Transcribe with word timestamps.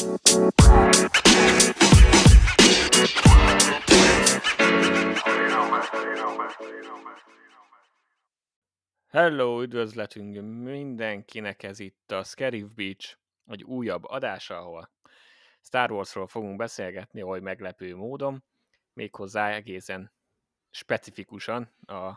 Hello, 0.00 0.16
üdvözletünk 9.62 10.62
mindenkinek, 10.62 11.62
ez 11.62 11.78
itt 11.78 12.10
a 12.10 12.22
Scarif 12.22 12.66
Beach, 12.74 13.16
egy 13.46 13.62
újabb 13.62 14.04
adása, 14.04 14.58
ahol 14.58 14.90
Star 15.62 15.92
Warsról 15.92 16.26
fogunk 16.26 16.56
beszélgetni, 16.56 17.22
oly 17.22 17.40
meglepő 17.40 17.96
módon, 17.96 18.44
méghozzá 18.92 19.50
egészen 19.50 20.12
specifikusan 20.70 21.74
a 21.86 22.12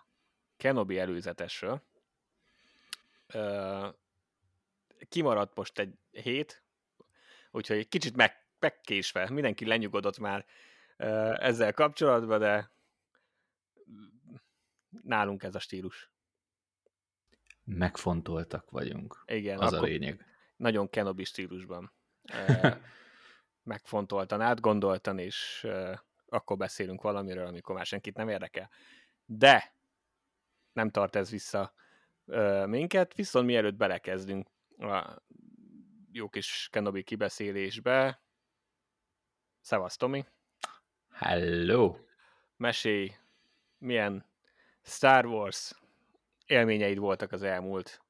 Kenobi 0.58 1.00
előzetesről. 1.00 1.82
Kimaradt 5.10 5.56
most 5.56 5.80
egy 5.80 5.98
hét, 6.12 6.63
úgyhogy 7.54 7.78
egy 7.78 7.88
kicsit 7.88 8.16
meg, 8.16 8.34
megkésve, 8.60 9.30
mindenki 9.30 9.66
lenyugodott 9.66 10.18
már 10.18 10.46
ezzel 11.40 11.74
kapcsolatban, 11.74 12.40
de 12.40 12.72
nálunk 15.04 15.44
ez 15.44 15.56
a 15.56 15.60
stílus. 15.60 16.12
Megfontoltak 17.64 18.70
vagyunk. 18.70 19.24
Igen. 19.26 19.60
Az 19.60 19.74
a 19.74 19.82
lényeg. 19.82 20.26
Nagyon 20.56 20.90
Kenobi 20.90 21.24
stílusban. 21.24 21.94
Megfontoltan, 23.64 24.42
átgondoltan, 24.42 25.20
és 25.20 25.68
akkor 26.26 26.58
beszélünk 26.58 27.02
valamiről, 27.02 27.46
amikor 27.46 27.76
már 27.76 27.86
senkit 27.86 28.16
nem 28.16 28.30
érdekel. 28.30 28.70
De 29.26 29.76
nem 30.74 30.90
tart 30.90 31.16
ez 31.16 31.30
vissza 31.30 31.74
minket, 32.66 33.14
viszont 33.14 33.46
mielőtt 33.46 33.76
belekezdünk 33.76 34.48
a 34.78 35.22
jó 36.14 36.30
kis 36.30 36.68
Kenobi 36.72 37.04
kibeszélésbe, 37.04 38.22
Szevasz, 39.62 39.98
Tomi! 39.98 40.26
Hello! 41.10 41.98
Mesélj, 42.58 43.16
milyen 43.78 44.26
Star 44.82 45.26
Wars 45.26 45.74
élményeid 46.46 46.98
voltak 46.98 47.32
az 47.32 47.44
elmúlt 47.44 48.02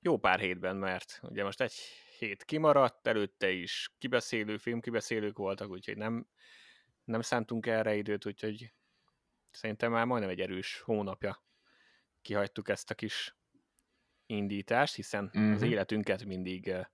jó 0.00 0.18
pár 0.18 0.40
hétben, 0.40 0.76
mert 0.76 1.20
ugye 1.22 1.44
most 1.44 1.60
egy 1.60 1.74
hét 2.18 2.44
kimaradt, 2.44 3.06
előtte 3.06 3.50
is 3.50 3.94
kibeszélő, 3.98 4.56
filmkibeszélők 4.56 5.36
voltak, 5.36 5.70
úgyhogy 5.70 5.96
nem, 5.96 6.26
nem 7.04 7.20
szántunk 7.20 7.66
erre 7.66 7.94
időt, 7.94 8.26
úgyhogy 8.26 8.72
szerintem 9.50 9.92
már 9.92 10.06
majdnem 10.06 10.30
egy 10.30 10.40
erős 10.40 10.80
hónapja 10.80 11.44
kihagytuk 12.22 12.68
ezt 12.68 12.90
a 12.90 12.94
kis 12.94 13.36
indítást, 14.26 14.94
hiszen 14.94 15.24
uh-huh. 15.24 15.52
az 15.52 15.60
mhm. 15.60 15.70
életünket 15.70 16.24
mindig 16.24 16.66
uh, 16.66 16.86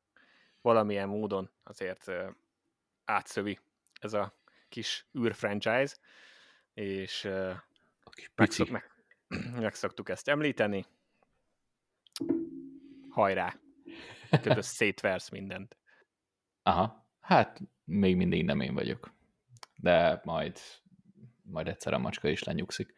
valamilyen 0.63 1.09
módon 1.09 1.51
azért 1.63 2.11
átszövi 3.05 3.59
ez 4.01 4.13
a 4.13 4.35
kis 4.69 5.07
űr 5.19 5.35
franchise, 5.35 5.97
és 6.75 7.25
a 8.05 8.11
kis 8.11 8.31
megszok, 8.35 8.69
meg, 8.69 8.91
megszoktuk 9.53 10.09
ezt 10.15 10.29
említeni. 10.29 10.87
Hajrá! 13.09 13.55
Kötös 14.31 14.65
szétversz 14.79 15.29
mindent. 15.29 15.77
Aha, 16.63 17.07
hát 17.21 17.61
még 17.85 18.17
mindig 18.17 18.45
nem 18.45 18.61
én 18.61 18.75
vagyok. 18.75 19.15
De 19.77 20.21
majd, 20.25 20.59
majd 21.43 21.69
egyszer 21.69 21.93
a 21.93 21.99
macska 21.99 22.29
is 22.29 22.43
lenyugszik. 22.43 22.95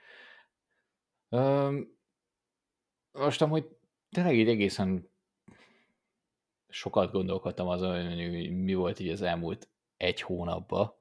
Üm, 1.31 1.97
most 3.13 3.43
amúgy 3.43 3.77
tényleg 4.11 4.37
így 4.37 4.49
egészen 4.49 5.11
sokat 6.75 7.13
gondolkodtam 7.13 7.69
azon, 7.69 8.09
hogy 8.09 8.51
mi 8.51 8.75
volt 8.75 9.01
így 9.01 9.09
az 9.09 9.23
elmúlt 9.23 9.69
egy 9.97 10.21
hónapban, 10.21 10.95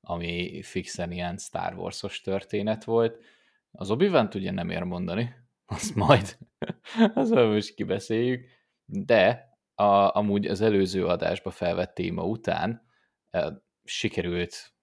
ami 0.00 0.62
fixen 0.62 1.12
ilyen 1.12 1.36
Star 1.36 1.74
Wars-os 1.74 2.20
történet 2.20 2.84
volt. 2.84 3.24
Az 3.70 3.90
obi 3.90 4.06
ugye 4.34 4.50
nem 4.50 4.70
ér 4.70 4.82
mondani, 4.82 5.34
azt 5.66 5.94
majd, 5.94 6.38
azt 7.14 7.30
majd 7.30 7.48
most 7.48 7.74
kibeszéljük, 7.74 8.46
de 8.84 9.48
a, 9.74 10.16
amúgy 10.16 10.46
az 10.46 10.60
előző 10.60 11.06
adásba 11.06 11.50
felvett 11.50 11.94
téma 11.94 12.24
után 12.24 12.82
e, 13.30 13.62
sikerült 13.84 14.74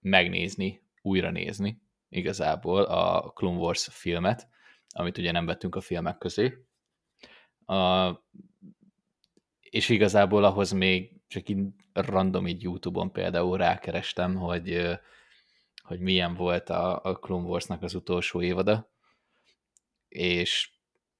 megnézni, 0.00 0.82
újra 1.02 1.30
nézni 1.30 1.82
igazából 2.08 2.82
a 2.82 3.32
Clone 3.32 3.58
Wars 3.58 3.88
filmet, 3.90 4.48
amit 4.88 5.18
ugye 5.18 5.32
nem 5.32 5.46
vettünk 5.46 5.74
a 5.74 5.80
filmek 5.80 6.18
közé. 6.18 6.66
A, 7.64 8.08
és 9.74 9.88
igazából 9.88 10.44
ahhoz 10.44 10.70
még 10.70 11.12
csak 11.28 11.48
így 11.48 11.64
random 11.92 12.46
így 12.46 12.62
YouTube-on 12.62 13.12
például 13.12 13.56
rákerestem, 13.56 14.34
hogy, 14.34 14.98
hogy 15.82 16.00
milyen 16.00 16.34
volt 16.34 16.70
a, 16.70 17.02
a 17.02 17.18
Clone 17.18 17.46
Wars-nak 17.46 17.82
az 17.82 17.94
utolsó 17.94 18.42
évada, 18.42 18.92
és 20.08 20.70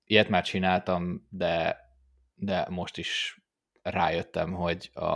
ilyet 0.04 0.28
már 0.28 0.44
csináltam, 0.44 1.26
de, 1.30 1.78
de 2.34 2.66
most 2.70 2.98
is 2.98 3.40
rájöttem, 3.82 4.52
hogy 4.52 4.90
a, 4.92 5.08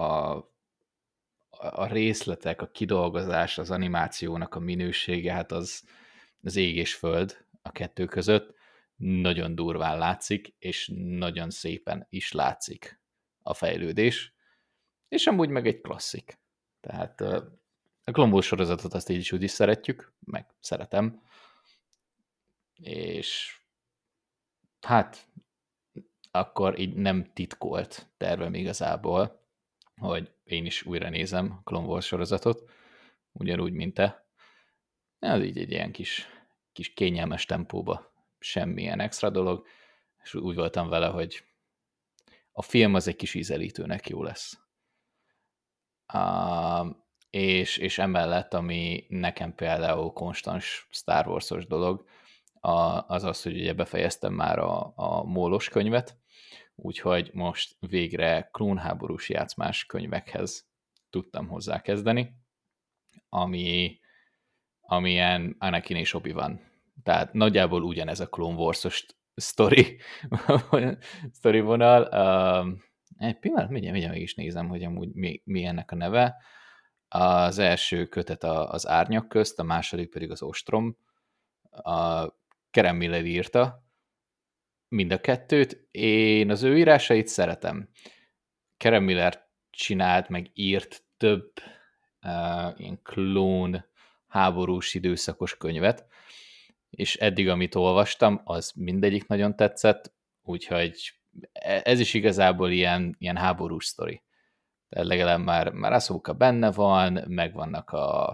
a 1.51 1.87
részletek, 1.87 2.63
a 2.63 2.71
kidolgozás, 2.71 3.59
az 3.59 3.71
animációnak 3.71 4.55
a 4.55 4.61
minősége, 4.61 5.33
hát 5.33 5.53
az, 5.53 5.85
az 6.43 6.57
ég 6.57 6.77
és 6.77 6.95
föld 6.95 7.47
a 7.63 7.73
kettő 7.73 8.05
között. 8.05 8.55
Nagyon 8.97 9.55
durván 9.55 9.99
látszik, 9.99 10.55
és 10.59 10.93
nagyon 10.95 11.51
szépen 11.51 12.07
is 12.11 12.33
látszik 12.33 12.99
a 13.49 13.55
fejlődés, 13.55 14.33
és 15.09 15.27
amúgy 15.27 15.49
meg 15.49 15.67
egy 15.67 15.81
klasszik. 15.81 16.39
Tehát 16.81 17.21
a 18.05 18.11
Clone 18.13 18.41
sorozatot 18.41 18.95
azt 18.95 19.09
így 19.09 19.19
is 19.19 19.33
úgy 19.33 19.43
is 19.43 19.51
szeretjük, 19.51 20.13
meg 20.21 20.47
szeretem, 20.61 21.23
és 22.75 23.61
hát 24.81 25.29
akkor 26.31 26.79
így 26.79 26.95
nem 26.95 27.33
titkolt 27.33 28.09
tervem 28.17 28.55
igazából, 28.55 29.47
hogy 29.97 30.33
én 30.45 30.67
is 30.67 30.83
újra 30.83 31.09
nézem 31.09 31.53
a 31.53 31.63
Clone 31.65 31.87
Wars 31.87 32.07
sorozatot, 32.07 32.71
ugyanúgy, 33.33 33.73
mint 33.73 33.95
te. 33.95 34.27
Ez 35.19 35.43
így 35.43 35.59
egy 35.59 35.71
ilyen 35.71 35.93
kis, 35.93 36.27
kis 36.73 36.95
kényelmes 36.95 37.45
tempóba, 37.45 38.13
semmilyen 38.39 39.01
extra 39.01 39.31
dolog, 39.31 39.67
és 40.23 40.35
úgy 40.35 40.55
voltam 40.55 40.89
vele, 40.89 41.07
hogy 41.07 41.48
a 42.59 42.63
film 42.63 42.95
az 42.95 43.09
egy 43.09 43.17
kis 43.17 43.35
ízelítőnek 43.35 44.09
jó 44.09 44.23
lesz. 44.23 44.59
Uh, 46.15 46.97
és, 47.31 47.77
és 47.77 47.99
emellett, 47.99 48.55
ami 48.55 49.05
nekem 49.09 49.55
például 49.55 50.13
konstans 50.13 50.89
Star 50.91 51.29
Wars-os 51.29 51.67
dolog, 51.67 52.05
a, 52.61 53.05
az 53.09 53.25
az, 53.25 53.43
hogy 53.43 53.57
ugye 53.57 53.73
befejeztem 53.73 54.33
már 54.33 54.59
a, 54.59 54.93
a 54.97 55.25
Mólos 55.25 55.69
könyvet, 55.69 56.19
úgyhogy 56.75 57.31
most 57.33 57.77
végre 57.81 58.49
klónháborús 58.53 59.29
játszmás 59.29 59.87
könyvekhez 59.87 60.69
tudtam 61.11 61.49
hozzá 61.49 61.81
kezdeni, 61.81 62.35
ami, 63.29 63.99
amilyen 64.81 65.57
Anakin 65.59 65.97
és 65.97 66.15
obi 66.15 66.33
van. 66.33 66.61
Tehát 67.03 67.33
nagyjából 67.33 67.83
ugyanez 67.83 68.21
a 68.21 68.29
Clone 68.29 68.57
Wars-os 68.57 69.07
sztori, 69.41 70.01
sztori 71.39 71.61
vonal. 71.61 72.03
Uh, 72.03 72.79
egy 73.27 73.39
pillanat, 73.39 73.69
mindjárt, 73.69 73.93
mindjárt 73.93 74.15
meg 74.15 74.23
is 74.23 74.35
nézem, 74.35 74.69
hogy 74.69 74.85
amúgy 74.85 75.13
mi, 75.13 75.43
mi 75.45 75.65
ennek 75.65 75.91
a 75.91 75.97
neve. 75.97 76.37
Az 77.09 77.59
első 77.59 78.07
kötet 78.07 78.45
az 78.45 78.89
árnyak 78.89 79.29
közt, 79.29 79.59
a 79.59 79.63
második 79.63 80.11
pedig 80.11 80.31
az 80.31 80.43
ostrom. 80.43 80.97
A 81.71 82.29
Kerem 82.71 82.97
Miller 82.97 83.25
írta 83.25 83.87
mind 84.89 85.13
a 85.13 85.21
kettőt. 85.21 85.89
Én 85.91 86.51
az 86.51 86.63
ő 86.63 86.79
írásait 86.79 87.27
szeretem. 87.27 87.89
Kerem 88.77 89.05
Miller 89.05 89.47
csinált, 89.71 90.29
meg 90.29 90.51
írt 90.55 91.03
több 91.17 91.53
uh, 92.23 92.81
ilyen 92.81 93.03
klón 93.03 93.85
háborús 94.27 94.95
időszakos 94.95 95.57
könyvet, 95.57 96.07
és 96.91 97.17
eddig, 97.17 97.49
amit 97.49 97.75
olvastam, 97.75 98.41
az 98.45 98.73
mindegyik 98.77 99.27
nagyon 99.27 99.57
tetszett, 99.57 100.13
úgyhogy 100.43 101.13
e, 101.53 101.81
ez 101.85 102.01
is 102.01 102.15
igazából 102.15 102.71
ilyen, 102.71 103.17
ilyen 103.19 103.37
háborús 103.37 103.85
sztori. 103.85 104.23
Tehát 104.89 105.07
legalább 105.07 105.41
már, 105.41 105.73
már 105.73 105.93
Asuka 105.93 106.33
benne 106.33 106.73
van, 106.73 107.25
megvannak 107.27 107.91
a, 107.91 108.29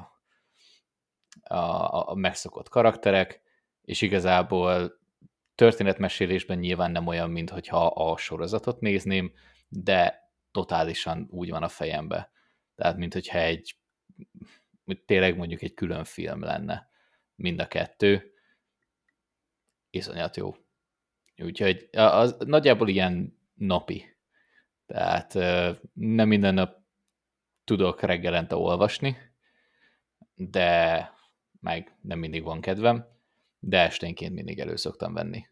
a, 1.43 2.11
a 2.11 2.15
megszokott 2.15 2.69
karakterek, 2.69 3.43
és 3.83 4.03
igazából 4.03 4.99
történetmesélésben 5.55 6.59
nyilván 6.59 6.91
nem 6.91 7.07
olyan, 7.07 7.31
mint 7.31 7.51
hogyha 7.51 7.87
a 7.87 8.17
sorozatot 8.17 8.81
nézném, 8.81 9.33
de 9.69 10.31
totálisan 10.51 11.29
úgy 11.31 11.51
van 11.51 11.63
a 11.63 11.69
fejembe. 11.69 12.31
Tehát, 12.75 12.97
mint 12.97 13.13
hogyha 13.13 13.39
egy 13.39 13.77
tényleg 15.07 15.37
mondjuk 15.37 15.63
egy 15.63 15.75
külön 15.75 16.05
film 16.05 16.43
lenne 16.43 16.89
mind 17.35 17.61
a 17.61 17.69
kettő. 17.69 18.34
Iszonyat 19.95 20.37
jó. 20.37 20.57
Úgyhogy 21.37 21.89
az 21.93 22.37
nagyjából 22.39 22.89
ilyen 22.89 23.39
napi. 23.55 24.17
Tehát 24.87 25.35
nem 25.93 26.29
minden 26.29 26.55
nap 26.55 26.83
tudok 27.65 28.01
reggelente 28.01 28.57
olvasni, 28.57 29.17
de 30.35 31.11
meg 31.61 31.97
nem 32.01 32.19
mindig 32.19 32.43
van 32.43 32.61
kedvem, 32.61 33.07
de 33.59 33.79
esténként 33.79 34.35
mindig 34.35 34.59
elő 34.59 34.77
szoktam 34.77 35.15
venni. 35.15 35.47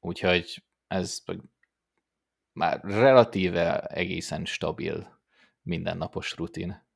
Úgyhogy 0.00 0.62
ez 0.86 1.22
már 2.52 2.80
relatíve 2.82 3.80
egészen 3.80 4.44
stabil 4.44 5.20
mindennapos 5.62 6.36
rutin. 6.36 6.86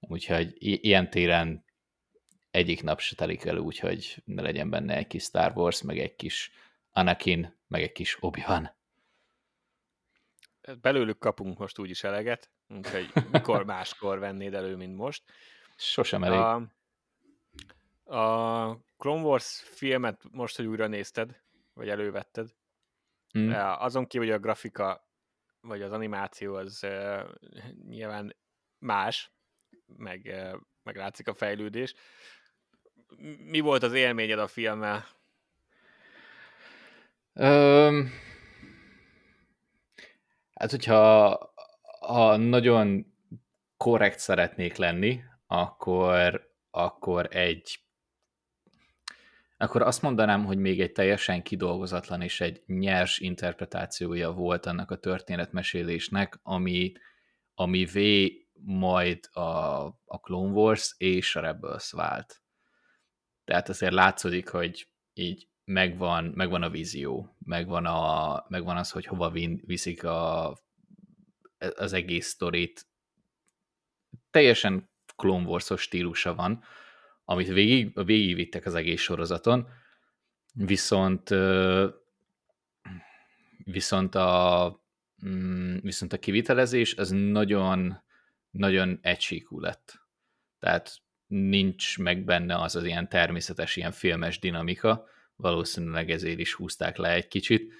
Úgyhogy 0.00 0.54
ilyen 0.58 1.10
téren 1.10 1.64
egyik 2.56 2.82
nap 2.82 3.00
se 3.00 3.14
telik 3.14 3.44
el 3.44 3.56
úgy, 3.56 3.78
hogy 3.78 4.22
ne 4.24 4.42
legyen 4.42 4.70
benne 4.70 4.96
egy 4.96 5.06
kis 5.06 5.22
Star 5.22 5.52
Wars, 5.56 5.82
meg 5.82 5.98
egy 5.98 6.16
kis 6.16 6.52
Anakin, 6.92 7.56
meg 7.66 7.82
egy 7.82 7.92
kis 7.92 8.16
Obi-Wan. 8.20 8.74
Belőlük 10.80 11.18
kapunk 11.18 11.58
most 11.58 11.78
úgyis 11.78 12.04
eleget, 12.04 12.50
úgyhogy 12.68 13.12
mikor 13.32 13.64
máskor 13.64 14.18
vennéd 14.18 14.54
elő, 14.54 14.76
mint 14.76 14.96
most. 14.96 15.22
Sosem 15.76 16.24
elég. 16.24 16.38
A, 16.38 16.54
a 18.18 18.80
Clone 18.96 19.22
Wars 19.22 19.62
filmet 19.74 20.22
most, 20.30 20.56
hogy 20.56 20.66
újra 20.66 20.86
nézted, 20.86 21.42
vagy 21.72 21.88
elővetted, 21.88 22.54
mm. 23.38 23.50
azon 23.52 24.06
kívül, 24.06 24.26
hogy 24.26 24.36
a 24.36 24.40
grafika, 24.40 25.08
vagy 25.60 25.82
az 25.82 25.92
animáció 25.92 26.54
az 26.54 26.80
uh, 26.82 27.22
nyilván 27.88 28.36
más, 28.78 29.32
meg, 29.86 30.20
uh, 30.24 30.60
meg 30.82 30.96
látszik 30.96 31.28
a 31.28 31.34
fejlődés. 31.34 31.94
Mi 33.50 33.60
volt 33.60 33.82
az 33.82 33.92
élményed 33.92 34.38
a 34.38 34.46
filmmel? 34.46 35.06
Um, 37.32 38.10
hát, 40.54 40.70
hogyha 40.70 41.38
ha 42.00 42.36
nagyon 42.36 43.06
korrekt 43.76 44.18
szeretnék 44.18 44.76
lenni, 44.76 45.20
akkor, 45.46 46.50
akkor 46.70 47.28
egy 47.30 47.80
akkor 49.58 49.82
azt 49.82 50.02
mondanám, 50.02 50.44
hogy 50.44 50.58
még 50.58 50.80
egy 50.80 50.92
teljesen 50.92 51.42
kidolgozatlan 51.42 52.22
és 52.22 52.40
egy 52.40 52.62
nyers 52.66 53.18
interpretációja 53.18 54.30
volt 54.30 54.66
annak 54.66 54.90
a 54.90 54.98
történetmesélésnek, 54.98 56.38
ami, 56.42 56.92
ami 57.54 57.84
v 57.84 57.98
majd 58.64 59.28
a, 59.32 59.40
a 60.04 60.20
Clone 60.20 60.52
Wars 60.52 60.94
és 60.98 61.36
a 61.36 61.40
Rebels 61.40 61.92
vált. 61.92 62.40
Tehát 63.46 63.68
azért 63.68 63.92
látszódik, 63.92 64.48
hogy 64.48 64.88
így 65.14 65.48
megvan, 65.64 66.24
megvan 66.24 66.62
a 66.62 66.70
vízió, 66.70 67.36
megvan, 67.38 67.86
a, 67.86 68.44
megvan 68.48 68.76
az, 68.76 68.90
hogy 68.90 69.06
hova 69.06 69.30
vin, 69.30 69.62
viszik 69.66 70.04
a, 70.04 70.48
az 71.76 71.92
egész 71.92 72.26
sztorit. 72.26 72.86
Teljesen 74.30 74.90
Clone 75.16 75.46
Wars-os 75.46 75.80
stílusa 75.80 76.34
van, 76.34 76.64
amit 77.24 77.48
végig, 77.48 78.04
végigvittek 78.04 78.66
az 78.66 78.74
egész 78.74 79.00
sorozaton, 79.00 79.68
viszont 80.52 81.30
viszont 83.64 84.14
a, 84.14 84.80
mm, 85.26 85.76
viszont 85.80 86.12
a 86.12 86.18
kivitelezés 86.18 86.94
az 86.94 87.10
nagyon, 87.10 88.02
nagyon 88.50 88.98
egysíkú 89.02 89.60
lett. 89.60 90.00
Tehát 90.58 91.00
nincs 91.26 91.98
meg 91.98 92.24
benne 92.24 92.56
az 92.56 92.76
az 92.76 92.84
ilyen 92.84 93.08
természetes, 93.08 93.76
ilyen 93.76 93.92
filmes 93.92 94.38
dinamika, 94.38 95.08
valószínűleg 95.36 96.10
ezért 96.10 96.38
is 96.38 96.54
húzták 96.54 96.96
le 96.96 97.12
egy 97.12 97.28
kicsit, 97.28 97.72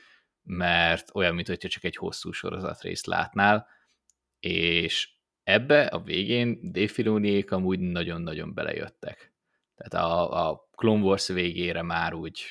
mert 0.43 1.11
olyan, 1.15 1.35
mintha 1.35 1.57
csak 1.57 1.85
egy 1.85 1.97
hosszú 1.97 2.33
sorozatrészt 2.33 3.07
látnál, 3.07 3.67
és 4.41 5.09
ebbe 5.43 5.87
a 5.87 6.01
végén 6.01 6.73
Dave 6.73 7.45
amúgy 7.49 7.79
nagyon-nagyon 7.79 8.55
belejöttek. 8.55 9.35
Tehát 9.75 10.07
a, 10.07 10.49
a 10.49 10.69
Clone 10.71 11.03
Wars 11.03 11.27
végére 11.27 11.83
már 11.83 12.15
úgy, 12.15 12.43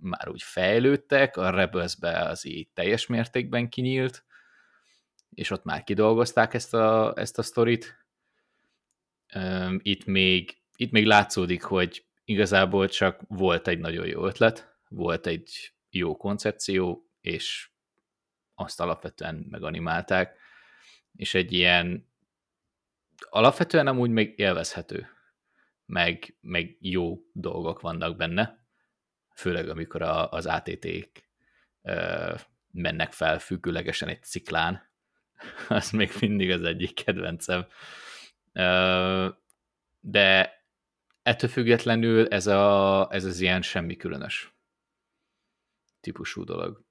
már 0.00 0.28
úgy 0.28 0.42
fejlődtek, 0.42 1.36
a 1.36 1.50
rebels 1.50 1.96
az 2.00 2.46
így 2.46 2.68
teljes 2.68 3.06
mértékben 3.06 3.68
kinyílt, 3.68 4.24
és 5.30 5.50
ott 5.50 5.64
már 5.64 5.84
kidolgozták 5.84 6.54
ezt 6.54 6.74
a, 6.74 7.12
ezt 7.16 7.38
a 7.38 7.42
sztorit. 7.42 8.03
Itt 9.78 10.04
még, 10.04 10.58
itt 10.76 10.90
még 10.90 11.06
látszódik, 11.06 11.62
hogy 11.62 12.04
igazából 12.24 12.88
csak 12.88 13.20
volt 13.28 13.68
egy 13.68 13.78
nagyon 13.78 14.06
jó 14.06 14.26
ötlet, 14.26 14.76
volt 14.88 15.26
egy 15.26 15.72
jó 15.90 16.16
koncepció, 16.16 17.08
és 17.20 17.68
azt 18.54 18.80
alapvetően 18.80 19.46
meganimálták, 19.50 20.36
és 21.16 21.34
egy 21.34 21.52
ilyen 21.52 22.12
alapvetően 23.30 23.86
amúgy 23.86 24.10
még 24.10 24.34
élvezhető 24.36 25.08
meg, 25.86 26.36
meg 26.40 26.76
jó 26.80 27.18
dolgok 27.32 27.80
vannak 27.80 28.16
benne, 28.16 28.66
főleg 29.34 29.68
amikor 29.68 30.02
a, 30.02 30.30
az 30.30 30.46
ATT-k 30.46 31.28
ö, 31.82 32.34
mennek 32.70 33.12
fel 33.12 33.38
függőlegesen 33.38 34.08
egy 34.08 34.22
ciklán, 34.22 34.90
az 35.68 35.90
még 35.90 36.12
mindig 36.20 36.50
az 36.50 36.62
egyik 36.62 37.04
kedvencem. 37.04 37.66
De 40.00 40.62
ettől 41.22 41.50
függetlenül 41.50 42.28
ez, 42.28 42.46
a, 42.46 43.08
ez 43.10 43.24
az 43.24 43.40
ilyen 43.40 43.62
semmi 43.62 43.96
különös 43.96 44.54
típusú 46.00 46.44
dolog. 46.44 46.84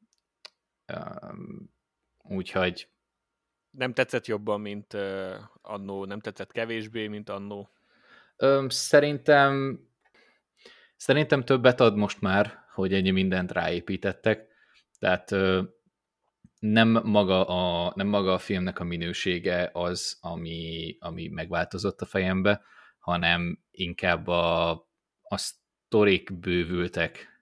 Úgyhogy 2.24 2.88
nem 3.71 3.94
tetszett 3.94 4.25
jobban, 4.25 4.62
mint 4.62 4.94
uh, 4.94 5.36
annó, 5.62 6.06
nem 6.06 6.19
tetszett 6.19 6.51
kevésbé, 6.51 7.07
mint 7.07 7.30
annó. 7.30 7.69
Öm, 8.38 8.69
szerintem 8.69 9.80
szerintem 10.95 11.44
többet 11.44 11.80
ad 11.80 11.95
most 11.95 12.21
már, 12.21 12.63
hogy 12.74 12.94
ennyi 12.94 13.12
mindent 13.12 13.51
ráépítettek. 13.51 14.48
Tehát 15.00 15.31
nem 16.63 17.00
maga, 17.04 17.45
a, 17.45 17.92
nem 17.95 18.07
maga 18.07 18.33
a 18.33 18.38
filmnek 18.38 18.80
a 18.80 18.83
minősége 18.83 19.69
az, 19.74 20.18
ami, 20.21 20.95
ami 21.00 21.27
megváltozott 21.27 22.01
a 22.01 22.06
fejembe, 22.06 22.62
hanem 23.00 23.60
inkább 23.71 24.27
a, 24.27 24.71
a 25.21 25.38
sztorik 25.38 26.39
bővültek 26.39 27.42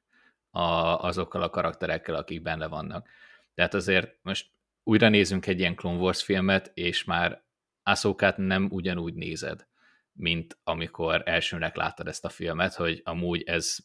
a, 0.49 0.61
azokkal 1.05 1.41
a 1.41 1.49
karakterekkel, 1.49 2.15
akik 2.15 2.41
benne 2.41 2.67
vannak. 2.67 3.07
Tehát 3.53 3.73
azért 3.73 4.17
most 4.21 4.51
újra 4.83 5.09
nézünk 5.09 5.47
egy 5.47 5.59
ilyen 5.59 5.75
Clone 5.75 5.99
Wars 5.99 6.23
filmet, 6.23 6.71
és 6.73 7.03
már 7.03 7.43
Ahsoka-t 7.83 8.37
nem 8.37 8.67
ugyanúgy 8.71 9.13
nézed 9.13 9.69
mint 10.13 10.59
amikor 10.63 11.21
elsőnek 11.25 11.75
láttad 11.75 12.07
ezt 12.07 12.25
a 12.25 12.29
filmet, 12.29 12.75
hogy 12.75 13.01
amúgy 13.03 13.43
ez 13.43 13.77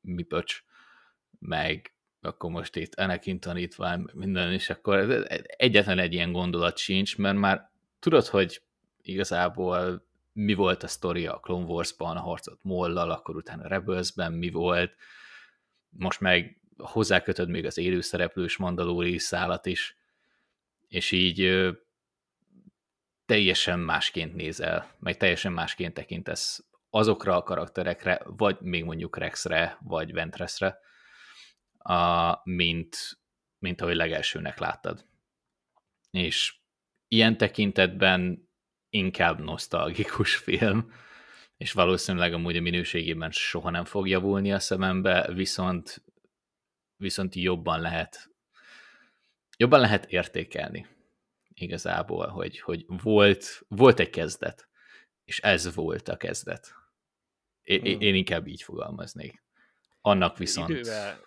mi 0.00 0.22
pöcs, 0.22 0.62
meg 1.38 1.94
akkor 2.20 2.50
most 2.50 2.76
itt 2.76 2.94
Anakin 2.94 3.40
tanítvány, 3.40 4.04
minden, 4.12 4.52
és 4.52 4.70
akkor 4.70 5.26
egyetlen 5.56 5.98
egy 5.98 6.12
ilyen 6.12 6.32
gondolat 6.32 6.76
sincs, 6.76 7.18
mert 7.18 7.36
már 7.36 7.70
tudod, 7.98 8.26
hogy 8.26 8.62
igazából 9.02 10.06
mi 10.32 10.54
volt 10.54 10.82
a 10.82 10.88
sztori 10.88 11.26
a 11.26 11.40
Clone 11.40 11.64
Wars-ban, 11.64 12.16
a 12.16 12.20
harcot 12.20 12.58
Mollal, 12.62 13.10
akkor 13.10 13.36
utána 13.36 13.68
Rebels-ben 13.68 14.32
mi 14.32 14.50
volt, 14.50 14.94
most 15.88 16.20
meg 16.20 16.60
hozzákötöd 16.76 17.48
még 17.48 17.64
az 17.64 17.78
élőszereplős 17.78 18.56
Mandalori 18.56 19.18
szállat 19.18 19.66
is, 19.66 19.96
és 20.88 21.10
így 21.10 21.68
teljesen 23.26 23.78
másként 23.78 24.34
nézel, 24.34 24.94
meg 24.98 25.16
teljesen 25.16 25.52
másként 25.52 25.94
tekintesz 25.94 26.64
azokra 26.90 27.36
a 27.36 27.42
karakterekre, 27.42 28.22
vagy 28.24 28.56
még 28.60 28.84
mondjuk 28.84 29.16
Rexre, 29.16 29.78
vagy 29.80 30.12
Ventressre, 30.12 30.78
mint, 32.44 33.20
mint 33.58 33.80
ahogy 33.80 33.94
legelsőnek 33.94 34.58
láttad. 34.58 35.06
És 36.10 36.54
ilyen 37.08 37.36
tekintetben 37.36 38.48
inkább 38.88 39.40
nosztalgikus 39.40 40.36
film, 40.46 40.92
és 41.56 41.72
valószínűleg 41.72 42.32
amúgy 42.32 42.56
a 42.56 42.60
minőségében 42.60 43.30
soha 43.30 43.70
nem 43.70 43.84
fog 43.84 44.08
javulni 44.08 44.52
a 44.52 44.58
szemembe, 44.58 45.32
viszont, 45.32 46.04
viszont 46.96 47.34
jobban 47.34 47.80
lehet 47.80 48.30
jobban 49.60 49.80
lehet 49.80 50.04
értékelni 50.04 50.86
igazából, 51.54 52.26
hogy, 52.26 52.60
hogy 52.60 52.84
volt, 52.86 53.64
volt 53.68 54.00
egy 54.00 54.10
kezdet, 54.10 54.68
és 55.24 55.40
ez 55.40 55.74
volt 55.74 56.08
a 56.08 56.16
kezdet. 56.16 56.74
Én, 57.62 57.80
hmm. 57.80 58.00
én 58.00 58.14
inkább 58.14 58.46
így 58.46 58.62
fogalmaznék. 58.62 59.42
Annak 60.00 60.38
viszont... 60.38 60.68
Idővel, 60.68 61.20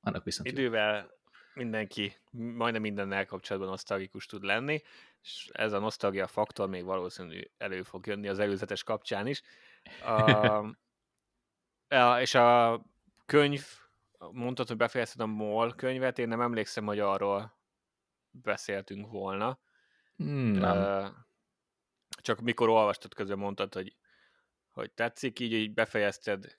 annak 0.00 0.24
viszont 0.24 0.48
idővel 0.48 1.18
mindenki 1.58 2.16
majdnem 2.30 2.82
mindennel 2.82 3.26
kapcsolatban 3.26 3.70
nosztalgikus 3.70 4.26
tud 4.26 4.42
lenni, 4.42 4.82
és 5.22 5.48
ez 5.52 5.72
a 5.72 5.78
nosztalgia 5.78 6.26
faktor 6.26 6.68
még 6.68 6.84
valószínű 6.84 7.40
elő 7.56 7.82
fog 7.82 8.06
jönni 8.06 8.28
az 8.28 8.38
előzetes 8.38 8.82
kapcsán 8.82 9.26
is. 9.26 9.42
A, 11.88 12.20
és 12.20 12.34
a 12.34 12.80
könyv, 13.26 13.64
mondtad, 14.18 14.68
hogy 14.68 14.76
befejezted 14.76 15.20
a 15.20 15.26
MOL 15.26 15.74
könyvet, 15.74 16.18
én 16.18 16.28
nem 16.28 16.40
emlékszem, 16.40 16.84
hogy 16.84 16.98
arról 16.98 17.58
beszéltünk 18.30 19.10
volna. 19.10 19.58
Hmm, 20.16 20.50
nem. 20.50 21.26
csak 22.08 22.40
mikor 22.40 22.68
olvastad 22.68 23.14
közben 23.14 23.38
mondtad, 23.38 23.74
hogy, 23.74 23.96
hogy 24.70 24.92
tetszik, 24.92 25.40
így, 25.40 25.52
így 25.52 25.74
befejezted, 25.74 26.58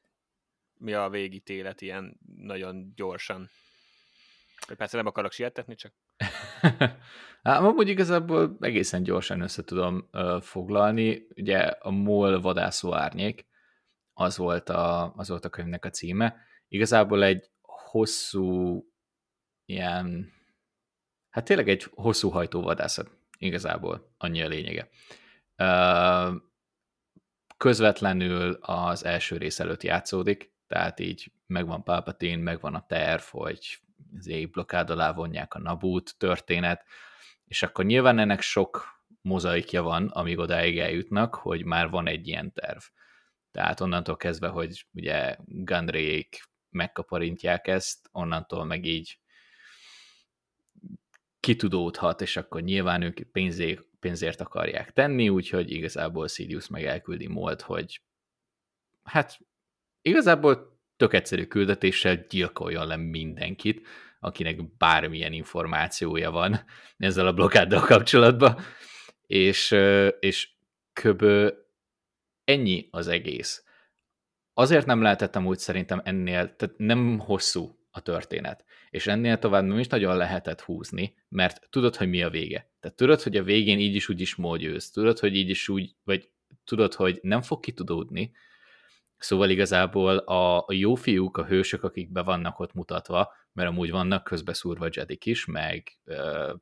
mi 0.79 0.93
a 0.93 1.09
végítélet 1.09 1.81
ilyen 1.81 2.19
nagyon 2.35 2.93
gyorsan. 2.95 3.49
Persze 4.77 4.97
nem 4.97 5.05
akarok 5.05 5.31
sietetni, 5.31 5.75
csak... 5.75 5.93
hát, 7.43 7.61
amúgy 7.61 7.87
igazából 7.87 8.57
egészen 8.59 9.03
gyorsan 9.03 9.41
össze 9.41 9.63
tudom 9.63 10.09
uh, 10.11 10.41
foglalni. 10.41 11.27
Ugye 11.35 11.57
a 11.59 11.89
MOL 11.89 12.41
vadászó 12.41 12.93
árnyék, 12.93 13.45
az 14.13 14.37
volt, 14.37 14.69
a, 14.69 15.13
az 15.15 15.29
volt 15.29 15.45
a 15.45 15.49
könyvnek 15.49 15.85
a 15.85 15.89
címe. 15.89 16.35
Igazából 16.67 17.23
egy 17.23 17.49
hosszú 17.61 18.83
ilyen, 19.65 20.33
hát 21.29 21.45
tényleg 21.45 21.69
egy 21.69 21.87
hosszú 21.91 22.29
hajtóvadászat 22.29 23.09
igazából, 23.37 24.13
annyi 24.17 24.41
a 24.41 24.47
lényege. 24.47 24.89
Uh, 25.57 26.35
közvetlenül 27.57 28.53
az 28.61 29.05
első 29.05 29.37
rész 29.37 29.59
előtt 29.59 29.83
játszódik, 29.83 30.53
tehát 30.69 30.99
így 30.99 31.31
megvan 31.47 31.83
Palpatine, 31.83 32.41
megvan 32.41 32.75
a 32.75 32.85
terv, 32.85 33.21
hogy 33.21 33.79
az 34.17 34.27
égblokkád 34.27 34.89
alá 34.89 35.13
vonják 35.13 35.53
a 35.53 35.59
Nabút 35.59 36.15
történet, 36.17 36.85
és 37.45 37.63
akkor 37.63 37.85
nyilván 37.85 38.19
ennek 38.19 38.41
sok 38.41 39.03
mozaikja 39.21 39.81
van, 39.81 40.07
amíg 40.07 40.37
odáig 40.37 40.79
eljutnak, 40.79 41.35
hogy 41.35 41.65
már 41.65 41.89
van 41.89 42.07
egy 42.07 42.27
ilyen 42.27 42.53
terv. 42.53 42.79
Tehát 43.51 43.79
onnantól 43.81 44.17
kezdve, 44.17 44.47
hogy 44.47 44.85
ugye 44.93 45.35
Gandrék 45.45 46.43
megkaparintják 46.69 47.67
ezt, 47.67 48.09
onnantól 48.11 48.65
meg 48.65 48.85
így 48.85 49.19
kitudódhat, 51.39 52.21
és 52.21 52.37
akkor 52.37 52.61
nyilván 52.61 53.01
ők 53.01 53.31
pénzé, 53.31 53.79
pénzért 53.99 54.41
akarják 54.41 54.91
tenni, 54.91 55.29
úgyhogy 55.29 55.71
igazából 55.71 56.27
Sidious 56.27 56.67
meg 56.67 56.83
elküldi 56.83 57.27
Molt, 57.27 57.61
hogy 57.61 58.01
hát 59.03 59.39
igazából 60.01 60.79
tök 60.97 61.13
egyszerű 61.13 61.45
küldetéssel 61.45 62.25
gyilkoljon 62.29 62.87
le 62.87 62.95
mindenkit, 62.95 63.87
akinek 64.19 64.77
bármilyen 64.77 65.33
információja 65.33 66.31
van 66.31 66.65
ezzel 66.97 67.27
a 67.27 67.33
blokkáddal 67.33 67.81
kapcsolatban, 67.81 68.57
és, 69.27 69.75
és 70.19 70.49
köbö 70.93 71.49
ennyi 72.43 72.87
az 72.91 73.07
egész. 73.07 73.63
Azért 74.53 74.85
nem 74.85 75.01
lehetettem 75.01 75.45
úgy 75.45 75.57
szerintem 75.57 76.01
ennél, 76.03 76.55
tehát 76.55 76.77
nem 76.77 77.19
hosszú 77.19 77.79
a 77.91 78.01
történet, 78.01 78.65
és 78.89 79.07
ennél 79.07 79.37
tovább 79.37 79.63
nem 79.63 79.79
is 79.79 79.87
nagyon 79.87 80.17
lehetett 80.17 80.61
húzni, 80.61 81.15
mert 81.29 81.67
tudod, 81.69 81.95
hogy 81.95 82.09
mi 82.09 82.21
a 82.21 82.29
vége. 82.29 82.71
Tehát 82.79 82.97
tudod, 82.97 83.21
hogy 83.21 83.37
a 83.37 83.43
végén 83.43 83.79
így 83.79 83.95
is 83.95 84.09
úgy 84.09 84.21
is 84.21 84.35
mód 84.35 84.61
tudod, 84.93 85.19
hogy 85.19 85.35
így 85.35 85.49
is 85.49 85.69
úgy, 85.69 85.95
vagy 86.03 86.29
tudod, 86.63 86.93
hogy 86.93 87.19
nem 87.21 87.41
fog 87.41 87.59
kitudódni, 87.59 88.31
Szóval 89.19 89.49
igazából 89.49 90.17
a, 90.17 90.65
jó 90.67 90.95
fiúk, 90.95 91.37
a 91.37 91.45
hősök, 91.45 91.83
akik 91.83 92.11
be 92.11 92.21
vannak 92.21 92.59
ott 92.59 92.73
mutatva, 92.73 93.33
mert 93.53 93.69
amúgy 93.69 93.91
vannak 93.91 94.23
közbeszúrva 94.23 94.87
Jedik 94.91 95.25
is, 95.25 95.45
meg, 95.45 95.99
uh, 96.05 96.53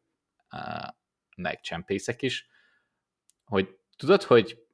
uh, 0.51 0.87
meg 1.35 1.59
csempészek 1.61 2.21
is, 2.21 2.47
hogy 3.43 3.77
tudod, 3.95 4.23
hogy 4.23 4.65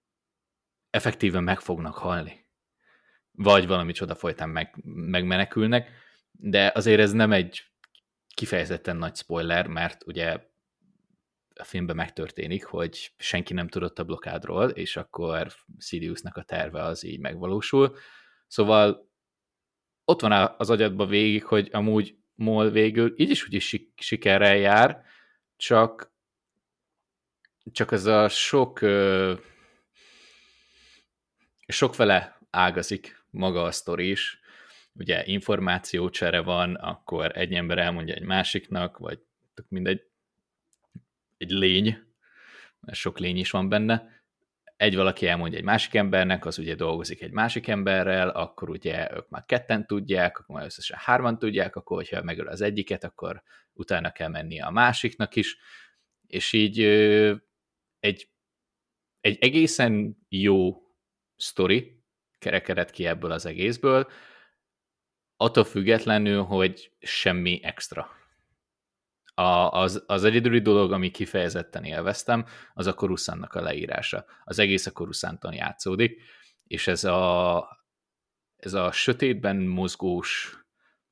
effektíven 0.90 1.44
meg 1.44 1.60
fognak 1.60 1.96
halni. 1.96 2.48
Vagy 3.32 3.68
valami 3.68 3.92
csoda 3.92 4.16
folytán 4.16 4.50
meg, 4.50 4.76
megmenekülnek, 4.86 5.90
de 6.32 6.72
azért 6.76 7.00
ez 7.00 7.12
nem 7.12 7.32
egy 7.32 7.72
kifejezetten 8.36 8.98
nagy 8.98 9.16
spoiler, 9.16 9.68
mert 9.68 10.06
ugye 10.06 10.52
a 11.56 11.64
filmben 11.64 11.96
megtörténik, 11.96 12.66
hogy 12.66 13.14
senki 13.18 13.54
nem 13.54 13.68
tudott 13.68 14.00
a 14.00 14.04
blokádról, 14.04 14.70
és 14.70 14.96
akkor 14.96 15.54
Siriusnak 15.78 16.38
a 16.38 16.44
terve 16.44 16.84
az 16.84 17.04
így 17.04 17.20
megvalósul. 17.20 17.98
Szóval 18.48 19.12
ott 20.06 20.22
van 20.22 20.56
az 20.58 20.70
agyadban 20.70 21.08
végig, 21.08 21.44
hogy 21.44 21.70
amúgy 21.72 22.18
MOL 22.36 22.70
végül 22.70 23.14
így 23.18 23.30
is 23.30 23.46
úgy 23.46 23.54
is 23.54 23.76
sikerrel 23.96 24.56
jár, 24.56 25.04
csak 25.56 26.12
csak 27.72 27.92
ez 27.92 28.06
a 28.06 28.30
sok 28.30 28.80
sok 31.68 31.96
vele 31.96 32.38
ágazik 32.50 33.26
maga 33.30 33.64
a 33.64 33.72
sztori 33.72 34.10
is. 34.10 34.40
Ugye 34.94 35.26
információcsere 35.26 36.42
van, 36.42 36.76
akkor 36.76 37.38
egy 37.38 37.54
ember 37.54 37.78
elmondja 37.78 38.16
egy 38.16 38.24
másiknak, 38.24 38.98
vagy 38.98 39.20
mindegy, 39.68 40.02
egy 41.38 41.52
lény, 41.52 41.98
mert 42.80 42.98
sok 42.98 43.20
lény 43.20 43.38
is 43.38 43.52
van 43.52 43.70
benne, 43.70 44.24
egy 44.76 44.96
valaki 44.96 45.28
elmondja 45.28 45.58
egy 45.58 45.64
másik 45.64 45.94
embernek, 45.94 46.46
az 46.46 46.58
ugye 46.58 46.76
dolgozik 46.76 47.22
egy 47.22 47.32
másik 47.32 47.68
emberrel, 47.68 48.30
akkor 48.30 48.70
ugye 48.70 49.16
ők 49.16 49.30
már 49.30 49.46
ketten 49.46 49.88
tudják, 49.88 50.40
akkor 50.40 50.56
már 50.56 50.66
összesen 50.66 50.98
hárman 51.02 51.40
tudják, 51.40 51.76
akkor 51.76 51.98
hogyha 51.98 52.24
megöl 52.24 52.48
az 52.48 52.62
egyiket, 52.62 53.04
akkor 53.04 53.44
utána 53.74 54.12
kell 54.12 54.28
mennie 54.28 54.66
a 54.66 54.72
másiknak 54.72 55.36
is, 55.36 55.58
és 56.28 56.54
így 56.54 56.80
egy, 58.00 58.30
egy 59.20 59.38
egészen 59.40 60.18
jó 60.30 60.82
sztori 61.36 62.02
kerekedett 62.40 62.92
ki 62.92 63.06
ebből 63.06 63.32
az 63.32 63.46
egészből, 63.46 64.08
attól 65.38 65.64
függetlenül, 65.64 66.44
hogy 66.44 66.92
semmi 67.00 67.60
extra 67.64 68.10
a, 69.34 69.70
az, 69.72 70.04
az 70.08 70.24
egyedüli 70.24 70.62
dolog, 70.62 70.92
ami 70.92 71.12
kifejezetten 71.12 71.84
élveztem, 71.84 72.46
az 72.74 72.88
a 72.88 72.94
Coruscantnak 72.94 73.54
a 73.54 73.62
leírása. 73.62 74.26
Az 74.44 74.60
egész 74.60 74.86
a 74.86 74.92
Coruscanton 74.92 75.54
játszódik, 75.54 76.22
és 76.64 76.88
ez 76.88 77.04
a, 77.04 77.68
ez 78.56 78.74
a 78.74 78.92
sötétben 78.92 79.58
mozgós 79.58 80.58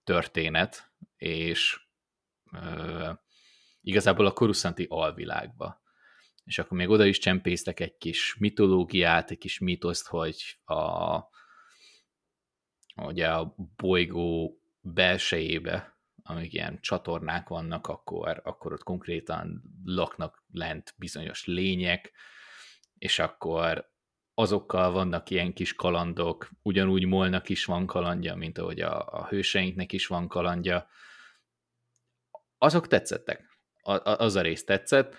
történet, 0.04 0.92
és 1.16 1.80
ö, 2.54 3.10
igazából 3.82 4.26
a 4.26 4.32
Coruscanti 4.32 4.86
alvilágba. 4.90 5.82
És 6.44 6.60
akkor 6.60 6.78
még 6.78 6.90
oda 6.90 7.06
is 7.06 7.18
csempésztek 7.18 7.80
egy 7.80 7.98
kis 7.98 8.36
mitológiát, 8.40 9.32
egy 9.32 9.38
kis 9.38 9.60
mitoszt, 9.60 10.08
hogy 10.08 10.60
a, 10.64 11.20
ugye 12.96 13.30
a 13.30 13.56
bolygó 13.76 14.60
belsejébe 14.80 16.01
amik 16.24 16.54
ilyen 16.54 16.80
csatornák 16.82 17.48
vannak, 17.48 17.88
akkor, 17.88 18.42
akkor 18.44 18.74
ott 18.74 18.84
konkrétan 18.84 19.62
laknak 19.84 20.44
lent 20.52 20.94
bizonyos 20.98 21.46
lények, 21.46 22.12
és 22.98 23.20
akkor 23.20 23.90
azokkal 24.34 24.92
vannak 24.92 25.30
ilyen 25.30 25.54
kis 25.54 25.76
kalandok, 25.76 26.50
ugyanúgy 26.62 27.06
Molnak 27.06 27.50
is 27.50 27.66
van 27.66 27.86
kalandja, 27.86 28.36
mint 28.36 28.58
ahogy 28.58 28.82
a, 28.82 29.08
a 29.08 29.28
hőseinknek 29.28 29.94
is 29.94 30.08
van 30.08 30.28
kalandja. 30.28 30.88
Azok 32.58 32.88
tetszettek. 32.88 33.60
A, 33.82 33.92
a, 33.92 34.20
az 34.20 34.36
a 34.36 34.42
rész 34.42 34.64
tetszett, 34.64 35.16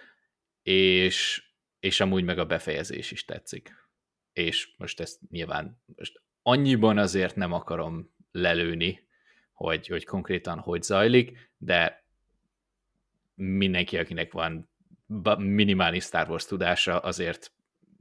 és, 0.62 1.44
és 1.80 2.00
amúgy 2.00 2.24
meg 2.24 2.38
a 2.38 2.46
befejezés 2.46 3.10
is 3.10 3.24
tetszik. 3.24 3.74
És 4.32 4.74
most 4.76 5.00
ezt 5.00 5.20
nyilván 5.30 5.82
most 5.96 6.22
annyiban 6.42 6.98
azért 6.98 7.36
nem 7.36 7.52
akarom 7.52 8.14
lelőni, 8.30 9.10
hogy, 9.62 9.86
hogy 9.86 10.04
konkrétan 10.04 10.58
hogy 10.58 10.82
zajlik, 10.82 11.50
de 11.56 12.06
mindenki, 13.34 13.98
akinek 13.98 14.32
van 14.32 14.70
minimális 15.38 16.04
Star 16.04 16.28
Wars 16.28 16.44
tudása, 16.44 16.98
azért 16.98 17.52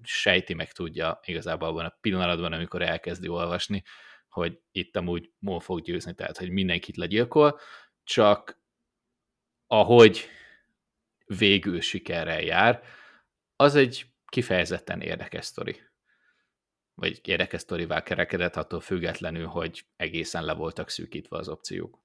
sejti 0.04 0.54
meg 0.54 0.72
tudja 0.72 1.20
igazából 1.24 1.68
abban 1.68 1.86
a 1.86 1.98
pillanatban, 2.02 2.54
amikor 2.54 2.82
elkezdi 2.82 3.28
olvasni, 3.28 3.84
hogy 4.30 4.60
itt 4.72 4.96
amúgy 4.96 5.32
Mol 5.40 5.60
fog 5.60 5.82
győzni, 5.82 6.16
tehát 6.16 6.38
hogy 6.38 6.50
mindenkit 6.50 6.98
legyilkol, 6.98 7.60
csak 8.04 8.60
ahogy 9.68 10.26
végül 11.26 11.82
sikerrel 11.82 12.42
jár, 12.42 12.84
az 13.56 13.76
egy 13.76 14.06
kifejezetten 14.26 15.02
érdekes 15.02 15.46
sztori 15.46 15.82
vagy 16.94 17.22
érdekes 17.24 17.62
sztorivá 17.62 18.04
kerekedett, 18.04 18.56
attól 18.56 18.80
függetlenül, 18.80 19.46
hogy 19.46 19.86
egészen 19.96 20.46
le 20.46 20.54
voltak 20.54 20.90
szűkítve 20.90 21.38
az 21.38 21.50
opciók. 21.50 22.00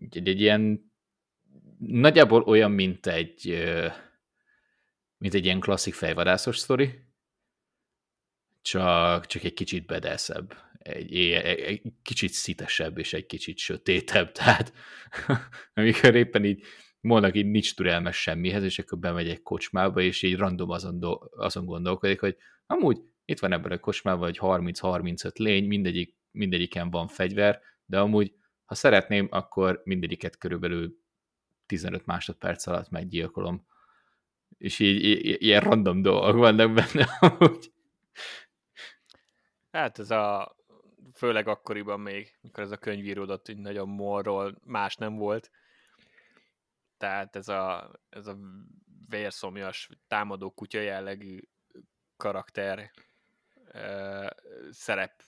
Úgyhogy 0.00 0.28
egy 0.28 0.40
ilyen 0.40 0.92
nagyjából 1.78 2.42
olyan, 2.42 2.70
mint 2.70 3.06
egy 3.06 3.66
mint 5.18 5.34
egy 5.34 5.44
ilyen 5.44 5.60
klasszik 5.60 5.94
fejvadászos 5.94 6.58
sztori, 6.58 7.06
csak, 8.62 9.26
csak 9.26 9.42
egy 9.42 9.54
kicsit 9.54 9.86
bedeszebb, 9.86 10.56
egy, 10.78 11.16
egy, 11.16 11.60
egy 11.60 11.82
kicsit 12.02 12.32
szitesebb 12.32 12.98
és 12.98 13.12
egy 13.12 13.26
kicsit 13.26 13.58
sötétebb, 13.58 14.32
tehát 14.38 14.72
amikor 15.74 16.14
éppen 16.14 16.44
így 16.44 16.64
mondnak, 17.00 17.36
így 17.36 17.46
nincs 17.46 17.74
türelmes 17.74 18.16
semmihez, 18.16 18.62
és 18.62 18.78
akkor 18.78 18.98
bemegy 18.98 19.28
egy 19.28 19.42
kocsmába, 19.42 20.00
és 20.00 20.22
így 20.22 20.36
random 20.36 20.70
azon, 20.70 20.98
do, 20.98 21.18
azon 21.36 21.64
gondolkodik, 21.64 22.20
hogy 22.20 22.36
Amúgy 22.70 23.02
itt 23.24 23.38
van 23.38 23.52
ebben 23.52 23.72
a 23.72 23.78
kocsmában 23.78 24.28
egy 24.28 24.38
30-35 24.40 25.38
lény, 25.38 25.66
mindegyik, 25.66 26.16
mindegyiken 26.30 26.90
van 26.90 27.08
fegyver, 27.08 27.60
de 27.84 28.00
amúgy, 28.00 28.34
ha 28.64 28.74
szeretném, 28.74 29.28
akkor 29.30 29.80
mindegyiket 29.84 30.38
körülbelül 30.38 30.98
15 31.66 32.06
másodperc 32.06 32.66
alatt 32.66 32.90
meggyilkolom. 32.90 33.66
És 34.58 34.78
így, 34.78 35.04
így 35.04 35.42
ilyen 35.42 35.60
random 35.60 36.02
dolgok 36.02 36.36
vannak 36.36 36.72
benne 36.72 37.08
amúgy. 37.20 37.72
Hát 39.70 39.98
ez 39.98 40.10
a, 40.10 40.56
főleg 41.14 41.48
akkoriban 41.48 42.00
még, 42.00 42.38
mikor 42.40 42.62
ez 42.62 42.70
a 42.70 42.76
könyv 42.76 43.04
íródott, 43.04 43.46
hogy 43.46 43.58
nagyon 43.58 43.88
morról 43.88 44.58
más 44.64 44.96
nem 44.96 45.16
volt. 45.16 45.50
Tehát 46.98 47.36
ez 47.36 47.48
a, 47.48 47.90
ez 48.08 48.26
a 48.26 48.36
vérszomjas, 49.08 49.88
támadó 50.08 50.50
kutya 50.50 50.80
jellegű 50.80 51.40
karakter 52.16 52.90
ö, 53.72 54.26
szerep 54.70 55.22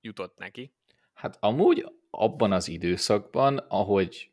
jutott 0.00 0.38
neki. 0.38 0.72
Hát 1.14 1.36
amúgy 1.40 1.92
abban 2.10 2.52
az 2.52 2.68
időszakban, 2.68 3.58
ahogy, 3.58 4.32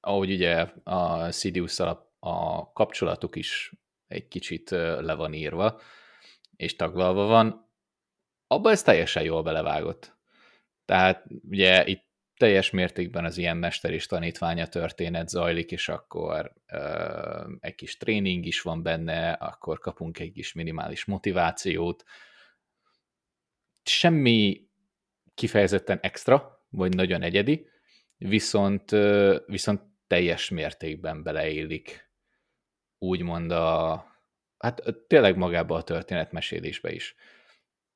ahogy 0.00 0.30
ugye 0.30 0.72
a 0.84 1.30
sidious 1.30 1.80
a, 1.80 2.12
a 2.18 2.72
kapcsolatuk 2.72 3.36
is 3.36 3.72
egy 4.06 4.28
kicsit 4.28 4.70
le 4.70 5.14
van 5.14 5.32
írva, 5.32 5.80
és 6.56 6.76
taglalva 6.76 7.26
van, 7.26 7.70
abban 8.46 8.72
ez 8.72 8.82
teljesen 8.82 9.22
jól 9.22 9.42
belevágott. 9.42 10.16
Tehát 10.84 11.24
ugye 11.48 11.86
itt 11.86 12.05
teljes 12.36 12.70
mértékben 12.70 13.24
az 13.24 13.38
ilyen 13.38 13.56
mester 13.56 13.92
és 13.92 14.06
tanítványa 14.06 14.66
történet 14.66 15.28
zajlik, 15.28 15.70
és 15.70 15.88
akkor 15.88 16.52
ö, 16.66 17.54
egy 17.60 17.74
kis 17.74 17.96
tréning 17.96 18.46
is 18.46 18.60
van 18.60 18.82
benne, 18.82 19.32
akkor 19.32 19.78
kapunk 19.78 20.18
egy 20.18 20.32
kis 20.32 20.52
minimális 20.52 21.04
motivációt. 21.04 22.04
Semmi 23.82 24.68
kifejezetten 25.34 25.98
extra, 26.02 26.66
vagy 26.68 26.94
nagyon 26.94 27.22
egyedi, 27.22 27.68
viszont, 28.16 28.92
ö, 28.92 29.36
viszont 29.46 29.82
teljes 30.06 30.48
mértékben 30.48 31.22
beleillik 31.22 32.10
úgymond 32.98 33.50
a, 33.50 33.94
hát 34.58 34.82
tényleg 35.06 35.36
magába 35.36 35.76
a 35.76 35.82
történetmesélésbe 35.82 36.92
is. 36.92 37.14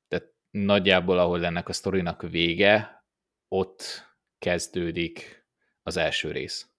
Tehát 0.07 0.33
nagyjából, 0.49 1.19
ahol 1.19 1.45
ennek 1.45 1.69
a 1.69 1.73
sztorinak 1.73 2.21
vége, 2.21 3.05
ott 3.47 4.10
kezdődik 4.41 5.45
az 5.83 5.97
első 5.97 6.31
rész, 6.31 6.69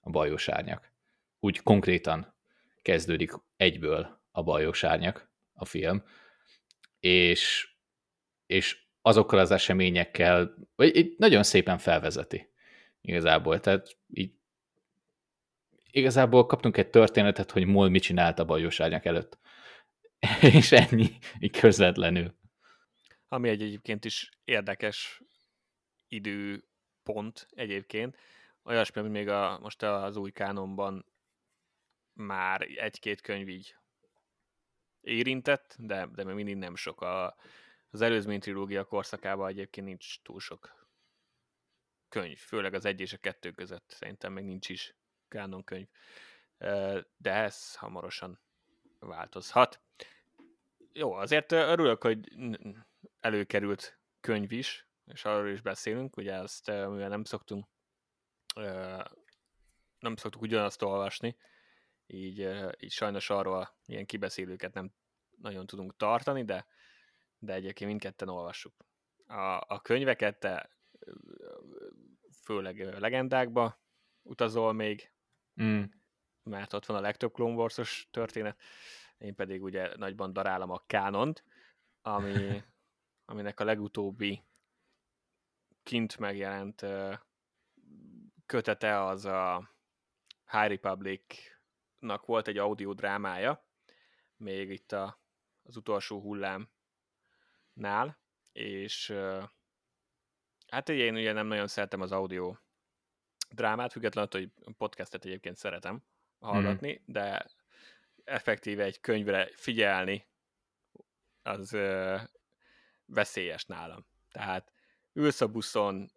a 0.00 0.10
bajos 0.10 0.48
árnyak. 0.48 0.92
Úgy 1.40 1.58
konkrétan 1.58 2.34
kezdődik 2.82 3.32
egyből 3.56 4.20
a 4.30 4.42
bajos 4.42 4.84
árnyak, 4.84 5.30
a 5.52 5.64
film, 5.64 6.02
és, 7.00 7.68
és 8.46 8.84
azokkal 9.02 9.38
az 9.38 9.50
eseményekkel, 9.50 10.54
vagy 10.74 10.96
így 10.96 11.14
nagyon 11.18 11.42
szépen 11.42 11.78
felvezeti 11.78 12.52
igazából. 13.00 13.60
Tehát 13.60 13.96
így 14.12 14.34
igazából 15.90 16.46
kaptunk 16.46 16.76
egy 16.76 16.90
történetet, 16.90 17.50
hogy 17.50 17.66
Mol 17.66 17.88
mit 17.88 18.02
csinált 18.02 18.38
a 18.38 18.44
bajos 18.44 18.80
árnyak 18.80 19.04
előtt. 19.04 19.38
és 20.58 20.72
ennyi, 20.72 21.08
így 21.38 21.58
közvetlenül. 21.58 22.34
Ami 23.28 23.48
egy 23.48 23.62
egyébként 23.62 24.04
is 24.04 24.30
érdekes 24.44 25.22
idő 26.08 26.64
pont 27.06 27.48
egyébként. 27.54 28.16
Olyasmi, 28.62 29.00
ami 29.00 29.10
még 29.10 29.28
a, 29.28 29.58
most 29.58 29.82
az 29.82 30.16
új 30.16 30.30
kánonban 30.30 31.04
már 32.12 32.60
egy-két 32.60 33.20
könyv 33.20 33.48
így 33.48 33.76
érintett, 35.00 35.76
de, 35.78 36.06
de 36.06 36.24
még 36.24 36.34
mindig 36.34 36.56
nem 36.56 36.76
sok. 36.76 37.00
A, 37.00 37.36
az 37.90 38.00
előzmény 38.00 38.40
trilógia 38.40 38.84
korszakában 38.84 39.48
egyébként 39.48 39.86
nincs 39.86 40.22
túl 40.22 40.40
sok 40.40 40.86
könyv, 42.08 42.38
főleg 42.38 42.74
az 42.74 42.84
egy 42.84 43.00
és 43.00 43.12
a 43.12 43.18
kettő 43.18 43.50
között 43.50 43.90
szerintem 43.90 44.32
még 44.32 44.44
nincs 44.44 44.68
is 44.68 44.94
kánon 45.28 45.64
könyv. 45.64 45.86
De 47.16 47.32
ez 47.32 47.74
hamarosan 47.74 48.40
változhat. 48.98 49.80
Jó, 50.92 51.12
azért 51.12 51.52
örülök, 51.52 52.02
hogy 52.02 52.32
előkerült 53.20 53.98
könyv 54.20 54.52
is, 54.52 54.85
és 55.06 55.24
arról 55.24 55.48
is 55.48 55.60
beszélünk, 55.60 56.16
ugye 56.16 56.32
ezt, 56.32 56.66
mivel 56.66 57.08
nem 57.08 57.24
szoktunk 57.24 57.66
nem 59.98 60.16
szoktuk 60.16 60.42
ugyanazt 60.42 60.82
olvasni, 60.82 61.36
így, 62.06 62.48
így 62.78 62.92
sajnos 62.92 63.30
arról 63.30 63.76
ilyen 63.86 64.06
kibeszélőket 64.06 64.74
nem 64.74 64.92
nagyon 65.36 65.66
tudunk 65.66 65.96
tartani, 65.96 66.44
de, 66.44 66.66
de 67.38 67.52
egyébként 67.52 67.90
mindketten 67.90 68.28
olvassuk. 68.28 68.74
A, 69.26 69.64
a 69.66 69.80
könyveket 69.82 70.40
te 70.40 70.70
főleg 72.42 72.98
legendákba 72.98 73.80
utazol 74.22 74.72
még, 74.72 75.12
mm. 75.62 75.82
mert 76.42 76.72
ott 76.72 76.86
van 76.86 76.96
a 76.96 77.00
legtöbb 77.00 77.32
Clone 77.32 77.54
Wars-os 77.54 78.08
történet, 78.10 78.60
én 79.18 79.34
pedig 79.34 79.62
ugye 79.62 79.96
nagyban 79.96 80.32
darálom 80.32 80.70
a 80.70 80.82
kánont, 80.86 81.44
ami, 82.02 82.62
aminek 83.30 83.60
a 83.60 83.64
legutóbbi 83.64 84.44
kint 85.86 86.18
megjelent 86.18 86.86
kötete 88.46 89.04
az 89.04 89.24
a 89.24 89.70
High 90.50 90.68
Republic-nak 90.68 92.26
volt 92.26 92.48
egy 92.48 92.58
audio 92.58 92.92
drámája, 92.92 93.66
még 94.36 94.70
itt 94.70 94.92
a, 94.92 95.20
az 95.62 95.76
utolsó 95.76 96.20
hullámnál, 96.20 96.68
és 98.52 99.14
hát 100.66 100.88
én 100.88 101.14
ugye 101.14 101.32
nem 101.32 101.46
nagyon 101.46 101.66
szeretem 101.66 102.00
az 102.00 102.12
audio 102.12 102.56
drámát, 103.50 103.92
függetlenül 103.92 104.30
hogy 104.32 104.50
podcastet 104.76 105.24
egyébként 105.24 105.56
szeretem 105.56 106.04
hallgatni, 106.38 106.92
mm. 106.92 107.12
de 107.12 107.46
effektíve 108.24 108.84
egy 108.84 109.00
könyvre 109.00 109.48
figyelni 109.52 110.26
az 111.42 111.72
ö, 111.72 112.16
veszélyes 113.04 113.64
nálam. 113.64 114.06
Tehát 114.30 114.75
ülsz 115.16 115.40
a 115.40 115.46
buszon, 115.46 116.10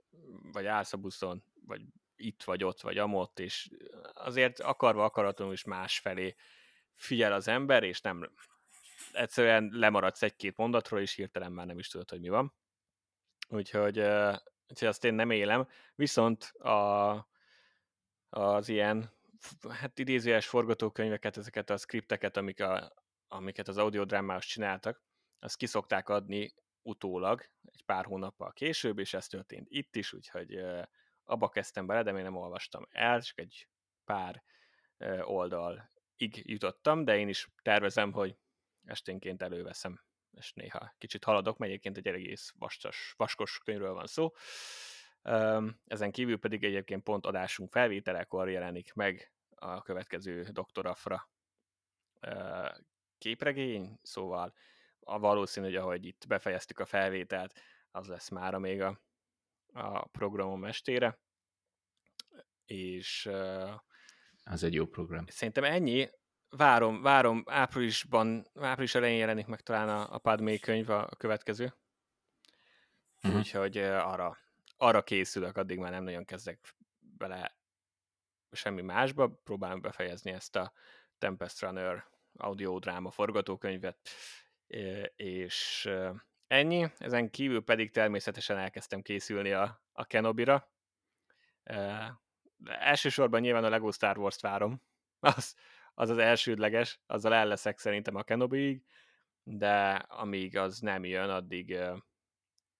vagy 0.51 0.65
állsz 0.65 0.93
a 0.93 0.97
buszon, 0.97 1.43
vagy 1.65 1.81
itt 2.15 2.43
vagy 2.43 2.63
ott, 2.63 2.81
vagy 2.81 2.97
amott, 2.97 3.39
és 3.39 3.69
azért 4.13 4.59
akarva 4.59 5.03
akaratlanul 5.03 5.53
is 5.53 5.63
másfelé 5.63 6.35
figyel 6.95 7.33
az 7.33 7.47
ember, 7.47 7.83
és 7.83 8.01
nem 8.01 8.31
egyszerűen 9.12 9.69
lemaradsz 9.73 10.21
egy-két 10.21 10.57
mondatról, 10.57 10.99
és 10.99 11.13
hirtelen 11.13 11.51
már 11.51 11.65
nem 11.65 11.79
is 11.79 11.88
tudod, 11.88 12.09
hogy 12.09 12.19
mi 12.19 12.29
van. 12.29 12.53
Úgyhogy, 13.49 13.99
úgyhogy 14.67 14.88
azt 14.88 15.03
én 15.03 15.13
nem 15.13 15.31
élem. 15.31 15.67
Viszont 15.95 16.43
a, 16.43 17.09
az 18.29 18.69
ilyen, 18.69 19.12
hát 19.69 19.99
idézőjes 19.99 20.47
forgatókönyveket, 20.47 21.38
ezeket 21.38 21.69
a 21.69 21.77
skripteket, 21.77 22.38
amik 22.38 22.62
a, 22.62 22.93
amiket 23.27 23.67
az 23.67 23.77
audiodrámás 23.77 24.45
csináltak, 24.45 25.01
azt 25.39 25.57
kiszokták 25.57 26.09
adni 26.09 26.53
utólag, 26.89 27.41
egy 27.65 27.84
pár 27.86 28.06
hónappal 28.06 28.52
később, 28.52 28.99
és 28.99 29.13
ez 29.13 29.28
történt 29.28 29.67
itt 29.69 29.95
is, 29.95 30.13
úgyhogy 30.13 30.63
abba 31.23 31.49
kezdtem 31.49 31.86
bele, 31.86 32.04
de 32.04 32.12
még 32.12 32.23
nem 32.23 32.36
olvastam 32.36 32.88
el, 32.89 33.21
csak 33.21 33.39
egy 33.39 33.67
pár 34.06 34.43
oldal 35.21 35.89
ig 36.15 36.49
jutottam, 36.49 37.06
de 37.06 37.17
én 37.17 37.28
is 37.28 37.49
tervezem, 37.62 38.12
hogy 38.12 38.38
esténként 38.86 39.41
előveszem, 39.41 40.04
és 40.32 40.54
néha 40.54 40.93
kicsit 40.97 41.23
haladok, 41.23 41.58
mert 41.58 41.71
egyébként 41.71 41.97
egy 41.97 42.08
egész 42.08 42.54
vastas, 42.58 43.13
vaskos 43.17 43.60
könyvről 43.63 43.93
van 43.93 44.08
szó. 44.08 44.32
Ezen 45.88 46.12
kívül 46.12 46.39
pedig 46.39 46.63
egyébként 46.63 47.04
pont 47.04 47.25
adásunk 47.25 47.71
felvételekor 47.71 48.49
jelenik 48.49 48.93
meg 48.93 49.34
a 49.56 49.82
következő 49.82 50.41
Dr. 50.43 50.86
Afra 50.86 51.30
képregény, 53.17 53.99
szóval 54.02 54.54
a 54.99 55.19
valószínű, 55.19 55.65
hogy 55.65 55.75
ahogy 55.75 56.05
itt 56.05 56.25
befejeztük 56.27 56.79
a 56.79 56.85
felvételt, 56.85 57.59
az 57.91 58.07
lesz 58.07 58.29
már 58.29 58.57
még 58.57 58.81
a, 58.81 59.01
a 59.73 60.07
programom 60.07 60.65
estére. 60.65 61.19
És 62.65 63.25
uh, 63.25 63.73
az 64.43 64.63
egy 64.63 64.73
jó 64.73 64.85
program. 64.85 65.25
Szerintem 65.27 65.63
ennyi. 65.63 66.09
Várom, 66.49 67.01
várom, 67.01 67.43
áprilisban, 67.45 68.47
április 68.53 68.95
elején 68.95 69.17
jelenik 69.17 69.45
meg 69.45 69.62
talán 69.62 69.89
a, 69.89 70.13
a 70.13 70.17
Padmé 70.17 70.57
könyv 70.57 70.89
a, 70.89 71.03
a 71.03 71.15
következő. 71.15 71.73
Uh-huh. 73.23 73.39
Úgyhogy 73.39 73.77
arra, 73.77 74.38
arra 74.77 75.03
készülök, 75.03 75.57
addig 75.57 75.77
már 75.77 75.91
nem 75.91 76.03
nagyon 76.03 76.25
kezdek 76.25 76.75
bele 76.99 77.57
semmi 78.51 78.81
másba, 78.81 79.39
próbálom 79.43 79.81
befejezni 79.81 80.31
ezt 80.31 80.55
a 80.55 80.73
Tempest 81.17 81.62
Runner 81.62 82.05
audiodráma 82.38 83.12
forgatókönyvet, 83.12 84.09
és 85.15 85.89
ennyi. 86.47 86.88
Ezen 86.97 87.29
kívül 87.29 87.63
pedig 87.63 87.91
természetesen 87.91 88.58
elkezdtem 88.58 89.01
készülni 89.01 89.51
a, 89.51 89.82
a 89.91 90.05
Kenobira. 90.05 90.71
De 91.63 92.17
elsősorban 92.79 93.41
nyilván 93.41 93.63
a 93.63 93.69
Lego 93.69 93.91
Star 93.91 94.17
Wars-t 94.17 94.41
várom. 94.41 94.82
Az, 95.21 95.55
az 95.93 96.10
az 96.10 96.17
elsődleges, 96.17 96.99
azzal 97.05 97.34
el 97.34 97.47
leszek 97.47 97.79
szerintem 97.79 98.15
a 98.15 98.23
Kenobi-ig, 98.23 98.84
de 99.43 99.91
amíg 99.95 100.58
az 100.58 100.79
nem 100.79 101.05
jön, 101.05 101.29
addig, 101.29 101.77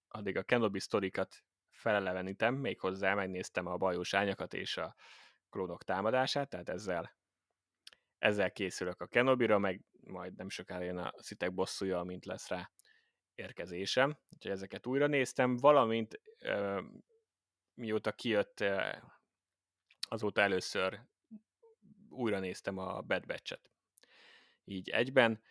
addig 0.08 0.36
a 0.36 0.42
Kenobi 0.42 0.80
sztorikat 0.80 1.44
felelevenítem, 1.70 2.54
méghozzá 2.54 3.14
megnéztem 3.14 3.66
a 3.66 3.76
bajós 3.76 4.14
ányakat 4.14 4.54
és 4.54 4.76
a 4.76 4.94
klónok 5.50 5.84
támadását, 5.84 6.48
tehát 6.48 6.68
ezzel 6.68 7.14
ezzel 8.20 8.52
készülök 8.52 9.00
a 9.00 9.06
Kenobira, 9.06 9.58
meg 9.58 9.84
majd 10.00 10.36
nem 10.36 10.48
sokára 10.48 10.84
jön 10.84 10.98
a 10.98 11.12
szitek 11.16 11.54
bosszúja, 11.54 11.98
amint 11.98 12.24
lesz 12.24 12.48
rá 12.48 12.70
érkezésem. 13.34 14.18
Úgyhogy 14.28 14.50
ezeket 14.50 14.86
újra 14.86 15.06
néztem, 15.06 15.56
valamint 15.56 16.20
mióta 17.74 18.12
kijött, 18.12 18.64
azóta 20.08 20.40
először 20.40 21.00
újra 22.08 22.38
néztem 22.38 22.78
a 22.78 23.00
Bad 23.00 23.26
Batch-et. 23.26 23.70
Így 24.64 24.88
egyben. 24.88 25.42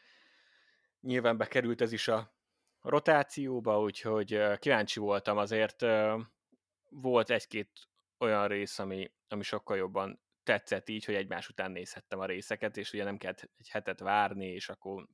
Nyilván 1.00 1.38
bekerült 1.38 1.82
ez 1.82 1.92
is 1.92 2.08
a 2.08 2.36
rotációba, 2.82 3.82
úgyhogy 3.82 4.58
kíváncsi 4.58 5.00
voltam 5.00 5.38
azért. 5.38 5.82
Volt 6.90 7.30
egy-két 7.30 7.70
olyan 8.18 8.48
rész, 8.48 8.80
ami, 8.80 9.12
ami 9.28 9.44
sokkal 9.44 9.78
jobban 9.78 10.22
tetszett 10.50 10.90
így, 10.90 11.06
hogy 11.06 11.16
egymás 11.16 11.50
után 11.50 11.72
nézhettem 11.72 12.20
a 12.20 12.26
részeket, 12.26 12.78
és 12.78 12.94
ugye 12.94 13.04
nem 13.04 13.18
kellett 13.18 13.50
egy 13.58 13.70
hetet 13.70 14.00
várni, 14.00 14.46
és 14.46 14.70
akkor 14.70 15.08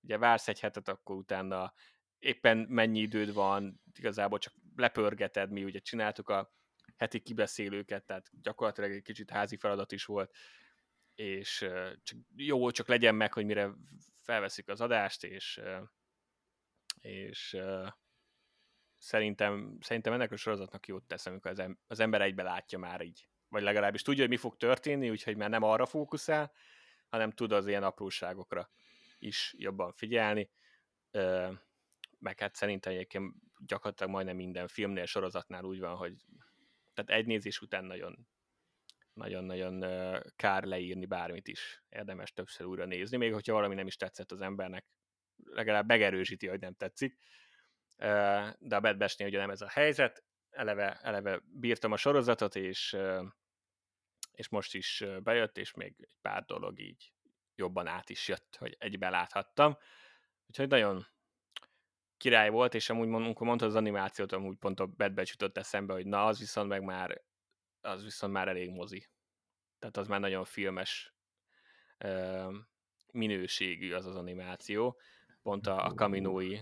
ugye 0.00 0.18
vársz 0.18 0.48
egy 0.48 0.60
hetet, 0.60 0.88
akkor 0.88 1.16
utána 1.16 1.74
éppen 2.18 2.58
mennyi 2.58 3.00
időd 3.00 3.32
van, 3.32 3.80
igazából 3.92 4.38
csak 4.38 4.54
lepörgeted, 4.76 5.50
mi 5.50 5.64
ugye 5.64 5.78
csináltuk 5.78 6.28
a 6.28 6.52
heti 6.96 7.20
kibeszélőket, 7.20 8.04
tehát 8.04 8.30
gyakorlatilag 8.42 8.90
egy 8.90 9.02
kicsit 9.02 9.30
házi 9.30 9.56
feladat 9.56 9.92
is 9.92 10.04
volt, 10.04 10.34
és 11.14 11.58
csak 12.02 12.18
jó, 12.36 12.70
csak 12.70 12.88
legyen 12.88 13.14
meg, 13.14 13.32
hogy 13.32 13.44
mire 13.44 13.70
felveszik 14.22 14.68
az 14.68 14.80
adást, 14.80 15.24
és, 15.24 15.60
és 17.00 17.56
szerintem, 18.96 19.78
szerintem 19.80 20.12
ennek 20.12 20.32
a 20.32 20.36
sorozatnak 20.36 20.86
jót 20.86 21.04
tesz, 21.04 21.26
amikor 21.26 21.74
az 21.86 22.00
ember 22.00 22.22
egybe 22.22 22.42
látja 22.42 22.78
már 22.78 23.00
így, 23.00 23.28
vagy 23.54 23.62
legalábbis 23.62 24.02
tudja, 24.02 24.20
hogy 24.20 24.30
mi 24.30 24.36
fog 24.36 24.56
történni, 24.56 25.10
úgyhogy 25.10 25.36
már 25.36 25.50
nem 25.50 25.62
arra 25.62 25.86
fókuszál, 25.86 26.52
hanem 27.08 27.30
tud 27.30 27.52
az 27.52 27.66
ilyen 27.66 27.82
apróságokra 27.82 28.70
is 29.18 29.54
jobban 29.58 29.92
figyelni 29.92 30.50
meg 32.24 32.40
hát 32.40 32.54
szerintem 32.54 32.92
egyébként 32.92 33.34
gyakorlatilag 33.66 34.12
majdnem 34.12 34.36
minden 34.36 34.68
filmnél, 34.68 35.04
sorozatnál 35.04 35.64
úgy 35.64 35.80
van, 35.80 35.96
hogy 35.96 36.14
tehát 36.94 37.10
egy 37.20 37.26
nézés 37.26 37.60
után 37.60 37.84
nagyon 37.84 38.26
nagyon-nagyon 39.12 39.84
kár 40.36 40.64
leírni 40.64 41.06
bármit 41.06 41.48
is. 41.48 41.82
Érdemes 41.88 42.32
többször 42.32 42.66
újra 42.66 42.84
nézni, 42.84 43.16
még 43.16 43.32
hogyha 43.32 43.52
valami 43.52 43.74
nem 43.74 43.86
is 43.86 43.96
tetszett 43.96 44.32
az 44.32 44.40
embernek, 44.40 44.86
legalább 45.44 45.86
megerősíti, 45.86 46.46
hogy 46.46 46.60
nem 46.60 46.74
tetszik. 46.74 47.18
De 48.58 48.76
a 48.76 48.80
Bad 48.80 48.96
Batch-nél 48.96 49.28
ugye 49.28 49.38
nem 49.38 49.50
ez 49.50 49.60
a 49.60 49.68
helyzet, 49.68 50.24
eleve, 50.50 50.92
eleve 51.02 51.42
bírtam 51.46 51.92
a 51.92 51.96
sorozatot, 51.96 52.56
és, 52.56 52.96
és 54.34 54.48
most 54.48 54.74
is 54.74 55.04
bejött, 55.22 55.58
és 55.58 55.74
még 55.74 55.94
egy 55.98 56.16
pár 56.22 56.44
dolog 56.44 56.80
így 56.80 57.12
jobban 57.54 57.86
át 57.86 58.10
is 58.10 58.28
jött, 58.28 58.56
hogy 58.56 58.76
egybe 58.78 59.10
láthattam. 59.10 59.76
Úgyhogy 60.46 60.68
nagyon, 60.68 61.06
király 62.16 62.50
volt, 62.50 62.74
és 62.74 62.90
amúgy 62.90 63.08
amikor 63.08 63.46
mondta 63.46 63.66
az 63.66 63.74
animációt, 63.74 64.32
amúgy 64.32 64.56
pont 64.56 64.80
a 64.80 64.86
Bad 64.86 65.14
Batch 65.14 65.30
jutott 65.30 65.58
eszembe, 65.58 65.92
hogy 65.92 66.06
na, 66.06 66.24
az 66.24 66.38
viszont 66.38 66.68
meg 66.68 66.82
már, 66.82 67.22
az 67.80 68.02
viszont 68.02 68.32
már 68.32 68.48
elég 68.48 68.70
mozi. 68.70 69.08
Tehát 69.78 69.96
az 69.96 70.06
már 70.06 70.20
nagyon 70.20 70.44
filmes 70.44 71.14
minőségű 73.12 73.92
az 73.92 74.06
az 74.06 74.16
animáció. 74.16 75.00
Pont 75.42 75.66
a, 75.66 75.84
a 75.84 75.94
Kaminói, 75.94 76.58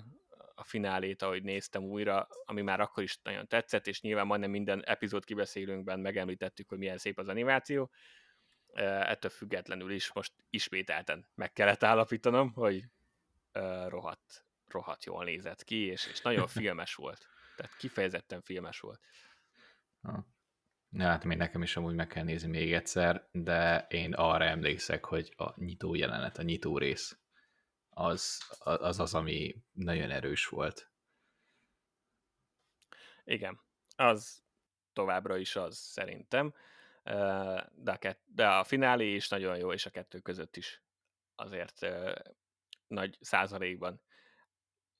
a 0.62 0.68
finálét, 0.68 1.22
ahogy 1.22 1.42
néztem 1.42 1.82
újra, 1.82 2.28
ami 2.44 2.62
már 2.62 2.80
akkor 2.80 3.02
is 3.02 3.18
nagyon 3.22 3.46
tetszett, 3.46 3.86
és 3.86 4.00
nyilván 4.00 4.26
majdnem 4.26 4.50
minden 4.50 4.84
epizód 4.84 5.24
kibeszélőnkben 5.24 6.00
megemlítettük, 6.00 6.68
hogy 6.68 6.78
milyen 6.78 6.98
szép 6.98 7.18
az 7.18 7.28
animáció. 7.28 7.90
Ettől 8.74 9.30
függetlenül 9.30 9.90
is 9.92 10.12
most 10.12 10.32
ismételten 10.50 11.26
meg 11.34 11.52
kellett 11.52 11.82
állapítanom, 11.82 12.52
hogy 12.52 12.84
rohadt 13.88 14.44
rohadt 14.72 15.04
jól 15.04 15.24
nézett 15.24 15.64
ki, 15.64 15.86
és, 15.86 16.06
és 16.06 16.20
nagyon 16.20 16.46
filmes 16.58 16.94
volt. 16.94 17.26
Tehát 17.56 17.76
kifejezetten 17.76 18.42
filmes 18.42 18.80
volt. 18.80 19.00
Ja, 20.90 21.06
hát 21.06 21.24
még 21.24 21.36
nekem 21.36 21.62
is 21.62 21.76
amúgy 21.76 21.94
meg 21.94 22.06
kell 22.06 22.24
nézni 22.24 22.48
még 22.48 22.72
egyszer, 22.72 23.28
de 23.32 23.86
én 23.88 24.14
arra 24.14 24.44
emlékszek, 24.44 25.04
hogy 25.04 25.34
a 25.36 25.60
nyitó 25.60 25.94
jelenet, 25.94 26.38
a 26.38 26.42
nyitó 26.42 26.78
rész, 26.78 27.21
az 27.94 28.40
az, 28.58 28.98
az 29.00 29.14
ami 29.14 29.56
nagyon 29.72 30.10
erős 30.10 30.46
volt. 30.46 30.90
Igen, 33.24 33.60
az 33.96 34.42
továbbra 34.92 35.36
is 35.36 35.56
az 35.56 35.76
szerintem, 35.76 36.54
de 37.72 37.92
a, 37.92 37.96
kett, 37.98 38.22
de 38.24 38.48
a 38.48 38.64
finálé 38.64 39.14
is 39.14 39.28
nagyon 39.28 39.56
jó, 39.56 39.72
és 39.72 39.86
a 39.86 39.90
kettő 39.90 40.18
között 40.18 40.56
is 40.56 40.82
azért 41.34 41.86
nagy 42.86 43.18
százalékban 43.20 44.02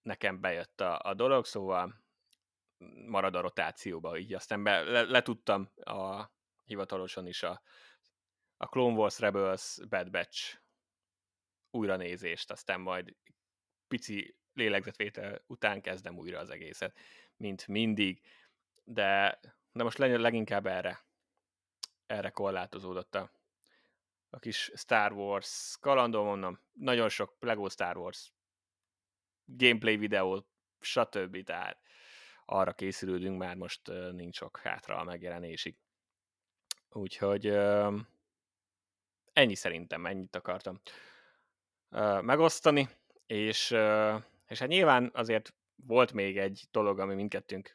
nekem 0.02 0.40
bejött 0.40 0.80
a, 0.80 1.00
a 1.02 1.14
dolog, 1.14 1.44
szóval 1.44 2.04
marad 3.06 3.34
a 3.34 3.40
rotációba, 3.40 4.18
így 4.18 4.34
aztán 4.34 4.62
be, 4.62 4.82
le, 4.82 5.02
letudtam 5.02 5.70
a 5.74 6.30
hivatalosan 6.64 7.26
is 7.26 7.42
a, 7.42 7.62
a 8.56 8.66
Clone 8.66 8.96
Wars 8.96 9.18
Rebels 9.18 9.78
Bad 9.88 10.10
Batch 10.10 10.61
újranézést, 11.72 12.50
aztán 12.50 12.80
majd 12.80 13.14
pici 13.88 14.36
lélegzetvétel 14.52 15.44
után 15.46 15.80
kezdem 15.80 16.18
újra 16.18 16.38
az 16.38 16.50
egészet, 16.50 16.98
mint 17.36 17.66
mindig, 17.66 18.22
de, 18.84 19.40
de 19.72 19.82
most 19.82 19.98
leginkább 19.98 20.66
erre, 20.66 21.00
erre 22.06 22.30
korlátozódott 22.30 23.14
a, 23.14 23.32
a 24.30 24.38
kis 24.38 24.70
Star 24.74 25.12
Wars 25.12 25.76
kalandom, 25.80 26.24
mondom, 26.24 26.60
nagyon 26.72 27.08
sok 27.08 27.36
Lego 27.40 27.68
Star 27.68 27.96
Wars 27.96 28.32
gameplay 29.44 29.96
videó, 29.96 30.46
stb. 30.80 31.42
Tehát 31.44 31.80
arra 32.44 32.72
készülődünk, 32.72 33.38
már 33.38 33.56
most 33.56 33.86
nincs 34.12 34.36
sok 34.36 34.58
hátra 34.58 34.96
a 34.96 35.04
megjelenésig. 35.04 35.76
Úgyhogy 36.88 37.46
ennyi 39.32 39.54
szerintem, 39.54 40.06
ennyit 40.06 40.36
akartam 40.36 40.80
megosztani, 42.20 42.88
és, 43.26 43.70
és 44.46 44.58
hát 44.58 44.68
nyilván 44.68 45.10
azért 45.14 45.54
volt 45.86 46.12
még 46.12 46.38
egy 46.38 46.64
dolog, 46.70 46.98
ami 46.98 47.14
mindkettőnk 47.14 47.74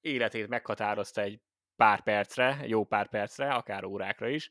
életét 0.00 0.48
meghatározta 0.48 1.20
egy 1.20 1.40
pár 1.76 2.02
percre, 2.02 2.60
jó 2.66 2.84
pár 2.84 3.08
percre, 3.08 3.54
akár 3.54 3.84
órákra 3.84 4.28
is, 4.28 4.50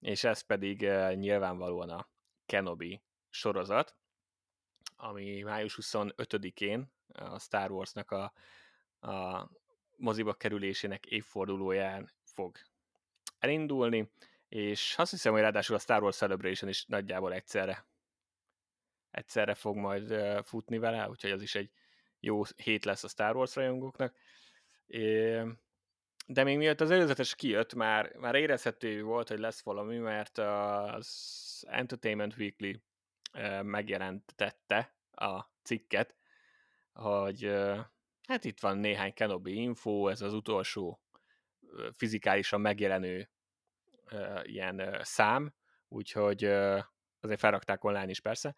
és 0.00 0.24
ez 0.24 0.40
pedig 0.40 0.80
nyilvánvalóan 1.14 1.90
a 1.90 2.08
Kenobi 2.46 3.02
sorozat, 3.30 3.96
ami 4.96 5.42
május 5.42 5.78
25-én 5.82 6.92
a 7.12 7.38
Star 7.38 7.70
Warsnak 7.70 8.10
a, 8.10 8.32
a 9.10 9.48
moziba 9.96 10.34
kerülésének 10.34 11.06
évfordulóján 11.06 12.10
fog 12.24 12.56
elindulni, 13.38 14.10
és 14.48 14.94
azt 14.98 15.10
hiszem, 15.10 15.32
hogy 15.32 15.40
ráadásul 15.40 15.76
a 15.76 15.78
Star 15.78 16.02
Wars 16.02 16.16
Celebration 16.16 16.70
is 16.70 16.84
nagyjából 16.84 17.32
egyszerre 17.32 17.86
egyszerre 19.16 19.54
fog 19.54 19.76
majd 19.76 20.14
futni 20.44 20.78
vele, 20.78 21.08
úgyhogy 21.08 21.30
az 21.30 21.42
is 21.42 21.54
egy 21.54 21.70
jó 22.20 22.42
hét 22.56 22.84
lesz 22.84 23.04
a 23.04 23.08
Star 23.08 23.36
Wars 23.36 23.54
rajongóknak. 23.54 24.16
De 26.26 26.44
még 26.44 26.56
miatt 26.56 26.80
az 26.80 26.90
előzetes 26.90 27.34
kijött, 27.34 27.74
már, 27.74 28.16
már 28.16 28.34
érezhető 28.34 29.02
volt, 29.02 29.28
hogy 29.28 29.38
lesz 29.38 29.62
valami, 29.62 29.98
mert 29.98 30.38
az 30.38 31.66
Entertainment 31.68 32.36
Weekly 32.36 32.72
megjelentette 33.62 34.94
a 35.10 35.44
cikket, 35.62 36.16
hogy 36.92 37.52
hát 38.28 38.44
itt 38.44 38.60
van 38.60 38.78
néhány 38.78 39.14
Kenobi 39.14 39.54
info, 39.54 40.08
ez 40.08 40.20
az 40.20 40.32
utolsó 40.32 41.00
fizikálisan 41.92 42.60
megjelenő 42.60 43.30
ilyen 44.42 45.00
szám, 45.02 45.54
úgyhogy 45.88 46.44
azért 47.20 47.40
felrakták 47.40 47.84
online 47.84 48.10
is 48.10 48.20
persze, 48.20 48.56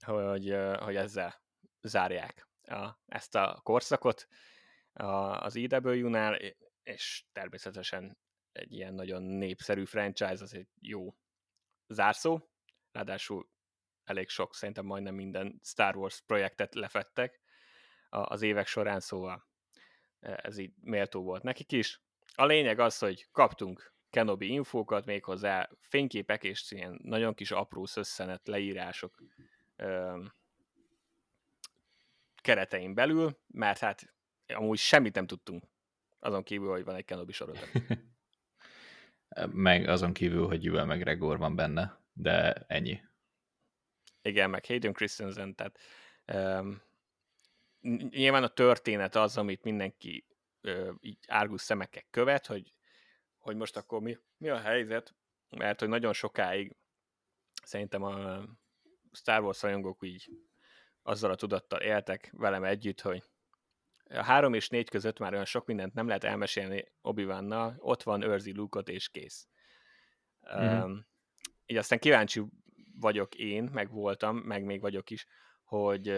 hogy, 0.00 0.56
hogy 0.78 0.96
ezzel 0.96 1.42
zárják 1.82 2.48
a, 2.62 2.90
ezt 3.06 3.34
a 3.34 3.60
korszakot 3.62 4.26
az 4.92 5.56
EW-nál, 5.56 6.38
és 6.82 7.24
természetesen 7.32 8.18
egy 8.52 8.72
ilyen 8.72 8.94
nagyon 8.94 9.22
népszerű 9.22 9.84
franchise, 9.84 10.42
az 10.42 10.54
egy 10.54 10.68
jó 10.80 11.16
zárszó, 11.88 12.48
ráadásul 12.92 13.48
elég 14.04 14.28
sok, 14.28 14.54
szerintem 14.54 14.84
majdnem 14.84 15.14
minden 15.14 15.60
Star 15.64 15.96
Wars 15.96 16.22
projektet 16.26 16.74
lefettek 16.74 17.40
az 18.08 18.42
évek 18.42 18.66
során, 18.66 19.00
szóval 19.00 19.48
e, 20.20 20.40
ez 20.42 20.58
így 20.58 20.72
méltó 20.80 21.22
volt 21.22 21.42
nekik 21.42 21.72
is. 21.72 22.00
A 22.34 22.44
lényeg 22.44 22.78
az, 22.78 22.98
hogy 22.98 23.28
kaptunk 23.30 23.94
Kenobi 24.16 24.52
infókat, 24.52 25.06
méghozzá 25.06 25.68
fényképek 25.80 26.44
és 26.44 26.70
ilyen 26.70 27.00
nagyon 27.02 27.34
kis 27.34 27.50
apró 27.50 27.84
szösszenet 27.84 28.48
leírások 28.48 29.14
keretein 32.34 32.94
belül, 32.94 33.38
mert 33.46 33.78
hát 33.78 34.14
amúgy 34.46 34.78
semmit 34.78 35.14
nem 35.14 35.26
tudtunk 35.26 35.64
azon 36.18 36.42
kívül, 36.42 36.70
hogy 36.70 36.84
van 36.84 36.94
egy 36.94 37.04
Kenobi 37.04 37.32
sorozat. 37.32 37.68
Meg 39.68 39.88
azon 39.88 40.12
kívül, 40.12 40.46
hogy 40.46 40.66
Ewan 40.66 40.86
McGregor 40.86 41.38
van 41.38 41.56
benne, 41.56 42.00
de 42.12 42.52
ennyi. 42.52 43.00
Igen, 44.22 44.50
meg 44.50 44.66
Hayden 44.66 44.92
Christensen, 44.92 45.54
tehát 45.54 45.78
um, 46.60 46.82
nyilván 48.10 48.42
a 48.42 48.48
történet 48.48 49.14
az, 49.14 49.36
amit 49.36 49.62
mindenki 49.62 50.26
uh, 50.62 50.94
így 51.00 51.18
árgus 51.26 51.60
szemekkel 51.60 52.02
követ, 52.10 52.46
hogy, 52.46 52.75
hogy 53.46 53.56
most 53.56 53.76
akkor 53.76 54.00
mi, 54.00 54.18
mi 54.36 54.48
a 54.48 54.58
helyzet, 54.58 55.14
mert 55.56 55.80
hogy 55.80 55.88
nagyon 55.88 56.12
sokáig 56.12 56.76
szerintem 57.62 58.02
a 58.02 58.44
Star 59.12 59.42
Wars 59.42 59.62
rajongók 59.62 60.04
így 60.06 60.30
azzal 61.02 61.30
a 61.30 61.34
tudattal 61.34 61.80
éltek 61.80 62.30
velem 62.32 62.64
együtt, 62.64 63.00
hogy 63.00 63.22
a 64.08 64.22
három 64.22 64.54
és 64.54 64.68
négy 64.68 64.88
között 64.88 65.18
már 65.18 65.32
olyan 65.32 65.44
sok 65.44 65.66
mindent 65.66 65.94
nem 65.94 66.06
lehet 66.06 66.24
elmesélni 66.24 66.92
obi 67.00 67.26
ott 67.76 68.02
van, 68.02 68.22
őrzi 68.22 68.52
luke 68.52 68.80
és 68.80 69.08
kész. 69.08 69.48
Mm-hmm. 70.54 70.82
Um, 70.82 71.06
így 71.66 71.76
aztán 71.76 71.98
kíváncsi 71.98 72.42
vagyok 72.98 73.34
én, 73.34 73.64
meg 73.64 73.90
voltam, 73.90 74.36
meg 74.36 74.64
még 74.64 74.80
vagyok 74.80 75.10
is, 75.10 75.26
hogy, 75.64 76.08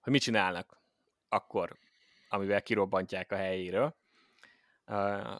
hogy 0.00 0.12
mit 0.12 0.22
csinálnak 0.22 0.82
akkor, 1.28 1.78
amivel 2.28 2.62
kirobbantják 2.62 3.32
a 3.32 3.36
helyéről, 3.36 4.00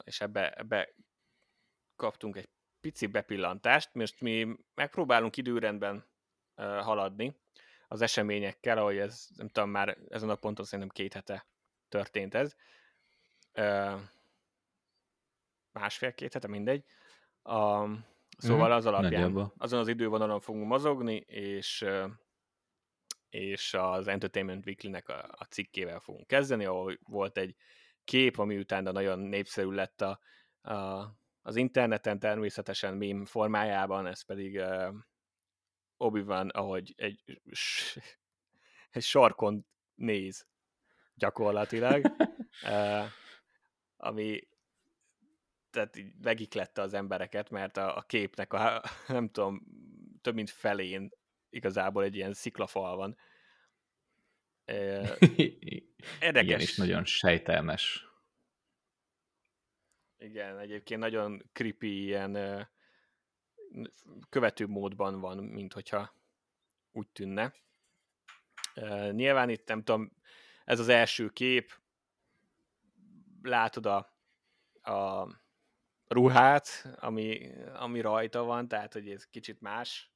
és 0.05 0.21
ebbe, 0.21 0.51
ebbe 0.51 0.95
kaptunk 1.97 2.37
egy 2.37 2.49
pici 2.81 3.07
bepillantást, 3.07 3.95
most 3.95 4.21
mi 4.21 4.57
megpróbálunk 4.75 5.37
időrendben 5.37 6.05
haladni, 6.57 7.41
az 7.89 8.01
eseményekkel, 8.01 8.79
ahogy 8.79 8.99
ez, 8.99 9.29
nem 9.37 9.49
tudom, 9.49 9.71
már 9.71 9.99
ezen 10.09 10.31
a 10.31 10.35
ponton 10.35 10.65
szerintem 10.65 10.89
két 10.89 11.13
hete 11.13 11.47
történt 11.89 12.35
ez. 12.35 12.55
Másfél-két 15.73 16.33
hete, 16.33 16.49
mindegy. 16.49 16.85
A, 17.43 17.87
szóval 18.39 18.69
mhm. 18.69 18.77
az 18.77 18.87
alapján, 18.87 19.11
Nagyjából. 19.11 19.53
azon 19.57 19.81
az 19.81 19.89
idővonalon 19.89 20.41
fogunk 20.41 20.67
mozogni, 20.67 21.15
és 21.27 21.87
és 23.29 23.75
az 23.75 24.09
Entertainment 24.09 24.67
Weekly-nek 24.67 25.09
a, 25.09 25.29
a 25.39 25.45
cikkével 25.45 26.01
fogunk 26.01 26.27
kezdeni, 26.27 26.65
ahol 26.65 26.99
volt 27.03 27.39
egy 27.39 27.57
kép, 28.05 28.39
ami 28.39 28.59
utána 28.59 28.93
nagyon 28.93 29.19
népszerű 29.19 29.71
lett 29.71 30.01
a, 30.01 30.21
a, 30.61 31.07
az 31.43 31.57
interneten, 31.57 32.19
természetesen 32.19 32.95
mém 32.95 33.25
formájában, 33.25 34.07
ez 34.07 34.25
pedig 34.25 34.57
uh, 34.57 34.95
obi 35.97 36.23
van, 36.23 36.49
ahogy 36.49 36.93
egy, 36.97 37.23
egy 38.91 39.03
sarkon 39.03 39.67
néz 39.95 40.47
gyakorlatilag, 41.15 42.05
uh, 42.63 43.05
ami 43.97 44.51
tehát 45.71 45.97
így 45.97 46.13
megiklette 46.21 46.83
az 46.83 46.95
embereket, 46.95 47.51
mert 47.51 47.77
a, 47.77 47.97
a 47.97 48.03
képnek 48.03 48.53
a, 48.53 48.83
nem 49.09 49.29
tudom, 49.29 49.63
több 50.21 50.35
mint 50.35 50.51
felén 50.51 51.11
igazából 51.51 52.05
egy 52.05 52.15
ilyen 52.15 52.35
sziklafal 52.35 52.97
van. 52.97 53.17
Uh, 54.67 55.09
érdekes. 56.21 56.49
Igen, 56.49 56.61
és 56.61 56.77
nagyon 56.77 57.05
sejtelmes. 57.05 58.07
Igen, 60.19 60.59
egyébként 60.59 61.01
nagyon 61.01 61.51
creepy 61.53 62.03
ilyen 62.03 62.69
követő 64.29 64.67
módban 64.67 65.21
van, 65.21 65.39
mint 65.39 65.73
hogyha 65.73 66.15
úgy 66.93 67.09
tűnne. 67.09 67.55
Nyilván 69.11 69.49
itt 69.49 69.69
nem 69.69 69.83
tudom, 69.83 70.13
ez 70.65 70.79
az 70.79 70.89
első 70.89 71.29
kép, 71.29 71.81
látod 73.43 73.87
a, 73.87 73.97
a 74.93 75.29
ruhát, 76.07 76.97
ami, 76.97 77.53
ami 77.75 78.01
rajta 78.01 78.43
van, 78.43 78.69
tehát 78.69 78.93
hogy 78.93 79.11
ez 79.11 79.27
kicsit 79.27 79.61
más. 79.61 80.13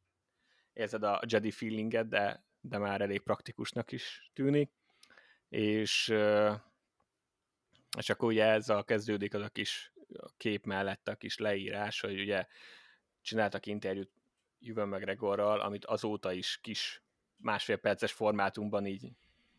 Érzed 0.73 1.03
a 1.03 1.21
Jedi 1.27 1.51
feelinget, 1.51 2.09
de, 2.09 2.45
de 2.61 2.79
már 2.79 3.01
elég 3.01 3.21
praktikusnak 3.21 3.93
is 3.93 4.31
tűnik. 4.35 4.73
És, 5.49 6.15
és 7.99 8.09
akkor 8.09 8.29
ugye 8.29 8.45
ezzel 8.45 8.85
kezdődik 8.85 9.35
az 9.35 9.43
a 9.43 9.49
kis 9.49 9.93
a 10.09 10.33
kép 10.37 10.65
mellett 10.65 11.09
a 11.09 11.15
kis 11.15 11.39
leírás, 11.39 12.01
hogy 12.01 12.21
ugye 12.21 12.47
csináltak 13.23 13.67
interjút 13.67 14.11
Juven 14.59 14.89
McGregorral, 14.89 15.61
amit 15.61 15.85
azóta 15.85 16.33
is 16.33 16.59
kis 16.63 17.03
másfél 17.37 17.77
perces 17.77 18.13
formátumban 18.13 18.87
így 18.87 19.13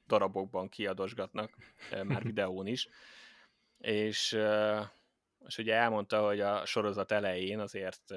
darabokban 0.07 0.69
kiadosgatnak, 0.69 1.57
már 2.03 2.23
videón 2.31 2.67
is. 2.67 2.87
És, 3.77 4.37
és 5.45 5.57
ugye 5.57 5.75
elmondta, 5.75 6.25
hogy 6.25 6.39
a 6.39 6.65
sorozat 6.65 7.11
elején 7.11 7.59
azért 7.59 8.13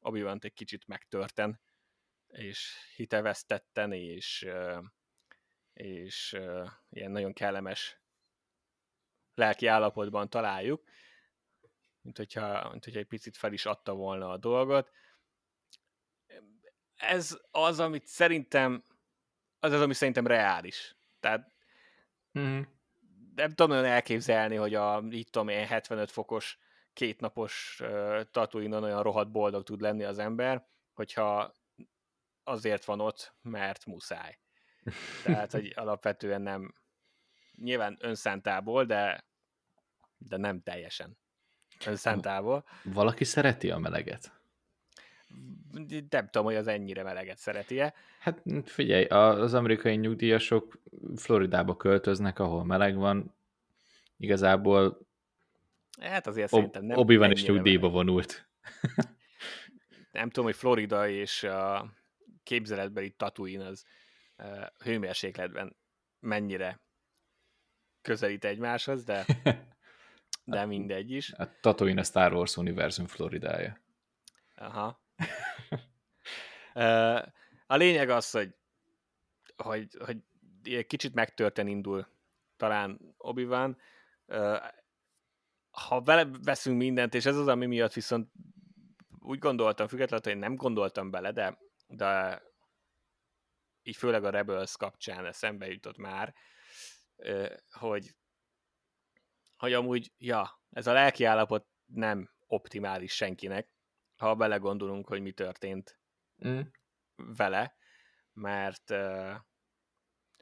obi 0.00 0.24
egy 0.40 0.54
kicsit 0.54 0.86
megtörten, 0.86 1.60
és 2.28 2.74
hitevesztetten, 2.96 3.92
és, 3.92 4.46
és 5.72 6.38
ilyen 6.90 7.10
nagyon 7.10 7.32
kellemes 7.32 8.00
lelki 9.34 9.66
állapotban 9.66 10.30
találjuk, 10.30 10.82
mint 12.00 12.16
hogyha, 12.16 12.70
mint 12.70 12.84
hogyha 12.84 13.00
egy 13.00 13.06
picit 13.06 13.36
fel 13.36 13.52
is 13.52 13.66
adta 13.66 13.94
volna 13.94 14.30
a 14.30 14.36
dolgot. 14.36 14.90
Ez 16.94 17.38
az, 17.50 17.80
amit 17.80 18.06
szerintem, 18.06 18.84
az 19.58 19.72
az, 19.72 19.80
ami 19.80 19.94
szerintem 19.94 20.26
reális. 20.26 20.96
Tehát 21.20 21.52
mm-hmm. 22.38 22.62
nem 23.34 23.48
tudom 23.48 23.70
olyan 23.70 23.84
elképzelni, 23.84 24.56
hogy 24.56 24.74
a, 24.74 25.02
itt 25.10 25.30
tudom 25.30 25.48
én, 25.48 25.66
75 25.66 26.10
fokos 26.10 26.58
kétnapos 26.92 27.80
uh, 27.80 28.20
tatuinon 28.30 28.82
olyan 28.82 29.02
rohadt 29.02 29.30
boldog 29.30 29.62
tud 29.62 29.80
lenni 29.80 30.04
az 30.04 30.18
ember, 30.18 30.66
hogyha 30.92 31.54
azért 32.44 32.84
van 32.84 33.00
ott, 33.00 33.34
mert 33.42 33.86
muszáj. 33.86 34.41
Tehát, 35.24 35.52
hogy 35.52 35.72
alapvetően 35.76 36.42
nem 36.42 36.74
nyilván 37.56 37.96
önszántából, 38.00 38.84
de, 38.84 39.24
de 40.18 40.36
nem 40.36 40.62
teljesen 40.62 41.18
önszántával. 41.86 42.64
Valaki 42.82 43.24
szereti 43.24 43.70
a 43.70 43.78
meleget? 43.78 44.32
Nem 46.10 46.28
tudom, 46.30 46.44
hogy 46.44 46.54
az 46.54 46.66
ennyire 46.66 47.02
meleget 47.02 47.38
szereti-e. 47.38 47.94
Hát 48.18 48.42
figyelj, 48.64 49.04
az 49.04 49.54
amerikai 49.54 49.96
nyugdíjasok 49.96 50.78
Floridába 51.16 51.76
költöznek, 51.76 52.38
ahol 52.38 52.64
meleg 52.64 52.96
van. 52.96 53.34
Igazából 54.16 55.06
Hát 56.00 56.26
azért 56.26 56.52
Ob- 56.52 56.54
szerintem 56.54 56.84
nem 56.84 56.98
obi 56.98 57.16
van 57.16 57.30
is 57.30 57.44
nyugdíjba 57.44 57.88
vonult. 57.88 58.46
nem 60.12 60.26
tudom, 60.28 60.44
hogy 60.44 60.56
Florida 60.56 61.08
és 61.08 61.42
a 61.42 61.92
képzeletbeli 62.42 63.10
Tatooine 63.10 63.66
az 63.66 63.84
hőmérsékletben 64.84 65.76
mennyire 66.20 66.80
közelít 68.02 68.44
egymáshoz, 68.44 69.04
de 69.04 69.24
de 70.44 70.66
mindegy 70.66 71.10
is. 71.10 71.32
Hát 71.36 71.60
Tatooine 71.60 72.00
a 72.00 72.04
Star 72.04 72.32
Wars 72.32 72.56
univerzum 72.56 73.06
Floridája. 73.06 73.80
Aha. 74.56 75.00
a 77.66 77.76
lényeg 77.76 78.10
az, 78.10 78.30
hogy, 78.30 78.54
hogy, 79.56 79.96
hogy 80.04 80.16
kicsit 80.86 81.14
megtörten 81.14 81.66
indul 81.66 82.06
talán 82.56 83.14
obi 83.18 83.44
-Wan. 83.44 83.78
Ha 85.70 86.00
vele 86.00 86.26
veszünk 86.42 86.78
mindent, 86.78 87.14
és 87.14 87.26
ez 87.26 87.36
az, 87.36 87.48
ami 87.48 87.66
miatt 87.66 87.92
viszont 87.92 88.32
úgy 89.18 89.38
gondoltam, 89.38 89.88
függetlenül, 89.88 90.32
hogy 90.32 90.42
nem 90.42 90.56
gondoltam 90.56 91.10
bele, 91.10 91.32
de, 91.32 91.58
de 91.86 92.42
így 93.82 93.96
főleg 93.96 94.24
a 94.24 94.30
Rebels 94.30 94.76
kapcsán 94.76 95.26
eszembe 95.26 95.66
jutott 95.66 95.96
már, 95.96 96.34
hogy 97.70 98.14
hogy 99.56 99.72
amúgy, 99.72 100.12
ja, 100.18 100.60
ez 100.70 100.86
a 100.86 100.92
lelki 100.92 101.24
állapot 101.24 101.66
nem 101.84 102.30
optimális 102.46 103.12
senkinek, 103.12 103.68
ha 104.16 104.34
belegondolunk, 104.34 105.08
hogy 105.08 105.22
mi 105.22 105.32
történt 105.32 105.98
mm. 106.46 106.60
vele, 107.16 107.76
mert 108.32 108.90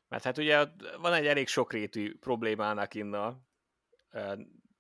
mert 0.09 0.25
hát 0.25 0.39
ugye 0.39 0.67
van 0.99 1.13
egy 1.13 1.27
elég 1.27 1.49
sokrétű 1.49 2.19
problémának 2.19 2.95
inna, 2.95 3.41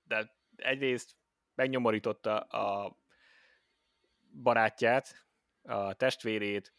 de 0.02 0.36
egyrészt 0.56 1.16
megnyomorította 1.54 2.38
a 2.40 2.96
barátját, 4.42 5.26
a 5.62 5.94
testvérét, 5.94 6.74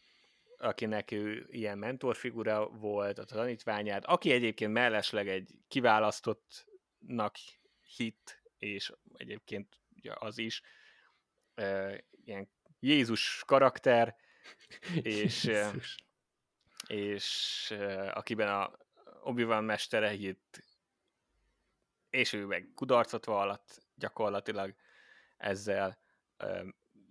akinek 0.62 1.10
ő 1.10 1.46
ilyen 1.50 1.78
mentorfigura 1.78 2.68
volt, 2.68 3.18
a 3.18 3.24
tanítványát, 3.24 4.04
aki 4.04 4.30
egyébként 4.30 4.72
mellesleg 4.72 5.28
egy 5.28 5.50
kiválasztott 5.68 6.66
nak 6.98 7.34
hit, 7.96 8.42
és 8.58 8.92
egyébként 9.14 9.78
ugye 9.96 10.12
az 10.14 10.38
is 10.38 10.62
e, 11.54 11.98
ilyen 12.24 12.48
Jézus 12.80 13.42
karakter, 13.46 14.16
és, 15.02 15.44
Jézus. 15.44 15.96
és 16.86 17.70
e, 17.70 18.12
akiben 18.12 18.48
a 18.48 18.72
Obi-Wan 19.22 19.64
mestere 19.64 20.08
hitt, 20.08 20.62
és 22.10 22.32
ő 22.32 22.46
meg 22.46 22.68
kudarcot 22.74 23.24
vallott 23.24 23.82
gyakorlatilag, 23.94 24.74
ezzel. 25.36 25.98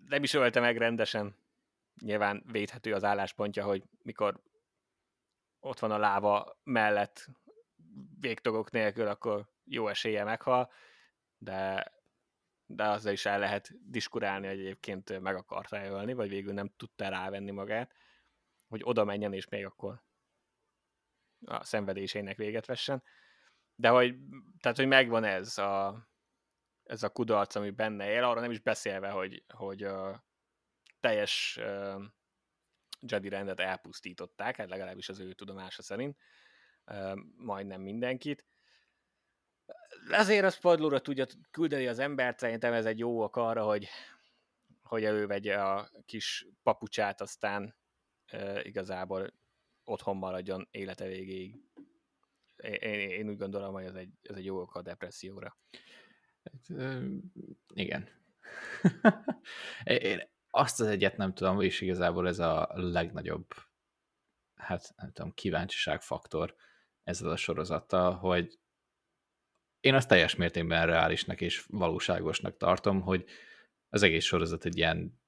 Nem 0.07 0.23
is 0.23 0.33
ölte 0.33 0.59
meg 0.59 0.77
rendesen, 0.77 1.35
nyilván 2.01 2.43
védhető 2.51 2.93
az 2.93 3.03
álláspontja, 3.03 3.63
hogy 3.63 3.83
mikor 4.01 4.41
ott 5.59 5.79
van 5.79 5.91
a 5.91 5.97
láva 5.97 6.59
mellett 6.63 7.27
végtagok 8.19 8.71
nélkül, 8.71 9.07
akkor 9.07 9.49
jó 9.63 9.87
esélye 9.87 10.23
meghal, 10.23 10.71
de, 11.37 11.91
de 12.65 12.83
azzal 12.83 13.11
is 13.11 13.25
el 13.25 13.39
lehet 13.39 13.71
diskurálni, 13.89 14.47
hogy 14.47 14.59
egyébként 14.59 15.19
meg 15.19 15.35
akarta 15.35 15.85
ölni, 15.85 16.13
vagy 16.13 16.29
végül 16.29 16.53
nem 16.53 16.73
tudta 16.77 17.09
rávenni 17.09 17.51
magát, 17.51 17.93
hogy 18.67 18.81
oda 18.83 19.03
menjen, 19.03 19.33
és 19.33 19.47
még 19.47 19.65
akkor 19.65 20.03
a 21.45 21.63
szenvedésének 21.63 22.37
véget 22.37 22.65
vessen. 22.65 23.03
De 23.75 23.89
hogy, 23.89 24.15
tehát, 24.59 24.77
hogy 24.77 24.87
megvan 24.87 25.23
ez 25.23 25.57
a, 25.57 26.07
ez 26.83 27.03
a 27.03 27.09
kudarc, 27.09 27.55
ami 27.55 27.69
benne 27.69 28.09
él, 28.09 28.23
arra 28.23 28.39
nem 28.39 28.51
is 28.51 28.59
beszélve, 28.59 29.09
hogy, 29.09 29.43
hogy 29.47 29.83
a 29.83 30.25
teljes 31.01 31.59
uh, 31.59 32.03
Jedi 32.99 33.29
rendet 33.29 33.59
elpusztították, 33.59 34.55
hát 34.55 34.69
legalábbis 34.69 35.09
az 35.09 35.19
ő 35.19 35.33
tudomása 35.33 35.81
szerint, 35.81 36.17
uh, 36.85 37.19
majdnem 37.35 37.81
mindenkit. 37.81 38.45
Azért 40.09 40.45
az 40.45 40.55
padlóra 40.55 40.99
tudja 40.99 41.25
küldeni 41.51 41.87
az 41.87 41.99
embert, 41.99 42.39
szerintem 42.39 42.73
ez 42.73 42.85
egy 42.85 42.99
jó 42.99 43.23
ok 43.23 43.35
arra, 43.35 43.63
hogy, 43.63 43.87
hogy 44.81 45.03
elővegye 45.03 45.61
a 45.61 45.89
kis 46.05 46.47
papucsát, 46.63 47.21
aztán 47.21 47.75
uh, 48.33 48.65
igazából 48.65 49.33
otthon 49.83 50.17
maradjon 50.17 50.67
élete 50.71 51.05
végéig. 51.05 51.55
Én, 52.55 53.09
én 53.09 53.29
úgy 53.29 53.37
gondolom, 53.37 53.73
hogy 53.73 53.83
ez 53.83 53.95
egy, 53.95 54.09
ez 54.21 54.35
egy 54.35 54.45
jó 54.45 54.59
ok 54.59 54.75
a 54.75 54.81
depresszióra. 54.81 55.57
Hát, 56.43 56.79
igen. 57.73 58.09
én 59.83 60.30
azt 60.51 60.79
az 60.79 60.87
egyet 60.87 61.17
nem 61.17 61.33
tudom, 61.33 61.61
és 61.61 61.81
igazából 61.81 62.27
ez 62.27 62.39
a 62.39 62.69
legnagyobb 62.73 63.45
hát 64.61 64.93
nem 64.97 65.11
tudom, 65.11 65.33
kíváncsiság 65.33 66.01
faktor 66.01 66.55
ezzel 67.03 67.29
a 67.29 67.35
sorozattal, 67.35 68.13
hogy 68.13 68.59
én 69.79 69.93
azt 69.93 70.07
teljes 70.07 70.35
mértékben 70.35 70.85
reálisnak 70.85 71.41
és 71.41 71.65
valóságosnak 71.67 72.57
tartom, 72.57 73.01
hogy 73.01 73.25
az 73.89 74.03
egész 74.03 74.25
sorozat 74.25 74.65
egy 74.65 74.77
ilyen 74.77 75.19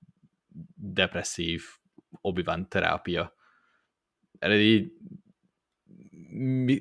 depresszív 0.76 1.64
obi 2.22 2.44
terápia. 2.68 3.36
Erre 4.40 4.60
így 4.60 4.94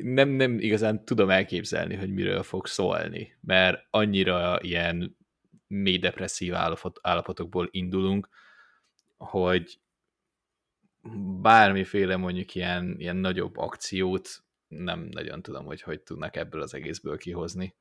nem, 0.03 0.29
nem 0.29 0.59
igazán 0.59 1.05
tudom 1.05 1.31
elképzelni, 1.31 1.95
hogy 1.95 2.13
miről 2.13 2.43
fog 2.43 2.67
szólni, 2.67 3.37
mert 3.41 3.87
annyira 3.91 4.59
ilyen 4.61 5.17
mély 5.73 5.99
depresszív 5.99 6.55
állapot, 6.55 6.99
állapotokból 7.03 7.69
indulunk, 7.71 8.29
hogy 9.17 9.81
bármiféle 11.41 12.17
mondjuk 12.17 12.55
ilyen, 12.55 12.95
ilyen 12.99 13.17
nagyobb 13.17 13.57
akciót 13.57 14.45
nem 14.69 15.01
nagyon 15.01 15.43
tudom, 15.43 15.65
hogy 15.65 15.83
hogy 15.83 16.03
tudnak 16.03 16.37
ebből 16.37 16.63
az 16.63 16.75
egészből 16.75 17.19
kihozni. 17.19 17.77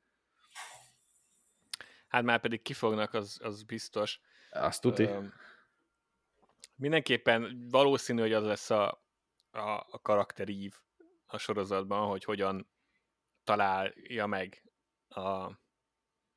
Hát 2.06 2.22
már 2.22 2.40
pedig 2.40 2.62
kifognak, 2.62 3.14
az, 3.14 3.38
az 3.42 3.62
biztos. 3.62 4.20
Azt 4.50 4.80
tuti. 4.80 5.02
Ö, 5.02 5.24
mindenképpen 6.74 7.66
valószínű, 7.70 8.20
hogy 8.20 8.32
az 8.32 8.44
lesz 8.44 8.70
a, 8.70 9.04
a, 9.50 9.86
a 9.90 10.00
karakterív 10.02 10.74
a 11.26 11.38
sorozatban, 11.38 12.08
hogy 12.08 12.24
hogyan 12.24 12.68
találja 13.44 14.26
meg 14.26 14.62
a, 15.08 15.60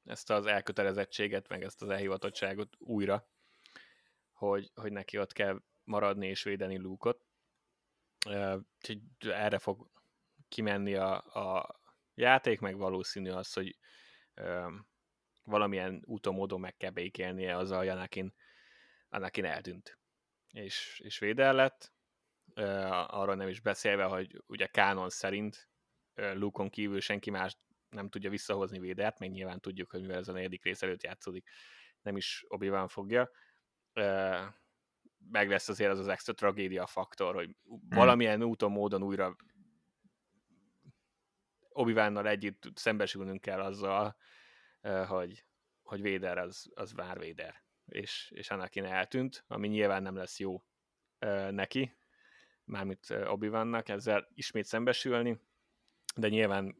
ezt 0.05 0.29
az 0.29 0.45
elkötelezettséget, 0.45 1.47
meg 1.47 1.63
ezt 1.63 1.81
az 1.81 1.89
elhivatottságot 1.89 2.75
újra, 2.77 3.27
hogy, 4.33 4.71
hogy 4.75 4.91
neki 4.91 5.17
ott 5.17 5.33
kell 5.33 5.61
maradni 5.83 6.27
és 6.27 6.43
védeni 6.43 6.77
Luke-ot. 6.77 7.25
Úgyhogy 8.25 8.99
erre 9.19 9.59
fog 9.59 9.89
kimenni 10.49 10.95
a, 10.95 11.15
a 11.15 11.79
játék, 12.13 12.59
meg 12.59 12.77
valószínű 12.77 13.29
az, 13.29 13.53
hogy 13.53 13.77
valamilyen 15.43 16.01
úton, 16.05 16.33
módon 16.33 16.59
meg 16.59 16.77
kell 16.77 16.89
békélnie 16.89 17.57
azzal, 17.57 17.77
hogy 17.77 17.87
Anakin, 17.87 18.33
Anakin 19.09 19.45
eltűnt. 19.45 19.97
És, 20.51 20.99
és 21.03 21.19
védel 21.19 21.53
lett, 21.53 21.93
arról 23.07 23.35
nem 23.35 23.47
is 23.47 23.59
beszélve, 23.59 24.03
hogy 24.03 24.43
ugye 24.47 24.65
kánon 24.65 25.09
szerint 25.09 25.69
Luke-on 26.15 26.69
kívül 26.69 26.99
senki 26.99 27.29
más 27.29 27.57
nem 27.95 28.09
tudja 28.09 28.29
visszahozni 28.29 28.79
védert, 28.79 29.19
még 29.19 29.31
nyilván 29.31 29.59
tudjuk, 29.59 29.91
hogy 29.91 30.01
mivel 30.01 30.17
ez 30.17 30.27
a 30.27 30.31
negyedik 30.31 30.63
rész 30.63 30.81
előtt 30.81 31.03
játszódik, 31.03 31.49
nem 32.01 32.17
is 32.17 32.45
obi 32.47 32.71
fogja. 32.87 33.29
Meg 35.31 35.49
lesz 35.49 35.69
azért 35.69 35.91
az 35.91 35.99
az 35.99 36.07
extra 36.07 36.33
tragédia 36.33 36.85
faktor, 36.85 37.33
hogy 37.33 37.55
hmm. 37.63 37.79
valamilyen 37.89 38.43
úton, 38.43 38.71
módon 38.71 39.03
újra 39.03 39.35
obi 41.69 41.97
együtt 42.25 42.71
szembesülnünk 42.73 43.41
kell 43.41 43.61
azzal, 43.61 44.15
hogy, 45.07 45.45
hogy 45.83 46.01
Véder 46.01 46.37
az, 46.37 46.71
az 46.73 46.93
vár 46.93 47.19
Véder, 47.19 47.63
és, 47.85 48.31
és 48.35 48.49
Anakin 48.49 48.85
eltűnt, 48.85 49.43
ami 49.47 49.67
nyilván 49.67 50.01
nem 50.01 50.15
lesz 50.15 50.39
jó 50.39 50.63
neki, 51.49 51.97
mármint 52.63 53.09
obi 53.09 53.49
ezzel 53.85 54.27
ismét 54.33 54.65
szembesülni, 54.65 55.39
de 56.15 56.27
nyilván 56.27 56.75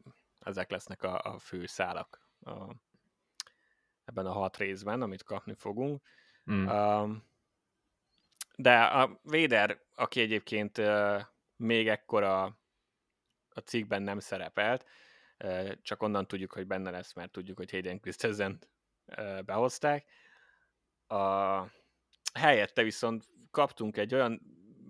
ezek 0.46 0.70
lesznek 0.70 1.02
a, 1.02 1.20
a 1.22 1.38
fő 1.38 1.66
szálak 1.66 2.20
a, 2.40 2.74
ebben 4.04 4.26
a 4.26 4.32
hat 4.32 4.56
részben, 4.56 5.02
amit 5.02 5.22
kapni 5.22 5.54
fogunk. 5.54 6.02
Mm. 6.50 6.66
Um, 6.66 7.24
de 8.56 8.82
a 8.82 9.20
Véder, 9.22 9.80
aki 9.94 10.20
egyébként 10.20 10.78
uh, 10.78 11.22
még 11.56 11.88
ekkor 11.88 12.22
a, 12.22 12.58
cikkben 13.64 14.02
nem 14.02 14.18
szerepelt, 14.18 14.86
uh, 15.44 15.72
csak 15.82 16.02
onnan 16.02 16.26
tudjuk, 16.26 16.52
hogy 16.52 16.66
benne 16.66 16.90
lesz, 16.90 17.12
mert 17.12 17.32
tudjuk, 17.32 17.56
hogy 17.56 17.70
Hayden 17.70 18.00
Christensen 18.00 18.58
uh, 19.06 19.42
behozták. 19.42 20.06
A 21.06 21.62
helyette 22.34 22.82
viszont 22.82 23.28
kaptunk 23.50 23.96
egy 23.96 24.14
olyan 24.14 24.40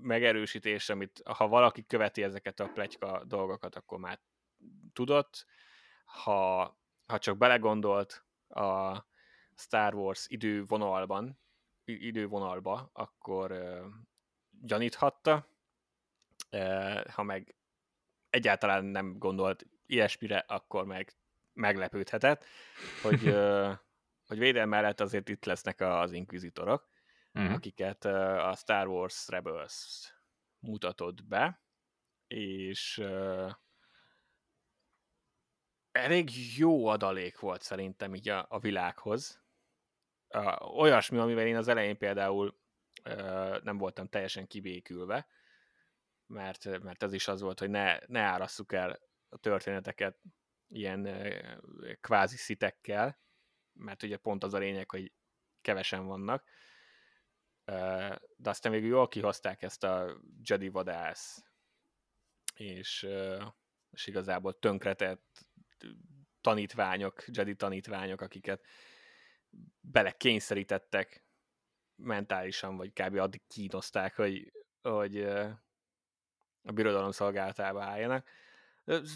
megerősítés, 0.01 0.88
amit 0.88 1.23
ha 1.25 1.49
valaki 1.49 1.87
követi 1.87 2.23
ezeket 2.23 2.61
a 2.61 2.69
plegyka 2.69 3.25
dolgokat, 3.25 3.75
akkor 3.75 3.99
már 3.99 4.21
tudott. 4.96 5.46
Ha, 6.04 6.62
ha 7.06 7.18
csak 7.18 7.37
belegondolt 7.37 8.24
a 8.48 8.98
Star 9.54 9.94
Wars 9.94 10.26
idővonalban, 10.28 11.38
idővonalba, 11.85 12.90
akkor 12.92 13.52
uh, 13.52 13.85
gyaníthatta. 14.50 15.48
Uh, 16.50 17.04
ha 17.04 17.22
meg 17.22 17.56
egyáltalán 18.30 18.85
nem 18.85 19.18
gondolt 19.18 19.66
ilyesmire, 19.87 20.38
akkor 20.38 20.85
meg 20.85 21.16
meglepődhetett, 21.52 22.44
hogy, 23.02 23.28
uh, 23.28 23.72
hogy 24.28 24.38
védelem 24.38 24.68
mellett 24.68 25.00
azért 25.00 25.28
itt 25.28 25.44
lesznek 25.44 25.80
az 25.80 26.12
inkvizitorok 26.12 26.88
uh-huh. 27.37 27.54
akiket 27.54 28.04
a 28.04 28.54
Star 28.56 28.87
Wars 28.87 29.28
Rebels 29.28 30.11
mutatott 30.59 31.24
be, 31.24 31.62
és 32.26 32.98
uh, 32.98 33.50
elég 35.96 36.56
jó 36.56 36.87
adalék 36.87 37.38
volt 37.38 37.62
szerintem 37.62 38.14
így 38.14 38.28
a, 38.28 38.46
a 38.48 38.59
világhoz. 38.59 39.44
Uh, 40.28 40.78
olyasmi, 40.78 41.18
amivel 41.18 41.46
én 41.46 41.56
az 41.56 41.68
elején 41.68 41.98
például 41.98 42.59
uh, 43.04 43.62
nem 43.62 43.78
voltam 43.78 44.06
teljesen 44.06 44.46
kibékülve, 44.46 45.26
mert, 46.26 46.82
mert 46.82 47.02
ez 47.02 47.12
is 47.12 47.28
az 47.28 47.40
volt, 47.40 47.59
hogy 47.59 47.70
ne, 47.70 47.98
ne 48.06 48.20
árasszuk 48.20 48.72
el 48.72 49.00
a 49.28 49.37
történeteket 49.38 50.18
ilyen 50.68 51.06
uh, 51.06 51.92
kvázi 52.00 52.36
szitekkel, 52.36 53.20
mert 53.72 54.03
ugye 54.03 54.16
pont 54.16 54.44
az 54.44 54.55
a 54.55 54.59
lényeg, 54.59 54.90
hogy 54.90 55.12
kevesen 55.61 56.07
vannak, 56.07 56.44
de 58.36 58.51
aztán 58.51 58.72
végül 58.72 58.88
jól 58.88 59.09
kihozták 59.09 59.62
ezt 59.62 59.84
a 59.84 60.20
Jedi 60.42 60.68
vadász, 60.68 61.44
és, 62.55 63.09
és 63.90 64.07
igazából 64.07 64.59
tönkretett 64.59 65.47
tanítványok, 66.41 67.24
Jedi 67.27 67.55
tanítványok, 67.55 68.20
akiket 68.20 68.64
bele 69.81 70.11
kényszerítettek 70.11 71.24
mentálisan, 71.95 72.77
vagy 72.77 72.93
kb. 72.93 73.16
addig 73.16 73.43
kínozták, 73.47 74.14
hogy, 74.14 74.53
hogy 74.83 75.22
a 76.62 76.72
birodalom 76.72 77.11
szolgálatába 77.11 77.83
álljanak. 77.83 78.29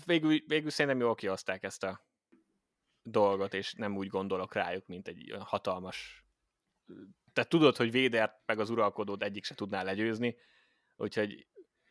Végül, 0.05 0.39
végül 0.47 0.71
szerintem 0.71 1.01
jól 1.01 1.15
kihozták 1.15 1.63
ezt 1.63 1.85
a 1.85 2.07
dolgot, 3.03 3.55
és 3.55 3.73
nem 3.73 3.97
úgy 3.97 4.09
gondolok 4.09 4.55
rájuk, 4.55 4.87
mint 4.87 5.09
egy 5.09 5.35
hatalmas 5.39 6.25
tehát 7.33 7.51
tudod, 7.51 7.77
hogy 7.77 7.91
Védert 7.91 8.41
meg 8.47 8.59
az 8.59 8.71
uralkodót 8.71 9.23
egyik 9.23 9.45
se 9.45 9.55
tudná 9.55 9.83
legyőzni, 9.83 10.37
úgyhogy 10.97 11.47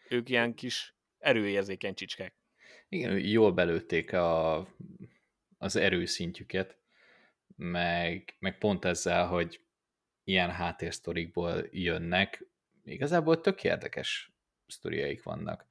ők 0.09 0.30
ilyen 0.30 0.53
kis 0.53 0.95
erőérzékeny 1.17 1.93
csicskák. 1.93 2.36
Igen, 2.89 3.19
jól 3.19 3.51
belőtték 3.51 4.13
a, 4.13 4.57
az 5.57 5.75
erőszintjüket, 5.75 6.77
meg, 7.55 8.35
meg 8.39 8.57
pont 8.57 8.85
ezzel, 8.85 9.27
hogy 9.27 9.61
ilyen 10.23 10.51
háttérsztorikból 10.51 11.67
jönnek, 11.71 12.45
igazából 12.83 13.41
tök 13.41 13.63
érdekes 13.63 14.31
sztoriaik 14.67 15.23
vannak. 15.23 15.65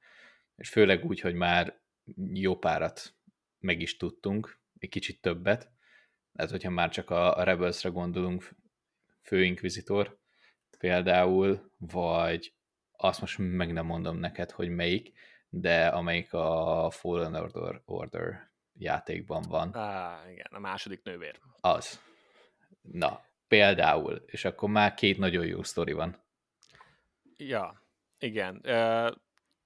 És 0.55 0.69
főleg 0.69 1.05
úgy, 1.05 1.19
hogy 1.19 1.33
már 1.33 1.79
jó 2.33 2.57
párat 2.57 3.15
meg 3.59 3.81
is 3.81 3.97
tudtunk, 3.97 4.59
egy 4.77 4.89
kicsit 4.89 5.21
többet. 5.21 5.71
Tehát, 6.33 6.51
hogyha 6.51 6.69
már 6.69 6.89
csak 6.89 7.09
a 7.09 7.43
Rebelsre 7.43 7.89
gondolunk, 7.89 8.55
főinkvizitor 9.21 10.19
például, 10.77 11.71
vagy 11.77 12.53
azt 12.91 13.21
most 13.21 13.37
meg 13.37 13.73
nem 13.73 13.85
mondom 13.85 14.17
neked, 14.17 14.51
hogy 14.51 14.69
melyik, 14.69 15.11
de 15.49 15.87
amelyik 15.87 16.33
a 16.33 16.89
Fallen 16.91 17.35
Order, 17.35 17.81
Order 17.85 18.51
játékban 18.73 19.41
van. 19.41 19.75
Á, 19.75 20.29
igen, 20.29 20.47
a 20.51 20.59
második 20.59 21.03
nővér. 21.03 21.39
Az. 21.59 22.01
Na, 22.81 23.21
például. 23.47 24.23
És 24.25 24.45
akkor 24.45 24.69
már 24.69 24.93
két 24.93 25.17
nagyon 25.17 25.45
jó 25.45 25.63
sztori 25.63 25.91
van. 25.91 26.17
Ja, 27.37 27.83
igen. 28.17 28.61
Uh, 28.63 29.11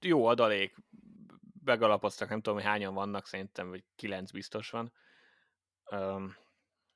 jó 0.00 0.26
adalék. 0.26 0.76
Megalapoztak, 1.64 2.28
nem 2.28 2.40
tudom, 2.40 2.58
hogy 2.58 2.68
hányan 2.68 2.94
vannak, 2.94 3.26
szerintem, 3.26 3.68
vagy 3.68 3.84
kilenc 3.96 4.30
biztos 4.30 4.70
van. 4.70 4.92
Um, 5.90 6.36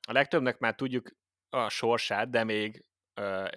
a 0.07 0.11
legtöbbnek 0.11 0.59
már 0.59 0.75
tudjuk 0.75 1.11
a 1.49 1.69
sorsát, 1.69 2.29
de 2.29 2.43
még 2.43 2.85
uh, 3.21 3.47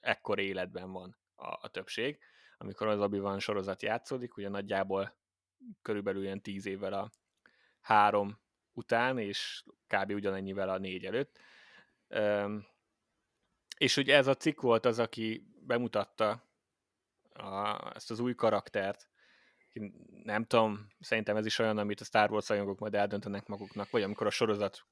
ekkor 0.00 0.38
életben 0.38 0.92
van 0.92 1.18
a, 1.34 1.46
a 1.46 1.68
többség. 1.68 2.18
Amikor 2.58 2.86
az 2.86 3.00
Obi-Wan 3.00 3.38
sorozat 3.38 3.82
játszódik, 3.82 4.36
ugye 4.36 4.48
nagyjából 4.48 5.16
körülbelül 5.82 6.22
ilyen 6.22 6.42
tíz 6.42 6.66
évvel 6.66 6.92
a 6.92 7.10
három 7.80 8.40
után, 8.72 9.18
és 9.18 9.64
kb. 9.86 10.10
ugyanennyivel 10.10 10.68
a 10.68 10.78
négy 10.78 11.04
előtt. 11.04 11.38
Um, 12.08 12.66
és 13.78 13.96
ugye 13.96 14.16
ez 14.16 14.26
a 14.26 14.34
cikk 14.34 14.60
volt 14.60 14.86
az, 14.86 14.98
aki 14.98 15.46
bemutatta 15.66 16.48
a, 17.32 17.90
ezt 17.94 18.10
az 18.10 18.20
új 18.20 18.34
karaktert. 18.34 19.08
Nem 20.24 20.44
tudom, 20.44 20.86
szerintem 21.00 21.36
ez 21.36 21.46
is 21.46 21.58
olyan, 21.58 21.78
amit 21.78 22.00
a 22.00 22.04
Star 22.04 22.30
Wars 22.30 22.48
rajongók 22.48 22.78
majd 22.78 22.94
eldöntenek 22.94 23.46
maguknak, 23.46 23.90
vagy 23.90 24.02
amikor 24.02 24.26
a 24.26 24.30
sorozat 24.30 24.86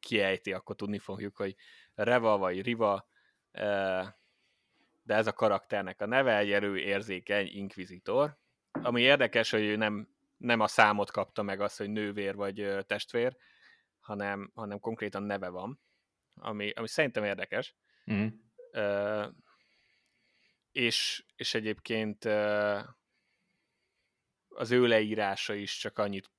kiejti, 0.00 0.52
akkor 0.52 0.76
tudni 0.76 0.98
fogjuk, 0.98 1.36
hogy 1.36 1.56
Reva 1.94 2.38
vagy 2.38 2.62
Riva, 2.62 3.08
de 5.04 5.14
ez 5.14 5.26
a 5.26 5.32
karakternek 5.32 6.00
a 6.00 6.06
neve 6.06 6.36
egy 6.38 6.52
erő 6.52 6.78
érzékeny 6.78 7.46
inkvizitor, 7.46 8.38
ami 8.72 9.00
érdekes, 9.00 9.50
hogy 9.50 9.62
ő 9.62 9.76
nem, 9.76 10.08
nem 10.36 10.60
a 10.60 10.66
számot 10.66 11.10
kapta 11.10 11.42
meg 11.42 11.60
azt, 11.60 11.78
hogy 11.78 11.90
nővér 11.90 12.34
vagy 12.34 12.84
testvér, 12.86 13.36
hanem, 14.00 14.50
hanem 14.54 14.80
konkrétan 14.80 15.22
neve 15.22 15.48
van, 15.48 15.80
ami, 16.34 16.70
ami 16.70 16.88
szerintem 16.88 17.24
érdekes. 17.24 17.74
Mm. 18.12 18.26
Uh, 18.72 19.26
és, 20.72 21.24
és 21.36 21.54
egyébként 21.54 22.24
uh, 22.24 22.80
az 24.48 24.70
ő 24.70 24.86
leírása 24.86 25.54
is 25.54 25.76
csak 25.76 25.98
annyit 25.98 26.30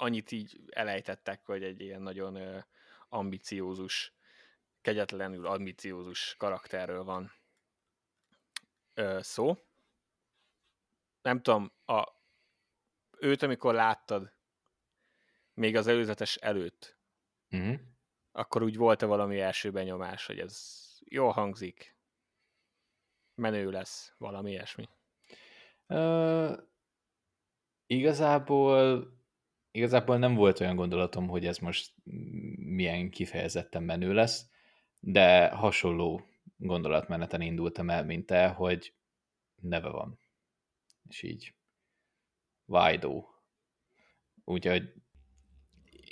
annyit 0.00 0.32
így 0.32 0.60
elejtettek, 0.70 1.44
hogy 1.44 1.62
egy 1.62 1.80
ilyen 1.80 2.02
nagyon 2.02 2.36
uh, 2.36 2.62
ambiciózus, 3.08 4.17
kegyetlenül 4.88 5.46
ambiciózus 5.46 6.34
karakterről 6.38 7.04
van 7.04 7.32
uh, 8.96 9.20
szó. 9.20 9.56
Nem 11.22 11.42
tudom, 11.42 11.72
a, 11.84 12.12
őt 13.18 13.42
amikor 13.42 13.74
láttad, 13.74 14.32
még 15.54 15.76
az 15.76 15.86
előzetes 15.86 16.36
előtt, 16.36 16.98
mm-hmm 17.56 17.74
akkor 18.32 18.62
úgy 18.62 18.76
volt-e 18.76 19.06
valami 19.06 19.40
első 19.40 19.70
benyomás, 19.70 20.26
hogy 20.26 20.38
ez 20.38 20.84
jó 21.04 21.28
hangzik, 21.30 21.96
menő 23.34 23.70
lesz, 23.70 24.14
valami 24.18 24.50
ilyesmi? 24.50 24.88
Uh, 25.86 26.58
igazából 27.86 29.06
igazából 29.70 30.18
nem 30.18 30.34
volt 30.34 30.60
olyan 30.60 30.76
gondolatom, 30.76 31.28
hogy 31.28 31.46
ez 31.46 31.58
most 31.58 31.94
milyen 32.56 33.10
kifejezetten 33.10 33.82
menő 33.82 34.12
lesz, 34.12 34.50
de 35.00 35.48
hasonló 35.48 36.22
gondolatmeneten 36.56 37.40
indultam 37.40 37.90
el, 37.90 38.04
mint 38.04 38.26
te, 38.26 38.48
hogy 38.48 38.94
neve 39.60 39.88
van. 39.88 40.18
És 41.08 41.22
így 41.22 41.54
Vájdó. 42.64 43.28
Úgyhogy 44.44 44.92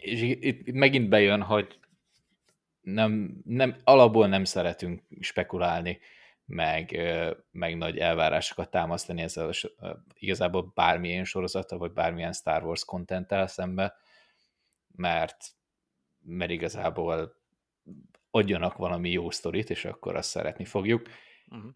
és 0.01 0.23
itt 0.23 0.73
megint 0.73 1.09
bejön, 1.09 1.43
hogy 1.43 1.79
nem, 2.81 3.41
nem, 3.45 3.77
alapból 3.85 4.29
nem 4.29 4.45
szeretünk 4.45 5.03
spekulálni, 5.21 5.99
meg, 6.45 7.01
meg 7.51 7.77
nagy 7.77 7.99
elvárásokat 7.99 8.71
támasztani 8.71 9.23
ezzel 9.23 9.53
igazából 10.15 10.73
bármilyen 10.75 11.25
sorozata, 11.25 11.79
vagy 11.79 11.93
bármilyen 11.93 12.33
Star 12.33 12.65
Wars 12.65 12.85
contenttel 12.85 13.47
szembe, 13.47 13.97
mert, 14.97 15.37
mert 16.21 16.51
igazából 16.51 17.36
adjanak 18.31 18.77
valami 18.77 19.11
jó 19.11 19.31
sztorit, 19.31 19.71
és 19.71 19.85
akkor 19.85 20.17
azt 20.17 20.31
szeretni 20.31 20.65
fogjuk. 20.65 21.09
Uh-huh. 21.47 21.71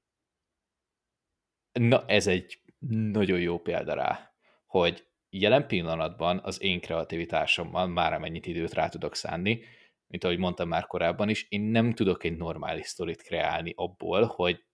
Na, 1.72 2.06
ez 2.06 2.26
egy 2.26 2.60
nagyon 3.08 3.40
jó 3.40 3.58
példa 3.58 3.94
rá, 3.94 4.34
hogy 4.66 5.06
jelen 5.28 5.66
pillanatban 5.66 6.38
az 6.42 6.62
én 6.62 6.80
kreativitásommal 6.80 7.86
már 7.86 8.12
amennyit 8.12 8.46
időt 8.46 8.72
rá 8.72 8.88
tudok 8.88 9.14
szánni, 9.14 9.62
mint 10.06 10.24
ahogy 10.24 10.38
mondtam 10.38 10.68
már 10.68 10.86
korábban 10.86 11.28
is, 11.28 11.46
én 11.48 11.60
nem 11.60 11.94
tudok 11.94 12.24
egy 12.24 12.36
normális 12.36 12.86
sztorit 12.86 13.22
kreálni 13.22 13.72
abból, 13.76 14.24
hogy 14.24 14.64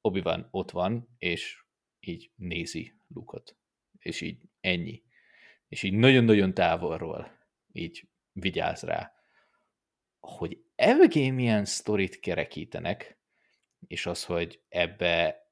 obi 0.00 0.20
van 0.20 0.48
ott 0.50 0.70
van, 0.70 1.14
és 1.18 1.64
így 2.00 2.30
nézi 2.36 2.94
Lukot. 3.08 3.56
És 3.98 4.20
így 4.20 4.42
ennyi. 4.60 5.02
És 5.68 5.82
így 5.82 5.92
nagyon-nagyon 5.92 6.54
távolról 6.54 7.38
így 7.72 8.08
vigyáz 8.32 8.82
rá. 8.82 9.12
Hogy 10.20 10.63
ebbé 10.74 11.30
milyen 11.30 11.64
sztorit 11.64 12.20
kerekítenek, 12.20 13.18
és 13.86 14.06
az, 14.06 14.24
hogy 14.24 14.60
ebbe 14.68 15.42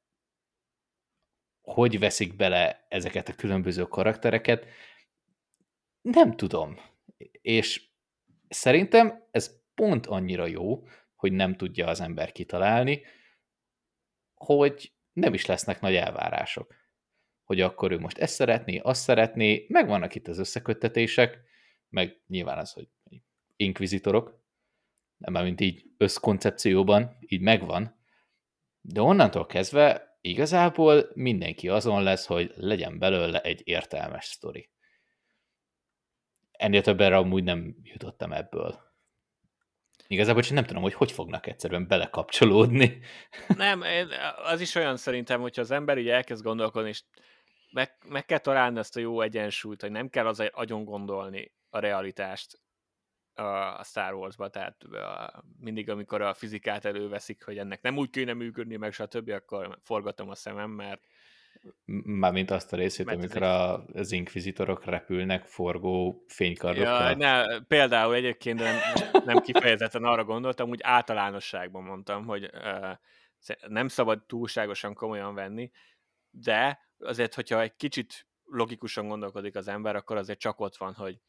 hogy 1.63 1.99
veszik 1.99 2.37
bele 2.37 2.87
ezeket 2.89 3.29
a 3.29 3.35
különböző 3.35 3.83
karaktereket, 3.83 4.67
nem 6.01 6.37
tudom. 6.37 6.77
És 7.41 7.93
Szerintem 8.53 9.29
ez 9.31 9.61
pont 9.75 10.07
annyira 10.07 10.47
jó, 10.47 10.87
hogy 11.15 11.33
nem 11.33 11.55
tudja 11.55 11.87
az 11.87 12.01
ember 12.01 12.33
kitalálni, 12.33 13.03
hogy 14.35 14.93
nem 15.13 15.35
is 15.35 15.47
lesznek 15.47 15.81
nagy 15.81 15.95
elvárások. 15.95 16.75
Hogy 17.45 17.61
akkor 17.61 17.93
ő 17.93 17.99
most 17.99 18.19
ezt 18.19 18.35
szeretné, 18.35 18.79
azt 18.79 19.03
szeretné, 19.03 19.67
meg 19.69 19.87
vannak 19.87 20.15
itt 20.15 20.29
az 20.29 20.39
összeköttetések, 20.39 21.39
meg 21.89 22.21
nyilván 22.27 22.59
az, 22.59 22.73
hogy 22.73 22.89
inkvizitorok, 23.57 24.42
nem 25.25 25.43
mint 25.43 25.61
így 25.61 25.83
összkoncepcióban, 25.97 27.17
így 27.21 27.41
megvan, 27.41 28.01
de 28.81 29.01
onnantól 29.01 29.47
kezdve 29.47 30.17
igazából 30.21 31.11
mindenki 31.15 31.69
azon 31.69 32.03
lesz, 32.03 32.27
hogy 32.27 32.53
legyen 32.57 32.99
belőle 32.99 33.41
egy 33.41 33.61
értelmes 33.65 34.25
sztori 34.25 34.71
ennél 36.63 36.83
többre 36.83 37.17
amúgy 37.17 37.45
nem 37.45 37.77
jutottam 37.83 38.33
ebből. 38.33 38.91
Igazából 40.07 40.43
csak 40.43 40.53
nem 40.53 40.65
tudom, 40.65 40.83
hogy 40.83 40.95
hogy 40.95 41.13
fognak 41.13 41.47
egyszerűen 41.47 41.87
belekapcsolódni. 41.87 43.01
Nem, 43.57 43.83
az 44.45 44.61
is 44.61 44.75
olyan 44.75 44.97
szerintem, 44.97 45.41
hogyha 45.41 45.63
az 45.63 45.71
ember 45.71 45.99
így 45.99 46.09
elkezd 46.09 46.43
gondolkodni, 46.43 46.89
és 46.89 47.03
meg, 47.71 47.97
meg 48.09 48.25
kell 48.25 48.39
találni 48.39 48.79
ezt 48.79 48.97
a 48.97 49.01
jó 49.01 49.21
egyensúlyt, 49.21 49.81
hogy 49.81 49.91
nem 49.91 50.09
kell 50.09 50.27
az 50.27 50.41
agyon 50.53 50.85
gondolni 50.85 51.53
a 51.71 51.79
realitást 51.79 52.61
a 53.35 53.85
Star 53.85 54.15
Wars-ba, 54.15 54.49
tehát 54.49 54.83
a, 54.83 55.45
mindig, 55.61 55.91
amikor 55.91 56.23
a 56.23 56.35
fizikát 56.35 56.85
előveszik, 56.85 57.45
hogy 57.45 57.59
ennek 57.59 57.83
nem 57.83 57.97
úgy 57.97 58.11
kéne 58.11 58.33
működni, 58.33 58.77
meg 58.77 58.93
stb., 58.93 59.29
akkor 59.29 59.79
forgatom 59.83 60.29
a 60.29 60.35
szemem, 60.35 60.71
mert 60.71 61.03
Mármint 62.05 62.51
azt 62.51 62.73
a 62.73 62.77
részét, 62.77 63.07
Mert 63.07 63.19
amikor 63.19 63.43
a, 63.43 63.85
az 63.85 64.13
inkvizitorok 64.13 64.85
repülnek 64.85 65.45
forgó 65.45 66.25
fénykardokkal. 66.29 67.11
Ja, 67.11 67.17
ne, 67.17 67.61
például 67.61 68.15
egyébként 68.15 68.59
nem, 68.59 68.77
nem 69.25 69.39
kifejezetten 69.39 70.05
arra 70.05 70.25
gondoltam, 70.25 70.69
úgy 70.69 70.81
általánosságban 70.83 71.83
mondtam, 71.83 72.25
hogy 72.25 72.51
uh, 72.55 72.97
nem 73.69 73.89
szabad 73.89 74.27
túlságosan 74.27 74.95
komolyan 74.95 75.35
venni, 75.35 75.71
de 76.31 76.79
azért, 76.99 77.35
hogyha 77.35 77.61
egy 77.61 77.77
kicsit 77.77 78.27
logikusan 78.45 79.09
gondolkodik 79.09 79.57
az 79.57 79.69
ember, 79.69 79.97
akkor 79.97 80.17
azért 80.17 80.39
csak 80.39 80.61
ott 80.61 80.77
van, 80.77 80.95
hogy 80.95 81.21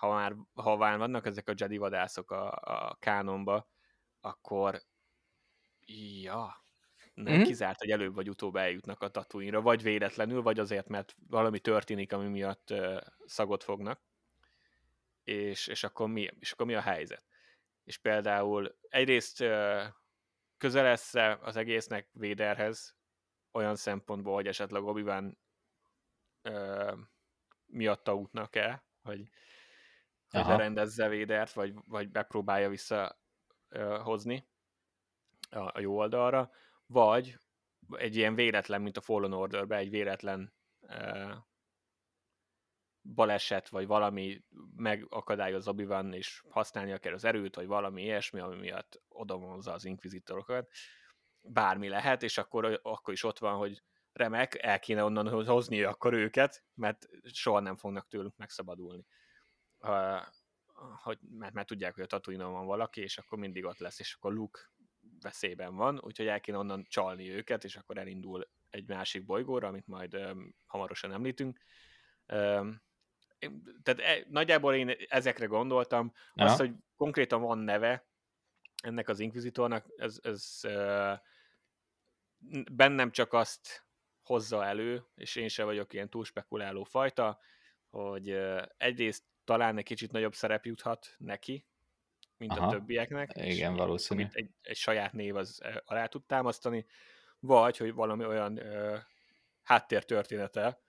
ha 0.00 0.08
már, 0.08 0.36
ha 0.54 0.76
már 0.76 0.98
vannak 0.98 1.26
ezek 1.26 1.48
a 1.48 1.52
Jedi 1.56 1.76
vadászok 1.76 2.30
a, 2.30 2.50
a 2.50 2.96
kánonba, 2.98 3.68
akkor 4.20 4.82
ja, 6.22 6.64
nem 7.14 7.34
mm-hmm. 7.34 7.42
kizárt, 7.42 7.78
hogy 7.78 7.90
előbb 7.90 8.14
vagy 8.14 8.28
utóbb 8.28 8.56
eljutnak 8.56 9.02
a 9.02 9.08
tatooine 9.08 9.58
vagy 9.58 9.82
véletlenül, 9.82 10.42
vagy 10.42 10.58
azért, 10.58 10.88
mert 10.88 11.14
valami 11.28 11.58
történik, 11.58 12.12
ami 12.12 12.28
miatt 12.28 12.70
uh, 12.70 13.00
szagot 13.24 13.64
fognak. 13.64 14.00
és, 15.24 15.66
és, 15.66 15.84
akkor 15.84 16.08
mi, 16.08 16.28
és 16.38 16.52
akkor 16.52 16.66
mi 16.66 16.74
a 16.74 16.80
helyzet. 16.80 17.24
És 17.84 17.98
például 17.98 18.78
egyrészt 18.88 19.38
közel 20.56 20.84
lesz 20.84 21.14
az 21.40 21.56
egésznek 21.56 22.08
Véderhez, 22.12 22.96
olyan 23.52 23.76
szempontból, 23.76 24.34
hogy 24.34 24.46
esetleg 24.46 24.82
obi 24.82 25.02
miatta 27.66 28.14
útnak 28.14 28.56
el, 28.56 28.84
hogy, 29.02 29.28
hogy 30.30 30.46
lerendezze 30.46 31.08
Védert, 31.08 31.52
vagy, 31.52 31.74
vagy 31.86 32.10
bepróbálja 32.10 32.68
visszahozni 32.68 34.48
a, 35.50 35.58
a 35.58 35.80
jó 35.80 35.96
oldalra, 35.96 36.50
vagy 36.86 37.38
egy 37.90 38.16
ilyen 38.16 38.34
véletlen, 38.34 38.82
mint 38.82 38.96
a 38.96 39.00
Fallen 39.00 39.32
Orderben, 39.32 39.78
egy 39.78 39.90
véletlen 39.90 40.52
uh, 40.80 41.34
baleset, 43.02 43.68
vagy 43.68 43.86
valami 43.86 44.44
megakadályoz 44.76 45.68
obi 45.68 45.86
és 46.10 46.42
használnia 46.48 46.98
kell 46.98 47.12
az 47.12 47.24
erőt, 47.24 47.54
vagy 47.54 47.66
valami 47.66 48.02
ilyesmi, 48.02 48.40
ami 48.40 48.56
miatt 48.56 49.02
odavonza 49.08 49.72
az 49.72 49.84
inkvizitorokat. 49.84 50.70
Bármi 51.40 51.88
lehet, 51.88 52.22
és 52.22 52.38
akkor, 52.38 52.80
akkor 52.82 53.12
is 53.12 53.24
ott 53.24 53.38
van, 53.38 53.56
hogy 53.56 53.82
remek, 54.12 54.62
el 54.62 54.78
kéne 54.78 55.04
onnan 55.04 55.46
hozni 55.46 55.82
akkor 55.82 56.12
őket, 56.12 56.64
mert 56.74 57.08
soha 57.22 57.60
nem 57.60 57.76
fognak 57.76 58.08
tőlük 58.08 58.36
megszabadulni. 58.36 59.06
Hogy, 61.02 61.18
mert, 61.30 61.52
mert 61.54 61.66
tudják, 61.66 61.94
hogy 61.94 62.02
a 62.02 62.06
tatooine 62.06 62.44
van 62.44 62.66
valaki, 62.66 63.00
és 63.00 63.18
akkor 63.18 63.38
mindig 63.38 63.64
ott 63.64 63.78
lesz, 63.78 63.98
és 63.98 64.14
akkor 64.14 64.32
Luke 64.32 64.60
veszélyben 65.20 65.76
van, 65.76 66.00
úgyhogy 66.02 66.26
el 66.26 66.40
kéne 66.40 66.58
onnan 66.58 66.86
csalni 66.88 67.30
őket, 67.30 67.64
és 67.64 67.76
akkor 67.76 67.98
elindul 67.98 68.48
egy 68.70 68.88
másik 68.88 69.24
bolygóra, 69.24 69.68
amit 69.68 69.86
majd 69.86 70.14
um, 70.14 70.54
hamarosan 70.66 71.12
említünk. 71.12 71.58
Um, 72.26 72.82
tehát 73.82 74.00
e, 74.00 74.24
nagyjából 74.28 74.74
én 74.74 74.94
ezekre 75.08 75.46
gondoltam. 75.46 76.12
Ja. 76.34 76.44
Azt, 76.44 76.58
hogy 76.58 76.72
konkrétan 76.96 77.40
van 77.40 77.58
neve 77.58 78.08
ennek 78.82 79.08
az 79.08 79.20
inkvizitornak, 79.20 79.86
ez, 79.96 80.18
ez 80.22 80.60
uh, 80.62 81.18
bennem 82.72 83.10
csak 83.10 83.32
azt 83.32 83.84
hozza 84.22 84.64
elő, 84.64 85.04
és 85.14 85.36
én 85.36 85.48
sem 85.48 85.66
vagyok 85.66 85.92
ilyen 85.92 86.08
túl 86.08 86.24
spekuláló 86.24 86.84
fajta, 86.84 87.38
hogy 87.90 88.38
egyrészt 88.76 89.24
talán 89.50 89.78
egy 89.78 89.84
kicsit 89.84 90.12
nagyobb 90.12 90.34
szerep 90.34 90.64
juthat 90.64 91.14
neki, 91.18 91.64
mint 92.36 92.52
Aha, 92.52 92.66
a 92.66 92.70
többieknek. 92.70 93.30
Igen, 93.34 93.74
valószínű. 93.74 94.22
Amit 94.22 94.34
egy, 94.34 94.50
egy 94.62 94.76
saját 94.76 95.12
név 95.12 95.36
az 95.36 95.62
alá 95.84 96.06
tud 96.06 96.24
támasztani, 96.24 96.86
vagy, 97.40 97.76
hogy 97.76 97.94
valami 97.94 98.24
olyan 98.24 98.58
uh, 98.58 98.98
háttértörténete 99.62 100.80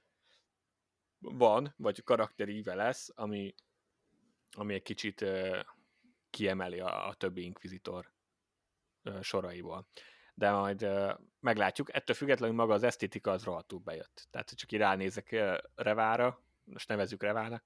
van, 1.19 1.73
vagy 1.77 2.03
karakteríve 2.03 2.75
lesz, 2.75 3.11
ami, 3.15 3.55
ami 4.51 4.73
egy 4.73 4.81
kicsit 4.81 5.21
uh, 5.21 5.59
kiemeli 6.29 6.79
a, 6.79 7.07
a 7.07 7.13
többi 7.13 7.43
inkvizitor 7.43 8.11
uh, 9.03 9.21
soraiból. 9.21 9.87
De 10.33 10.51
majd 10.51 10.83
uh, 10.83 11.11
meglátjuk. 11.39 11.95
Ettől 11.95 12.15
függetlenül 12.15 12.55
maga 12.55 12.73
az 12.73 12.83
esztétika 12.83 13.31
az 13.31 13.43
rohadtul 13.43 13.79
bejött. 13.79 14.27
Tehát, 14.31 14.49
hogy 14.49 14.57
csak 14.57 14.71
így 14.71 14.79
ránézek 14.79 15.29
uh, 15.31 15.57
Revára, 15.75 16.43
most 16.63 16.87
nevezzük 16.87 17.23
Revának, 17.23 17.63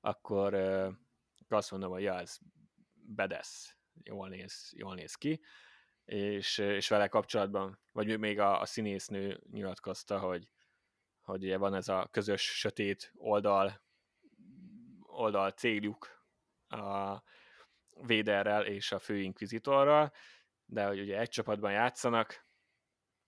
akkor 0.00 0.54
uh, 0.54 0.92
azt 1.48 1.70
mondom, 1.70 1.90
hogy 1.90 2.02
ja, 2.02 2.18
ez 2.18 2.38
bedesz, 2.92 3.76
jól 4.02 4.28
néz, 4.28 4.72
jól 4.76 4.94
néz 4.94 5.14
ki, 5.14 5.40
és, 6.04 6.58
és 6.58 6.88
vele 6.88 7.08
kapcsolatban, 7.08 7.80
vagy 7.92 8.18
még 8.18 8.38
a, 8.38 8.60
a 8.60 8.66
színésznő 8.66 9.40
nyilatkozta, 9.50 10.18
hogy, 10.18 10.48
hogy 11.20 11.44
ugye 11.44 11.56
van 11.56 11.74
ez 11.74 11.88
a 11.88 12.08
közös 12.10 12.42
sötét 12.42 13.12
oldal, 13.14 13.82
oldal 15.02 15.50
céljuk 15.50 16.24
a 16.68 17.22
Véderrel 18.06 18.66
és 18.66 18.92
a 18.92 18.98
főinkvizitorral, 18.98 20.12
de 20.64 20.86
hogy 20.86 21.00
ugye 21.00 21.18
egy 21.18 21.28
csapatban 21.28 21.72
játszanak, 21.72 22.46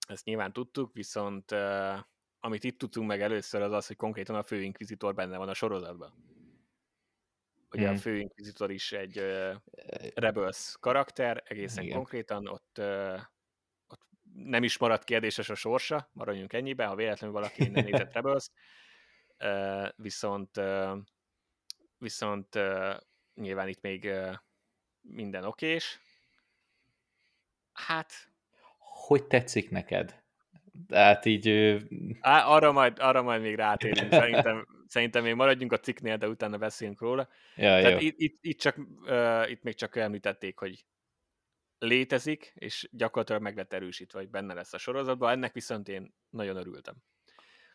ezt 0.08 0.24
nyilván 0.24 0.52
tudtuk, 0.52 0.92
viszont 0.92 1.50
uh, 1.50 1.98
amit 2.40 2.64
itt 2.64 2.78
tudtunk 2.78 3.08
meg 3.08 3.22
először 3.22 3.62
az 3.62 3.72
az, 3.72 3.86
hogy 3.86 3.96
konkrétan 3.96 4.36
a 4.36 4.42
főinkvizitor 4.42 5.14
benne 5.14 5.36
van 5.36 5.48
a 5.48 5.54
sorozatban. 5.54 6.12
Ugye 7.72 7.86
hmm. 7.86 7.94
a 7.94 7.98
főinkvizitor 7.98 8.70
is 8.70 8.92
egy 8.92 9.18
uh, 9.18 9.54
Rebels 10.14 10.76
karakter, 10.80 11.42
egészen 11.44 11.84
Igen. 11.84 11.96
konkrétan, 11.96 12.48
ott, 12.48 12.76
uh, 12.78 13.20
ott 13.86 14.08
nem 14.32 14.62
is 14.62 14.78
maradt 14.78 15.04
kérdéses 15.04 15.48
a 15.48 15.54
sorsa, 15.54 16.10
maradjunk 16.12 16.52
ennyiben, 16.52 16.88
ha 16.88 16.94
véletlenül 16.94 17.36
valaki 17.36 17.68
nem 17.68 17.84
nézett 17.90 18.12
Rebels, 18.12 18.50
uh, 19.38 19.88
viszont 19.96 20.56
uh, 20.56 20.98
viszont 21.98 22.54
uh, 22.54 22.94
nyilván 23.34 23.68
itt 23.68 23.80
még 23.80 24.04
uh, 24.04 24.34
minden 25.00 25.44
okés. 25.44 26.00
Hát... 27.72 28.12
Hogy 28.78 29.26
tetszik 29.26 29.70
neked? 29.70 30.22
Tehát 30.88 31.24
így... 31.24 31.48
Á, 32.20 32.46
arra, 32.46 32.72
majd, 32.72 32.98
arra 32.98 33.22
majd 33.22 33.42
még 33.42 33.54
rátérünk. 33.54 34.12
Szerintem, 34.12 34.66
szerintem 34.91 35.22
még 35.22 35.34
maradjunk 35.34 35.72
a 35.72 35.78
cikknél, 35.78 36.16
de 36.16 36.28
utána 36.28 36.59
beszélünk 36.59 37.01
róla. 37.01 37.28
Ja, 37.57 37.80
Tehát 37.80 38.01
itt, 38.01 38.18
itt, 38.18 38.36
itt, 38.41 38.59
csak, 38.59 38.76
uh, 39.03 39.51
itt 39.51 39.62
még 39.62 39.74
csak 39.74 39.97
említették, 39.97 40.59
hogy 40.59 40.84
létezik, 41.78 42.53
és 42.55 42.88
gyakorlatilag 42.93 43.43
meg 43.43 43.57
lett 43.57 43.72
erősítve, 43.72 44.18
hogy 44.18 44.30
benne 44.30 44.55
lesz 44.55 44.72
a 44.72 44.78
sorozatban. 44.78 45.30
Ennek 45.30 45.53
viszont 45.53 45.88
én 45.88 46.14
nagyon 46.30 46.57
örültem. 46.57 46.97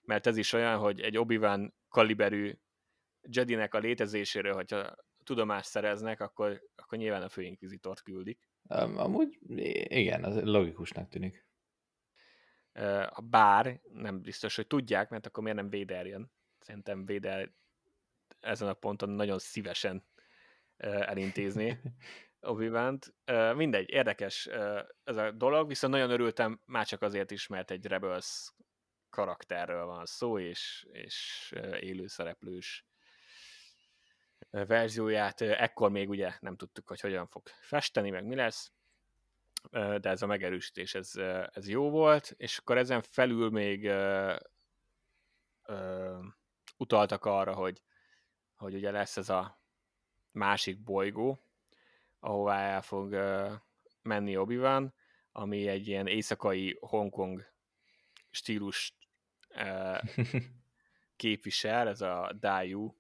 Mert 0.02 0.28
ez 0.28 0.38
is 0.38 0.54
olyan, 0.54 0.78
hogy 0.78 1.00
egy 1.02 1.18
Obi-Wan 1.18 1.76
kaliberű 1.88 2.54
Jedinek 3.22 3.74
a 3.74 3.80
létezéséről, 3.80 4.54
hogyha 4.54 4.96
tudomást 5.24 5.70
szereznek, 5.70 6.20
akkor, 6.20 6.62
akkor 6.76 6.98
nyilván 6.98 7.22
a 7.22 7.30
főinkvizitort 7.30 8.02
küldik. 8.02 8.50
Um, 8.62 8.98
amúgy 8.98 9.38
igen, 9.88 10.24
az 10.24 10.42
logikusnak 10.42 11.10
tűnik 11.10 11.46
a 13.10 13.22
bár 13.22 13.80
nem 13.94 14.22
biztos, 14.22 14.56
hogy 14.56 14.68
tudják, 14.68 15.10
mert 15.10 15.26
akkor 15.26 15.44
miért 15.44 15.58
nem 15.58 15.70
Véder 15.70 16.06
jön. 16.06 16.32
Szerintem 16.66 17.06
Véder 17.06 17.52
ezen 18.40 18.68
a 18.68 18.74
ponton 18.74 19.10
nagyon 19.10 19.40
szívesen 19.40 20.06
elintézni 20.78 21.82
obi 22.40 22.72
Mindegy, 23.56 23.90
érdekes 23.90 24.50
ez 25.04 25.18
a 25.18 25.32
dolog, 25.32 25.68
viszont 25.68 25.94
nagyon 25.94 26.10
örültem 26.10 26.62
már 26.66 26.86
csak 26.86 27.02
azért 27.02 27.32
is, 27.32 27.48
mert 27.48 27.72
egy 27.72 27.86
Rebels 27.86 28.54
karakterről 29.10 29.86
van 29.86 30.06
szó, 30.06 30.40
és, 30.40 30.88
és 30.92 31.54
élőszereplős 31.80 32.86
verzióját 34.50 35.42
ekkor 35.42 35.92
még 35.92 36.10
ugye 36.10 36.34
nem 36.40 36.56
tudtuk, 36.56 36.88
hogy 36.88 37.00
hogyan 37.00 37.28
fog 37.28 37.48
festeni, 37.48 38.10
meg 38.10 38.26
mi 38.26 38.36
lesz, 38.36 38.72
de 39.72 40.10
ez 40.10 40.22
a 40.22 40.26
megerősítés, 40.26 40.96
ez, 40.96 41.12
ez 41.52 41.70
jó 41.70 41.90
volt, 41.90 42.34
és 42.38 42.58
akkor 42.58 42.78
ezen 42.78 43.02
felül 43.02 43.50
még 43.50 43.92
utaltak 46.78 47.26
arra, 47.26 47.54
hogy, 47.54 47.82
hogy 48.56 48.74
ugye 48.74 48.92
lesz 48.92 49.18
ez 49.18 49.30
a 49.30 49.60
másik 50.34 50.84
bolygó, 50.84 51.40
ahová 52.20 52.60
el 52.60 52.82
fog 52.82 53.12
uh, 53.12 53.52
menni 54.02 54.38
obi 54.38 54.60
ami 55.32 55.68
egy 55.68 55.88
ilyen 55.88 56.08
éjszakai 56.08 56.78
Hongkong 56.80 57.46
stílus 58.30 58.98
uh, 59.56 60.00
képvisel, 61.16 61.88
ez 61.88 62.02
a 62.02 62.32
Dayu 62.40 62.94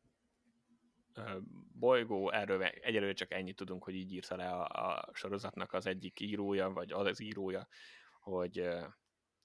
bolygó, 1.74 2.32
erről 2.32 2.64
egyelőre 2.64 3.14
csak 3.14 3.34
ennyit 3.34 3.56
tudunk, 3.56 3.84
hogy 3.84 3.96
így 3.96 4.14
írta 4.14 4.36
le 4.36 4.50
a, 4.50 4.88
a 4.88 5.10
sorozatnak 5.14 5.74
az 5.74 5.86
egyik 5.86 6.20
írója, 6.20 6.70
vagy 6.70 6.92
az 6.92 7.06
az 7.06 7.20
írója, 7.20 7.68
hogy, 8.20 8.70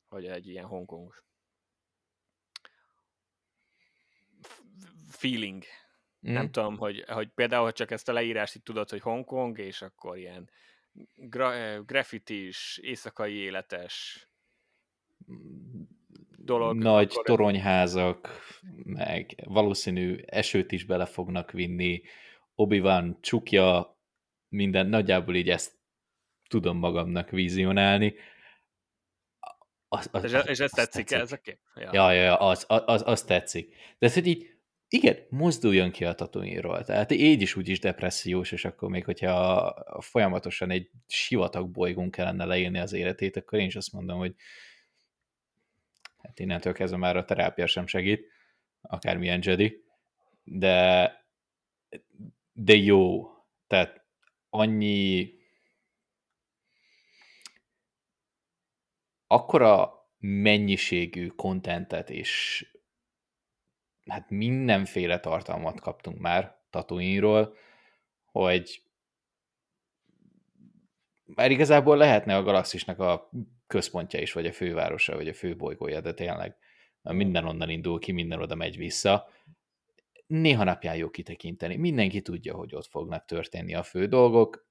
hogy 0.09 0.27
egy 0.27 0.47
ilyen 0.47 0.67
Hongkong 0.67 1.15
feeling. 5.11 5.65
Mm. 6.29 6.33
Nem 6.33 6.51
tudom, 6.51 6.77
hogy, 6.77 7.05
hogy 7.07 7.29
például, 7.29 7.65
hogy 7.65 7.73
csak 7.73 7.91
ezt 7.91 8.09
a 8.09 8.13
leírást 8.13 8.55
itt 8.55 8.65
tudod, 8.65 8.91
hogy 8.91 9.01
Hongkong, 9.01 9.59
és 9.59 9.83
akkor 9.83 10.19
ilyen 10.19 10.51
gra- 11.15 11.87
graffitis, 11.87 12.79
éjszakai 12.83 13.35
életes 13.35 14.27
dolog. 16.37 16.77
Nagy 16.77 17.11
akkor 17.11 17.25
toronyházak, 17.25 18.29
meg 18.85 19.35
valószínű 19.45 20.17
esőt 20.27 20.73
is 20.73 20.85
bele 20.85 21.07
fognak 21.07 21.51
vinni, 21.51 22.03
Obi-Wan 22.55 23.19
csukja, 23.21 23.99
minden, 24.49 24.87
nagyjából 24.87 25.35
így 25.35 25.51
ezt 25.51 25.73
tudom 26.49 26.79
magamnak 26.79 27.31
vizionálni. 27.31 28.15
Az, 29.89 30.09
az, 30.13 30.25
és, 30.25 30.33
és 30.33 30.59
ez 30.59 30.71
tetszik, 30.71 31.07
tetszik. 31.07 31.19
ez 31.19 31.33
a 31.33 31.37
kép? 31.37 31.59
Ja, 31.75 31.91
ja, 31.93 32.13
ja 32.13 32.37
az, 32.37 32.65
az, 32.69 33.03
az 33.07 33.23
tetszik. 33.23 33.75
De 33.99 34.07
ez, 34.07 34.15
hogy 34.15 34.27
így, 34.27 34.60
igen, 34.93 35.17
mozduljon 35.29 35.91
ki 35.91 36.05
a 36.05 36.15
tatooine 36.15 36.85
Tehát 36.85 37.11
így 37.13 37.43
is 37.43 37.57
úgy 37.57 37.69
is 37.69 37.79
depressziós, 37.79 38.53
és 38.53 38.65
akkor 38.65 38.89
még, 38.89 39.05
hogyha 39.05 39.75
folyamatosan 40.01 40.71
egy 40.71 40.91
sivatag 41.07 41.71
bolygón 41.71 42.11
kellene 42.11 42.45
leírni 42.45 42.79
az 42.79 42.93
életét, 42.93 43.37
akkor 43.37 43.59
én 43.59 43.67
is 43.67 43.77
azt 43.77 43.93
mondom, 43.93 44.19
hogy 44.19 44.35
hát 46.23 46.39
innentől 46.39 46.73
kezdve 46.73 46.99
már 46.99 47.17
a 47.17 47.25
terápia 47.25 47.67
sem 47.67 47.87
segít, 47.87 48.27
akármilyen 48.81 49.41
Jedi, 49.43 49.85
de 50.45 51.19
de 52.53 52.75
jó. 52.75 53.31
Tehát 53.67 54.05
annyi 54.51 55.35
akkora 59.27 59.93
mennyiségű 60.19 61.27
kontentet 61.27 62.11
és 62.11 62.65
hát 64.11 64.31
mindenféle 64.31 65.21
tartalmat 65.21 65.81
kaptunk 65.81 66.19
már 66.19 66.59
Tatooine-ról, 66.71 67.57
hogy 68.25 68.83
már 71.25 71.51
igazából 71.51 71.97
lehetne 71.97 72.37
a 72.37 72.43
galaxisnak 72.43 72.99
a 72.99 73.31
központja 73.67 74.21
is, 74.21 74.33
vagy 74.33 74.47
a 74.47 74.53
fővárosa, 74.53 75.17
vagy 75.17 75.29
a 75.29 75.35
főbolygója, 75.35 76.01
de 76.01 76.15
tényleg 76.15 76.57
minden 77.03 77.45
onnan 77.45 77.69
indul 77.69 77.99
ki, 77.99 78.13
minden 78.13 78.41
oda 78.41 78.55
megy 78.55 78.77
vissza. 78.77 79.29
Néha 80.27 80.65
napján 80.65 80.97
jó 80.97 81.11
kitekinteni. 81.11 81.77
Mindenki 81.77 82.23
tudja, 82.23 82.55
hogy 82.55 82.75
ott 82.75 82.87
fognak 82.87 83.25
történni 83.25 83.75
a 83.75 83.83
fő 83.83 84.07
dolgok. 84.07 84.69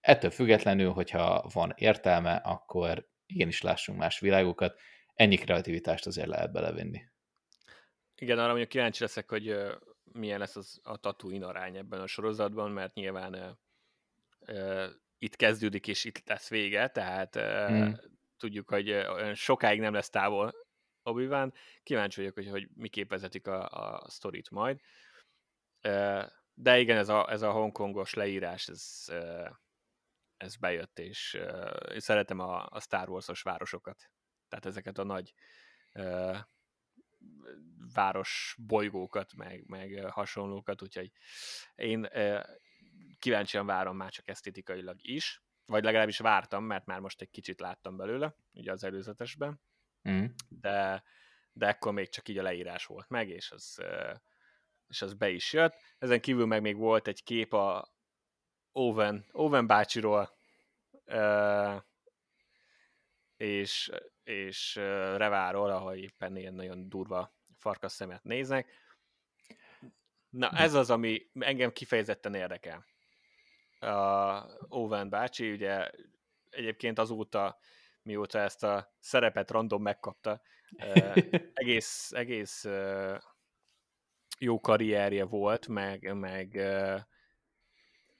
Ettől 0.00 0.30
függetlenül, 0.30 0.92
hogyha 0.92 1.50
van 1.52 1.74
értelme, 1.76 2.34
akkor 2.34 3.08
igenis 3.26 3.62
lássunk 3.62 3.98
más 3.98 4.20
világokat. 4.20 4.80
Ennyi 5.14 5.36
kreativitást 5.36 6.06
azért 6.06 6.28
lehet 6.28 6.52
belevinni. 6.52 7.02
Igen, 8.16 8.38
arra 8.38 8.48
mondjuk 8.48 8.68
kíváncsi 8.68 9.02
leszek, 9.02 9.28
hogy 9.28 9.56
milyen 10.12 10.38
lesz 10.38 10.56
az, 10.56 10.80
a 10.82 10.96
Tatooine 10.96 11.46
arány 11.46 11.76
ebben 11.76 12.00
a 12.00 12.06
sorozatban, 12.06 12.70
mert 12.70 12.94
nyilván 12.94 13.58
uh, 14.40 14.86
itt 15.18 15.36
kezdődik 15.36 15.86
és 15.86 16.04
itt 16.04 16.28
lesz 16.28 16.48
vége, 16.48 16.88
tehát 16.88 17.36
uh, 17.36 17.66
hmm. 17.66 17.96
tudjuk, 18.36 18.68
hogy 18.68 19.06
sokáig 19.34 19.80
nem 19.80 19.94
lesz 19.94 20.10
távol 20.10 20.54
obi 21.02 21.26
-Wan. 21.26 21.54
Kíváncsi 21.82 22.20
vagyok, 22.20 22.34
hogy, 22.34 22.48
hogy 22.48 22.68
mi 22.74 22.88
képezetik 22.88 23.46
a, 23.46 23.68
a 23.68 24.08
sztorit 24.08 24.50
majd. 24.50 24.80
Uh, 25.88 26.24
de 26.54 26.78
igen, 26.78 26.96
ez 26.96 27.08
a, 27.08 27.30
ez 27.30 27.42
a 27.42 27.50
hongkongos 27.50 28.14
leírás, 28.14 28.68
ez, 28.68 29.12
ez 30.36 30.56
bejött, 30.56 30.98
és 30.98 31.38
szeretem 31.96 32.38
a, 32.38 32.66
a 32.70 32.80
Star 32.80 33.08
Wars-os 33.08 33.42
városokat. 33.42 34.10
Tehát 34.48 34.66
ezeket 34.66 34.98
a 34.98 35.04
nagy 35.04 35.34
város 37.94 38.56
bolygókat, 38.66 39.34
meg, 39.34 39.64
meg 39.66 40.04
hasonlókat, 40.10 40.82
úgyhogy 40.82 41.10
én 41.74 42.08
kíváncsian 43.18 43.66
várom 43.66 43.96
már 43.96 44.10
csak 44.10 44.28
esztétikailag 44.28 44.96
is, 45.00 45.42
vagy 45.66 45.84
legalábbis 45.84 46.18
vártam, 46.18 46.64
mert 46.64 46.86
már 46.86 47.00
most 47.00 47.20
egy 47.20 47.30
kicsit 47.30 47.60
láttam 47.60 47.96
belőle, 47.96 48.36
ugye 48.52 48.72
az 48.72 48.84
előzetesben, 48.84 49.60
mm. 50.08 50.24
de, 50.48 51.04
de 51.52 51.66
ekkor 51.66 51.92
még 51.92 52.08
csak 52.08 52.28
így 52.28 52.38
a 52.38 52.42
leírás 52.42 52.86
volt 52.86 53.08
meg, 53.08 53.28
és 53.28 53.50
az, 53.50 53.82
és 54.88 55.02
az 55.02 55.14
be 55.14 55.28
is 55.28 55.52
jött. 55.52 55.74
Ezen 55.98 56.20
kívül 56.20 56.46
meg 56.46 56.60
még 56.60 56.76
volt 56.76 57.08
egy 57.08 57.22
kép 57.22 57.52
a 57.52 57.92
Owen, 58.72 59.26
Owen 59.32 59.66
bácsiról, 59.66 60.36
és, 63.36 63.90
és 64.24 64.74
Reváról, 65.16 65.70
ahol 65.70 65.94
éppen 65.94 66.36
ilyen 66.36 66.54
nagyon 66.54 66.88
durva 66.88 67.34
farkas 67.58 67.92
szemet 67.92 68.24
néznek. 68.24 68.82
Na, 70.28 70.50
ez 70.50 70.74
az, 70.74 70.90
ami 70.90 71.30
engem 71.38 71.72
kifejezetten 71.72 72.34
érdekel. 72.34 72.84
A 73.78 74.46
Owen 74.68 75.08
bácsi, 75.08 75.52
ugye 75.52 75.90
egyébként 76.50 76.98
azóta, 76.98 77.58
mióta 78.02 78.38
ezt 78.38 78.64
a 78.64 78.94
szerepet 79.00 79.50
random 79.50 79.82
megkapta, 79.82 80.42
egész, 81.54 82.12
egész 82.12 82.66
jó 84.38 84.60
karrierje 84.60 85.24
volt, 85.24 85.68
meg, 85.68 86.14
meg 86.14 86.56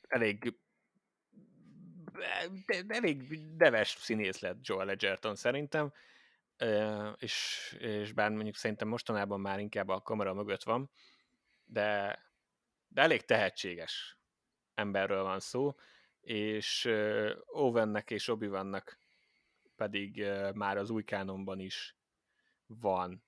elég 0.09 0.59
elég 2.89 3.41
neves 3.59 3.89
színész 3.89 4.39
lett 4.41 4.67
Joel 4.67 4.91
Edgerton 4.91 5.35
szerintem, 5.35 5.93
és, 7.17 7.77
és 7.79 8.13
bár 8.13 8.31
mondjuk 8.31 8.57
szerintem 8.57 8.89
mostanában 8.89 9.41
már 9.41 9.59
inkább 9.59 9.89
a 9.89 10.01
kamera 10.01 10.35
mögött 10.35 10.63
van, 10.63 10.91
de, 11.65 12.19
de 12.89 13.03
elég 13.03 13.25
tehetséges 13.25 14.19
emberről 14.75 15.23
van 15.23 15.41
szó, 15.41 15.75
és 16.21 16.91
Owennek 17.47 18.11
és 18.11 18.29
obi 18.29 18.47
vannak 18.47 18.99
pedig 19.77 20.25
már 20.55 20.77
az 20.77 20.91
új 20.91 21.05
kánonban 21.05 21.61
is 21.61 21.97
van 22.67 23.25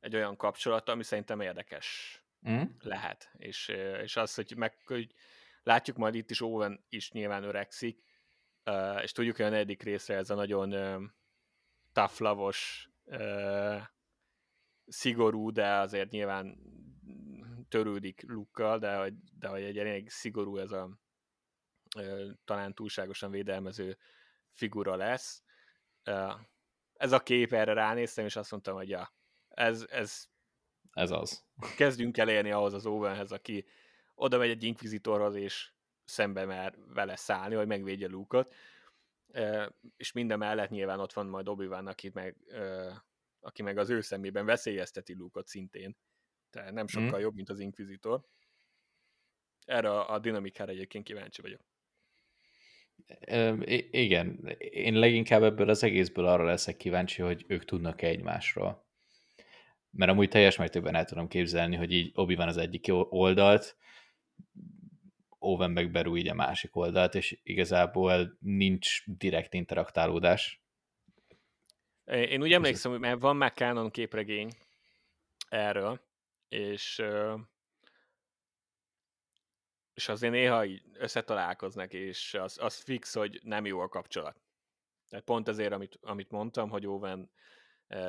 egy 0.00 0.14
olyan 0.14 0.36
kapcsolat, 0.36 0.88
ami 0.88 1.02
szerintem 1.02 1.40
érdekes 1.40 2.20
mm. 2.48 2.62
lehet. 2.80 3.30
És, 3.36 3.68
és 4.02 4.16
az, 4.16 4.34
hogy, 4.34 4.54
meg, 4.56 4.76
hogy 4.84 5.14
Látjuk 5.68 5.96
majd 5.96 6.14
itt 6.14 6.30
is 6.30 6.40
Owen 6.40 6.84
is 6.88 7.10
nyilván 7.10 7.42
öregszik, 7.42 8.02
és 9.02 9.12
tudjuk, 9.12 9.36
hogy 9.36 9.44
a 9.44 9.48
negyedik 9.48 9.82
részre 9.82 10.14
ez 10.14 10.30
a 10.30 10.34
nagyon 10.34 10.70
tough 11.92 12.20
lavos, 12.20 12.90
szigorú, 14.86 15.50
de 15.50 15.74
azért 15.74 16.10
nyilván 16.10 16.58
törődik 17.68 18.22
lukkal, 18.26 18.78
de 18.78 18.96
hogy, 18.96 19.14
de 19.38 19.48
hogy 19.48 19.62
egy 19.62 19.78
elég 19.78 20.10
szigorú 20.10 20.56
ez 20.56 20.72
a 20.72 20.98
talán 22.44 22.74
túlságosan 22.74 23.30
védelmező 23.30 23.98
figura 24.52 24.96
lesz. 24.96 25.42
Ez 26.92 27.12
a 27.12 27.22
kép, 27.22 27.52
erre 27.52 27.72
ránéztem, 27.72 28.24
és 28.24 28.36
azt 28.36 28.50
mondtam, 28.50 28.74
hogy 28.74 28.88
ja, 28.88 29.14
ez, 29.48 29.86
ez, 29.88 30.24
ez 30.92 31.10
az. 31.10 31.44
Kezdjünk 31.76 32.16
elérni 32.16 32.50
ahhoz 32.50 32.74
az 32.74 32.86
Owenhez, 32.86 33.32
aki 33.32 33.66
oda 34.18 34.38
megy 34.38 34.50
egy 34.50 34.62
inkvizitorhoz, 34.62 35.34
és 35.34 35.70
szembe 36.04 36.44
mer 36.44 36.74
vele 36.86 37.16
szállni, 37.16 37.54
hogy 37.54 37.66
megvédje 37.66 38.08
Luke-ot. 38.08 38.54
És 39.96 40.12
minden 40.12 40.38
mellett 40.38 40.70
nyilván 40.70 41.00
ott 41.00 41.12
van 41.12 41.26
majd 41.26 41.48
obi 41.48 41.66
aki 41.66 42.10
meg, 42.14 42.36
aki 43.40 43.62
meg 43.62 43.78
az 43.78 43.90
ő 43.90 44.00
szemében 44.00 44.44
veszélyezteti 44.44 45.14
Luke-ot 45.14 45.46
szintén. 45.46 45.96
Tehát 46.50 46.72
nem 46.72 46.86
sokkal 46.86 47.18
mm. 47.18 47.22
jobb, 47.22 47.34
mint 47.34 47.50
az 47.50 47.58
inkvizitor. 47.58 48.24
Erre 49.66 49.90
a, 49.90 50.12
a 50.12 50.18
dinamikára 50.18 50.70
egyébként 50.70 51.04
kíváncsi 51.04 51.42
vagyok. 51.42 51.60
I- 53.64 53.88
igen, 53.90 54.56
én 54.58 54.94
leginkább 54.94 55.42
ebből 55.42 55.68
az 55.68 55.82
egészből 55.82 56.26
arra 56.26 56.44
leszek 56.44 56.76
kíváncsi, 56.76 57.22
hogy 57.22 57.44
ők 57.48 57.64
tudnak-e 57.64 58.06
egymásról. 58.06 58.86
Mert 59.90 60.10
amúgy 60.10 60.28
teljes 60.28 60.56
mértékben 60.56 60.94
el 60.94 61.04
tudom 61.04 61.28
képzelni, 61.28 61.76
hogy 61.76 61.92
így 61.92 62.10
obi 62.14 62.34
van 62.34 62.48
az 62.48 62.56
egyik 62.56 62.86
oldalt, 62.90 63.76
Owen 65.38 65.70
meg 65.70 65.90
Beru 65.90 66.16
így 66.16 66.28
a 66.28 66.34
másik 66.34 66.76
oldalt, 66.76 67.14
és 67.14 67.38
igazából 67.42 68.36
nincs 68.40 69.04
direkt 69.06 69.54
interaktálódás. 69.54 70.62
Én 72.04 72.42
úgy 72.42 72.52
emlékszem, 72.52 72.90
hogy 72.90 73.00
mert 73.00 73.20
van 73.20 73.36
már 73.36 73.52
Canon 73.52 73.90
képregény 73.90 74.52
erről, 75.48 76.00
és 76.48 77.02
és 79.94 80.08
azért 80.08 80.32
néha 80.32 80.64
így 80.64 80.82
összetalálkoznak, 80.92 81.92
és 81.92 82.34
az, 82.34 82.58
az 82.60 82.76
fix, 82.76 83.14
hogy 83.14 83.40
nem 83.42 83.66
jó 83.66 83.80
a 83.80 83.88
kapcsolat. 83.88 84.40
Tehát 85.08 85.24
pont 85.24 85.48
ezért, 85.48 85.72
amit, 85.72 85.98
amit 86.00 86.30
mondtam, 86.30 86.70
hogy 86.70 86.86
Owen 86.86 87.30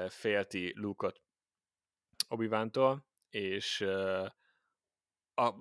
félti 0.08 0.74
Luke-ot 0.76 1.22
obi 2.28 2.50
és 3.30 3.86
a, 5.40 5.56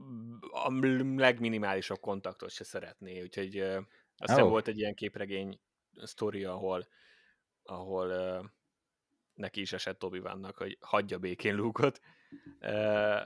a 0.50 0.70
legminimálisabb 1.16 2.00
kontaktot 2.00 2.50
se 2.50 2.64
szeretné, 2.64 3.22
úgyhogy 3.22 3.60
uh, 3.60 3.82
azt 4.16 4.40
oh. 4.40 4.48
volt 4.48 4.68
egy 4.68 4.78
ilyen 4.78 4.94
képregény 4.94 5.60
sztori, 6.02 6.44
ahol, 6.44 6.88
ahol 7.62 8.10
uh, 8.10 8.44
neki 9.34 9.60
is 9.60 9.72
esett 9.72 10.04
obi 10.04 10.18
vannak, 10.18 10.56
hogy 10.56 10.78
hagyja 10.80 11.18
békén 11.18 11.54
lúkot. 11.54 12.00
Uh, 12.60 13.24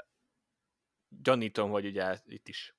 gyanítom, 1.08 1.70
hogy 1.70 1.86
ugye 1.86 2.18
itt 2.26 2.48
is 2.48 2.74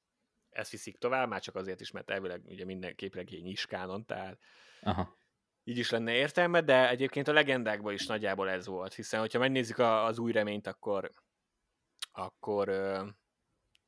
ezt 0.49 0.71
viszik 0.71 0.97
tovább, 0.97 1.29
már 1.29 1.41
csak 1.41 1.55
azért 1.55 1.81
is, 1.81 1.91
mert 1.91 2.09
elvileg 2.09 2.41
ugye 2.45 2.65
minden 2.65 2.95
képregény 2.95 3.47
is 3.47 3.65
kánon, 3.65 4.05
tehát 4.05 4.39
Aha. 4.81 5.17
így 5.63 5.77
is 5.77 5.89
lenne 5.89 6.11
értelme, 6.11 6.61
de 6.61 6.89
egyébként 6.89 7.27
a 7.27 7.33
legendákban 7.33 7.93
is 7.93 8.05
nagyjából 8.05 8.49
ez 8.49 8.65
volt, 8.65 8.93
hiszen 8.93 9.19
hogyha 9.19 9.39
megnézzük 9.39 9.77
a, 9.77 10.05
az 10.05 10.19
új 10.19 10.31
reményt, 10.31 10.67
akkor 10.67 11.11
akkor 12.11 12.69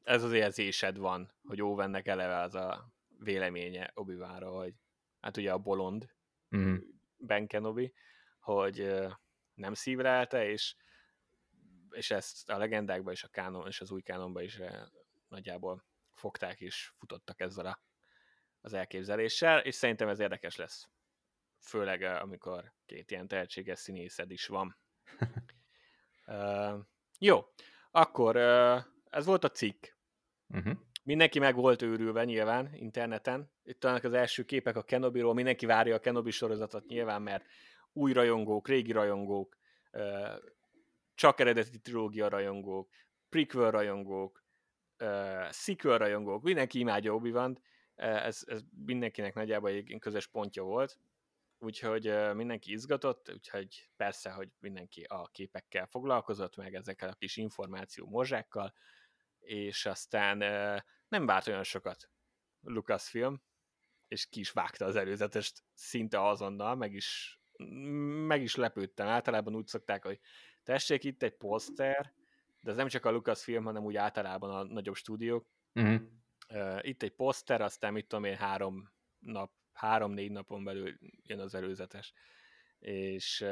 ez 0.06 0.24
az 0.24 0.32
érzésed 0.32 0.98
van, 0.98 1.34
hogy 1.44 1.62
Owennek 1.62 2.08
eleve 2.08 2.40
az 2.40 2.56
a 2.56 2.94
véleménye 3.20 3.92
obi 3.94 4.16
hogy 4.42 4.74
hát 5.20 5.38
ugye 5.38 5.52
a 5.52 5.58
bolond 5.58 6.14
mm. 6.56 6.76
Ben 7.18 7.48
Kenobi, 7.48 7.94
hogy 8.40 8.96
nem 9.54 9.74
szívlelte, 9.74 10.50
és, 10.50 10.76
és 11.90 12.12
ezt 12.12 12.50
a 12.50 12.58
legendákban 12.58 13.14
és 13.14 13.24
a 13.24 13.28
kánon, 13.28 13.68
és 13.68 13.82
az 13.82 13.92
új 13.92 14.02
kánonban 14.02 14.44
is 14.44 14.60
nagyjából 15.28 15.86
fogták 16.14 16.60
és 16.60 16.92
futottak 16.98 17.40
ezzel 17.40 17.66
a, 17.66 17.82
az 18.62 18.74
elképzeléssel, 18.74 19.60
és 19.60 19.76
szerintem 19.76 20.08
ez 20.08 20.20
érdekes 20.20 20.56
lesz. 20.56 20.90
Főleg 21.60 22.02
amikor 22.02 22.74
két 22.86 23.12
ilyen 23.12 23.28
tehetséges 23.28 23.80
színészed 23.80 24.32
is 24.32 24.48
van. 24.48 24.78
uh, 26.26 26.80
jó, 27.20 27.46
akkor 27.92 28.36
uh, 28.36 28.84
ez 29.10 29.26
volt 29.26 29.44
a 29.44 29.50
cikk. 29.50 29.95
Uh-huh. 30.48 30.74
Mindenki 31.04 31.40
meg 31.40 31.56
volt 31.56 31.82
őrülve 31.82 32.24
nyilván 32.24 32.74
interneten. 32.74 33.52
Itt 33.64 33.84
vannak 33.84 34.04
az 34.04 34.14
első 34.14 34.44
képek 34.46 34.76
a 34.76 34.84
Kenobi-ról, 34.84 35.34
mindenki 35.34 35.66
várja 35.66 35.96
a 35.96 36.00
Kenobi 36.00 36.32
sorozatot 36.32 36.86
nyilván, 36.86 37.22
mert 37.22 37.46
új 37.94 38.14
rajongók, 38.14 38.68
régi 38.68 38.92
rajongók, 38.92 39.58
csak 41.16 41.40
eredeti 41.40 41.80
trilógia 41.80 42.28
rajongók, 42.28 42.90
prequel 43.30 43.72
rajongók, 43.72 44.44
sequel 45.52 45.98
rajongók, 45.98 46.44
mindenki 46.44 46.80
imádja 46.80 47.14
obi 47.14 47.34
ez, 47.96 48.44
ez 48.48 48.62
mindenkinek 48.86 49.34
nagyjából 49.34 49.70
egy 49.70 49.96
közös 50.00 50.28
pontja 50.28 50.64
volt, 50.64 51.00
úgyhogy 51.60 52.34
mindenki 52.34 52.72
izgatott, 52.72 53.32
úgyhogy 53.34 53.90
persze, 53.96 54.32
hogy 54.32 54.50
mindenki 54.60 55.04
a 55.04 55.28
képekkel 55.28 55.86
foglalkozott, 55.86 56.56
meg 56.56 56.74
ezekkel 56.74 57.10
a 57.10 57.14
kis 57.14 57.38
információ 57.38 58.08
morzsákkal, 58.08 58.74
és 59.46 59.86
aztán 59.86 60.38
nem 61.08 61.26
várt 61.26 61.48
olyan 61.48 61.64
sokat 61.64 62.10
Lucasfilm, 62.62 63.44
és 64.08 64.30
ki 64.30 64.40
is 64.40 64.52
vágta 64.52 64.86
az 64.86 64.96
előzetest 64.96 65.64
szinte 65.74 66.28
azonnal, 66.28 66.76
meg 66.76 66.94
is, 66.94 67.40
meg 68.28 68.42
is 68.42 68.56
lepődtem. 68.56 69.08
Általában 69.08 69.56
úgy 69.56 69.68
szokták, 69.68 70.04
hogy 70.04 70.20
tessék 70.64 71.04
itt 71.04 71.24
egy 71.24 71.36
poszter, 71.36 72.14
de 72.60 72.72
ez 72.72 72.78
nem 72.78 72.88
csak 72.88 73.06
a 73.06 73.12
Lucasfilm, 73.12 73.64
hanem 73.64 73.84
úgy 73.84 73.96
általában 73.96 74.50
a 74.50 74.64
nagyobb 74.64 74.96
stúdiók. 74.96 75.48
Uh-huh. 75.74 76.02
Itt 76.82 77.04
egy 77.04 77.16
poszter, 77.16 77.62
aztán 77.62 77.94
mit 77.94 78.08
tudom 78.08 78.24
én, 78.24 78.36
három 78.36 78.94
nap, 79.20 79.52
három-négy 79.74 80.32
napon 80.32 80.64
belül 80.64 80.98
jön 81.24 81.40
az 81.40 81.56
előzetes. 81.56 82.14
És, 82.80 83.46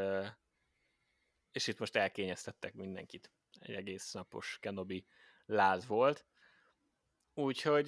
és 1.51 1.67
itt 1.67 1.79
most 1.79 1.95
elkényeztettek 1.95 2.73
mindenkit. 2.73 3.31
Egy 3.59 3.75
egész 3.75 4.11
napos 4.11 4.57
Kenobi 4.61 5.05
láz 5.45 5.87
volt. 5.87 6.25
Úgyhogy, 7.33 7.87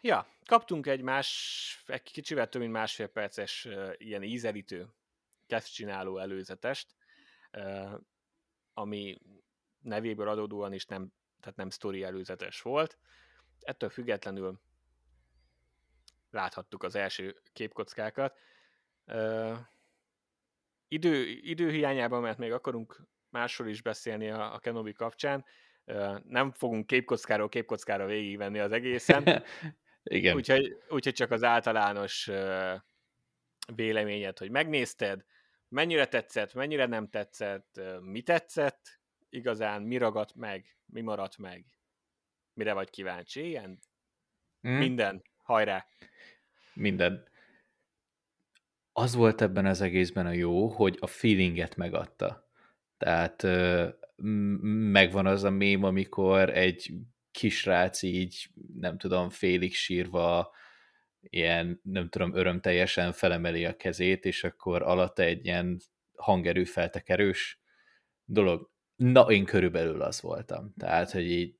ja, 0.00 0.26
kaptunk 0.44 0.86
egy 0.86 1.02
más, 1.02 1.82
egy 1.86 2.02
kicsivel 2.02 2.48
több 2.48 2.60
mint 2.60 2.72
másfél 2.72 3.06
perces 3.06 3.68
ilyen 3.96 4.22
ízelítő 4.22 4.88
csináló 5.60 6.18
előzetest, 6.18 6.94
ami 8.74 9.18
nevéből 9.80 10.28
adódóan 10.28 10.72
is 10.72 10.86
nem, 10.86 11.12
tehát 11.40 11.56
nem 11.56 11.70
sztori 11.70 12.02
előzetes 12.02 12.62
volt. 12.62 12.98
Ettől 13.60 13.90
függetlenül 13.90 14.60
láthattuk 16.30 16.82
az 16.82 16.94
első 16.94 17.42
képkockákat. 17.52 18.38
idő, 20.88 21.26
időhiányában, 21.26 22.22
mert 22.22 22.38
még 22.38 22.52
akarunk 22.52 23.00
másról 23.28 23.68
is 23.68 23.82
beszélni 23.82 24.30
a, 24.30 24.54
a 24.54 24.58
Kenobi 24.58 24.92
kapcsán, 24.92 25.44
nem 26.24 26.52
fogunk 26.52 26.86
képkockáról 26.86 27.48
képkockára 27.48 28.06
végigvenni 28.06 28.58
az 28.58 28.72
egészen. 28.72 29.24
Igen. 30.02 30.34
Úgyhogy, 30.34 30.76
úgyhogy 30.88 31.14
csak 31.14 31.30
az 31.30 31.42
általános 31.42 32.30
véleményed, 33.74 34.38
hogy 34.38 34.50
megnézted, 34.50 35.24
mennyire 35.68 36.06
tetszett, 36.06 36.54
mennyire 36.54 36.86
nem 36.86 37.08
tetszett, 37.08 37.80
mi 38.00 38.22
tetszett, 38.22 39.00
igazán 39.28 39.82
mi 39.82 39.96
ragadt 39.96 40.34
meg, 40.34 40.76
mi 40.86 41.00
maradt 41.00 41.38
meg, 41.38 41.64
mire 42.54 42.72
vagy 42.72 42.90
kíváncsi, 42.90 43.46
ilyen 43.46 43.78
mm. 44.68 44.72
minden, 44.72 45.22
hajrá! 45.36 45.86
Minden. 46.74 47.30
Az 48.92 49.14
volt 49.14 49.40
ebben 49.40 49.66
az 49.66 49.80
egészben 49.80 50.26
a 50.26 50.32
jó, 50.32 50.68
hogy 50.68 50.96
a 51.00 51.06
feelinget 51.06 51.76
megadta. 51.76 52.50
Tehát 52.96 53.42
megvan 54.92 55.26
az 55.26 55.44
a 55.44 55.50
mém, 55.50 55.82
amikor 55.84 56.50
egy 56.50 56.94
kisrác 57.30 58.02
így, 58.02 58.48
nem 58.74 58.98
tudom, 58.98 59.30
félig 59.30 59.74
sírva, 59.74 60.54
ilyen, 61.20 61.80
nem 61.82 62.08
tudom, 62.08 62.34
örömteljesen 62.34 63.12
felemeli 63.12 63.64
a 63.64 63.76
kezét, 63.76 64.24
és 64.24 64.44
akkor 64.44 64.82
alatta 64.82 65.22
egy 65.22 65.44
ilyen 65.44 65.80
hangerő 66.16 66.64
feltekerős 66.64 67.60
dolog. 68.24 68.70
Na, 68.96 69.30
én 69.30 69.44
körülbelül 69.44 70.02
az 70.02 70.20
voltam. 70.20 70.74
Tehát, 70.78 71.10
hogy 71.10 71.30
így 71.30 71.56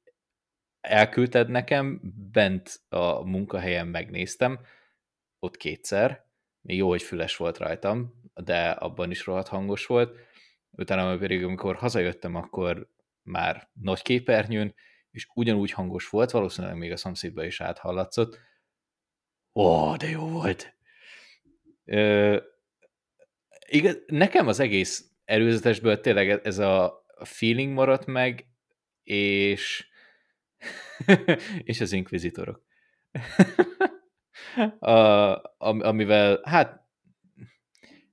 elküldted 0.80 1.48
nekem, 1.48 2.00
bent 2.32 2.80
a 2.88 3.24
munkahelyen 3.24 3.86
megnéztem, 3.86 4.60
ott 5.38 5.56
kétszer, 5.56 6.26
még 6.60 6.76
jó, 6.76 6.88
hogy 6.88 7.02
füles 7.02 7.36
volt 7.36 7.58
rajtam, 7.58 8.14
de 8.34 8.70
abban 8.70 9.10
is 9.10 9.26
rohadt 9.26 9.48
hangos 9.48 9.86
volt, 9.86 10.18
utána 10.72 11.18
pedig 11.18 11.44
amikor 11.44 11.76
hazajöttem, 11.76 12.34
akkor 12.34 12.88
már 13.22 13.68
nagy 13.72 14.02
képernyőn, 14.02 14.74
és 15.10 15.28
ugyanúgy 15.34 15.70
hangos 15.70 16.08
volt, 16.08 16.30
valószínűleg 16.30 16.76
még 16.76 16.92
a 16.92 16.96
szomszédban 16.96 17.44
is 17.44 17.60
áthallatszott. 17.60 18.38
Ó, 19.54 19.96
de 19.96 20.08
jó 20.08 20.28
volt! 20.28 20.76
Ö, 21.84 22.36
igaz, 23.68 24.02
nekem 24.06 24.46
az 24.46 24.60
egész 24.60 25.10
előzetesből 25.24 26.00
tényleg 26.00 26.28
ez 26.28 26.58
a 26.58 27.04
feeling 27.24 27.72
maradt 27.72 28.06
meg, 28.06 28.46
és 29.02 29.86
és 31.64 31.80
az 31.80 31.92
inkvizitorok. 31.92 32.64
a, 34.78 35.40
amivel, 35.60 36.40
hát 36.44 36.81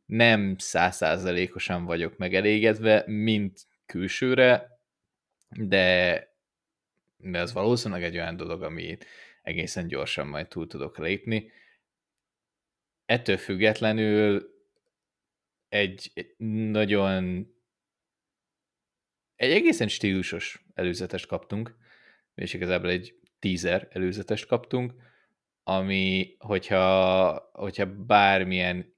nem 0.10 0.58
százszázalékosan 0.58 1.86
vagyok 1.86 2.18
megelégedve, 2.18 3.04
mint 3.06 3.68
külsőre, 3.86 4.80
de, 5.50 6.28
de 7.18 7.40
ez 7.40 7.54
valószínűleg 7.54 8.04
egy 8.04 8.16
olyan 8.16 8.36
dolog, 8.36 8.64
ami 8.64 8.98
egészen 9.42 9.88
gyorsan 9.88 10.28
majd 10.28 10.48
túl 10.48 10.68
tudok 10.68 10.98
lépni. 10.98 11.52
Ettől 13.06 13.38
függetlenül 13.38 14.50
egy 15.70 16.12
nagyon 16.38 17.48
egy 19.36 19.52
egészen 19.52 19.88
stílusos 19.88 20.66
előzetest 20.74 21.26
kaptunk, 21.26 21.76
és 22.36 22.54
igazából 22.54 22.90
egy 22.90 23.20
teaser 23.40 23.88
előzetest 23.92 24.46
kaptunk, 24.46 24.94
ami, 25.64 26.36
hogyha, 26.40 27.50
hogyha 27.54 27.86
bármilyen 27.86 28.98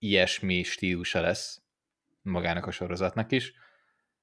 ilyesmi 0.00 0.62
stílusa 0.62 1.20
lesz 1.20 1.62
magának 2.22 2.66
a 2.66 2.70
sorozatnak 2.70 3.32
is, 3.32 3.52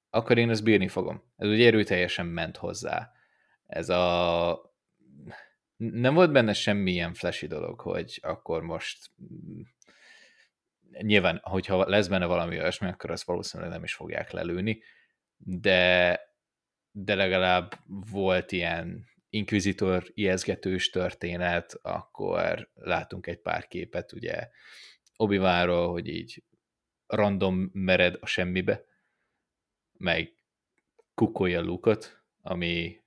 akkor 0.10 0.38
én 0.38 0.50
ezt 0.50 0.64
bírni 0.64 0.88
fogom. 0.88 1.24
Ez 1.38 1.48
ugye 1.48 1.66
erőteljesen 1.68 2.26
ment 2.26 2.58
hozzá. 2.58 3.12
Ez 3.66 3.90
a... 3.90 4.76
Nem 5.78 6.14
volt 6.14 6.32
benne 6.32 6.54
semmilyen 6.54 7.14
flashy 7.14 7.48
dolog, 7.48 7.80
hogy 7.80 8.20
akkor 8.22 8.62
most 8.62 9.12
nyilván, 11.02 11.40
hogyha 11.44 11.90
lesz 11.90 12.08
benne 12.08 12.26
valami 12.26 12.60
olyasmi, 12.60 12.88
akkor 12.88 13.12
azt 13.12 13.26
valószínűleg 13.26 13.72
nem 13.72 13.84
is 13.84 13.94
fogják 13.94 14.32
lelőni, 14.32 14.84
de, 15.38 16.20
de 16.92 17.16
legalább 17.16 17.80
volt 18.12 18.52
ilyen 18.52 19.06
inkvizitor 19.30 20.04
ijeszgetős 20.14 20.90
történet, 20.90 21.80
akkor 21.82 22.72
látunk 22.74 23.28
egy 23.28 23.40
pár 23.40 23.68
képet, 23.68 24.14
ugye 24.14 24.50
obi 25.18 25.38
hogy 25.38 26.08
így 26.08 26.44
random 27.08 27.70
mered 27.74 28.18
a 28.20 28.26
semmibe, 28.26 28.86
meg 29.98 30.34
kukolja 31.14 31.62
Lukot, 31.62 32.22
ami 32.42 33.02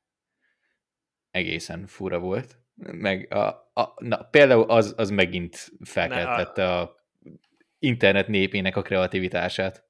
egészen 1.30 1.86
fura 1.86 2.18
volt. 2.18 2.58
Meg 2.74 3.32
a, 3.32 3.46
a, 3.72 3.94
na, 3.96 4.22
például 4.22 4.70
az, 4.70 4.94
az 4.96 5.10
megint 5.10 5.70
felkeltette 5.84 6.64
a... 6.64 6.80
a 6.80 6.98
internet 7.78 8.28
népének 8.28 8.76
a 8.76 8.82
kreativitását. 8.82 9.84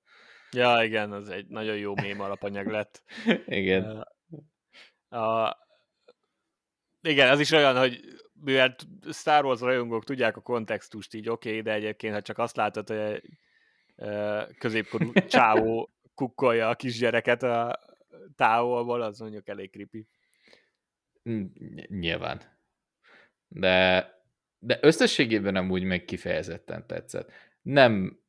Ja, 0.53 0.83
igen, 0.83 1.13
az 1.13 1.29
egy 1.29 1.47
nagyon 1.47 1.77
jó 1.77 1.95
mém 1.95 2.21
alapanyag 2.21 2.67
lett. 2.67 3.03
igen. 3.47 4.07
A, 5.09 5.57
igen, 7.03 7.31
az 7.31 7.41
is 7.41 7.51
olyan, 7.51 7.79
hogy 7.79 8.01
mivel 8.45 8.77
Star 9.13 9.45
Wars 9.45 9.61
rajongók 9.61 10.05
tudják 10.05 10.37
a 10.37 10.41
kontextust 10.41 11.15
így 11.15 11.29
oké, 11.29 11.49
okay, 11.49 11.61
de 11.61 11.73
egyébként 11.73 12.15
ha 12.15 12.23
csak 12.23 12.39
azt 12.39 12.57
látod, 12.57 12.89
hogy 12.89 12.97
egy 12.97 13.23
középkorú 14.59 15.13
csávó 15.29 15.91
kukkolja 16.15 16.69
a 16.69 16.75
kisgyereket 16.75 17.43
a 17.43 17.81
távolból, 18.37 19.03
az 19.03 19.19
mondjuk 19.19 19.49
elég 19.49 19.71
creepy. 19.71 20.07
Nyilván. 21.89 22.59
De, 23.49 24.09
de 24.59 24.79
összességében 24.83 25.53
nem 25.53 25.71
úgy 25.71 25.83
meg 25.83 26.05
kifejezetten 26.05 26.87
tetszett. 26.87 27.33
Nem, 27.63 28.21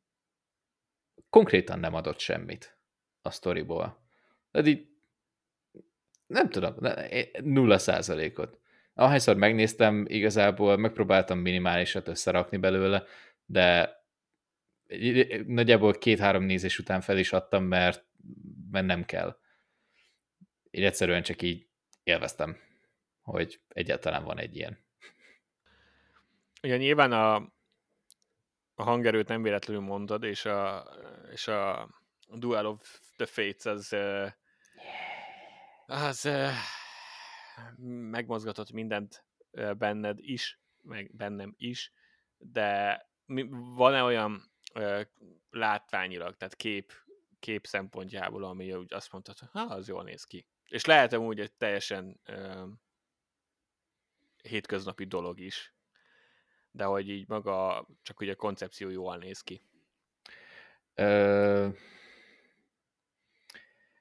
konkrétan 1.30 1.80
nem 1.80 1.93
adott 1.93 2.20
semmit 2.20 2.78
a 3.22 3.32
sztoriból. 3.32 4.01
Tehát 4.51 4.68
így, 4.68 4.88
nem 6.28 6.49
tudom, 6.49 6.76
nulla 7.43 7.78
százalékot 7.78 8.61
ahányszor 9.02 9.36
megnéztem, 9.36 10.06
igazából 10.08 10.78
megpróbáltam 10.78 11.39
minimálisat 11.39 12.08
összerakni 12.08 12.58
belőle, 12.58 13.04
de 13.45 13.99
nagyjából 15.45 15.93
két-három 15.93 16.43
nézés 16.43 16.80
után 16.80 17.02
fel 17.02 17.18
is 17.18 17.34
adtam, 17.34 17.64
mert, 17.64 18.06
mert 18.72 18.86
nem 18.86 19.06
kell. 19.06 19.38
Így 20.72 20.84
egyszerűen 20.84 21.22
csak 21.24 21.41
így 21.41 21.68
élveztem, 22.04 22.58
hogy 23.22 23.60
egyáltalán 23.68 24.24
van 24.24 24.39
egy 24.39 24.56
ilyen. 24.56 24.80
Ugye 26.64 26.78
nyilván 26.78 27.12
a, 27.12 27.36
a 28.76 28.84
hangerőt 28.84 29.28
nem 29.28 29.41
véletlenül 29.41 29.84
mondod, 29.84 30.24
és 30.24 30.45
a, 30.45 30.89
és 31.32 31.47
a 31.47 31.89
Duel 32.28 32.66
of 32.66 32.99
the 33.18 33.26
Fates 33.26 33.66
az, 33.66 33.95
az 35.86 36.30
megmozgatott 38.09 38.72
mindent 38.72 39.26
benned 39.78 40.20
is, 40.20 40.59
meg 40.82 41.16
bennem 41.16 41.53
is, 41.57 41.93
de 42.38 43.01
van-e 43.76 44.03
olyan 44.03 44.51
látványilag, 45.49 46.38
tehát 46.38 46.55
kép, 46.55 46.93
kép 47.39 47.66
szempontjából, 47.66 48.43
ami 48.43 48.74
úgy 48.74 48.93
azt 48.93 49.12
mondtad, 49.12 49.39
hogy 49.39 49.49
ha, 49.51 49.62
az 49.62 49.88
jól 49.88 50.03
néz 50.03 50.24
ki. 50.24 50.47
És 50.68 50.86
lehet 50.86 51.14
úgy 51.14 51.39
egy 51.39 51.53
teljesen 51.53 52.20
ö, 52.26 52.66
hétköznapi 54.43 55.05
dolog 55.05 55.39
is, 55.39 55.74
de 56.72 56.84
hogy 56.84 57.09
így 57.09 57.28
maga 57.28 57.88
csak 58.01 58.20
ugye 58.20 58.32
a 58.32 58.36
koncepció 58.36 58.89
jól 58.89 59.18
néz 59.18 59.41
ki. 59.41 59.62
Ö, 60.93 61.70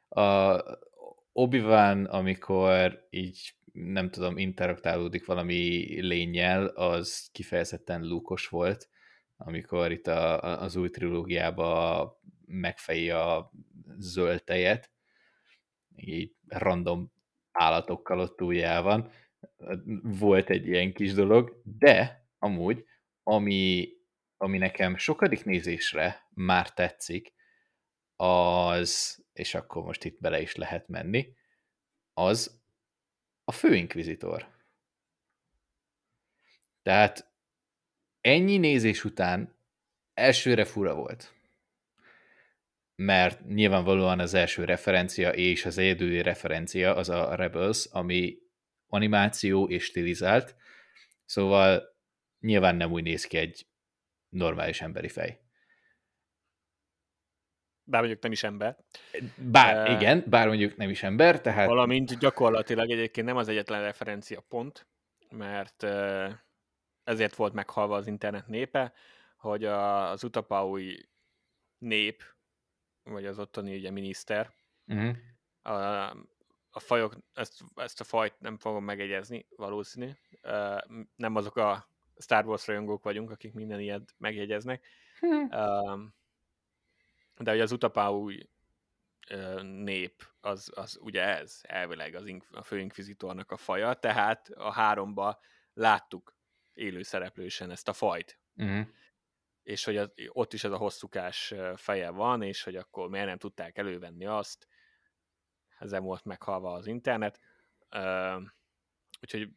a 0.09 0.61
Obi-Wan, 1.33 2.05
amikor 2.05 3.07
így 3.11 3.55
nem 3.73 4.11
tudom, 4.11 4.39
interaktálódik 4.39 5.27
valami 5.27 5.87
lényel, 6.01 6.67
az 6.67 7.29
kifejezetten 7.33 8.03
lúkos 8.03 8.49
volt, 8.49 8.89
amikor 9.37 9.93
itt 9.93 10.07
a, 10.07 10.61
az 10.63 10.77
új 10.77 10.91
trilógiában 10.91 12.13
megfeji 12.47 13.11
a 13.11 13.53
zöld 13.99 14.45
tejet, 14.45 14.91
így 15.97 16.35
random 16.47 17.13
állatokkal 17.53 18.19
ott 18.19 18.37
túljában. 18.37 19.11
Volt 20.03 20.51
egy 20.51 20.67
ilyen 20.67 20.93
kis 20.93 21.13
dolog, 21.13 21.63
de 21.65 22.27
amúgy, 22.39 22.85
ami, 23.23 23.89
ami 24.37 24.59
nekem 24.59 24.97
sokadik 24.97 25.45
nézésre 25.45 26.29
már 26.35 26.73
tetszik, 26.73 27.33
az, 28.21 29.23
és 29.33 29.55
akkor 29.55 29.83
most 29.83 30.05
itt 30.05 30.21
bele 30.21 30.41
is 30.41 30.55
lehet 30.55 30.89
menni, 30.89 31.35
az 32.15 32.61
a 33.45 33.53
főinkvizitor. 33.53 34.49
Tehát 36.83 37.31
ennyi 38.21 38.57
nézés 38.57 39.05
után 39.05 39.55
elsőre 40.15 40.65
fura 40.65 40.95
volt. 40.95 41.35
Mert 42.95 43.47
nyilvánvalóan 43.47 44.21
az 44.21 44.35
első 44.35 44.65
referencia 44.65 45.31
és 45.31 45.65
az 45.65 45.79
egyedüli 45.79 46.23
referencia 46.23 46.95
az 46.95 47.09
a 47.09 47.35
Rebels, 47.35 47.87
ami 47.91 48.39
animáció 48.87 49.69
és 49.69 49.85
stilizált, 49.85 50.55
szóval 51.25 51.97
nyilván 52.41 52.77
nem 52.77 52.93
úgy 52.93 53.03
néz 53.03 53.25
ki 53.25 53.37
egy 53.37 53.67
normális 54.29 54.81
emberi 54.81 55.09
fej. 55.09 55.41
Bár 57.91 58.01
mondjuk 58.01 58.23
nem 58.23 58.33
is 58.33 58.43
ember. 58.43 58.77
Bár, 59.37 59.89
uh, 59.89 59.95
igen, 59.95 60.25
bár 60.27 60.47
mondjuk 60.47 60.77
nem 60.77 60.91
is 60.91 61.03
ember, 61.03 61.41
tehát... 61.41 61.69
Valamint 61.69 62.19
gyakorlatilag 62.19 62.91
egyébként 62.91 63.27
nem 63.27 63.37
az 63.37 63.49
egyetlen 63.49 63.83
referencia 63.83 64.41
pont, 64.41 64.87
mert 65.31 65.83
uh, 65.83 66.31
ezért 67.05 67.35
volt 67.35 67.53
meghalva 67.53 67.97
az 67.97 68.07
internet 68.07 68.47
népe, 68.47 68.93
hogy 69.37 69.65
a, 69.65 70.11
az 70.11 70.25
utapaui 70.25 71.09
nép, 71.79 72.23
vagy 73.03 73.27
az 73.27 73.39
ottani 73.39 73.77
ugye 73.77 73.91
miniszter, 73.91 74.51
uh-huh. 74.87 75.17
a, 75.63 75.73
a 76.71 76.81
fajok, 76.81 77.17
ezt, 77.35 77.65
ezt 77.75 78.01
a 78.01 78.05
fajt 78.05 78.35
nem 78.39 78.57
fogom 78.57 78.85
megegyezni, 78.85 79.47
valószínű. 79.57 80.11
Uh, 80.43 80.81
nem 81.17 81.37
azok 81.37 81.57
a 81.57 81.89
Star 82.19 82.47
Wars 82.47 82.67
rajongók 82.67 83.03
vagyunk, 83.03 83.31
akik 83.31 83.53
minden 83.53 83.81
ilyet 83.81 84.15
megjegyeznek. 84.19 84.87
Hmm. 85.19 85.49
Uh, 85.51 86.01
de 87.41 87.51
hogy 87.51 87.61
az 87.61 87.73
utapáúj 87.73 88.49
nép, 89.63 90.27
az, 90.41 90.71
az 90.75 90.99
ugye 91.03 91.23
ez, 91.23 91.61
elvileg 91.63 92.15
az 92.15 92.33
a 92.51 92.63
főinkvizitornak 92.63 93.51
a 93.51 93.57
faja, 93.57 93.95
tehát 93.95 94.49
a 94.49 94.73
háromba 94.73 95.41
láttuk 95.73 96.37
élő 96.73 97.03
szereplősen 97.03 97.71
ezt 97.71 97.89
a 97.89 97.93
fajt. 97.93 98.39
Uh-huh. 98.57 98.87
És 99.63 99.85
hogy 99.85 99.97
az, 99.97 100.13
ott 100.29 100.53
is 100.53 100.65
ez 100.65 100.71
a 100.71 100.77
hosszúkás 100.77 101.55
feje 101.77 102.11
van, 102.11 102.43
és 102.43 102.63
hogy 102.63 102.77
akkor 102.77 103.09
miért 103.09 103.27
nem 103.27 103.39
tudták 103.39 103.79
elővenni 103.79 104.27
azt, 104.27 104.69
ezen 105.79 106.03
volt 106.03 106.25
meghalva 106.25 106.73
az 106.73 106.87
internet. 106.87 107.41
Uh, 107.91 108.43
úgyhogy 109.21 109.51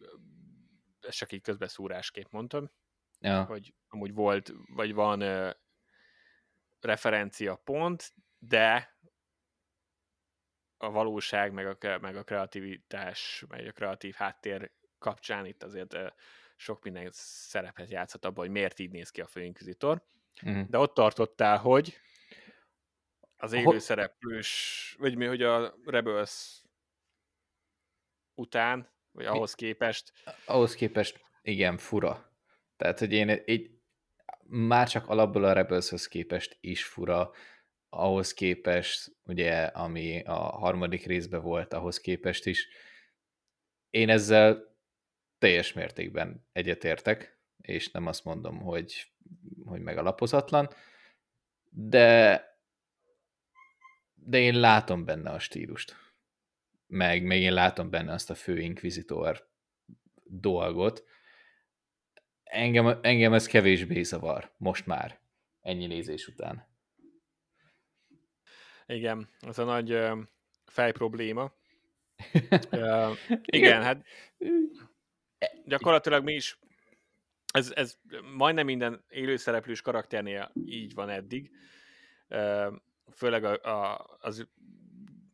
ezt 0.99 1.17
csak 1.17 1.31
így 1.31 1.41
közbeszúrásképp 1.41 2.31
mondtam, 2.31 2.71
ja. 3.19 3.43
hogy 3.43 3.73
amúgy 3.87 4.13
volt, 4.13 4.53
vagy 4.67 4.93
van 4.93 5.21
referencia 6.83 7.55
pont, 7.55 8.13
de 8.37 8.97
a 10.77 10.91
valóság, 10.91 11.51
meg 11.51 11.67
a, 11.67 11.97
meg 11.99 12.15
a 12.15 12.23
kreativitás, 12.23 13.43
meg 13.47 13.67
a 13.67 13.71
kreatív 13.71 14.13
háttér 14.13 14.71
kapcsán 14.97 15.45
itt 15.45 15.63
azért 15.63 15.95
sok 16.55 16.83
minden 16.83 17.09
szerepet 17.11 17.89
játszott 17.89 18.25
abban, 18.25 18.45
hogy 18.45 18.53
miért 18.53 18.79
így 18.79 18.91
néz 18.91 19.09
ki 19.09 19.21
a 19.21 19.27
főinkvizitor. 19.27 20.03
Uh-huh. 20.43 20.67
De 20.69 20.77
ott 20.77 20.93
tartottál, 20.93 21.57
hogy 21.57 21.97
az 23.37 23.53
élő 23.53 23.79
szereplős, 23.79 24.95
vagy 24.99 25.15
mi, 25.15 25.25
hogy 25.25 25.41
a 25.41 25.75
Rebels 25.85 26.61
után, 28.35 28.89
vagy 29.11 29.25
ahhoz 29.25 29.53
képest. 29.53 30.13
Ahhoz 30.45 30.75
képest, 30.75 31.21
igen, 31.41 31.77
fura. 31.77 32.31
Tehát, 32.77 32.99
hogy 32.99 33.13
én 33.13 33.41
így 33.45 33.72
már 34.55 34.89
csak 34.89 35.07
alapból 35.07 35.43
a 35.43 35.53
rebels 35.53 36.07
képest 36.07 36.57
is 36.61 36.85
fura, 36.85 37.31
ahhoz 37.89 38.33
képest, 38.33 39.15
ugye, 39.23 39.63
ami 39.63 40.21
a 40.21 40.33
harmadik 40.33 41.05
részben 41.05 41.41
volt, 41.41 41.73
ahhoz 41.73 41.99
képest 41.99 42.45
is. 42.45 42.67
Én 43.89 44.09
ezzel 44.09 44.77
teljes 45.37 45.73
mértékben 45.73 46.47
egyetértek, 46.51 47.39
és 47.61 47.91
nem 47.91 48.07
azt 48.07 48.23
mondom, 48.23 48.59
hogy, 48.59 49.13
hogy 49.65 49.81
megalapozatlan, 49.81 50.69
de, 51.69 52.41
de 54.13 54.39
én 54.39 54.59
látom 54.59 55.05
benne 55.05 55.29
a 55.29 55.39
stílust. 55.39 55.95
Meg 56.87 57.23
még 57.23 57.41
én 57.41 57.53
látom 57.53 57.89
benne 57.89 58.13
azt 58.13 58.29
a 58.29 58.35
fő 58.35 58.59
inkvizitor 58.59 59.49
dolgot, 60.23 61.03
engem, 62.53 62.99
engem 63.01 63.33
ez 63.33 63.45
kevésbé 63.45 64.03
zavar, 64.03 64.51
most 64.57 64.85
már, 64.85 65.19
ennyi 65.61 65.85
nézés 65.85 66.27
után. 66.27 66.67
Igen, 68.85 69.29
ez 69.39 69.57
a 69.57 69.63
nagy 69.63 69.93
uh, 69.93 70.19
fej 70.65 70.91
probléma. 70.91 71.53
igen, 73.45 73.81
hát 73.81 74.05
gyakorlatilag 75.65 76.23
mi 76.23 76.33
is, 76.33 76.59
ez, 77.53 77.71
ez 77.75 77.97
majdnem 78.35 78.65
minden 78.65 79.05
élőszereplős 79.09 79.81
karakternél 79.81 80.51
így 80.65 80.93
van 80.93 81.09
eddig, 81.09 81.51
uh, 82.29 82.73
főleg 83.11 83.43
a, 83.43 83.53
a, 83.63 84.05
az, 84.19 84.47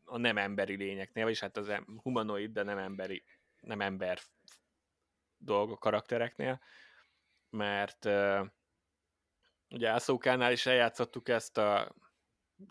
a 0.03 0.17
nem 0.17 0.37
emberi 0.37 0.75
lényeknél, 0.75 1.23
vagyis 1.23 1.39
hát 1.39 1.57
az 1.57 1.71
humanoid, 2.01 2.51
de 2.51 2.63
nem 2.63 2.77
emberi, 2.77 3.23
nem 3.61 3.81
ember 3.81 4.19
dolgok 5.37 5.79
karaktereknél 5.79 6.61
mert 7.49 8.05
uh, 8.05 8.47
ugye 9.69 9.89
Ászókánál 9.89 10.51
is 10.51 10.65
eljátszottuk 10.65 11.29
ezt 11.29 11.57
a 11.57 11.95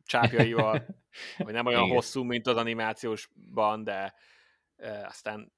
csápjaival, 0.05 0.87
hogy 1.45 1.53
nem 1.53 1.67
olyan 1.67 1.83
Igen. 1.83 1.95
hosszú, 1.95 2.23
mint 2.23 2.47
az 2.47 2.57
animációsban, 2.57 3.85
de 3.85 4.15
uh, 4.77 5.05
aztán 5.05 5.53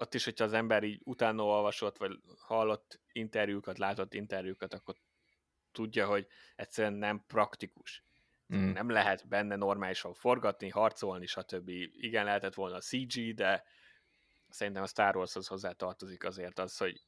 ott 0.00 0.14
is, 0.14 0.24
hogyha 0.24 0.44
az 0.44 0.52
ember 0.52 0.82
így 0.82 1.00
utána 1.04 1.44
olvasott, 1.44 1.96
vagy 1.96 2.20
hallott 2.38 3.00
interjúkat, 3.12 3.78
látott 3.78 4.14
interjúkat, 4.14 4.74
akkor 4.74 4.94
tudja, 5.72 6.06
hogy 6.06 6.26
egyszerűen 6.56 6.94
nem 6.94 7.24
praktikus. 7.26 8.04
Mm. 8.54 8.72
Nem 8.72 8.90
lehet 8.90 9.28
benne 9.28 9.56
normálisan 9.56 10.14
forgatni, 10.14 10.68
harcolni, 10.68 11.26
stb. 11.26 11.68
Igen, 11.90 12.24
lehetett 12.24 12.54
volna 12.54 12.76
a 12.76 12.80
CG, 12.80 13.34
de 13.34 13.64
szerintem 14.48 14.82
a 14.82 14.86
Star 14.86 15.16
Warshoz 15.16 15.46
hozzá 15.46 15.72
tartozik 15.72 16.24
azért 16.24 16.58
az, 16.58 16.76
hogy 16.76 17.02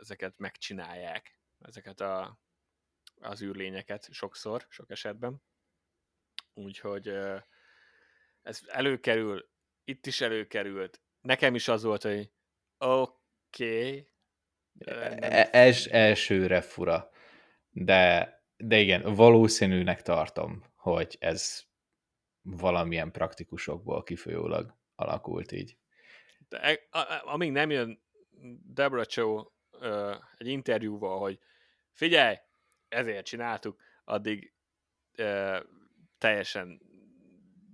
ezeket 0.00 0.38
megcsinálják, 0.38 1.38
ezeket 1.58 2.00
a, 2.00 2.40
az 3.20 3.42
űrlényeket 3.42 4.12
sokszor, 4.12 4.66
sok 4.68 4.90
esetben. 4.90 5.42
Úgyhogy 6.54 7.08
ez 8.42 8.60
előkerül, 8.66 9.50
itt 9.84 10.06
is 10.06 10.20
előkerült. 10.20 11.02
Nekem 11.20 11.54
is 11.54 11.68
az 11.68 11.82
volt, 11.82 12.02
hogy 12.02 12.30
oké. 12.78 14.08
Okay, 14.80 15.16
e, 15.18 15.48
Ez 15.52 15.86
elsőre 15.86 16.60
fura. 16.60 17.10
De, 17.70 18.32
de 18.56 18.78
igen, 18.78 19.14
valószínűnek 19.14 20.02
tartom, 20.02 20.64
hogy 20.76 21.16
ez 21.20 21.62
valamilyen 22.42 23.10
praktikusokból 23.10 24.02
kifolyólag 24.02 24.76
alakult 24.94 25.52
így. 25.52 25.76
De, 26.48 26.60
e, 26.60 26.88
amíg 27.24 27.50
nem 27.50 27.70
jön 27.70 28.02
Deborah 28.64 29.06
Egy 30.38 30.46
interjúval, 30.46 31.18
hogy 31.18 31.38
figyelj, 31.90 32.36
ezért 32.88 33.26
csináltuk, 33.26 33.80
addig 34.04 34.52
ö, 35.14 35.58
teljesen 36.18 36.80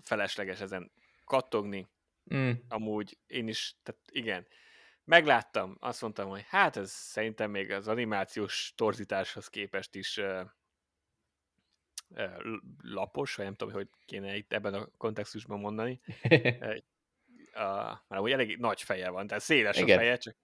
felesleges 0.03 0.61
ezen 0.61 0.93
kattogni. 1.25 1.89
Mm. 2.35 2.51
Amúgy 2.69 3.19
én 3.27 3.49
is, 3.49 3.77
tehát 3.83 4.01
igen, 4.11 4.47
megláttam, 5.05 5.77
azt 5.81 6.01
mondtam, 6.03 6.29
hogy 6.29 6.45
hát 6.49 6.77
ez 6.77 6.91
szerintem 6.91 7.51
még 7.51 7.71
az 7.71 7.89
animációs 7.89 8.73
torzításhoz 8.77 9.49
képest 9.49 9.95
is 9.95 10.17
ö, 10.17 10.43
ö, 12.15 12.57
lapos, 12.83 13.35
vagy 13.35 13.45
nem 13.45 13.55
tudom, 13.55 13.75
hogy 13.75 13.89
kéne 14.05 14.37
itt 14.37 14.53
ebben 14.53 14.75
a 14.75 14.89
kontextusban 14.97 15.61
mondani. 15.61 16.01
a, 17.53 18.05
mert 18.09 18.23
úgy 18.23 18.33
elég 18.33 18.59
nagy 18.59 18.83
feje 18.83 19.11
van, 19.11 19.27
tehát 19.27 19.43
széles 19.43 19.79
igen. 19.79 19.99
a 19.99 20.01
feje, 20.01 20.17
csak, 20.17 20.37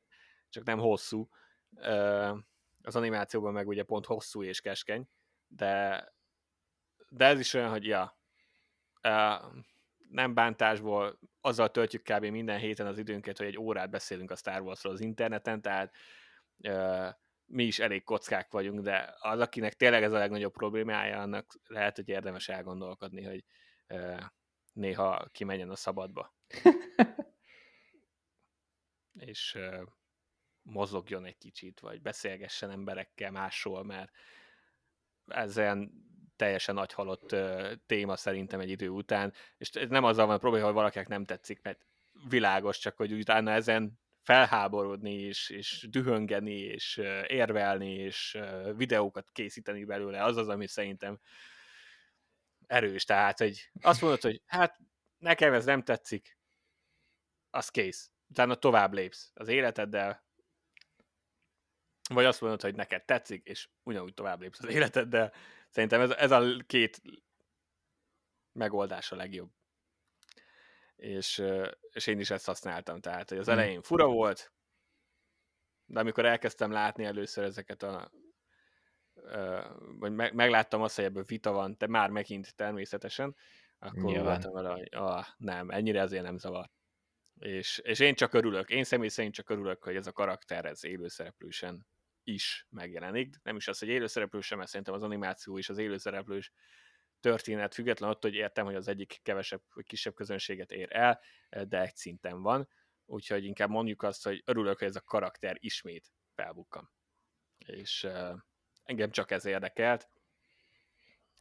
csak 0.48 0.64
nem 0.64 0.78
hosszú. 0.78 1.28
Az 2.82 2.96
animációban 2.96 3.52
meg 3.52 3.68
ugye 3.68 3.82
pont 3.82 4.06
hosszú 4.06 4.42
és 4.42 4.60
keskeny, 4.60 5.08
de, 5.46 6.04
de 7.08 7.24
ez 7.24 7.38
is 7.38 7.54
olyan, 7.54 7.70
hogy 7.70 7.84
ja, 7.84 8.18
nem 10.08 10.34
bántásból, 10.34 11.18
azzal 11.40 11.70
töltjük 11.70 12.02
kb. 12.02 12.24
minden 12.24 12.58
héten 12.58 12.86
az 12.86 12.98
időnket, 12.98 13.38
hogy 13.38 13.46
egy 13.46 13.58
órát 13.58 13.90
beszélünk 13.90 14.30
a 14.30 14.36
Star 14.36 14.60
Warsról 14.60 14.92
az 14.92 15.00
interneten, 15.00 15.62
tehát 15.62 15.94
mi 17.46 17.64
is 17.64 17.78
elég 17.78 18.04
kockák 18.04 18.50
vagyunk, 18.50 18.80
de 18.80 19.14
az, 19.18 19.40
akinek 19.40 19.74
tényleg 19.74 20.02
ez 20.02 20.12
a 20.12 20.18
legnagyobb 20.18 20.52
problémája, 20.52 21.20
annak 21.20 21.54
lehet, 21.66 21.96
hogy 21.96 22.08
érdemes 22.08 22.48
elgondolkodni, 22.48 23.24
hogy 23.24 23.44
néha 24.72 25.28
kimenjen 25.32 25.70
a 25.70 25.76
szabadba. 25.76 26.34
és 29.12 29.58
mozogjon 30.64 31.24
egy 31.24 31.38
kicsit, 31.38 31.80
vagy 31.80 32.02
beszélgessen 32.02 32.70
emberekkel 32.70 33.30
másról, 33.30 33.84
mert 33.84 34.10
ez 35.26 35.58
olyan 35.58 35.92
teljesen 36.36 36.74
nagy 36.74 36.92
halott 36.92 37.36
téma 37.86 38.16
szerintem 38.16 38.60
egy 38.60 38.70
idő 38.70 38.88
után, 38.88 39.32
és 39.56 39.70
nem 39.70 40.04
azzal 40.04 40.26
van 40.26 40.34
a 40.34 40.38
probléma, 40.38 40.64
hogy 40.64 40.74
valakinek 40.74 41.08
nem 41.08 41.24
tetszik, 41.24 41.62
mert 41.62 41.86
világos, 42.28 42.78
csak 42.78 42.96
hogy 42.96 43.12
utána 43.12 43.50
ezen 43.50 43.98
felháborodni, 44.22 45.12
és, 45.12 45.50
és 45.50 45.86
dühöngeni, 45.90 46.58
és 46.58 46.96
érvelni, 47.26 47.92
és 47.92 48.38
videókat 48.76 49.30
készíteni 49.30 49.84
belőle, 49.84 50.24
az 50.24 50.36
az, 50.36 50.48
ami 50.48 50.66
szerintem 50.66 51.20
erős. 52.66 53.04
Tehát, 53.04 53.38
hogy 53.38 53.70
azt 53.80 54.00
mondod, 54.00 54.20
hogy 54.20 54.42
hát 54.46 54.80
nekem 55.18 55.52
ez 55.52 55.64
nem 55.64 55.82
tetszik, 55.82 56.38
az 57.50 57.68
kész. 57.68 58.10
Utána 58.28 58.54
tovább 58.54 58.92
lépsz 58.92 59.30
az 59.34 59.48
életeddel, 59.48 60.23
vagy 62.08 62.24
azt 62.24 62.40
mondod, 62.40 62.60
hogy 62.60 62.74
neked 62.74 63.04
tetszik, 63.04 63.46
és 63.46 63.68
ugyanúgy 63.82 64.14
tovább 64.14 64.40
lépsz 64.40 64.62
az 64.62 64.68
életeddel. 64.68 65.32
Szerintem 65.68 66.00
ez, 66.00 66.10
ez 66.10 66.30
a 66.30 66.42
két 66.66 67.02
megoldás 68.52 69.12
a 69.12 69.16
legjobb. 69.16 69.50
És, 70.96 71.42
és 71.90 72.06
én 72.06 72.18
is 72.18 72.30
ezt 72.30 72.46
használtam, 72.46 73.00
tehát 73.00 73.28
hogy 73.28 73.38
az 73.38 73.46
hmm. 73.46 73.54
elején 73.54 73.82
fura 73.82 74.06
volt, 74.06 74.52
de 75.86 76.00
amikor 76.00 76.24
elkezdtem 76.24 76.70
látni 76.70 77.04
először 77.04 77.44
ezeket 77.44 77.82
a 77.82 78.10
vagy 79.98 80.12
megláttam 80.12 80.82
azt, 80.82 80.96
hogy 80.96 81.04
ebből 81.04 81.24
vita 81.24 81.52
van, 81.52 81.74
de 81.78 81.86
már 81.86 82.10
megint 82.10 82.54
természetesen, 82.56 83.36
akkor 83.78 84.22
voltam 84.22 84.52
vele, 84.52 84.68
hogy 84.68 84.88
ah, 84.90 85.26
nem, 85.36 85.70
ennyire 85.70 86.02
azért 86.02 86.22
nem 86.22 86.38
zavar. 86.38 86.70
És, 87.38 87.78
és 87.78 87.98
én 87.98 88.14
csak 88.14 88.34
örülök, 88.34 88.70
én 88.70 88.84
személy 88.84 89.08
szerint 89.08 89.34
csak 89.34 89.50
örülök, 89.50 89.82
hogy 89.82 89.96
ez 89.96 90.06
a 90.06 90.12
karakter, 90.12 90.64
ez 90.64 90.84
élőszereplősen 90.84 91.86
is 92.24 92.66
megjelenik. 92.70 93.36
Nem 93.42 93.56
is 93.56 93.68
az, 93.68 93.78
hogy 93.78 93.88
élőszereplő 93.88 94.40
sem, 94.40 94.58
mert 94.58 94.70
szerintem 94.70 94.94
az 94.94 95.02
animáció 95.02 95.58
és 95.58 95.68
az 95.68 95.78
élőszereplős 95.78 96.52
történet 97.20 97.74
független 97.74 98.10
attól, 98.10 98.30
hogy 98.30 98.38
értem, 98.38 98.64
hogy 98.64 98.74
az 98.74 98.88
egyik 98.88 99.20
kevesebb 99.22 99.62
vagy 99.74 99.86
kisebb 99.86 100.14
közönséget 100.14 100.72
ér 100.72 100.88
el, 100.92 101.20
de 101.68 101.80
egy 101.80 101.96
szinten 101.96 102.42
van. 102.42 102.68
Úgyhogy 103.06 103.44
inkább 103.44 103.68
mondjuk 103.68 104.02
azt, 104.02 104.24
hogy 104.24 104.42
örülök, 104.44 104.78
hogy 104.78 104.88
ez 104.88 104.96
a 104.96 105.00
karakter 105.00 105.56
ismét 105.58 106.12
felbukkan. 106.34 106.90
És 107.58 108.02
uh, 108.02 108.38
engem 108.82 109.10
csak 109.10 109.30
ez 109.30 109.44
érdekelt. 109.44 110.08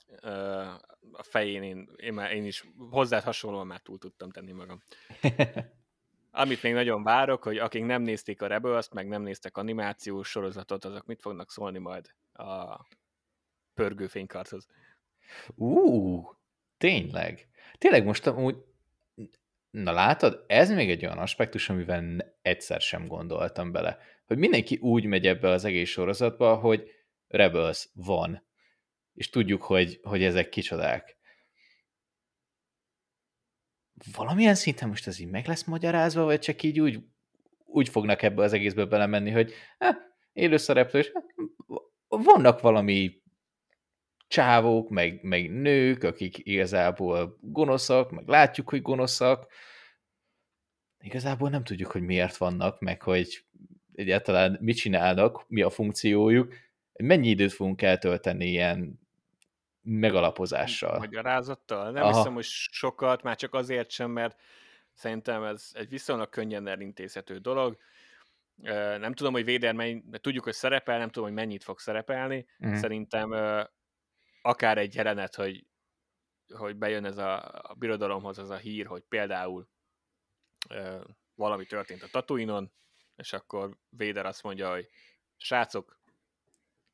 Uh, 0.07 0.73
a 1.11 1.23
fején 1.23 1.63
én, 1.63 1.89
én, 1.95 2.13
már, 2.13 2.31
én 2.31 2.45
is 2.45 2.63
hozzád 2.89 3.23
hasonlóan 3.23 3.67
már 3.67 3.81
túl 3.81 3.97
tudtam 3.97 4.31
tenni 4.31 4.51
magam. 4.51 4.83
Amit 6.35 6.63
még 6.63 6.73
nagyon 6.73 7.03
várok, 7.03 7.43
hogy 7.43 7.57
akik 7.57 7.85
nem 7.85 8.01
nézték 8.01 8.41
a 8.41 8.47
rebels 8.47 8.89
meg 8.89 9.07
nem 9.07 9.21
néztek 9.21 9.57
animációs 9.57 10.29
sorozatot, 10.29 10.85
azok 10.85 11.05
mit 11.05 11.21
fognak 11.21 11.51
szólni 11.51 11.79
majd 11.79 12.13
a 12.33 12.79
pörgő 13.73 14.07
fénykarthoz. 14.07 14.67
Ú, 15.55 16.21
tényleg. 16.77 17.47
Tényleg 17.77 18.05
most 18.05 18.27
úgy, 18.27 18.55
na 19.69 19.91
látod, 19.91 20.43
ez 20.47 20.71
még 20.71 20.89
egy 20.89 21.05
olyan 21.05 21.17
aspektus, 21.17 21.69
amivel 21.69 22.35
egyszer 22.41 22.81
sem 22.81 23.07
gondoltam 23.07 23.71
bele. 23.71 23.97
Hogy 24.25 24.37
mindenki 24.37 24.77
úgy 24.81 25.05
megy 25.05 25.27
ebbe 25.27 25.49
az 25.49 25.65
egész 25.65 25.89
sorozatba, 25.89 26.55
hogy 26.55 26.91
Rebels 27.27 27.89
van. 27.93 28.43
És 29.13 29.29
tudjuk, 29.29 29.63
hogy, 29.63 29.99
hogy 30.03 30.23
ezek 30.23 30.49
kicsodák 30.49 31.17
valamilyen 34.15 34.55
szinten 34.55 34.89
most 34.89 35.07
ez 35.07 35.19
így 35.19 35.29
meg 35.29 35.47
lesz 35.47 35.63
magyarázva, 35.63 36.23
vagy 36.23 36.39
csak 36.39 36.63
így 36.63 36.79
úgy, 36.79 36.99
úgy 37.65 37.89
fognak 37.89 38.21
ebbe 38.21 38.43
az 38.43 38.53
egészbe 38.53 38.85
belemenni, 38.85 39.31
hogy 39.31 39.53
eh, 39.77 39.95
élőszereplő, 40.33 40.99
és 40.99 41.11
eh, 41.13 41.23
vannak 42.07 42.61
valami 42.61 43.21
csávók, 44.27 44.89
meg, 44.89 45.19
meg 45.21 45.51
nők, 45.51 46.03
akik 46.03 46.37
igazából 46.37 47.37
gonoszak, 47.41 48.11
meg 48.11 48.27
látjuk, 48.27 48.69
hogy 48.69 48.81
gonoszak. 48.81 49.51
Igazából 50.99 51.49
nem 51.49 51.63
tudjuk, 51.63 51.91
hogy 51.91 52.01
miért 52.01 52.37
vannak, 52.37 52.79
meg 52.79 53.01
hogy 53.01 53.45
egyáltalán 53.93 54.57
mit 54.61 54.75
csinálnak, 54.75 55.45
mi 55.47 55.61
a 55.61 55.69
funkciójuk, 55.69 56.53
mennyi 56.93 57.29
időt 57.29 57.53
fogunk 57.53 57.81
eltölteni 57.81 58.45
ilyen 58.45 59.02
megalapozással. 59.83 60.97
Magyarázattal? 60.97 61.91
Nem 61.91 62.03
Aha. 62.03 62.17
hiszem, 62.17 62.33
hogy 62.33 62.43
sokat, 62.43 63.23
már 63.23 63.35
csak 63.35 63.53
azért 63.53 63.89
sem, 63.89 64.11
mert 64.11 64.39
szerintem 64.93 65.43
ez 65.43 65.69
egy 65.73 65.89
viszonylag 65.89 66.29
könnyen 66.29 66.67
elintézhető 66.67 67.37
dolog. 67.37 67.77
Nem 68.97 69.13
tudom, 69.13 69.33
hogy 69.33 69.45
Véder 69.45 69.73
mennyi, 69.73 70.03
tudjuk, 70.21 70.43
hogy 70.43 70.53
szerepel, 70.53 70.97
nem 70.97 71.09
tudom, 71.09 71.27
hogy 71.27 71.37
mennyit 71.37 71.63
fog 71.63 71.79
szerepelni. 71.79 72.47
Mm. 72.65 72.73
Szerintem 72.73 73.31
akár 74.41 74.77
egy 74.77 74.95
jelenet, 74.95 75.35
hogy, 75.35 75.65
hogy 76.47 76.75
bejön 76.75 77.05
ez 77.05 77.17
a, 77.17 77.47
a 77.69 77.73
birodalomhoz 77.73 78.37
az 78.37 78.49
a 78.49 78.55
hír, 78.55 78.85
hogy 78.85 79.03
például 79.09 79.67
valami 81.35 81.65
történt 81.65 82.03
a 82.03 82.07
Tatuinon, 82.07 82.71
és 83.15 83.33
akkor 83.33 83.77
Véder 83.89 84.25
azt 84.25 84.43
mondja, 84.43 84.71
hogy 84.71 84.89
srácok, 85.37 85.99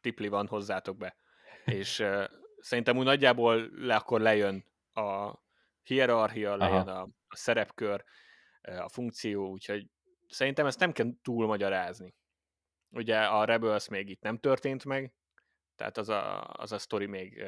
tipli 0.02 0.28
van, 0.28 0.48
hozzátok 0.48 0.98
be. 0.98 1.16
És 1.66 2.04
szerintem 2.62 2.98
úgy 2.98 3.06
nagyjából 3.06 3.70
le, 3.72 3.96
akkor 3.96 4.22
lejön 4.22 4.66
a 4.94 5.34
hierarchia, 5.84 6.56
lejön 6.56 6.88
a, 6.88 7.02
a 7.28 7.36
szerepkör, 7.36 8.04
a 8.62 8.90
funkció, 8.90 9.50
úgyhogy 9.50 9.88
szerintem 10.28 10.66
ezt 10.66 10.80
nem 10.80 10.92
kell 10.92 11.08
túl 11.22 11.48
magyarázni. 11.48 12.16
Ugye 12.92 13.26
a 13.26 13.46
Rebels 13.46 13.88
még 13.88 14.10
itt 14.10 14.22
nem 14.22 14.38
történt 14.38 14.86
meg, 14.86 15.14
tehát 15.76 15.98
az 15.98 16.10
a, 16.10 16.44
az 16.54 16.72
a 16.72 16.78
sztori 16.78 17.06
még 17.06 17.44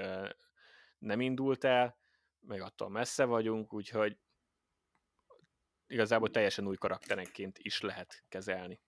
nem 0.97 1.21
indult 1.21 1.63
el, 1.63 1.97
meg 2.39 2.61
attól 2.61 2.89
messze 2.89 3.25
vagyunk, 3.25 3.73
úgyhogy 3.73 4.17
igazából 5.87 6.29
teljesen 6.29 6.67
új 6.67 6.75
karakterenként 6.75 7.57
is 7.57 7.81
lehet 7.81 8.23
kezelni 8.29 8.81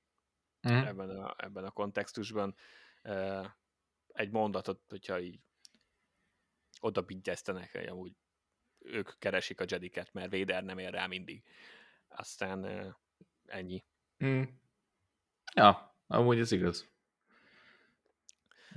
mm. 0.71 0.73
ebben, 0.73 1.09
a, 1.09 1.35
ebben 1.37 1.63
a 1.63 1.71
kontextusban. 1.71 2.55
Egy 4.07 4.31
mondatot, 4.31 4.81
hogyha 4.89 5.19
így 5.19 5.39
oda 6.81 7.01
bigyeztenek, 7.01 7.71
hogy 7.71 7.87
amúgy 7.87 8.15
ők 8.79 9.09
keresik 9.19 9.61
a 9.61 9.65
Jediket, 9.67 10.13
mert 10.13 10.31
Vader 10.31 10.63
nem 10.63 10.77
ér 10.77 10.91
rá 10.91 11.07
mindig. 11.07 11.43
Aztán 12.07 12.65
ennyi. 13.45 13.83
Mm. 14.25 14.41
Ja, 15.55 15.95
amúgy 16.07 16.39
ez 16.39 16.51
igaz. 16.51 16.91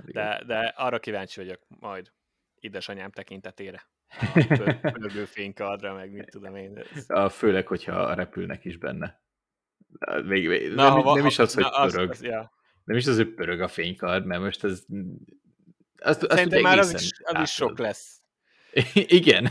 De, 0.05 0.43
de 0.45 0.59
arra 0.59 0.99
kíváncsi 0.99 1.39
vagyok 1.39 1.65
majd 1.67 2.11
édesanyám 2.59 3.11
tekintetére. 3.11 3.89
A 4.07 4.91
pörgő 4.91 5.25
fénykardra, 5.35 5.93
meg 5.93 6.11
mit 6.11 6.29
tudom 6.29 6.55
én. 6.55 6.77
Ez... 6.77 7.09
A, 7.09 7.29
főleg, 7.29 7.67
hogyha 7.67 8.13
repülnek 8.13 8.65
is 8.65 8.77
benne. 8.77 9.21
Még, 10.23 10.47
még, 10.47 10.73
na, 10.73 10.93
nem, 10.93 11.01
ha, 11.01 11.15
nem 11.15 11.25
is 11.25 11.39
az, 11.39 11.53
hogy 11.53 11.63
na, 11.63 11.69
pörög. 11.69 12.09
Az, 12.09 12.17
az, 12.17 12.23
ja. 12.23 12.51
Nem 12.83 12.97
is 12.97 13.05
az, 13.05 13.15
hogy 13.15 13.33
pörög 13.33 13.61
a 13.61 13.67
fénykard, 13.67 14.25
mert 14.25 14.41
most 14.41 14.63
ez 14.63 14.85
azt, 15.97 16.23
azt 16.23 16.31
Szerintem 16.31 16.61
már 16.61 16.79
az 16.79 16.93
is, 16.93 17.11
az 17.23 17.41
is 17.41 17.51
sok 17.51 17.77
lesz. 17.77 18.21
Igen. 18.93 19.49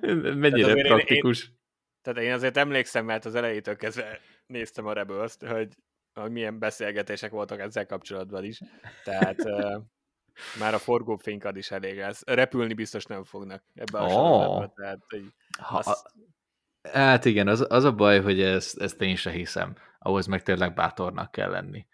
Mennyire 0.34 0.82
praktikus. 0.82 1.44
Én, 1.44 1.58
Tehát 2.02 2.22
én 2.22 2.32
azért 2.32 2.56
emlékszem, 2.56 3.04
mert 3.04 3.24
az 3.24 3.34
elejétől 3.34 3.76
kezdve 3.76 4.20
néztem 4.46 4.86
a 4.86 4.92
rebels 4.92 5.34
hogy, 5.46 5.76
hogy 6.14 6.30
milyen 6.30 6.58
beszélgetések 6.58 7.30
voltak 7.30 7.60
ezzel 7.60 7.86
kapcsolatban 7.86 8.44
is. 8.44 8.60
Tehát 9.04 9.44
uh, 9.44 9.82
már 10.58 10.74
a 10.74 10.78
forgófénykad 10.78 11.56
is 11.56 11.70
elég 11.70 11.98
lesz. 11.98 12.22
Repülni 12.26 12.74
biztos 12.74 13.04
nem 13.04 13.24
fognak 13.24 13.62
ebbe 13.74 13.98
a 13.98 14.06
oh. 14.06 14.74
Tehát, 14.74 14.98
hogy 15.08 15.24
ha, 15.58 15.78
azt... 15.78 16.06
Hát 16.92 17.24
igen, 17.24 17.48
az, 17.48 17.66
az 17.68 17.84
a 17.84 17.92
baj, 17.92 18.20
hogy 18.20 18.40
ezt, 18.40 18.80
ezt 18.80 19.00
én 19.02 19.16
se 19.16 19.30
hiszem. 19.30 19.74
Ahhoz 19.98 20.26
meg 20.26 20.42
tényleg 20.42 20.74
bátornak 20.74 21.30
kell 21.30 21.50
lenni. 21.50 21.86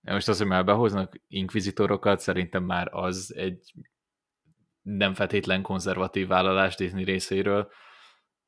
Most 0.00 0.28
az, 0.28 0.38
hogy 0.38 0.46
már 0.46 0.64
behoznak 0.64 1.20
inkvizitorokat, 1.28 2.20
szerintem 2.20 2.64
már 2.64 2.88
az 2.94 3.34
egy 3.36 3.72
nem 4.82 5.14
feltétlen 5.14 5.62
konzervatív 5.62 6.26
vállalás 6.26 6.74
Disney 6.74 7.04
részéről, 7.04 7.70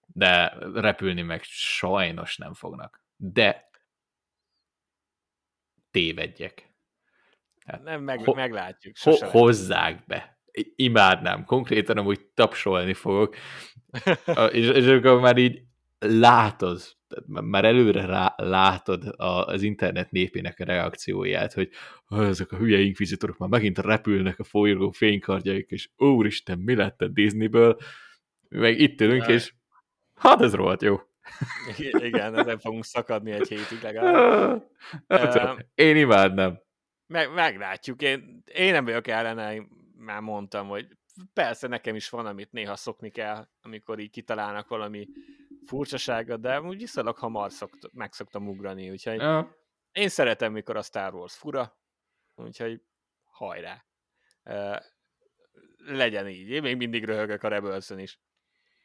de 0.07 0.49
repülni 0.75 1.23
meg 1.23 1.43
sajnos 1.43 2.37
nem 2.37 2.55
fognak. 2.55 3.05
De 3.17 3.71
tévedjek. 5.91 6.75
Hát, 7.67 7.83
nem, 7.83 8.03
meg, 8.03 8.25
ho- 8.25 8.37
meglátjuk. 8.37 8.97
Ho- 8.99 9.21
hozzák 9.21 10.07
be. 10.07 10.41
Imádnám. 10.77 11.45
Konkrétan 11.45 11.97
amúgy 11.97 12.27
tapsolni 12.27 12.95
fogok. 12.95 13.37
és, 14.53 14.69
és 14.69 14.87
akkor 14.87 15.21
már 15.21 15.37
így 15.37 15.63
látod, 15.99 16.81
már 17.27 17.65
előre 17.65 18.07
rá, 18.07 18.35
látod 18.37 19.15
az 19.17 19.63
internet 19.63 20.11
népének 20.11 20.61
a 20.61 20.65
reakcióját, 20.65 21.53
hogy 21.53 21.71
ezek 22.09 22.53
a 22.53 22.57
hülye 22.57 22.79
inkvizitorok 22.79 23.39
már 23.39 23.49
megint 23.49 23.79
repülnek 23.79 24.39
a 24.39 24.45
folyó 24.45 24.91
fénykardjaik, 24.91 25.71
és 25.71 25.89
úristen, 25.97 26.59
mi 26.59 26.75
lett 26.75 27.01
a 27.01 27.09
Disneyből? 27.09 27.77
Meg 28.49 28.81
itt 28.81 29.01
ülünk, 29.01 29.27
és 29.27 29.53
hát 30.15 30.41
ez 30.41 30.55
rohadt 30.55 30.83
jó. 30.83 31.01
Igen, 31.79 32.39
ezen 32.39 32.59
fogunk 32.59 32.85
szakadni 32.85 33.31
egy 33.31 33.49
hétig 33.49 33.83
legalább. 33.83 34.63
Hát, 35.09 35.67
én 35.75 35.97
imádnám. 35.97 36.61
Meg, 37.07 37.35
meglátjuk. 37.35 38.03
Én, 38.03 38.43
én 38.45 38.73
nem 38.73 38.85
vagyok 38.85 39.07
ellene, 39.09 39.67
már 39.97 40.21
mondtam, 40.21 40.69
hogy 40.69 40.87
persze 41.33 41.69
nekem 41.69 41.95
is 41.95 42.09
van, 42.09 42.27
amit 42.27 42.53
néha 42.53 42.77
szokni 42.77 43.11
kell, 43.11 43.49
amikor 43.63 43.99
így 43.99 44.11
kitalálnak 44.11 44.69
valami 44.69 45.09
furcsaságot, 45.67 46.41
de 46.41 46.61
úgy 46.61 46.79
viszonylag 46.79 47.17
hamar 47.17 47.53
szokt, 47.53 47.93
meg 47.93 48.13
szoktam 48.13 48.49
ugrani, 48.49 48.91
úgyhogy 48.91 49.21
ja. 49.21 49.57
én 49.93 50.09
szeretem, 50.09 50.53
mikor 50.53 50.77
a 50.77 50.83
Star 50.83 51.15
Wars 51.15 51.35
fura, 51.35 51.79
úgyhogy 52.35 52.83
hajrá. 53.25 53.85
Uh, 54.45 54.79
legyen 55.77 56.29
így. 56.29 56.49
Én 56.49 56.63
még 56.63 56.77
mindig 56.77 57.05
röhögök 57.05 57.43
a 57.43 57.49
rebels 57.49 57.91
is. 57.91 58.21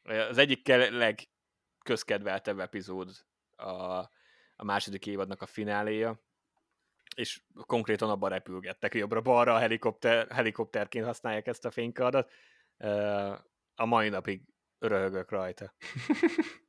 Az 0.03 0.37
egyik 0.37 0.67
legközkedveltebb 0.67 2.59
epizód 2.59 3.11
a, 3.55 3.73
a 4.55 4.63
második 4.63 5.05
évadnak 5.05 5.41
a 5.41 5.45
fináléja, 5.45 6.21
és 7.15 7.41
konkrétan 7.65 8.09
abban 8.09 8.29
repülgettek, 8.29 8.93
jobbra-balra 8.93 9.53
a 9.53 9.59
helikopter, 9.59 10.31
helikopterként 10.31 11.05
használják 11.05 11.47
ezt 11.47 11.65
a 11.65 11.71
fénykardat. 11.71 12.31
A 13.75 13.85
mai 13.85 14.09
napig 14.09 14.41
röhögök 14.79 15.31
rajta. 15.31 15.73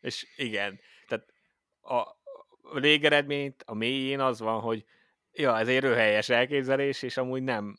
és 0.00 0.26
igen, 0.36 0.80
tehát 1.06 1.32
a 1.80 2.18
végeredményt 2.80 3.62
a 3.66 3.74
mélyén 3.74 4.20
az 4.20 4.40
van, 4.40 4.60
hogy 4.60 4.84
ja, 5.32 5.58
ez 5.58 5.68
egy 5.68 5.80
röhelyes 5.80 6.28
elképzelés, 6.28 7.02
és 7.02 7.16
amúgy 7.16 7.42
nem 7.42 7.78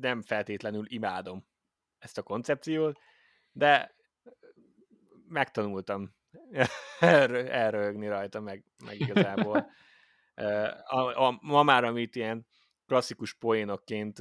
nem 0.00 0.22
feltétlenül 0.22 0.84
imádom 0.88 1.46
ezt 1.98 2.18
a 2.18 2.22
koncepciót, 2.22 2.98
de 3.52 3.94
megtanultam 5.28 6.14
elröhögni 7.00 8.08
rajta, 8.08 8.40
meg, 8.40 8.64
meg 8.84 9.00
igazából. 9.00 9.66
A, 10.84 11.26
a, 11.26 11.38
ma 11.42 11.62
már, 11.62 11.84
amit 11.84 12.16
ilyen 12.16 12.46
klasszikus 12.86 13.34
poénokként 13.34 14.18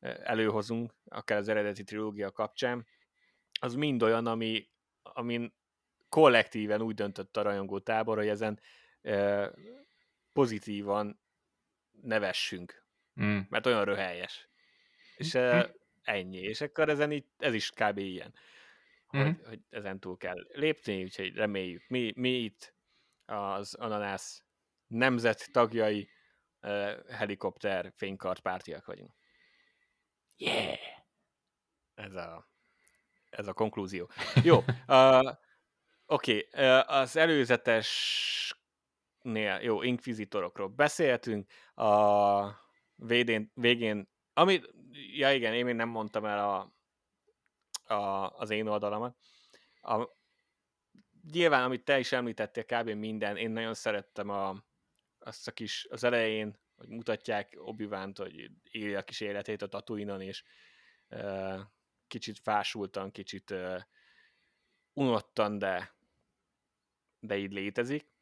előhozunk, 0.00 0.94
akár 1.04 1.38
az 1.38 1.48
eredeti 1.48 1.84
trilógia 1.84 2.30
kapcsán, 2.30 2.86
az 3.60 3.74
mind 3.74 4.02
olyan, 4.02 4.26
ami, 4.26 4.68
amin 5.12 5.54
kollektíven 6.08 6.82
úgy 6.82 6.94
döntött 6.94 7.36
a 7.36 7.42
rajongó 7.42 7.78
tábor, 7.78 8.16
hogy 8.16 8.28
ezen 8.28 8.60
pozitívan 10.32 11.20
nevessünk, 12.02 12.86
mm. 13.22 13.38
mert 13.48 13.66
olyan 13.66 13.84
röhelyes. 13.84 14.48
És 15.16 15.36
mm. 15.36 15.60
ennyi. 16.02 16.38
És 16.38 16.60
akkor 16.60 16.88
ezen 16.88 17.12
így, 17.12 17.24
ez 17.38 17.54
is 17.54 17.70
kb. 17.70 17.98
ilyen 17.98 18.34
mm-hmm. 19.16 19.26
hogy, 19.26 19.46
hogy 19.46 19.60
ezen 19.70 20.00
túl 20.00 20.16
kell 20.16 20.46
lépni, 20.52 21.02
úgyhogy 21.02 21.34
reméljük. 21.34 21.88
Mi, 21.88 22.12
mi 22.16 22.30
itt 22.30 22.74
az 23.26 23.74
Ananász 23.74 24.44
nemzet 24.86 25.52
tagjai 25.52 26.08
uh, 26.62 27.08
helikopter 27.08 27.92
fénykart 27.96 28.40
pártiak 28.40 28.86
vagyunk. 28.86 29.14
Yeah! 30.36 30.78
Ez 31.94 32.14
a, 32.14 32.48
ez 33.36 33.46
a 33.46 33.52
konklúzió. 33.52 34.10
Jó, 34.42 34.56
uh, 34.88 35.30
oké, 36.06 36.46
okay, 36.46 36.66
uh, 36.66 36.90
az 36.90 37.16
előzetes 37.16 38.58
nél, 39.22 39.58
jó, 39.62 39.82
inkvizitorokról 39.82 40.68
beszéltünk, 40.68 41.50
a 41.74 42.62
végén, 42.94 43.50
végén 43.54 44.12
ami, 44.32 44.60
ja 44.92 45.32
igen, 45.32 45.54
én 45.54 45.64
még 45.64 45.74
nem 45.74 45.88
mondtam 45.88 46.24
el 46.24 46.38
a, 46.48 46.74
a, 47.94 48.28
az 48.38 48.50
én 48.50 48.66
oldalamat. 48.66 49.16
A, 49.80 50.08
nyilván, 51.32 51.64
amit 51.64 51.84
te 51.84 51.98
is 51.98 52.12
említettél, 52.12 52.64
kb. 52.64 52.88
minden, 52.88 53.36
én 53.36 53.50
nagyon 53.50 53.74
szerettem 53.74 54.28
a, 54.28 54.64
azt 55.18 55.48
a 55.48 55.52
kis, 55.52 55.86
az 55.90 56.04
elején, 56.04 56.58
hogy 56.76 56.88
mutatják 56.88 57.54
obi 57.56 57.86
hogy 57.86 58.50
élje 58.62 58.98
a 58.98 59.02
kis 59.02 59.20
életét 59.20 59.62
a 59.62 59.66
Tatooine-on, 59.66 60.20
és 60.20 60.44
kicsit 62.14 62.38
fásultan, 62.38 63.10
kicsit 63.10 63.50
uh, 63.50 63.82
unottan, 64.92 65.58
de, 65.58 65.94
de 67.20 67.36
így 67.36 67.52
létezik. 67.52 68.12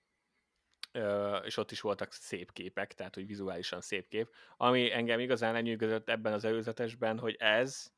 Uh, 0.94 1.40
és 1.44 1.56
ott 1.56 1.70
is 1.70 1.80
voltak 1.80 2.12
szép 2.12 2.52
képek, 2.52 2.94
tehát 2.94 3.14
hogy 3.14 3.26
vizuálisan 3.26 3.80
szép 3.80 4.08
kép. 4.08 4.34
Ami 4.56 4.92
engem 4.92 5.20
igazán 5.20 5.52
lenyűgözött 5.52 6.08
ebben 6.08 6.32
az 6.32 6.44
előzetesben, 6.44 7.18
hogy 7.18 7.34
ez 7.38 7.92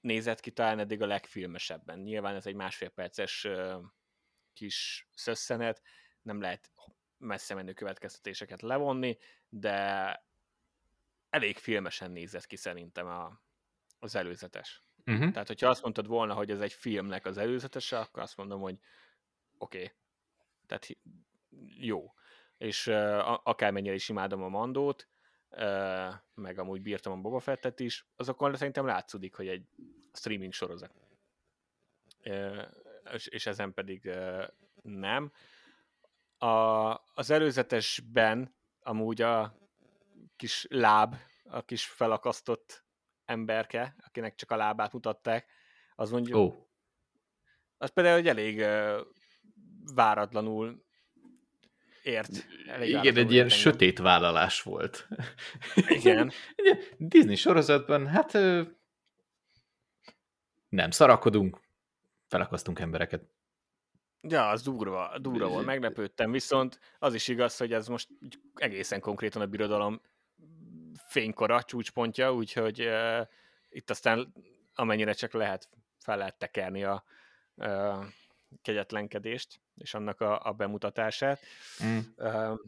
nézett 0.00 0.40
ki 0.40 0.50
talán 0.50 0.78
eddig 0.78 1.02
a 1.02 1.06
legfilmesebben. 1.06 1.98
Nyilván 1.98 2.34
ez 2.34 2.46
egy 2.46 2.54
másfél 2.54 2.88
perces 2.88 3.44
uh, 3.44 3.82
kis 4.52 5.08
szösszenet, 5.14 5.82
nem 6.22 6.40
lehet 6.40 6.70
messze 7.18 7.54
menő 7.54 7.72
következtetéseket 7.72 8.62
levonni, 8.62 9.18
de 9.48 10.16
elég 11.30 11.56
filmesen 11.56 12.10
nézett 12.10 12.46
ki 12.46 12.56
szerintem 12.56 13.06
a, 13.06 13.40
az 13.98 14.14
előzetes. 14.14 14.82
Uh-huh. 15.06 15.30
Tehát, 15.30 15.46
hogyha 15.46 15.68
azt 15.68 15.82
mondtad 15.82 16.06
volna, 16.06 16.34
hogy 16.34 16.50
ez 16.50 16.60
egy 16.60 16.72
filmnek 16.72 17.26
az 17.26 17.38
előzetese, 17.38 17.98
akkor 17.98 18.22
azt 18.22 18.36
mondom, 18.36 18.60
hogy 18.60 18.78
oké. 19.58 19.76
Okay. 19.76 19.90
Tehát 20.66 20.88
jó. 21.78 22.12
És 22.58 22.86
uh, 22.86 23.48
akármennyire 23.48 23.94
is 23.94 24.08
imádom 24.08 24.42
a 24.42 24.48
Mandót, 24.48 25.08
meg 26.34 26.58
amúgy 26.58 26.82
bírtam 26.82 27.12
a 27.12 27.20
Boba 27.20 27.40
Fettet 27.40 27.80
is, 27.80 28.06
azokon 28.16 28.56
szerintem 28.56 28.86
látszódik, 28.86 29.34
hogy 29.34 29.48
egy 29.48 29.66
streaming 30.12 30.52
sorozat. 30.52 30.92
És 33.24 33.46
ezen 33.46 33.74
pedig 33.74 34.10
nem. 34.82 35.32
A, 36.38 36.46
az 37.14 37.30
előzetesben 37.30 38.54
amúgy 38.82 39.22
a 39.22 39.56
kis 40.36 40.66
láb, 40.70 41.16
a 41.44 41.62
kis 41.64 41.86
felakasztott 41.86 42.81
emberke, 43.32 43.94
akinek 44.06 44.34
csak 44.34 44.50
a 44.50 44.56
lábát 44.56 44.92
mutatták, 44.92 45.46
az 45.96 46.10
mondjuk... 46.10 46.36
Oh. 46.36 46.54
Az 47.78 47.90
például 47.90 48.16
egy 48.16 48.28
elég 48.28 48.64
váratlanul 49.94 50.84
ért. 52.02 52.46
Igen, 52.80 53.16
egy 53.16 53.32
ilyen 53.32 53.48
sötét 53.48 53.98
vállalás 53.98 54.62
volt. 54.62 55.08
Igen. 55.74 56.32
Disney 56.98 57.36
sorozatban, 57.36 58.06
hát 58.06 58.32
nem 60.68 60.90
szarakodunk, 60.90 61.60
felakasztunk 62.26 62.78
embereket. 62.78 63.22
Ja, 64.28 64.48
az 64.48 64.62
durva, 64.62 65.18
durva 65.18 65.48
volt, 65.48 65.66
meglepődtem, 65.66 66.30
viszont 66.30 66.78
az 66.98 67.14
is 67.14 67.28
igaz, 67.28 67.56
hogy 67.56 67.72
ez 67.72 67.88
most 67.88 68.08
egészen 68.54 69.00
konkrétan 69.00 69.42
a 69.42 69.46
birodalom 69.46 70.00
fénykora, 71.06 71.62
csúcspontja, 71.62 72.34
úgyhogy 72.34 72.80
uh, 72.80 73.26
itt 73.68 73.90
aztán 73.90 74.32
amennyire 74.74 75.12
csak 75.12 75.32
lehet, 75.32 75.68
fel 75.98 76.16
lehet 76.16 76.38
tekerni 76.38 76.84
a 76.84 77.04
uh, 77.54 78.04
kegyetlenkedést 78.62 79.60
és 79.74 79.94
annak 79.94 80.20
a, 80.20 80.44
a 80.44 80.52
bemutatását. 80.52 81.40
Mm. 81.84 81.98
Uh, 82.16 82.58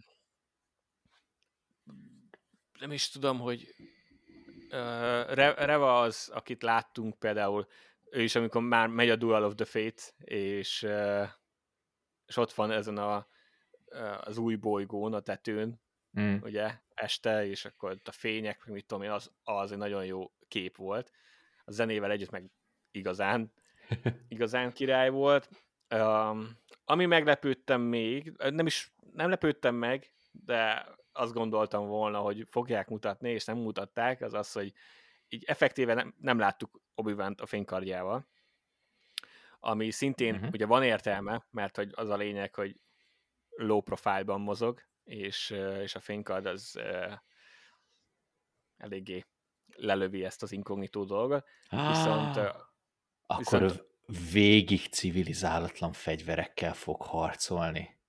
nem 2.78 2.92
is 2.92 3.08
tudom, 3.08 3.38
hogy 3.38 3.74
uh, 4.70 5.32
Reva 5.34 6.00
az, 6.00 6.30
akit 6.34 6.62
láttunk 6.62 7.18
például 7.18 7.66
ő 8.14 8.22
is, 8.22 8.34
amikor 8.34 8.62
már 8.62 8.88
megy 8.88 9.10
a 9.10 9.16
Dual 9.16 9.44
of 9.44 9.54
the 9.54 9.64
Fate, 9.64 10.02
és, 10.18 10.86
és 12.26 12.36
ott 12.36 12.52
van 12.52 12.70
ezen 12.70 12.96
a, 12.96 13.26
az 14.20 14.38
új 14.38 14.54
bolygón, 14.54 15.14
a 15.14 15.20
tetőn, 15.20 15.80
mm. 16.20 16.36
ugye, 16.42 16.80
este, 16.94 17.46
és 17.46 17.64
akkor 17.64 17.90
ott 17.90 18.08
a 18.08 18.12
fények, 18.12 18.64
meg 18.64 18.74
mit 18.74 18.86
tudom 18.86 19.02
én, 19.02 19.10
az, 19.10 19.32
az 19.42 19.72
egy 19.72 19.78
nagyon 19.78 20.04
jó 20.04 20.32
kép 20.48 20.76
volt. 20.76 21.10
A 21.64 21.70
zenével 21.70 22.10
együtt 22.10 22.30
meg 22.30 22.50
igazán, 22.90 23.52
igazán 24.28 24.72
király 24.72 25.10
volt. 25.10 25.48
Um, 25.94 26.58
ami 26.84 27.06
meglepődtem 27.06 27.80
még, 27.80 28.32
nem 28.36 28.66
is, 28.66 28.94
nem 29.12 29.30
lepődtem 29.30 29.74
meg, 29.74 30.12
de 30.30 30.86
azt 31.12 31.32
gondoltam 31.32 31.86
volna, 31.86 32.18
hogy 32.18 32.46
fogják 32.50 32.88
mutatni, 32.88 33.30
és 33.30 33.44
nem 33.44 33.56
mutatták, 33.56 34.20
az 34.20 34.34
az, 34.34 34.52
hogy 34.52 34.72
így 35.28 35.44
effektíven 35.44 35.96
nem, 35.96 36.14
nem 36.18 36.38
láttuk 36.38 36.80
obi 36.94 37.14
a 37.36 37.46
fénykardjával, 37.46 38.28
ami 39.60 39.90
szintén 39.90 40.34
uh-huh. 40.34 40.50
ugye 40.52 40.66
van 40.66 40.82
értelme, 40.82 41.46
mert 41.50 41.76
hogy 41.76 41.92
az 41.94 42.08
a 42.08 42.16
lényeg, 42.16 42.54
hogy 42.54 42.80
low 43.48 43.80
profile-ban 43.80 44.40
mozog, 44.40 44.82
és, 45.04 45.50
és 45.82 45.94
a 45.94 46.00
fénykard 46.00 46.46
az 46.46 46.80
eléggé 48.76 49.24
lelövi 49.76 50.24
ezt 50.24 50.42
az 50.42 50.52
inkognitó 50.52 51.04
dolgot. 51.04 51.46
Ah, 51.68 51.88
viszont, 51.88 52.36
akkor 53.26 53.60
viszont, 53.60 53.84
végig 54.32 54.86
civilizálatlan 54.86 55.92
fegyverekkel 55.92 56.74
fog 56.74 57.02
harcolni. 57.02 58.02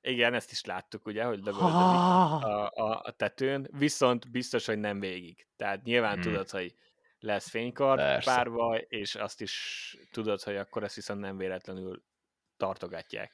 Igen, 0.00 0.34
ezt 0.34 0.50
is 0.50 0.64
láttuk, 0.64 1.06
ugye, 1.06 1.24
hogy 1.24 1.38
lövöldözik 1.38 1.74
ah. 1.74 2.44
a, 2.44 2.70
a, 2.74 3.00
a 3.04 3.10
tetőn, 3.10 3.68
viszont 3.70 4.30
biztos, 4.30 4.66
hogy 4.66 4.78
nem 4.78 5.00
végig. 5.00 5.46
Tehát 5.56 5.82
nyilván 5.82 6.12
hmm. 6.12 6.22
tudod, 6.22 6.50
hogy 6.50 6.74
lesz 7.18 7.48
fénykard 7.48 7.98
Persze. 7.98 8.34
párba, 8.34 8.78
és 8.78 9.14
azt 9.14 9.40
is 9.40 9.96
tudod, 10.10 10.42
hogy 10.42 10.56
akkor 10.56 10.82
ezt 10.82 10.94
viszont 10.94 11.20
nem 11.20 11.36
véletlenül 11.36 12.02
tartogatják. 12.56 13.32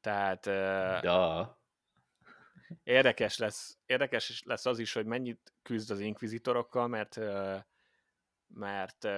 Tehát 0.00 0.44
da. 1.02 1.59
Érdekes 2.82 3.38
lesz, 3.38 3.78
érdekes 3.86 4.42
lesz 4.44 4.66
az 4.66 4.78
is, 4.78 4.92
hogy 4.92 5.06
mennyit 5.06 5.52
küzd 5.62 5.90
az 5.90 6.00
inkvizitorokkal, 6.00 6.88
mert 6.88 7.20
mert 8.54 9.08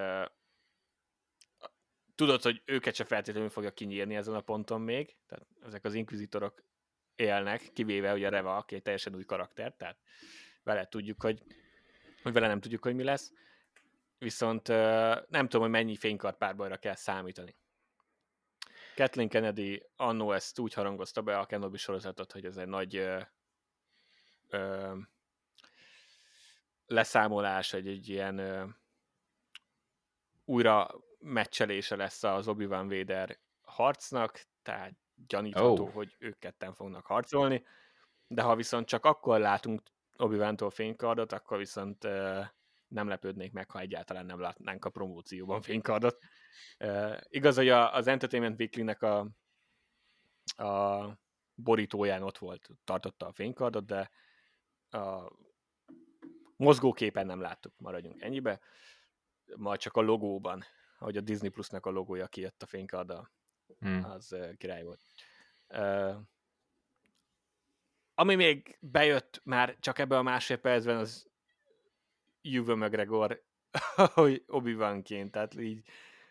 tudod, 2.14 2.42
hogy 2.42 2.62
őket 2.64 2.94
se 2.94 3.04
feltétlenül 3.04 3.50
fogja 3.50 3.70
kinyírni 3.70 4.16
ezen 4.16 4.34
a 4.34 4.40
ponton 4.40 4.80
még, 4.80 5.16
tehát 5.26 5.46
ezek 5.62 5.84
az 5.84 5.94
inkvizitorok 5.94 6.62
élnek, 7.16 7.70
kivéve 7.72 8.10
a 8.10 8.28
Reva, 8.28 8.56
aki 8.56 8.74
egy 8.74 8.82
teljesen 8.82 9.14
új 9.14 9.24
karakter, 9.24 9.74
tehát 9.74 9.98
vele 10.62 10.86
tudjuk, 10.86 11.22
hogy, 11.22 11.42
hogy 12.22 12.32
vele 12.32 12.46
nem 12.46 12.60
tudjuk, 12.60 12.82
hogy 12.82 12.94
mi 12.94 13.02
lesz. 13.02 13.32
Viszont 14.18 14.68
nem 15.28 15.48
tudom, 15.48 15.60
hogy 15.60 15.70
mennyi 15.70 15.96
fénykart 15.96 16.36
párbajra 16.36 16.76
kell 16.76 16.94
számítani. 16.94 17.56
Kathleen 18.94 19.28
Kennedy 19.28 19.82
annó 19.96 20.32
ezt 20.32 20.58
úgy 20.58 20.72
harangozta 20.72 21.22
be 21.22 21.38
a 21.38 21.46
Kenobi 21.46 21.76
sorozatot, 21.76 22.32
hogy 22.32 22.44
ez 22.44 22.56
egy 22.56 22.66
nagy 22.66 23.08
ö, 24.52 24.58
ö, 24.58 24.98
leszámolás, 26.86 27.72
egy, 27.72 27.88
egy 27.88 28.08
ilyen 28.08 28.38
ö, 28.38 28.64
újra 30.44 30.90
meccselése 31.18 31.96
lesz 31.96 32.22
az 32.22 32.48
Obi-Wan 32.48 32.88
Vader 32.88 33.38
harcnak, 33.62 34.40
tehát 34.62 34.94
gyanítható, 35.26 35.84
oh. 35.84 35.92
hogy 35.92 36.16
ők 36.18 36.38
ketten 36.38 36.74
fognak 36.74 37.06
harcolni, 37.06 37.64
de 38.26 38.42
ha 38.42 38.56
viszont 38.56 38.86
csak 38.86 39.04
akkor 39.04 39.40
látunk 39.40 39.82
obi 40.16 40.54
fénykardot, 40.70 41.32
akkor 41.32 41.58
viszont 41.58 42.04
uh, 42.04 42.44
nem 42.88 43.08
lepődnék 43.08 43.52
meg, 43.52 43.70
ha 43.70 43.78
egyáltalán 43.78 44.26
nem 44.26 44.40
látnánk 44.40 44.84
a 44.84 44.90
promócióban 44.90 45.62
fénykardot. 45.62 46.18
Uh, 46.78 47.16
igaz, 47.28 47.56
hogy 47.56 47.68
a, 47.68 47.94
az 47.94 48.06
Entertainment 48.06 48.58
Weekly-nek 48.58 49.02
a, 49.02 49.18
a 50.56 51.06
borítóján 51.54 52.22
ott 52.22 52.38
volt, 52.38 52.68
tartotta 52.84 53.26
a 53.26 53.32
fénykardot, 53.32 53.86
de 53.86 54.10
a 54.92 55.32
mozgóképen 56.56 57.26
nem 57.26 57.40
láttuk, 57.40 57.72
maradjunk 57.76 58.22
ennyibe, 58.22 58.60
majd 59.56 59.80
csak 59.80 59.96
a 59.96 60.00
logóban 60.00 60.64
ahogy 61.02 61.16
a 61.16 61.20
Disney 61.20 61.48
Plusnak 61.48 61.86
a 61.86 61.90
logója 61.90 62.26
kijött 62.26 62.62
a 62.62 62.66
fénykarddal. 62.66 63.30
Hmm. 63.78 64.04
Az 64.04 64.36
király 64.56 64.82
volt. 64.82 65.00
Uh, 65.68 66.16
ami 68.14 68.34
még 68.34 68.78
bejött 68.80 69.40
már 69.44 69.76
csak 69.80 69.98
ebben 69.98 70.18
a 70.18 70.22
másfél 70.22 70.56
percben, 70.56 70.96
az 70.96 71.30
Juve 72.40 72.74
McGregor, 72.74 73.42
hogy 74.14 74.44
obi 74.46 74.76
ként 75.02 75.30
tehát 75.30 75.54
így 75.54 75.84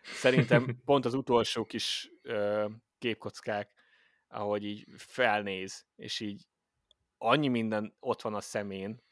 szerintem 0.04 0.76
pont 0.86 1.06
az 1.06 1.14
utolsó 1.14 1.66
kis 1.66 2.12
uh, 2.24 2.72
képkockák, 2.98 3.72
ahogy 4.28 4.64
így 4.66 4.86
felnéz, 4.98 5.86
és 5.96 6.20
így 6.20 6.48
annyi 7.22 7.48
minden 7.48 7.96
ott 8.00 8.22
van 8.22 8.34
a 8.34 8.42
szemén, 8.42 9.04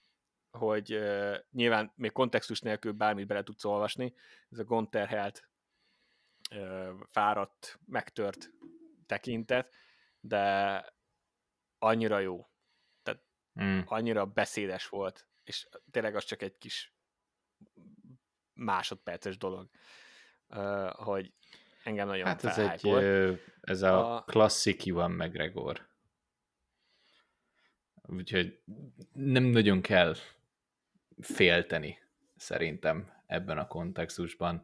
hogy 0.52 0.94
uh, 0.96 1.36
nyilván 1.52 1.92
még 1.96 2.12
kontextus 2.12 2.62
nélkül 2.62 2.92
bármit 2.92 3.28
bele 3.28 3.44
tudsz 3.44 3.66
olvasni, 3.66 4.14
ez 4.50 4.60
a 4.60 4.64
gondterhelt, 4.64 5.50
uh, 6.56 6.90
fáradt, 7.12 7.80
megtört 7.86 8.50
tekintet, 9.06 9.76
de 10.20 10.86
annyira 11.78 12.20
jó. 12.20 12.50
Tehát 13.04 13.24
mm. 13.64 13.80
annyira 13.86 14.26
beszédes 14.26 14.88
volt, 14.88 15.28
és 15.44 15.70
tényleg 15.92 16.16
az 16.16 16.24
csak 16.24 16.42
egy 16.42 16.58
kis 16.58 16.94
másodperces 18.54 19.38
dolog, 19.38 19.70
uh, 20.48 20.90
hogy 20.90 21.34
engem 21.84 22.08
nagyon 22.08 22.26
Hát 22.26 22.44
ez 22.44 22.58
egy, 22.58 22.82
volt. 22.82 23.40
ez 23.62 23.82
a, 23.82 24.16
a 24.16 24.24
klasszik 24.24 24.86
Ivan 24.86 25.12
McGregor. 25.12 25.89
Úgyhogy 28.12 28.60
nem 29.14 29.44
nagyon 29.44 29.82
kell 29.82 30.16
félteni, 31.22 32.00
szerintem 32.36 33.14
ebben 33.26 33.58
a 33.58 33.68
kontextusban. 33.68 34.64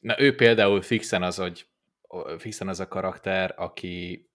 Na 0.00 0.20
ő 0.20 0.34
például 0.34 0.82
fixen 0.82 1.22
az, 1.22 1.36
hogy 1.36 1.66
fixen 2.38 2.68
az 2.68 2.80
a 2.80 2.88
karakter, 2.88 3.54
aki 3.56 4.26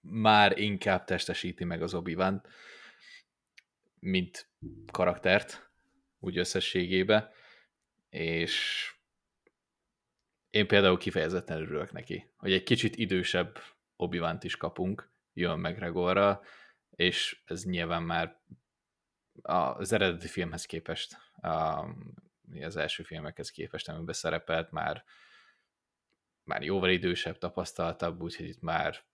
már 0.00 0.58
inkább 0.58 1.04
testesíti 1.04 1.64
meg 1.64 1.82
az 1.82 1.94
obi 1.94 2.16
mint 3.98 4.48
karaktert, 4.92 5.70
úgy 6.18 6.38
összességébe, 6.38 7.32
és 8.08 8.90
én 10.50 10.66
például 10.66 10.98
kifejezetten 10.98 11.60
örülök 11.60 11.92
neki, 11.92 12.30
hogy 12.36 12.52
egy 12.52 12.62
kicsit 12.62 12.96
idősebb 12.96 13.58
obi 13.96 14.20
is 14.40 14.56
kapunk, 14.56 15.14
jön 15.36 15.58
McGregorra, 15.58 16.40
és 16.90 17.42
ez 17.44 17.64
nyilván 17.64 18.02
már 18.02 18.40
az 19.42 19.92
eredeti 19.92 20.26
filmhez 20.26 20.66
képest, 20.66 21.16
az 22.60 22.76
első 22.76 23.02
filmekhez 23.02 23.50
képest, 23.50 23.88
amiben 23.88 24.14
szerepelt, 24.14 24.70
már, 24.70 25.04
már 26.42 26.62
jóval 26.62 26.90
idősebb, 26.90 27.38
tapasztaltabb, 27.38 28.22
úgyhogy 28.22 28.46
itt 28.46 28.60
már 28.60 29.04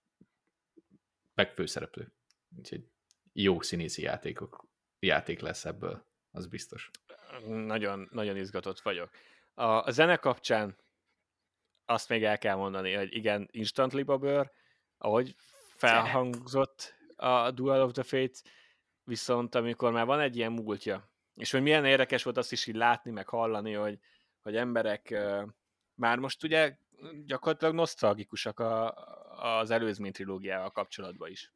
megfőszereplő. 1.33 2.13
Úgyhogy 2.57 2.87
jó 3.33 3.61
színészi 3.61 4.01
játékok, 4.01 4.67
játék 4.99 5.39
lesz 5.39 5.65
ebből, 5.65 6.05
az 6.31 6.47
biztos. 6.47 6.89
Nagyon, 7.45 8.07
nagyon 8.11 8.37
izgatott 8.37 8.79
vagyok. 8.79 9.09
A, 9.53 9.63
a 9.63 9.91
zene 9.91 10.17
kapcsán 10.17 10.77
azt 11.85 12.09
még 12.09 12.23
el 12.23 12.37
kell 12.37 12.55
mondani, 12.55 12.93
hogy 12.93 13.15
igen, 13.15 13.47
Instantly 13.51 14.01
Babber, 14.01 14.51
ahogy 14.97 15.35
felhangzott 15.87 16.95
a 17.15 17.51
Duel 17.51 17.81
of 17.81 17.91
the 17.91 18.03
Fates, 18.03 18.41
viszont 19.03 19.55
amikor 19.55 19.91
már 19.91 20.05
van 20.05 20.19
egy 20.19 20.35
ilyen 20.35 20.51
múltja, 20.51 21.11
és 21.35 21.51
hogy 21.51 21.61
milyen 21.61 21.85
érdekes 21.85 22.23
volt 22.23 22.37
azt 22.37 22.51
is 22.51 22.67
így 22.67 22.75
látni, 22.75 23.11
meg 23.11 23.27
hallani, 23.27 23.73
hogy, 23.73 23.99
hogy 24.41 24.55
emberek 24.55 25.15
már 25.95 26.17
most 26.17 26.43
ugye 26.43 26.77
gyakorlatilag 27.25 27.73
nosztalgikusak 27.73 28.59
a, 28.59 28.93
az 29.59 29.71
előzmény 29.71 30.11
trilógiával 30.11 30.71
kapcsolatban 30.71 31.29
is. 31.29 31.51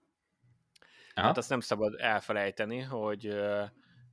Aha. 1.14 1.28
Hát 1.28 1.38
azt 1.38 1.50
nem 1.50 1.60
szabad 1.60 2.00
elfelejteni, 2.00 2.80
hogy 2.80 3.26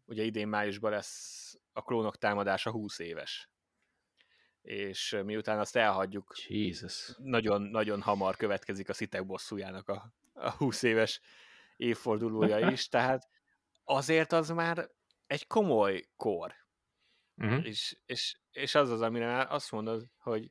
ugye 0.04 0.22
idén 0.22 0.48
májusban 0.48 0.90
lesz 0.90 1.58
a 1.72 1.82
klónok 1.82 2.18
támadása 2.18 2.70
20 2.70 2.98
éves. 2.98 3.48
És 4.64 5.16
miután 5.24 5.58
azt 5.58 5.76
elhagyjuk, 5.76 6.34
Jesus. 6.48 7.14
Nagyon, 7.18 7.62
nagyon 7.62 8.02
hamar 8.02 8.36
következik 8.36 8.88
a 8.88 8.92
szitek 8.92 9.26
bosszújának 9.26 9.88
a, 9.88 10.12
a 10.32 10.50
20 10.50 10.82
éves 10.82 11.20
évfordulója 11.76 12.58
is, 12.72 12.88
tehát 12.88 13.28
azért 13.84 14.32
az 14.32 14.48
már 14.48 14.90
egy 15.26 15.46
komoly 15.46 16.04
kor. 16.16 16.54
Uh-huh. 17.36 17.66
És, 17.66 17.96
és, 18.06 18.36
és 18.50 18.74
az 18.74 18.90
az, 18.90 19.00
amire 19.00 19.42
azt 19.42 19.70
mondod, 19.70 20.06
hogy 20.18 20.50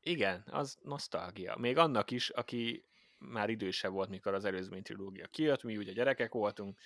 igen, 0.00 0.44
az 0.50 0.78
nosztalgia. 0.82 1.56
Még 1.56 1.76
annak 1.76 2.10
is, 2.10 2.30
aki 2.30 2.84
már 3.18 3.50
idősebb 3.50 3.92
volt, 3.92 4.08
mikor 4.08 4.34
az 4.34 4.44
előzmény 4.44 4.82
trilógia 4.82 5.26
kijött, 5.26 5.62
mi 5.62 5.76
ugye 5.76 5.92
gyerekek 5.92 6.32
voltunk, 6.32 6.78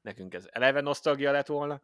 nekünk 0.00 0.34
ez 0.34 0.48
eleve 0.50 0.80
nosztalgia 0.80 1.30
lett 1.30 1.46
volna, 1.46 1.82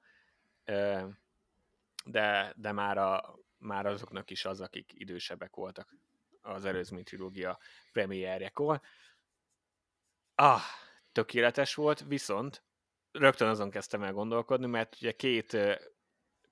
de, 2.05 2.53
de 2.57 2.73
már, 2.73 2.99
a, 2.99 3.39
már 3.59 3.87
azoknak 3.87 4.31
is 4.31 4.45
az, 4.45 4.61
akik 4.61 4.93
idősebbek 4.95 5.55
voltak 5.55 5.97
az 6.41 6.65
előzmény 6.65 7.05
trilógia 7.05 7.59
premierjekor. 7.93 8.81
Ah, 10.35 10.61
tökéletes 11.13 11.75
volt, 11.75 12.05
viszont 12.09 12.63
rögtön 13.11 13.49
azon 13.49 13.71
kezdtem 13.71 14.03
el 14.03 14.13
gondolkodni, 14.13 14.67
mert 14.67 14.97
ugye 14.97 15.13
két 15.13 15.57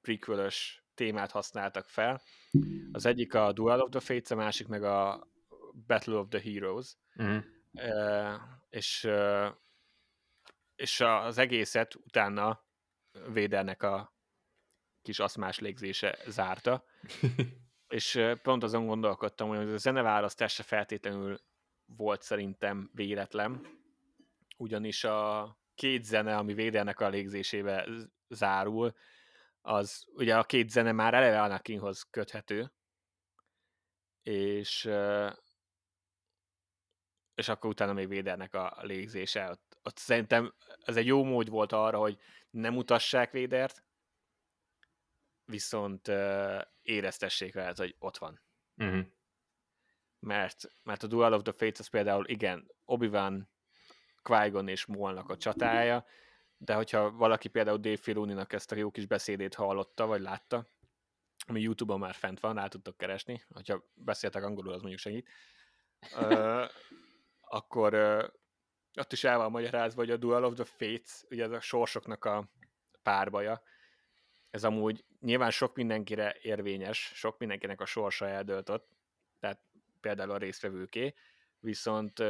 prequel 0.01 0.51
témát 0.95 1.31
használtak 1.31 1.89
fel. 1.89 2.23
Az 2.93 3.07
egyik 3.07 3.35
a 3.35 3.53
Duel 3.53 3.81
of 3.81 3.91
the 3.91 4.01
Fates, 4.01 4.31
a 4.31 4.35
másik 4.35 4.67
meg 4.67 4.83
a 4.83 5.29
Battle 5.87 6.15
of 6.15 6.29
the 6.29 6.41
Heroes. 6.41 6.97
Uh-huh. 7.17 7.45
Uh, 7.73 8.41
és, 8.69 9.05
uh, 9.05 9.47
és 10.77 11.01
az 11.01 11.39
egészet 11.39 11.95
utána 11.95 12.65
Védernek 13.33 13.83
a 13.83 14.14
kis 15.05 15.19
aszmás 15.19 15.59
légzése 15.59 16.19
zárta. 16.27 16.85
és 17.89 18.21
pont 18.43 18.63
azon 18.63 18.87
gondolkodtam, 18.87 19.49
hogy 19.49 19.59
a 19.59 19.77
zeneválasztás 19.77 20.53
se 20.53 20.63
feltétlenül 20.63 21.39
volt 21.85 22.23
szerintem 22.23 22.91
véletlen, 22.93 23.67
ugyanis 24.57 25.05
a 25.05 25.59
két 25.75 26.05
zene, 26.05 26.37
ami 26.37 26.55
Védernek 26.55 27.01
a 27.01 27.09
légzésébe 27.09 27.89
zárul, 28.29 28.95
az 29.61 30.05
ugye 30.15 30.37
a 30.37 30.45
két 30.45 30.71
zene 30.71 30.93
már 30.93 31.15
eleve 31.15 31.43
Anakinhoz 31.43 32.03
köthető, 32.03 32.73
és 34.23 34.91
és 37.35 37.49
akkor 37.49 37.71
utána 37.71 37.93
még 37.93 38.09
Védernek 38.09 38.55
a 38.55 38.77
légzése. 38.83 39.51
Ott, 39.51 39.79
ott 39.83 39.97
szerintem 39.97 40.55
ez 40.85 40.97
egy 40.97 41.07
jó 41.07 41.25
mód 41.25 41.49
volt 41.49 41.73
arra, 41.73 41.99
hogy 41.99 42.19
nem 42.51 42.77
utassák 42.77 43.31
Védert, 43.31 43.85
viszont 45.45 46.09
uh, 46.09 46.61
éreztessék 46.83 47.55
vele, 47.55 47.73
hogy 47.77 47.97
ott 47.99 48.17
van. 48.19 48.41
Uh-huh. 48.77 49.07
Mert, 50.19 50.65
mert 50.83 51.03
a 51.03 51.07
Duel 51.07 51.33
of 51.33 51.43
the 51.43 51.53
Fates 51.53 51.79
az 51.79 51.87
például 51.87 52.27
igen, 52.27 52.71
Obi-Wan, 52.85 53.49
qui 54.23 54.71
és 54.71 54.87
Molnak 54.87 55.31
a 55.31 55.37
csatája, 55.37 56.07
de 56.57 56.75
hogyha 56.75 57.11
valaki 57.11 57.49
például 57.49 57.79
Dave 57.79 57.97
Filoni-nak 57.97 58.53
ezt 58.53 58.73
a 58.73 58.77
jó 58.77 58.91
kis 58.91 59.07
beszédét 59.07 59.55
hallotta, 59.55 60.07
vagy 60.07 60.21
látta, 60.21 60.69
ami 61.47 61.61
YouTube-on 61.61 61.99
már 61.99 62.15
fent 62.15 62.41
van, 62.41 62.55
rá 62.55 62.67
tudtok 62.67 62.97
keresni, 62.97 63.45
hogyha 63.49 63.85
beszéltek 63.95 64.43
angolul, 64.43 64.73
az 64.73 64.81
mondjuk 64.81 65.01
segít, 65.01 65.29
uh, 66.17 66.69
akkor 67.59 67.95
uh, 67.95 68.25
ott 69.01 69.13
is 69.13 69.25
el 69.25 69.39
van 69.39 69.51
magyarázva, 69.51 70.01
hogy 70.01 70.11
a 70.11 70.17
Duel 70.17 70.45
of 70.45 70.55
the 70.55 70.65
Fates, 70.65 71.25
ugye 71.31 71.45
ez 71.45 71.51
a 71.51 71.61
sorsoknak 71.61 72.25
a 72.25 72.51
párbaja, 73.03 73.63
ez 74.55 74.65
amúgy 74.65 75.05
nyilván 75.21 75.51
sok 75.51 75.77
mindenkire 75.77 76.37
érvényes, 76.43 77.13
sok 77.15 77.39
mindenkinek 77.39 77.81
a 77.81 77.87
sorsa 77.87 78.29
eldölt 78.29 78.69
ott, 78.69 78.89
tehát 79.41 79.61
például 80.01 80.31
a 80.31 80.37
résztvevőké, 80.37 81.15
viszont 81.59 82.23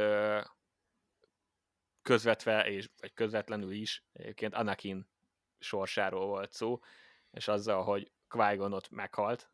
közvetve, 2.01 2.69
és, 2.69 2.89
vagy 2.99 3.13
közvetlenül 3.13 3.71
is 3.71 4.03
egyébként 4.13 4.53
Anakin 4.53 5.07
sorsáról 5.59 6.25
volt 6.25 6.53
szó, 6.53 6.79
és 7.31 7.47
azzal, 7.47 7.83
hogy 7.83 8.11
qui 8.27 8.57
ott 8.57 8.89
meghalt, 8.89 9.49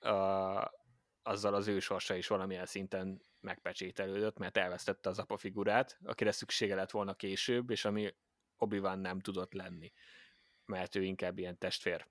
uh, 0.00 0.64
azzal 1.22 1.54
az 1.54 1.66
ő 1.66 1.78
sorsa 1.78 2.14
is 2.14 2.26
valamilyen 2.26 2.66
szinten 2.66 3.22
megpecsételődött, 3.40 4.38
mert 4.38 4.56
elvesztette 4.56 5.08
az 5.08 5.18
apa 5.18 5.36
figurát, 5.36 5.98
akire 6.04 6.32
szüksége 6.32 6.74
lett 6.74 6.90
volna 6.90 7.14
később, 7.14 7.70
és 7.70 7.84
ami 7.84 8.14
obi 8.56 8.78
nem 8.78 9.20
tudott 9.20 9.52
lenni, 9.52 9.92
mert 10.68 10.94
ő 10.94 11.02
inkább 11.02 11.38
ilyen 11.38 11.58
testvér 11.58 12.06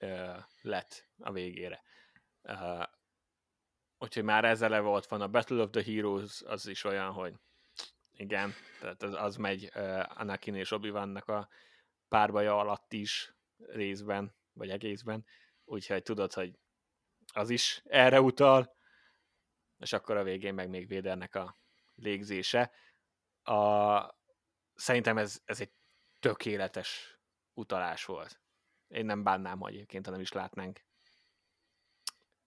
uh, 0.00 0.36
lett 0.60 1.08
a 1.18 1.32
végére. 1.32 1.82
Uh, 2.42 2.82
úgyhogy 3.98 4.22
már 4.22 4.44
ezzel 4.44 4.80
volt 4.80 5.06
van 5.06 5.20
a 5.20 5.28
Battle 5.28 5.62
of 5.62 5.70
the 5.70 5.82
Heroes, 5.82 6.42
az 6.42 6.66
is 6.66 6.84
olyan, 6.84 7.12
hogy 7.12 7.34
igen, 8.12 8.52
tehát 8.80 9.02
az, 9.02 9.14
az 9.14 9.36
megy 9.36 9.70
uh, 9.74 10.20
Anakin 10.20 10.54
és 10.54 10.70
obi 10.70 10.88
a 10.88 11.48
párbaja 12.08 12.58
alatt 12.58 12.92
is 12.92 13.34
részben, 13.56 14.34
vagy 14.52 14.70
egészben, 14.70 15.24
úgyhogy 15.64 16.02
tudod, 16.02 16.32
hogy 16.32 16.58
az 17.32 17.50
is 17.50 17.82
erre 17.84 18.20
utal, 18.20 18.76
és 19.78 19.92
akkor 19.92 20.16
a 20.16 20.22
végén 20.22 20.54
meg 20.54 20.68
még 20.68 20.88
Védernek 20.88 21.34
a 21.34 21.58
légzése. 21.94 22.72
A, 23.42 24.00
szerintem 24.74 25.18
ez, 25.18 25.40
ez 25.44 25.60
egy 25.60 25.72
tökéletes 26.20 27.13
utalás 27.54 28.04
volt. 28.04 28.40
Én 28.88 29.04
nem 29.04 29.22
bánnám, 29.22 29.60
hogy 29.60 29.74
egyébként, 29.74 30.04
hanem 30.04 30.20
is 30.20 30.32
látnánk 30.32 30.80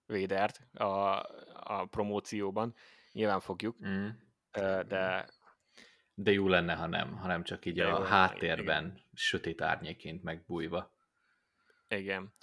Védert 0.06 0.60
a, 0.72 1.22
a 1.52 1.86
promócióban. 1.90 2.74
Nyilván 3.12 3.40
fogjuk, 3.40 3.86
mm. 3.86 4.08
de 4.86 5.28
de 6.20 6.32
jó 6.32 6.48
lenne, 6.48 6.74
ha 6.74 6.86
nem, 6.86 7.16
hanem 7.16 7.42
csak 7.42 7.64
így 7.64 7.80
a 7.80 8.04
háttérben, 8.04 8.84
igen. 8.84 9.02
sötét 9.12 9.60
árnyéként 9.60 10.22
megbújva. 10.22 10.94
Igen. 11.88 12.34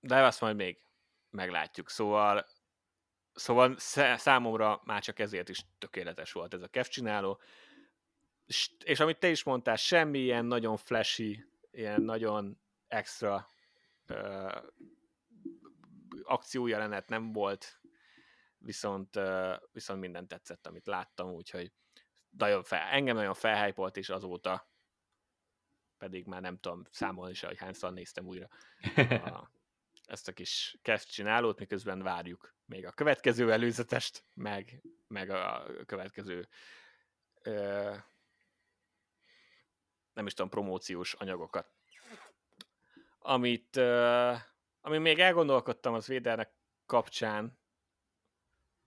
De 0.00 0.22
azt 0.24 0.40
majd 0.40 0.56
még 0.56 0.82
meglátjuk. 1.30 1.90
Szóval, 1.90 2.46
szóval 3.32 3.74
számomra 4.16 4.80
már 4.84 5.02
csak 5.02 5.18
ezért 5.18 5.48
is 5.48 5.66
tökéletes 5.78 6.32
volt 6.32 6.54
ez 6.54 6.62
a 6.62 6.68
kevcsináló. 6.68 7.40
És, 7.40 7.40
és 8.84 9.00
amit 9.00 9.18
te 9.18 9.28
is 9.28 9.42
mondtál, 9.42 9.76
semmi 9.76 10.18
ilyen 10.18 10.44
nagyon 10.44 10.76
flashy, 10.76 11.44
ilyen 11.70 12.02
nagyon 12.02 12.60
extra 12.88 13.46
uh, 14.08 14.62
akciójelenet 16.22 17.08
nem 17.08 17.32
volt, 17.32 17.80
viszont, 18.58 19.16
uh, 19.16 19.54
viszont 19.72 20.00
minden 20.00 20.28
tetszett, 20.28 20.66
amit 20.66 20.86
láttam, 20.86 21.32
úgyhogy 21.32 21.72
nagyon 22.30 22.62
fel, 22.62 22.80
engem 22.80 23.16
nagyon 23.16 23.34
felhájpolt, 23.34 23.96
és 23.96 24.08
azóta 24.08 24.68
pedig 25.98 26.26
már 26.26 26.40
nem 26.40 26.58
tudom 26.58 26.86
számolni 26.90 27.34
se, 27.34 27.46
hogy 27.46 27.58
hányszor 27.58 27.92
néztem 27.92 28.26
újra 28.26 28.48
a, 29.08 29.50
ezt 30.04 30.28
a 30.28 30.32
kis 30.32 30.78
csinálót, 31.04 31.58
miközben 31.58 32.02
várjuk 32.02 32.54
még 32.64 32.86
a 32.86 32.92
következő 32.92 33.52
előzetest, 33.52 34.24
meg, 34.34 34.82
meg 35.08 35.30
a 35.30 35.66
következő 35.86 36.48
ö, 37.42 37.94
nem 40.12 40.26
is 40.26 40.34
tudom, 40.34 40.50
promóciós 40.50 41.14
anyagokat. 41.14 41.72
Amit, 43.18 43.76
ö, 43.76 44.32
ami 44.80 44.98
még 44.98 45.18
elgondolkodtam 45.18 45.94
az 45.94 46.06
Védernek 46.06 46.52
kapcsán, 46.86 47.58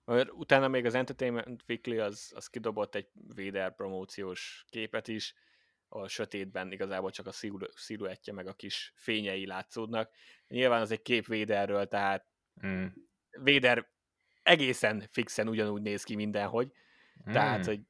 mert 0.04 0.30
utána 0.32 0.68
még 0.68 0.84
az 0.84 0.94
Entertainment 0.94 1.64
Weekly 1.68 1.98
az, 1.98 2.32
az 2.34 2.46
kidobott 2.46 2.94
egy 2.94 3.08
Vader 3.14 3.74
promóciós 3.74 4.64
képet 4.68 5.08
is, 5.08 5.34
a 5.88 6.08
sötétben 6.08 6.72
igazából 6.72 7.10
csak 7.10 7.26
a 7.26 7.32
sziluettje 7.74 8.32
meg 8.32 8.46
a 8.46 8.54
kis 8.54 8.92
fényei 8.96 9.46
látszódnak. 9.46 10.10
Nyilván 10.48 10.80
az 10.80 10.90
egy 10.90 11.02
kép 11.02 11.26
Vaderről, 11.26 11.86
tehát 11.88 12.26
mm. 12.66 12.86
Vader 13.30 13.90
egészen 14.42 15.08
fixen 15.10 15.48
ugyanúgy 15.48 15.82
néz 15.82 16.02
ki 16.02 16.14
mindenhogy. 16.14 16.72
Mm. 17.28 17.32
Tehát, 17.32 17.64
hogy 17.64 17.80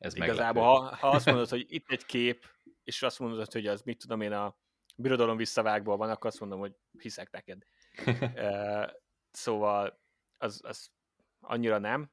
Ez 0.00 0.14
igazából, 0.16 0.62
ha, 0.62 0.96
ha 0.96 1.08
azt 1.08 1.26
mondod, 1.26 1.48
hogy 1.48 1.66
itt 1.68 1.90
egy 1.90 2.06
kép, 2.06 2.44
és 2.84 3.02
azt 3.02 3.18
mondod, 3.18 3.52
hogy 3.52 3.66
az 3.66 3.82
mit 3.82 3.98
tudom 3.98 4.20
én 4.20 4.32
a 4.32 4.56
birodalom 4.96 5.36
visszavágból 5.36 5.96
van, 5.96 6.10
akkor 6.10 6.26
azt 6.26 6.40
mondom, 6.40 6.58
hogy 6.58 6.74
hiszek 6.98 7.30
neked. 7.30 7.62
uh, 8.34 8.90
szóval 9.30 10.00
az, 10.38 10.60
az 10.64 10.90
annyira 11.40 11.78
nem. 11.78 12.10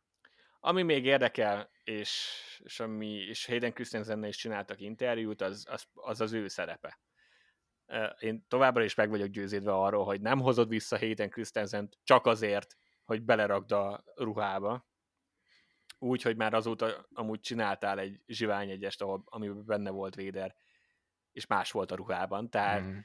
Ami 0.59 0.81
még 0.81 1.05
érdekel, 1.05 1.69
és, 1.83 2.41
és, 2.57 2.79
ami, 2.79 3.07
és 3.07 3.45
Hayden 3.45 3.73
Christensen 3.73 4.23
is 4.23 4.35
csináltak 4.35 4.81
interjút, 4.81 5.41
az, 5.41 5.65
az, 5.69 5.87
az 5.93 6.21
az 6.21 6.33
ő 6.33 6.47
szerepe. 6.47 6.99
Én 8.19 8.45
továbbra 8.47 8.83
is 8.83 8.95
meg 8.95 9.09
vagyok 9.09 9.27
győződve 9.27 9.73
arról, 9.73 10.05
hogy 10.05 10.21
nem 10.21 10.39
hozod 10.39 10.69
vissza 10.69 10.97
Hayden 10.97 11.29
christensen 11.29 11.89
csak 12.03 12.25
azért, 12.25 12.77
hogy 13.03 13.21
beleragd 13.21 13.71
a 13.71 14.03
ruhába. 14.15 14.86
Úgy, 15.99 16.21
hogy 16.21 16.35
már 16.35 16.53
azóta 16.53 17.07
amúgy 17.13 17.39
csináltál 17.39 17.99
egy 17.99 18.21
zsivány 18.27 18.69
egyest, 18.69 19.01
ahol, 19.01 19.23
amiben 19.25 19.65
benne 19.65 19.89
volt 19.89 20.15
Véder, 20.15 20.55
és 21.31 21.45
más 21.45 21.71
volt 21.71 21.91
a 21.91 21.95
ruhában. 21.95 22.49
Tehát 22.49 22.81
mm. 22.81 22.97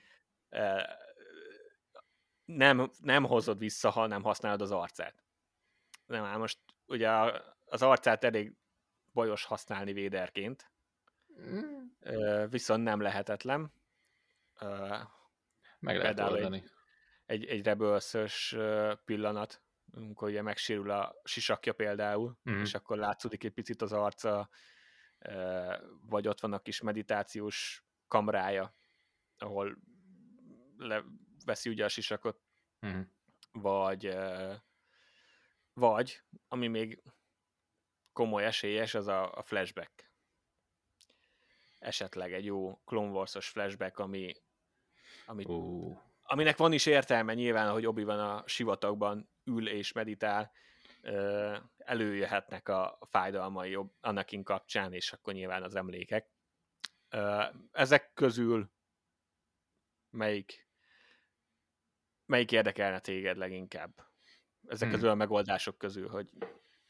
nem, 2.44 2.90
nem 2.98 3.24
hozod 3.24 3.58
vissza, 3.58 3.90
ha 3.90 4.06
nem 4.06 4.22
használod 4.22 4.60
az 4.60 4.70
arcát 4.70 5.22
nem 6.12 6.24
áll 6.24 6.38
most 6.38 6.58
ugye 6.86 7.10
az 7.64 7.82
arcát 7.82 8.24
elég 8.24 8.56
bajos 9.12 9.44
használni 9.44 9.92
véderként, 9.92 10.72
mm. 11.40 12.44
viszont 12.48 12.82
nem 12.82 13.00
lehetetlen. 13.00 13.72
Meg 15.78 15.96
lehet 15.96 16.20
oldani. 16.20 16.64
Egy, 17.26 17.44
egy, 17.44 17.44
egy 17.44 17.64
rebelszös 17.64 18.56
pillanat, 19.04 19.62
amikor 19.94 20.28
ugye 20.28 20.42
megsérül 20.42 20.90
a 20.90 21.20
sisakja 21.24 21.72
például, 21.72 22.38
mm. 22.50 22.60
és 22.60 22.74
akkor 22.74 22.96
látszódik 22.96 23.44
egy 23.44 23.52
picit 23.52 23.82
az 23.82 23.92
arca, 23.92 24.48
vagy 26.00 26.28
ott 26.28 26.40
van 26.40 26.52
a 26.52 26.58
kis 26.58 26.80
meditációs 26.80 27.84
kamrája, 28.08 28.74
ahol 29.38 29.78
leveszi 30.76 31.70
ugye 31.70 31.84
a 31.84 31.88
sisakot, 31.88 32.40
Uh-huh. 32.86 33.06
vagy, 33.52 34.16
vagy, 35.72 36.22
ami 36.48 36.66
még 36.66 37.02
komoly 38.12 38.44
esélyes, 38.44 38.94
az 38.94 39.06
a, 39.06 39.32
a 39.32 39.42
flashback. 39.42 40.10
Esetleg 41.78 42.32
egy 42.32 42.44
jó 42.44 42.80
Clone 42.84 43.10
Wars-os 43.10 43.48
flashback, 43.48 43.98
ami, 43.98 44.34
ami, 45.26 45.44
Uh. 45.44 46.00
Aminek 46.22 46.56
van 46.56 46.72
is 46.72 46.86
értelme 46.86 47.34
nyilván, 47.34 47.70
hogy 47.70 47.86
obi 47.86 48.04
van 48.04 48.20
a 48.20 48.42
sivatagban 48.46 49.30
ül 49.44 49.68
és 49.68 49.92
meditál, 49.92 50.52
előjöhetnek 51.76 52.68
a 52.68 52.98
fájdalmai 53.10 53.78
Anakin 54.00 54.42
kapcsán, 54.42 54.92
és 54.92 55.12
akkor 55.12 55.32
nyilván 55.32 55.62
az 55.62 55.74
emlékek. 55.74 56.30
Ezek 57.72 58.12
közül 58.14 58.70
melyik 60.10 60.70
melyik 62.26 62.52
érdekelne 62.52 62.98
téged 62.98 63.36
leginkább? 63.36 64.10
Ezek 64.66 64.88
hmm. 64.88 64.96
közül 64.96 65.10
a 65.10 65.14
megoldások 65.14 65.78
közül, 65.78 66.08
hogy, 66.08 66.28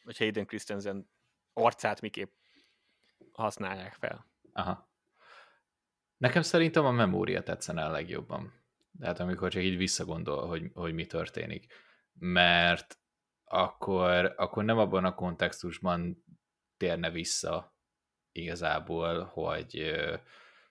hogy 0.05 0.19
Hayden 0.19 0.47
Christensen 0.47 1.11
arcát 1.53 2.01
miképp 2.01 2.33
használják 3.33 3.95
fel. 3.95 4.27
Aha. 4.53 4.91
Nekem 6.17 6.43
szerintem 6.43 6.85
a 6.85 6.91
memória 6.91 7.43
tetszene 7.43 7.85
a 7.85 7.91
legjobban. 7.91 8.62
Tehát 8.99 9.21
amikor 9.21 9.51
csak 9.51 9.63
így 9.63 9.77
visszagondol, 9.77 10.47
hogy, 10.47 10.71
hogy 10.75 10.95
mi 10.95 11.07
történik. 11.07 11.73
Mert 12.19 12.99
akkor, 13.45 14.35
akkor 14.37 14.65
nem 14.65 14.79
abban 14.79 15.05
a 15.05 15.15
kontextusban 15.15 16.25
térne 16.77 17.11
vissza 17.11 17.77
igazából, 18.33 19.25
hogy, 19.25 19.95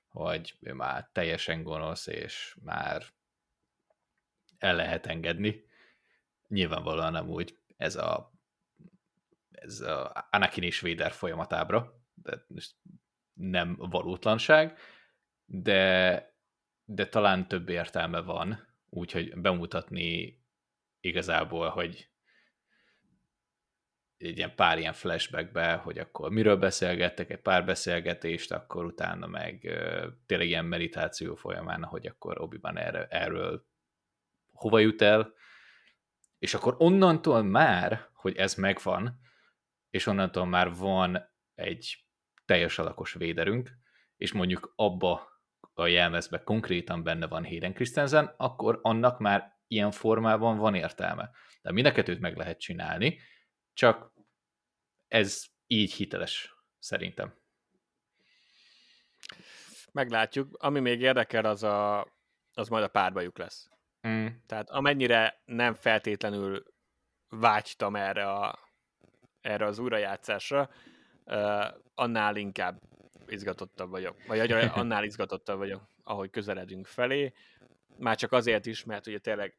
hogy 0.08 0.58
ő 0.60 0.74
már 0.74 1.10
teljesen 1.12 1.64
gonosz, 1.64 2.08
és 2.08 2.58
már 2.64 3.04
el 4.58 4.76
lehet 4.76 5.06
engedni. 5.06 5.66
Nyilvánvalóan 6.48 7.12
nem 7.12 7.30
úgy 7.30 7.58
ez 7.78 7.96
a, 7.96 8.32
ez 9.52 9.80
a 9.80 10.28
Anakin 10.32 10.64
és 10.64 10.80
Vader 10.80 11.12
folyamatábra, 11.12 12.02
de 12.14 12.46
nem 13.34 13.76
valótlanság, 13.78 14.78
de, 15.46 16.31
de 16.94 17.08
talán 17.08 17.48
több 17.48 17.70
értelme 17.70 18.22
van, 18.22 18.68
úgyhogy 18.90 19.36
bemutatni 19.36 20.40
igazából, 21.00 21.70
hogy 21.70 22.10
egy 24.18 24.38
ilyen 24.38 24.56
pár 24.56 24.80
ilyen 24.80 24.94
flashbackbe, 24.94 25.74
hogy 25.74 25.98
akkor 25.98 26.32
miről 26.32 26.58
beszélgettek, 26.58 27.30
egy 27.30 27.42
pár 27.42 27.66
beszélgetést, 27.66 28.52
akkor 28.52 28.86
utána 28.86 29.28
meg 29.28 29.60
tényleg 30.26 30.48
ilyen 30.48 30.66
meditáció 30.66 31.36
folyamán, 31.36 31.84
hogy 31.84 32.08
akkor 32.08 32.42
obi 32.42 32.60
erre, 32.64 33.08
erről 33.08 33.66
hova 34.52 34.80
jut 34.80 35.02
el, 35.02 35.34
és 36.40 36.54
akkor 36.54 36.76
onnantól 36.78 37.44
már, 37.44 38.10
hogy 38.14 38.36
ez 38.36 38.56
megvan, 38.56 39.20
és 39.90 40.06
onnantól 40.06 40.46
már 40.46 40.76
van 40.76 41.30
egy 41.56 42.06
teljes 42.46 42.80
alakos 42.80 43.14
véderünk, 43.14 43.72
és 44.18 44.32
mondjuk 44.32 44.74
abba 44.76 45.31
a 45.82 45.88
jelmezbe 45.88 46.44
konkrétan 46.44 47.04
benne 47.04 47.28
van 47.28 47.46
Hayden 47.46 47.74
Christensen, 47.74 48.34
akkor 48.38 48.80
annak 48.82 49.20
már 49.20 49.60
ilyen 49.68 49.92
formában 49.92 50.58
van 50.58 50.76
értelme. 50.76 51.30
De 51.62 51.72
mindeket 51.72 52.10
őt 52.10 52.20
meg 52.20 52.38
lehet 52.38 52.60
csinálni, 52.60 53.20
csak 53.74 54.14
ez 55.08 55.46
így 55.68 55.94
hiteles, 55.94 56.56
szerintem. 56.80 57.40
Meglátjuk. 59.92 60.58
Ami 60.58 60.80
még 60.80 61.02
érdekel, 61.02 61.46
az, 61.46 61.64
a, 61.64 62.08
az 62.54 62.68
majd 62.68 62.84
a 62.84 62.88
párbajuk 62.88 63.38
lesz. 63.38 63.70
Mm. 64.08 64.28
Tehát 64.46 64.70
amennyire 64.70 65.42
nem 65.46 65.74
feltétlenül 65.74 66.64
vágytam 67.30 67.96
erre, 67.96 68.32
a, 68.32 68.60
erre 69.42 69.66
az 69.66 69.80
újrajátszásra, 69.80 70.70
uh, 71.26 71.66
annál 71.94 72.36
inkább 72.36 72.82
izgatottabb 73.32 73.90
vagyok. 73.90 74.26
Vagy 74.28 74.52
annál 74.52 75.04
izgatottabb 75.04 75.58
vagyok, 75.58 75.82
ahogy 76.04 76.30
közeledünk 76.30 76.88
felé. 76.88 77.34
Már 77.98 78.16
csak 78.18 78.32
azért 78.32 78.66
is, 78.66 78.84
mert 78.84 79.08
ugye 79.08 79.20
tényleg 79.20 79.58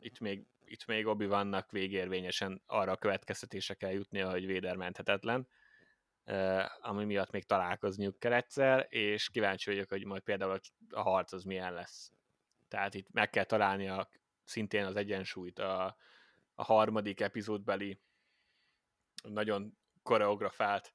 itt 0.00 0.20
még, 0.20 0.46
itt 0.64 0.86
még 0.86 1.06
obi 1.06 1.26
vannak 1.26 1.70
végérvényesen 1.70 2.62
arra 2.66 2.92
a 2.92 2.96
következtetése 2.96 3.74
kell 3.74 3.90
jutnia, 3.90 4.30
hogy 4.30 4.46
Véder 4.46 4.76
menthetetlen, 4.76 5.48
ami 6.80 7.04
miatt 7.04 7.30
még 7.30 7.44
találkozniuk 7.44 8.18
kell 8.18 8.32
egyszer, 8.32 8.86
és 8.88 9.28
kíváncsi 9.28 9.70
vagyok, 9.70 9.88
hogy 9.88 10.04
majd 10.04 10.22
például 10.22 10.60
a 10.90 11.00
harc 11.00 11.32
az 11.32 11.42
milyen 11.44 11.72
lesz. 11.72 12.12
Tehát 12.68 12.94
itt 12.94 13.08
meg 13.12 13.30
kell 13.30 13.44
találni 13.44 13.88
a, 13.88 14.08
szintén 14.44 14.84
az 14.84 14.96
egyensúlyt 14.96 15.58
a, 15.58 15.96
a 16.54 16.64
harmadik 16.64 17.20
epizódbeli 17.20 18.00
nagyon 19.22 19.78
koreografált 20.02 20.92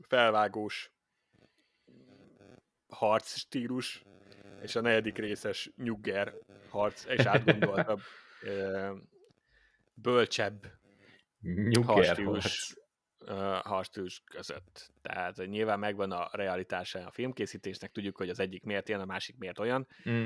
felvágós 0.00 0.90
harc 2.88 3.36
stílus, 3.36 4.04
és 4.62 4.76
a 4.76 4.80
negyedik 4.80 5.18
részes 5.18 5.70
nyugger 5.76 6.34
harc, 6.68 7.04
és 7.04 7.24
átgondoltabb, 7.24 8.00
bölcsebb 9.94 10.72
nyugger 11.42 12.16
harc 12.16 12.74
harctűs 13.62 14.22
között. 14.24 14.92
Tehát 15.02 15.36
nyilván 15.36 15.78
megvan 15.78 16.12
a 16.12 16.28
realitása 16.32 17.06
a 17.06 17.10
filmkészítésnek, 17.10 17.90
tudjuk, 17.90 18.16
hogy 18.16 18.28
az 18.28 18.40
egyik 18.40 18.62
miért 18.62 18.88
ilyen, 18.88 19.00
a 19.00 19.04
másik 19.04 19.36
miért 19.38 19.58
olyan, 19.58 19.88
mm. 20.10 20.24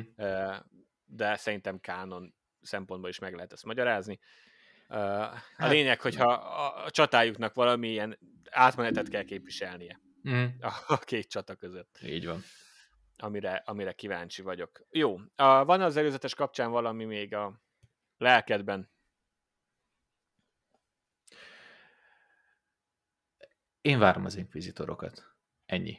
de 1.04 1.36
szerintem 1.36 1.80
kánon 1.80 2.34
szempontból 2.60 3.10
is 3.10 3.18
meg 3.18 3.34
lehet 3.34 3.52
ezt 3.52 3.64
magyarázni. 3.64 4.18
A 4.90 4.96
hát, 5.56 5.70
lényeg, 5.70 6.00
hogyha 6.00 6.32
a 6.84 6.90
csatájuknak 6.90 7.54
valamilyen 7.54 8.18
átmenetet 8.50 9.08
kell 9.08 9.22
képviselnie 9.22 10.00
mm. 10.28 10.44
a 10.86 10.98
két 10.98 11.28
csata 11.28 11.54
között. 11.54 11.98
Így 12.02 12.26
van. 12.26 12.42
Amire, 13.16 13.62
amire 13.66 13.92
kíváncsi 13.92 14.42
vagyok. 14.42 14.86
Jó, 14.90 15.16
van 15.36 15.80
az 15.80 15.96
előzetes 15.96 16.34
kapcsán 16.34 16.70
valami 16.70 17.04
még 17.04 17.34
a 17.34 17.60
lelkedben, 18.16 18.90
Én 23.80 23.98
várom 23.98 24.24
az 24.24 24.36
inkvizitorokat. 24.36 25.34
Ennyi. 25.66 25.98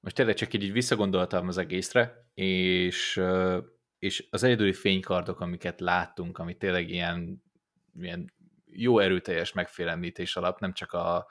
Most 0.00 0.14
tényleg 0.14 0.34
csak 0.34 0.54
így, 0.54 0.62
így 0.62 0.72
visszagondoltam 0.72 1.48
az 1.48 1.58
egészre, 1.58 2.30
és, 2.34 3.20
és 3.98 4.28
az 4.30 4.42
egyedüli 4.42 4.72
fénykardok, 4.72 5.40
amiket 5.40 5.80
láttunk, 5.80 6.38
ami 6.38 6.56
tényleg 6.56 6.90
ilyen, 6.90 7.42
ilyen 7.94 8.32
jó 8.66 8.98
erőteljes 8.98 9.52
megfélemlítés 9.52 10.36
alap, 10.36 10.60
nem 10.60 10.72
csak 10.72 10.92
a 10.92 11.26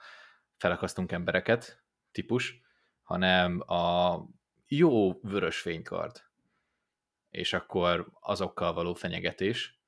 felakasztunk 0.56 1.12
embereket 1.12 1.82
típus, 2.12 2.60
hanem 3.02 3.60
a 3.60 4.18
jó 4.66 5.20
vörös 5.20 5.60
fénykard, 5.60 6.22
és 7.30 7.52
akkor 7.52 8.08
azokkal 8.20 8.72
való 8.72 8.94
fenyegetés. 8.94 9.80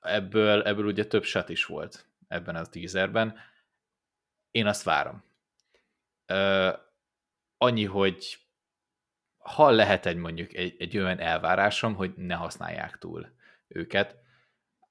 Ebből, 0.00 0.62
ebből 0.62 0.86
ugye 0.86 1.06
több 1.06 1.24
sat 1.24 1.48
is 1.48 1.64
volt 1.64 2.08
ebben 2.28 2.56
a 2.56 2.66
teaserben, 2.66 3.38
én 4.50 4.66
azt 4.66 4.82
várom. 4.82 5.24
Ö, 6.26 6.72
annyi, 7.56 7.84
hogy 7.84 8.38
ha 9.38 9.70
lehet 9.70 10.06
egy 10.06 10.16
mondjuk 10.16 10.54
egy, 10.54 10.74
egy 10.78 10.98
olyan 10.98 11.18
elvárásom, 11.18 11.94
hogy 11.94 12.14
ne 12.16 12.34
használják 12.34 12.98
túl 12.98 13.34
őket, 13.68 14.24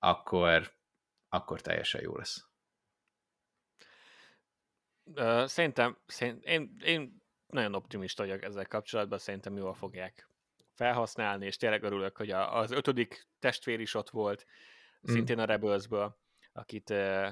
akkor, 0.05 0.73
akkor 1.29 1.61
teljesen 1.61 2.01
jó 2.01 2.15
lesz. 2.15 2.47
Uh, 5.03 5.45
szerintem, 5.45 5.97
szerint, 6.05 6.43
én, 6.43 6.75
én 6.83 7.23
nagyon 7.47 7.75
optimista 7.75 8.23
vagyok 8.23 8.43
ezzel 8.43 8.65
kapcsolatban, 8.65 9.17
szerintem 9.17 9.57
jól 9.57 9.73
fogják 9.73 10.29
felhasználni, 10.73 11.45
és 11.45 11.57
tényleg 11.57 11.83
örülök, 11.83 12.17
hogy 12.17 12.29
a, 12.29 12.57
az 12.57 12.71
ötödik 12.71 13.27
testvér 13.39 13.79
is 13.79 13.93
ott 13.93 14.09
volt, 14.09 14.45
mm. 14.45 15.13
szintén 15.13 15.39
a 15.39 15.45
Rebelsből, 15.45 16.17
akit 16.53 16.89
uh, 16.89 17.27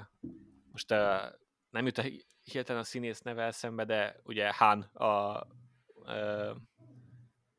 most 0.72 0.92
uh, 0.92 1.22
nem 1.70 1.86
jut 1.86 1.98
a 1.98 2.04
hirtelen 2.42 2.82
a 2.82 2.84
színész 2.84 3.20
neve 3.20 3.44
eszembe, 3.44 3.84
de 3.84 4.20
ugye 4.22 4.52
Han 4.52 4.80
a, 4.80 5.04
a 5.04 5.46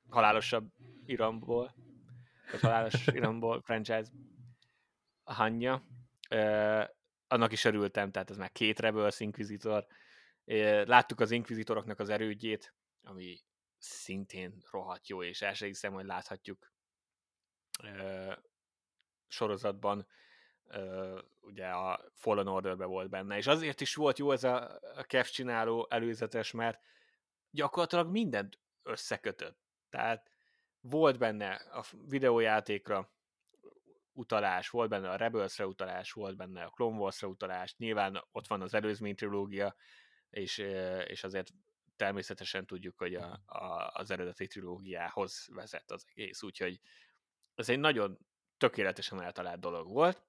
halálosabb 0.10 0.72
iramból, 1.06 1.76
vagy 2.52 2.60
halálos 2.60 3.08
iramból 3.08 3.62
franchise 3.62 4.12
Hanya. 5.34 5.84
E, 6.30 6.96
annak 7.28 7.52
is 7.52 7.66
örültem, 7.66 8.12
tehát 8.12 8.30
ez 8.30 8.38
már 8.38 8.52
két 8.52 8.80
Rebels 8.80 9.20
Inquisitor. 9.20 9.88
E, 10.46 10.86
láttuk 10.88 11.20
az 11.20 11.32
Inquisitoroknak 11.32 12.00
az 12.00 12.10
erődjét, 12.10 12.74
ami 13.04 13.40
szintén 13.78 14.64
rohadt 14.72 15.08
jó, 15.08 15.24
és 15.24 15.42
el 15.42 15.54
sem 15.54 15.68
hiszem, 15.68 15.94
hogy 15.94 16.06
láthatjuk 16.06 16.72
e, 17.84 18.40
sorozatban 19.28 20.08
ugye 21.42 21.68
a 21.68 22.06
Fallen 22.14 22.48
Orderbe 22.48 22.86
volt 22.86 23.10
benne, 23.10 23.38
és 23.38 23.48
azért 23.48 23.82
is 23.82 23.96
volt 23.96 24.18
jó 24.18 24.32
ez 24.32 24.44
a, 24.44 24.80
a 24.96 25.04
Kev 25.04 25.26
csináló 25.26 25.88
előzetes, 25.90 26.52
mert 26.52 26.80
gyakorlatilag 27.52 28.12
mindent 28.12 28.60
összekötött. 28.84 29.58
Tehát 29.90 30.32
volt 30.80 31.18
benne 31.18 31.54
a 31.54 31.86
videójátékra 32.08 33.10
utalás, 34.16 34.70
volt 34.70 34.90
benne 34.90 35.10
a 35.10 35.16
Rebelsre 35.16 35.68
utalás, 35.68 36.12
volt 36.12 36.36
benne 36.36 36.64
a 36.64 36.70
Clone 36.70 36.98
Wars-ra 36.98 37.28
utalás, 37.28 37.76
nyilván 37.78 38.24
ott 38.32 38.48
van 38.48 38.62
az 38.62 38.74
előzmény 38.74 39.16
trilógia, 39.16 39.76
és, 40.30 40.58
és 41.06 41.24
azért 41.24 41.50
természetesen 41.96 42.66
tudjuk, 42.66 42.98
hogy 42.98 43.16
a, 43.16 43.42
a, 43.46 43.92
az 43.94 44.12
eredeti 44.12 44.48
trilógiához 44.48 45.48
vezet 45.52 45.92
az 45.92 46.06
egész, 46.10 46.44
úgyhogy 46.44 46.80
ez 47.56 47.70
egy 47.70 47.80
nagyon 47.80 48.18
tökéletesen 48.58 49.22
eltalált 49.22 49.60
dolog 49.60 49.88
volt. 49.88 50.24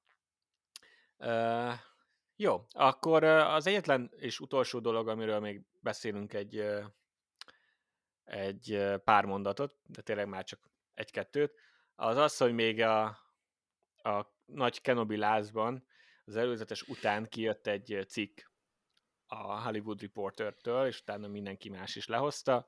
Uh, 1.18 1.72
jó, 2.36 2.66
akkor 2.70 3.24
az 3.24 3.66
egyetlen 3.66 4.12
és 4.16 4.40
utolsó 4.40 4.78
dolog, 4.78 5.08
amiről 5.08 5.40
még 5.40 5.62
beszélünk 5.80 6.32
egy, 6.32 6.66
egy 8.24 8.92
pár 9.04 9.24
mondatot, 9.24 9.76
de 9.86 10.02
tényleg 10.02 10.28
már 10.28 10.44
csak 10.44 10.60
egy-kettőt, 10.94 11.54
az 11.94 12.16
az, 12.16 12.36
hogy 12.36 12.52
még 12.52 12.80
a, 12.80 13.18
a 14.06 14.34
nagy 14.44 14.80
Kenobi 14.80 15.16
lázban 15.16 15.86
az 16.24 16.36
előzetes 16.36 16.82
után 16.82 17.28
kijött 17.28 17.66
egy 17.66 18.04
cikk 18.08 18.40
a 19.26 19.62
Hollywood 19.62 20.00
Reporter-től, 20.00 20.86
és 20.86 21.00
utána 21.00 21.28
mindenki 21.28 21.68
más 21.68 21.96
is 21.96 22.06
lehozta, 22.06 22.66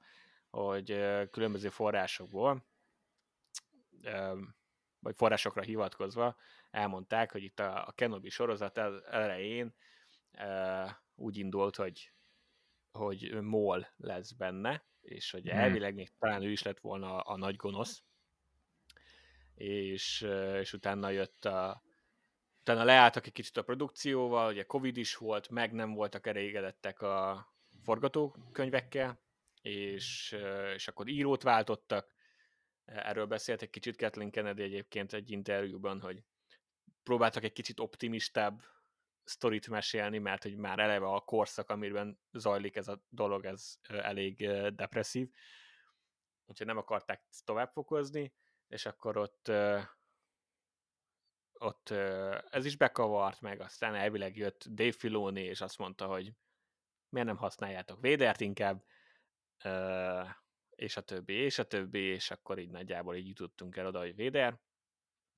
hogy 0.50 0.86
különböző 1.30 1.68
forrásokból, 1.68 2.66
vagy 4.98 5.16
forrásokra 5.16 5.62
hivatkozva 5.62 6.36
elmondták, 6.70 7.32
hogy 7.32 7.42
itt 7.42 7.60
a, 7.60 7.92
Kenobi 7.94 8.28
sorozat 8.28 8.78
elején 9.10 9.74
úgy 11.14 11.36
indult, 11.36 11.76
hogy, 11.76 12.12
hogy 12.90 13.40
Mol 13.40 13.88
lesz 13.96 14.32
benne, 14.32 14.86
és 15.00 15.30
hogy 15.30 15.48
hmm. 15.48 15.58
elvileg 15.58 15.94
még 15.94 16.10
talán 16.18 16.42
ő 16.42 16.50
is 16.50 16.62
lett 16.62 16.80
volna 16.80 17.20
a 17.20 17.36
nagy 17.36 17.56
gonosz, 17.56 18.04
és, 19.58 20.26
és 20.60 20.72
utána 20.72 21.10
jött 21.10 21.44
a, 21.44 21.82
utána 22.60 22.84
leálltak 22.84 23.26
egy 23.26 23.32
kicsit 23.32 23.56
a 23.56 23.62
produkcióval, 23.62 24.52
ugye 24.52 24.62
Covid 24.62 24.96
is 24.96 25.16
volt, 25.16 25.48
meg 25.48 25.72
nem 25.72 25.94
voltak 25.94 26.26
elégedettek 26.26 27.00
a 27.00 27.46
forgatókönyvekkel, 27.82 29.20
és, 29.60 30.36
és 30.74 30.88
akkor 30.88 31.08
írót 31.08 31.42
váltottak, 31.42 32.14
erről 32.84 33.26
beszélt 33.26 33.62
egy 33.62 33.70
kicsit 33.70 33.96
Kathleen 33.96 34.30
Kennedy 34.30 34.62
egyébként 34.62 35.12
egy 35.12 35.30
interjúban, 35.30 36.00
hogy 36.00 36.22
próbáltak 37.02 37.44
egy 37.44 37.52
kicsit 37.52 37.80
optimistább 37.80 38.62
sztorit 39.24 39.68
mesélni, 39.68 40.18
mert 40.18 40.42
hogy 40.42 40.56
már 40.56 40.78
eleve 40.78 41.06
a 41.06 41.20
korszak, 41.20 41.70
amiben 41.70 42.20
zajlik 42.32 42.76
ez 42.76 42.88
a 42.88 43.02
dolog, 43.08 43.44
ez 43.44 43.74
elég 43.88 44.48
depresszív, 44.74 45.28
úgyhogy 46.46 46.66
nem 46.66 46.76
akarták 46.76 47.22
tovább 47.44 47.70
fokozni, 47.72 48.32
és 48.68 48.86
akkor 48.86 49.16
ott 49.16 49.50
ott 51.60 51.90
ez 52.50 52.64
is 52.64 52.76
bekavart 52.76 53.40
meg, 53.40 53.60
aztán 53.60 53.94
elvileg 53.94 54.36
jött 54.36 54.64
Dave 54.68 54.92
Filoni, 54.92 55.42
és 55.42 55.60
azt 55.60 55.78
mondta, 55.78 56.06
hogy 56.06 56.32
miért 57.08 57.26
nem 57.26 57.36
használjátok 57.36 58.00
Védert 58.00 58.40
inkább, 58.40 58.84
és 60.70 60.96
a 60.96 61.00
többi, 61.00 61.32
és 61.34 61.58
a 61.58 61.64
többi, 61.64 62.00
és 62.00 62.30
akkor 62.30 62.58
így 62.58 62.70
nagyjából 62.70 63.16
így 63.16 63.28
jutottunk 63.28 63.76
el 63.76 63.86
oda, 63.86 63.98
hogy 63.98 64.14
Véder. 64.14 64.60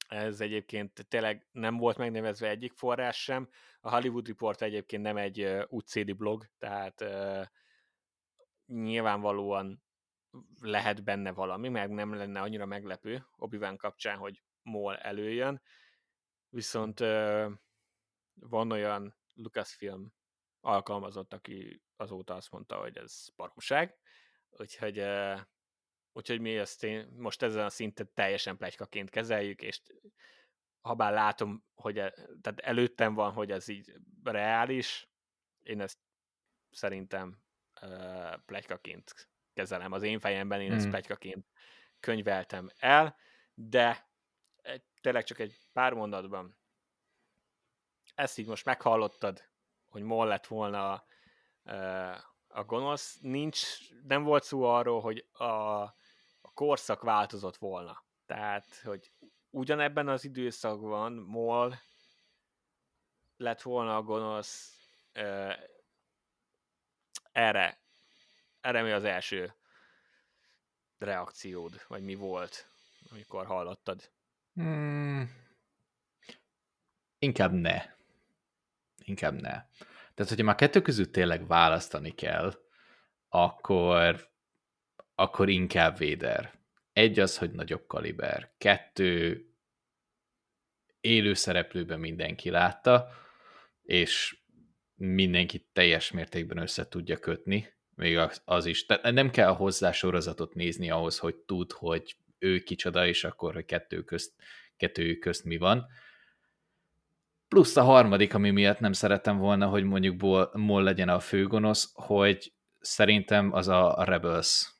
Ez 0.08 0.40
egyébként 0.40 1.08
tényleg 1.08 1.48
nem 1.50 1.76
volt 1.76 1.96
megnevezve 1.96 2.48
egyik 2.48 2.72
forrás 2.72 3.22
sem. 3.22 3.48
A 3.80 3.90
Hollywood 3.90 4.26
Report 4.26 4.62
egyébként 4.62 5.02
nem 5.02 5.16
egy 5.16 5.42
útszéli 5.68 6.12
blog, 6.12 6.44
tehát 6.58 7.04
nyilvánvalóan 8.66 9.82
lehet 10.60 11.04
benne 11.04 11.32
valami, 11.32 11.68
meg 11.68 11.90
nem 11.90 12.14
lenne 12.14 12.40
annyira 12.40 12.66
meglepő 12.66 13.26
obi 13.36 13.58
kapcsán, 13.76 14.18
hogy 14.18 14.42
MOL 14.62 14.96
előjön, 14.96 15.62
viszont 16.48 16.98
van 18.34 18.70
olyan 18.70 19.16
Lucasfilm 19.34 20.12
alkalmazott, 20.60 21.32
aki 21.32 21.82
azóta 21.96 22.34
azt 22.34 22.50
mondta, 22.50 22.76
hogy 22.76 22.96
ez 22.96 23.28
baromság, 23.36 23.98
úgyhogy, 24.50 24.98
uh, 24.98 25.40
úgyhogy 26.12 26.40
mi 26.40 26.56
ezt 26.56 26.84
én 26.84 27.08
most 27.16 27.42
ezen 27.42 27.64
a 27.64 27.70
szinten 27.70 28.10
teljesen 28.14 28.56
plegykaként 28.56 29.10
kezeljük, 29.10 29.62
és 29.62 29.80
ha 30.80 30.94
bár 30.94 31.12
látom, 31.12 31.64
hogy 31.74 31.98
e, 31.98 32.10
tehát 32.40 32.60
előttem 32.60 33.14
van, 33.14 33.32
hogy 33.32 33.50
ez 33.50 33.68
így 33.68 33.94
reális, 34.22 35.08
én 35.62 35.80
ezt 35.80 35.98
szerintem 36.70 37.42
uh, 37.82 38.34
plegykaként 38.46 39.30
kezelem. 39.52 39.92
Az 39.92 40.02
én 40.02 40.18
fejemben 40.18 40.60
én 40.60 40.70
mm. 40.70 40.72
ezt 40.72 40.80
hmm. 40.80 40.90
plegykaként 40.90 41.46
könyveltem 42.00 42.70
el, 42.78 43.16
de 43.54 44.08
egy, 44.56 44.82
tényleg 45.00 45.24
csak 45.24 45.38
egy 45.38 45.58
pár 45.72 45.92
mondatban 45.92 46.58
ezt 48.20 48.38
így 48.38 48.46
most 48.46 48.64
meghallottad, 48.64 49.48
hogy 49.88 50.02
mol 50.02 50.26
lett 50.26 50.46
volna 50.46 50.92
a, 50.92 51.06
a 52.48 52.64
gonosz, 52.64 53.18
nincs, 53.20 53.62
nem 54.02 54.22
volt 54.22 54.44
szó 54.44 54.62
arról, 54.62 55.00
hogy 55.00 55.26
a, 55.32 55.44
a 56.40 56.52
korszak 56.54 57.02
változott 57.02 57.56
volna. 57.56 58.04
Tehát, 58.26 58.80
hogy 58.84 59.12
ugyanebben 59.50 60.08
az 60.08 60.24
időszakban 60.24 61.12
Mol 61.12 61.80
lett 63.36 63.62
volna 63.62 63.96
a 63.96 64.02
gonosz, 64.02 64.78
erre, 67.32 67.79
erre 68.60 68.82
mi 68.82 68.90
az 68.90 69.04
első 69.04 69.54
reakciód, 70.98 71.84
vagy 71.88 72.02
mi 72.02 72.14
volt, 72.14 72.66
amikor 73.10 73.46
hallottad? 73.46 74.12
Hmm. 74.52 75.30
Inkább 77.18 77.52
ne. 77.52 77.82
Inkább 79.04 79.40
ne. 79.40 79.50
Tehát, 80.14 80.28
hogyha 80.28 80.44
már 80.44 80.54
kettő 80.54 80.82
között 80.82 81.12
tényleg 81.12 81.46
választani 81.46 82.10
kell, 82.10 82.54
akkor, 83.28 84.30
akkor 85.14 85.48
inkább 85.48 85.98
Véder. 85.98 86.58
Egy 86.92 87.18
az, 87.18 87.38
hogy 87.38 87.50
nagyobb 87.50 87.86
kaliber. 87.86 88.54
Kettő, 88.58 89.44
élő 91.00 91.34
szereplőben 91.34 92.00
mindenki 92.00 92.50
látta, 92.50 93.08
és 93.82 94.38
mindenki 94.94 95.68
teljes 95.72 96.10
mértékben 96.10 96.58
össze 96.58 96.88
tudja 96.88 97.18
kötni, 97.18 97.79
még 98.00 98.18
az, 98.18 98.42
az 98.44 98.66
is. 98.66 98.86
Tehát 98.86 99.12
nem 99.12 99.30
kell 99.30 99.54
hozzá 99.54 99.92
sorozatot 99.92 100.54
nézni 100.54 100.90
ahhoz, 100.90 101.18
hogy 101.18 101.34
tud, 101.34 101.72
hogy 101.72 102.16
ő 102.38 102.58
kicsoda, 102.58 103.06
és 103.06 103.24
akkor, 103.24 103.54
hogy 103.54 103.64
kettő 103.64 104.02
közt, 104.02 104.32
kettő 104.76 105.14
közt 105.16 105.44
mi 105.44 105.56
van 105.56 105.86
Plusz 107.50 107.76
a 107.76 107.82
harmadik, 107.82 108.34
ami 108.34 108.50
miatt 108.50 108.78
nem 108.78 108.92
szerettem 108.92 109.38
volna, 109.38 109.66
hogy 109.66 109.84
mondjuk 109.84 110.20
Moll 110.52 110.82
legyen 110.82 111.08
a 111.08 111.20
főgonosz, 111.20 111.90
hogy 111.94 112.52
szerintem 112.80 113.52
az 113.52 113.68
a 113.68 114.04
Rebels 114.04 114.72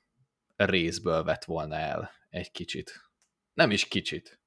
részből 0.57 1.25
vett 1.25 1.45
volna 1.45 1.77
el 1.77 2.11
egy 2.29 2.51
kicsit. 2.51 3.11
Nem 3.55 3.71
is 3.71 3.89
kicsit. 3.89 4.41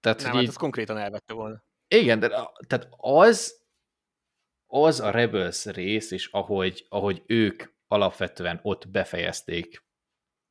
Tehát, 0.00 0.22
nem, 0.22 0.32
hát 0.32 0.42
így... 0.42 0.54
konkrétan 0.54 0.96
elvette 0.96 1.32
volna. 1.34 1.62
Igen, 1.88 2.18
de 2.18 2.28
tehát 2.66 2.88
az, 2.96 3.62
az 4.70 5.00
a 5.00 5.10
Rebels 5.10 5.64
rész, 5.64 6.10
és 6.10 6.26
ahogy, 6.26 6.86
ahogy 6.88 7.22
ők 7.26 7.62
alapvetően 7.86 8.60
ott 8.62 8.88
befejezték 8.88 9.84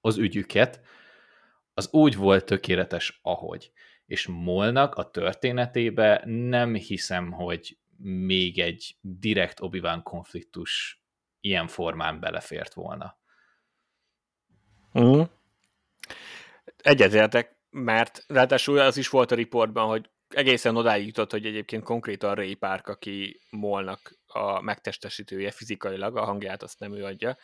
az 0.02 0.18
ügyüket, 0.18 0.82
az 1.74 1.90
úgy 1.92 2.16
volt 2.16 2.46
tökéletes, 2.46 3.20
ahogy 3.22 3.72
és 4.08 4.28
Molnak 4.28 4.96
a 4.96 5.10
történetébe 5.10 6.22
nem 6.26 6.74
hiszem, 6.74 7.32
hogy 7.32 7.78
még 7.98 8.60
egy 8.60 8.98
direkt 9.02 9.62
obi 9.62 9.82
konfliktus 10.04 11.02
ilyen 11.40 11.68
formán 11.68 12.20
belefért 12.20 12.74
volna. 12.74 13.18
Mm. 15.00 15.22
Egyetértek, 16.78 17.58
mert 17.70 18.24
ráadásul 18.28 18.80
az 18.80 18.98
is 18.98 19.10
volt 19.10 19.32
a 19.32 19.36
riportban, 19.36 19.88
hogy 19.88 20.10
egészen 20.28 20.76
odáig 20.76 21.06
jutott, 21.06 21.32
hogy 21.32 21.46
egyébként 21.46 21.84
konkrétan 21.84 22.36
Ray 22.36 22.56
Park, 22.56 22.88
aki 22.88 23.40
Molnak 23.50 24.18
a 24.26 24.62
megtestesítője 24.62 25.52
fizikailag, 25.52 26.18
a 26.18 26.26
hangját 26.26 26.64
azt 26.64 26.80
nem 26.80 26.94
ő 26.94 27.04
adja, 27.04 27.38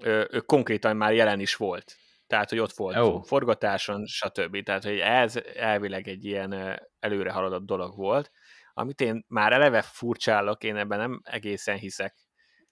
ő, 0.00 0.40
konkrétan 0.46 0.96
már 0.96 1.12
jelen 1.12 1.40
is 1.40 1.56
volt 1.56 1.96
tehát 2.30 2.48
hogy 2.48 2.58
ott 2.58 2.72
volt 2.72 2.96
Jó. 2.96 3.20
forgatáson, 3.22 4.06
stb. 4.06 4.62
Tehát, 4.62 4.84
hogy 4.84 4.98
ez 4.98 5.36
elvileg 5.54 6.08
egy 6.08 6.24
ilyen 6.24 6.80
előre 6.98 7.30
haladott 7.32 7.66
dolog 7.66 7.96
volt, 7.96 8.30
amit 8.74 9.00
én 9.00 9.24
már 9.28 9.52
eleve 9.52 9.82
furcsálok, 9.82 10.64
én 10.64 10.76
ebben 10.76 10.98
nem 10.98 11.20
egészen 11.24 11.76
hiszek, 11.76 12.16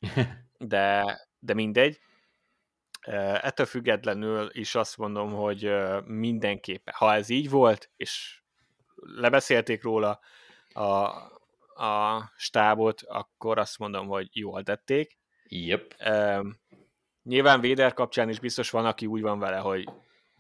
de, 0.59 1.19
de 1.39 1.55
mindegy. 1.55 2.01
Ettől 3.41 3.67
függetlenül 3.67 4.49
is 4.53 4.75
azt 4.75 4.97
mondom, 4.97 5.33
hogy 5.33 5.73
mindenképpen, 6.05 6.95
ha 6.97 7.15
ez 7.15 7.29
így 7.29 7.51
volt, 7.51 7.91
és 7.97 8.43
lebeszélték 9.01 9.83
róla 9.83 10.21
a, 10.73 10.83
a 11.85 12.33
stábot, 12.37 13.03
akkor 13.03 13.59
azt 13.59 13.79
mondom, 13.79 14.07
hogy 14.07 14.29
jól 14.33 14.63
tették. 14.63 15.19
Yep. 15.49 15.95
Nyilván 17.23 17.61
Véder 17.61 17.93
kapcsán 17.95 18.29
is 18.29 18.41
biztos 18.41 18.71
van, 18.71 18.87
aki 18.87 19.07
úgy 19.07 19.23
van 19.23 19.39
vele, 19.39 19.57
hogy, 19.57 19.89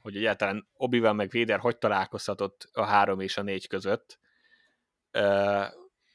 hogy 0.03 0.17
egyáltalán 0.17 0.69
obi 0.77 1.01
meg 1.01 1.31
Véder 1.31 1.59
hogy 1.59 1.79
találkozhatott 1.79 2.69
a 2.73 2.85
három 2.85 3.21
és 3.21 3.37
a 3.37 3.43
négy 3.43 3.67
között. 3.67 4.19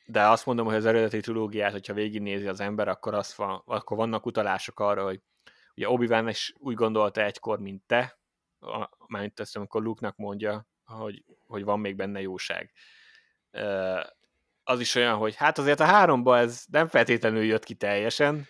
De 0.05 0.27
azt 0.27 0.45
mondom, 0.45 0.65
hogy 0.65 0.75
az 0.75 0.85
eredeti 0.85 1.19
trilógiát, 1.19 1.71
hogyha 1.71 1.93
végignézi 1.93 2.47
az 2.47 2.59
ember, 2.59 2.87
akkor, 2.87 3.13
az 3.13 3.35
van, 3.35 3.61
akkor 3.65 3.97
vannak 3.97 4.25
utalások 4.25 4.79
arra, 4.79 5.03
hogy 5.03 5.21
ugye 5.75 5.89
obi 5.89 6.29
is 6.29 6.53
úgy 6.57 6.75
gondolta 6.75 7.23
egykor, 7.23 7.59
mint 7.59 7.83
te, 7.85 8.19
mármint 9.07 9.39
ezt, 9.39 9.55
amikor 9.55 9.83
Luke-nak 9.83 10.15
mondja, 10.15 10.67
hogy, 10.85 11.23
hogy 11.47 11.63
van 11.63 11.79
még 11.79 11.95
benne 11.95 12.21
jóság. 12.21 12.71
Az 14.63 14.79
is 14.79 14.95
olyan, 14.95 15.17
hogy 15.17 15.35
hát 15.35 15.57
azért 15.57 15.79
a 15.79 15.85
háromba 15.85 16.37
ez 16.37 16.63
nem 16.71 16.87
feltétlenül 16.87 17.43
jött 17.43 17.63
ki 17.63 17.73
teljesen, 17.73 18.47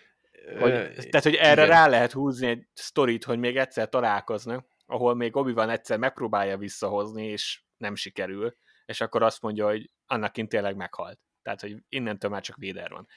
hogy, 0.59 0.71
tehát, 0.71 1.23
hogy 1.23 1.35
erre 1.35 1.63
Igen. 1.63 1.67
rá 1.67 1.87
lehet 1.87 2.11
húzni 2.11 2.47
egy 2.47 2.67
sztorit, 2.73 3.23
hogy 3.23 3.39
még 3.39 3.57
egyszer 3.57 3.89
találkoznak, 3.89 4.67
ahol 4.85 5.15
még 5.15 5.35
obi 5.35 5.51
van 5.51 5.69
egyszer 5.69 5.97
megpróbálja 5.97 6.57
visszahozni, 6.57 7.25
és 7.25 7.61
nem 7.77 7.95
sikerül, 7.95 8.55
és 8.85 9.01
akkor 9.01 9.23
azt 9.23 9.41
mondja, 9.41 9.65
hogy 9.67 9.91
annak 10.05 10.31
tényleg 10.31 10.75
meghalt. 10.75 11.19
Tehát, 11.41 11.61
hogy 11.61 11.75
innentől 11.89 12.31
már 12.31 12.41
csak 12.41 12.55
Véder 12.57 12.89
van. 12.89 13.07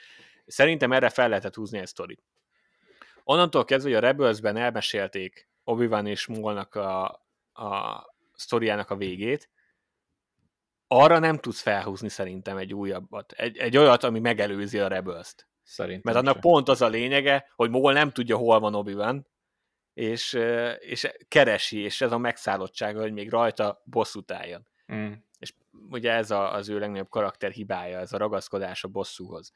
Szerintem 0.46 0.92
erre 0.92 1.08
fel 1.08 1.28
lehetett 1.28 1.54
húzni 1.54 1.78
egy 1.78 1.86
sztorit. 1.86 2.22
Onnantól 3.24 3.64
kezdve, 3.64 3.88
hogy 3.88 3.98
a 3.98 4.06
Rebelsben 4.06 4.56
elmesélték 4.56 5.48
obi 5.64 6.10
és 6.10 6.26
Molnak 6.26 6.74
a, 6.74 7.04
a 7.52 8.15
sztoriának 8.36 8.90
a 8.90 8.96
végét, 8.96 9.50
arra 10.86 11.18
nem 11.18 11.38
tudsz 11.38 11.60
felhúzni 11.60 12.08
szerintem 12.08 12.56
egy 12.56 12.74
újabbat. 12.74 13.32
Egy, 13.32 13.56
egy 13.56 13.76
olyat, 13.76 14.04
ami 14.04 14.20
megelőzi 14.20 14.78
a 14.78 14.88
Rebels-t. 14.88 15.48
Szerintem 15.62 16.02
Mert 16.04 16.16
annak 16.16 16.32
sem. 16.32 16.40
pont 16.40 16.68
az 16.68 16.82
a 16.82 16.88
lényege, 16.88 17.52
hogy 17.54 17.70
Mol 17.70 17.92
nem 17.92 18.10
tudja, 18.10 18.36
hol 18.36 18.60
van 18.60 18.74
obi 18.74 18.96
és, 19.94 20.38
és 20.78 21.12
keresi, 21.28 21.78
és 21.78 22.00
ez 22.00 22.12
a 22.12 22.18
megszállottsága, 22.18 23.00
hogy 23.00 23.12
még 23.12 23.30
rajta 23.30 23.82
bosszút 23.84 24.30
álljon. 24.30 24.66
Mm. 24.92 25.12
És 25.38 25.54
ugye 25.90 26.12
ez 26.12 26.30
a, 26.30 26.54
az 26.54 26.68
ő 26.68 26.78
legnagyobb 26.78 27.08
karakter 27.08 27.50
hibája, 27.50 27.98
ez 27.98 28.12
a 28.12 28.18
ragaszkodás 28.18 28.84
a 28.84 28.88
bosszúhoz. 28.88 29.52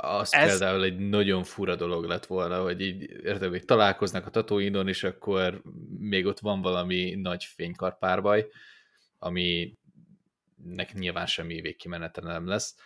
Az 0.00 0.34
ez... 0.34 0.48
például 0.48 0.84
egy 0.84 0.98
nagyon 0.98 1.44
fura 1.44 1.76
dolog 1.76 2.04
lett 2.04 2.26
volna, 2.26 2.62
hogy 2.62 2.80
így 2.80 3.02
érted, 3.02 3.48
hogy 3.48 3.64
találkoznak 3.64 4.26
a 4.26 4.30
Tatooine-on, 4.30 4.88
és 4.88 5.04
akkor 5.04 5.62
még 5.98 6.26
ott 6.26 6.38
van 6.38 6.60
valami 6.60 7.14
nagy 7.14 7.44
fénykarpárbaj, 7.44 8.46
ami 9.18 9.76
nek 10.64 10.92
nyilván 10.92 11.26
semmi 11.26 11.60
végkimenete 11.60 12.20
nem 12.20 12.46
lesz, 12.46 12.76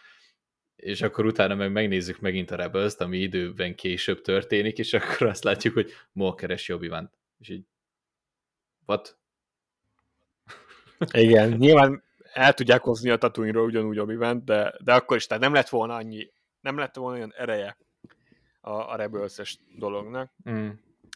és 0.76 1.02
akkor 1.02 1.26
utána 1.26 1.54
meg 1.54 1.72
megnézzük 1.72 2.20
megint 2.20 2.50
a 2.50 2.56
rebels 2.56 2.94
ami 2.94 3.18
időben 3.18 3.74
később 3.74 4.20
történik, 4.20 4.78
és 4.78 4.92
akkor 4.92 5.26
azt 5.26 5.44
látjuk, 5.44 5.74
hogy 5.74 5.92
Mol 6.12 6.34
keres 6.34 6.68
obi 6.68 6.90
És 7.38 7.48
így, 7.48 7.64
what? 8.86 9.18
Igen, 11.12 11.50
nyilván 11.50 12.04
el 12.32 12.54
tudják 12.54 12.82
hozni 12.82 13.10
a 13.10 13.16
tatooine 13.16 13.58
ugyanúgy 13.58 13.98
obi 13.98 14.16
de, 14.44 14.74
de 14.84 14.94
akkor 14.94 15.16
is, 15.16 15.26
tehát 15.26 15.42
nem 15.42 15.52
lett 15.52 15.68
volna 15.68 15.94
annyi, 15.94 16.30
nem 16.66 16.78
lett 16.78 16.96
volna 16.96 17.16
olyan 17.16 17.32
ereje 17.36 17.76
a, 18.60 18.70
a 18.70 18.96
rebels 18.96 19.58
dolognak. 19.76 20.32
Mm. 20.50 20.68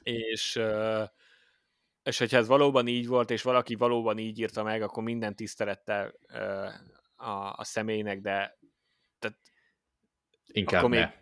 És 0.02 0.60
és 2.02 2.18
hogyha 2.18 2.36
ez 2.36 2.46
valóban 2.46 2.86
így 2.86 3.06
volt, 3.06 3.30
és 3.30 3.42
valaki 3.42 3.74
valóban 3.74 4.18
így 4.18 4.38
írta 4.38 4.62
meg, 4.62 4.82
akkor 4.82 5.02
minden 5.02 5.36
tisztelettel 5.36 6.14
a, 7.16 7.30
a 7.56 7.64
személynek, 7.64 8.20
de 8.20 8.58
tehát 9.18 9.38
Inkább 10.46 10.84
akkor 10.84 10.96
ne. 10.96 11.12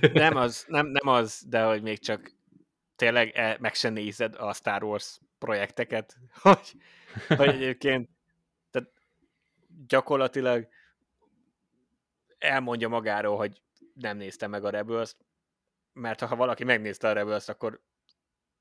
Még, 0.00 0.12
nem, 0.12 0.36
az, 0.36 0.64
nem, 0.68 0.86
nem 0.86 1.14
az, 1.14 1.42
de 1.48 1.64
hogy 1.64 1.82
még 1.82 1.98
csak 1.98 2.32
tényleg 2.96 3.30
e, 3.34 3.56
meg 3.60 3.74
se 3.74 3.88
nézed 3.88 4.34
a 4.34 4.52
Star 4.52 4.84
Wars 4.84 5.20
projekteket, 5.38 6.16
hogy, 6.42 6.76
hogy 7.28 7.48
egyébként 7.48 8.08
tehát 8.70 8.90
gyakorlatilag 9.86 10.68
elmondja 12.46 12.88
magáról, 12.88 13.36
hogy 13.36 13.62
nem 13.94 14.16
nézte 14.16 14.46
meg 14.46 14.64
a 14.64 14.70
rebels 14.70 15.16
mert 15.96 16.20
ha 16.20 16.36
valaki 16.36 16.64
megnézte 16.64 17.08
a 17.08 17.12
rebels 17.12 17.48
akkor 17.48 17.80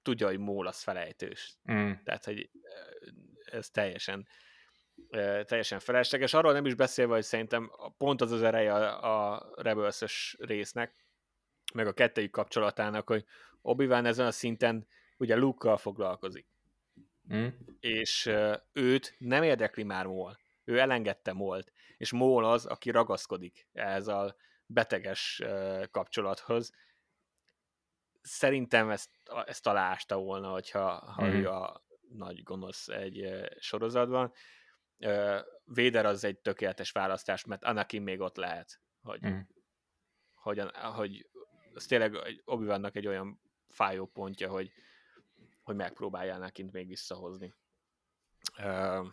tudja, 0.02 0.28
hogy 0.28 0.40
Mól 0.40 0.68
az 0.68 0.82
felejtős. 0.82 1.58
Mm. 1.72 1.92
Tehát, 2.04 2.26
hogy 2.26 2.50
ez 3.52 3.70
teljesen 3.70 4.28
teljesen 5.44 5.80
felesleges. 5.80 6.34
Arról 6.34 6.54
nem 6.54 6.66
is 6.66 6.76
beszélve, 6.76 7.14
hogy 7.14 7.24
szerintem 7.24 7.72
pont 7.98 8.22
az 8.22 8.32
az 8.32 8.42
ereje 8.42 8.74
a, 8.74 9.34
a 9.34 9.50
rebels 9.56 10.36
résznek, 10.40 11.06
meg 11.74 11.88
a 11.88 11.94
kettőjük 11.94 12.32
kapcsolatának, 12.32 13.08
hogy 13.08 13.26
obi 13.62 13.92
ezen 13.92 14.26
a 14.26 14.32
szinten 14.32 14.88
ugye 15.18 15.36
Luke-kal 15.36 15.78
foglalkozik. 15.78 16.48
Mm. 17.34 17.48
És 17.80 18.32
őt 18.74 19.16
nem 19.18 19.44
érdekli 19.44 19.84
már 19.84 20.06
Mól. 20.06 20.40
Ő 20.64 20.80
elengedte 20.80 21.34
Molt. 21.34 21.72
És 21.98 22.12
Mól 22.12 22.46
az, 22.46 22.66
aki 22.66 22.92
ragaszkodik 22.92 23.68
ehhez 23.74 24.08
a 24.08 24.36
beteges 24.66 25.44
kapcsolathoz. 25.92 26.72
Szerintem 28.22 28.90
ezt, 28.90 29.10
ezt 29.46 29.68
aláásta 29.68 30.18
volna, 30.18 30.52
hogyha 30.52 31.12
ha 31.12 31.26
mm. 31.26 31.32
ő 31.32 31.50
a 31.50 31.86
nagy 32.10 32.44
gonosz 32.44 32.88
egy 32.88 33.46
sorozatban. 33.60 34.34
Véder 35.64 36.06
az 36.06 36.24
egy 36.24 36.40
tökéletes 36.40 36.92
választás, 36.92 37.46
mert 37.46 37.64
Anakin 37.64 38.02
még 38.02 38.20
ott 38.20 38.36
lehet, 38.36 38.82
hogy, 39.02 39.26
mm. 39.26 39.40
hogy, 40.34 40.62
hogy 40.74 41.30
az 41.74 41.86
tényleg 41.86 42.42
obi 42.46 42.90
egy 42.92 43.08
olyan 43.08 43.42
fájó 43.70 44.06
pontja, 44.06 44.50
hogy, 44.50 44.72
hogy 45.64 45.76
megpróbálja 45.76 46.36
Anakin 46.36 46.70
még 46.72 46.88
visszahozni. 46.88 47.54
Uh, 48.58 49.08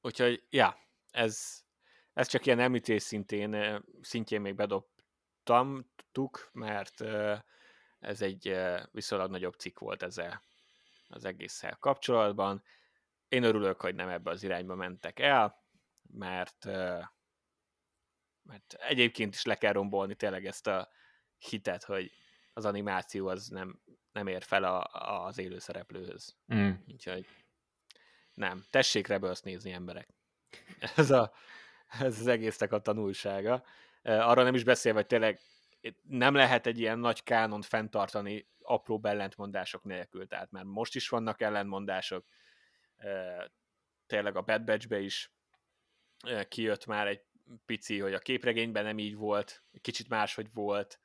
úgyhogy, 0.00 0.46
ja, 0.50 0.78
ez, 1.10 1.63
ez 2.14 2.28
csak 2.28 2.46
ilyen 2.46 2.60
említés 2.60 3.02
szintén, 3.02 3.82
szintjén 4.00 4.40
még 4.40 4.54
bedobtam, 4.54 5.90
tuk, 6.12 6.48
mert 6.52 7.00
ez 7.98 8.22
egy 8.22 8.56
viszonylag 8.90 9.30
nagyobb 9.30 9.54
cikk 9.54 9.78
volt 9.78 10.02
ezzel 10.02 10.42
az 11.08 11.24
egésszel 11.24 11.76
kapcsolatban. 11.80 12.62
Én 13.28 13.42
örülök, 13.42 13.80
hogy 13.80 13.94
nem 13.94 14.08
ebbe 14.08 14.30
az 14.30 14.42
irányba 14.42 14.74
mentek 14.74 15.18
el, 15.18 15.64
mert, 16.02 16.64
mert 18.42 18.74
egyébként 18.78 19.34
is 19.34 19.44
le 19.44 19.54
kell 19.54 19.72
rombolni 19.72 20.14
tényleg 20.14 20.46
ezt 20.46 20.66
a 20.66 20.88
hitet, 21.38 21.84
hogy 21.84 22.12
az 22.52 22.64
animáció 22.64 23.28
az 23.28 23.48
nem, 23.48 23.82
nem 24.12 24.26
ér 24.26 24.42
fel 24.42 24.64
a, 24.64 24.82
az 25.24 25.38
élő 25.38 25.58
szereplőhöz. 25.58 26.36
Mm. 26.54 26.70
Úgyhogy 26.86 27.26
nem. 28.34 28.64
Tessék 28.70 29.06
Rebels 29.06 29.40
nézni 29.40 29.72
emberek. 29.72 30.08
Ez, 30.96 31.10
a, 31.10 31.32
ez 32.00 32.20
az 32.20 32.26
egésznek 32.26 32.72
a 32.72 32.80
tanulsága. 32.80 33.64
Arra 34.02 34.42
nem 34.42 34.54
is 34.54 34.64
beszél, 34.64 34.92
hogy 34.92 35.06
tényleg 35.06 35.40
nem 36.02 36.34
lehet 36.34 36.66
egy 36.66 36.80
ilyen 36.80 36.98
nagy 36.98 37.22
kánon 37.22 37.62
fenntartani 37.62 38.48
apró 38.62 39.00
ellentmondások 39.02 39.84
nélkül. 39.84 40.26
Tehát 40.26 40.50
már 40.50 40.64
most 40.64 40.94
is 40.94 41.08
vannak 41.08 41.40
ellentmondások, 41.40 42.26
tényleg 44.06 44.36
a 44.36 44.42
Bad 44.42 44.64
Batch-be 44.64 45.00
is 45.00 45.32
kijött 46.48 46.86
már 46.86 47.06
egy 47.06 47.22
pici, 47.66 48.00
hogy 48.00 48.14
a 48.14 48.18
képregényben 48.18 48.84
nem 48.84 48.98
így 48.98 49.14
volt, 49.14 49.62
kicsit 49.80 50.08
máshogy 50.08 50.52
volt. 50.52 51.00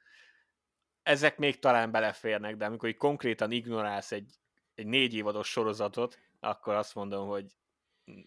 Ezek 1.03 1.37
még 1.37 1.59
talán 1.59 1.91
beleférnek, 1.91 2.55
de 2.55 2.65
amikor 2.65 2.89
így 2.89 2.97
konkrétan 2.97 3.51
ignorálsz 3.51 4.11
egy, 4.11 4.35
egy 4.75 4.85
négy 4.85 5.13
évados 5.13 5.47
sorozatot, 5.47 6.19
akkor 6.39 6.75
azt 6.75 6.95
mondom, 6.95 7.27
hogy 7.27 7.45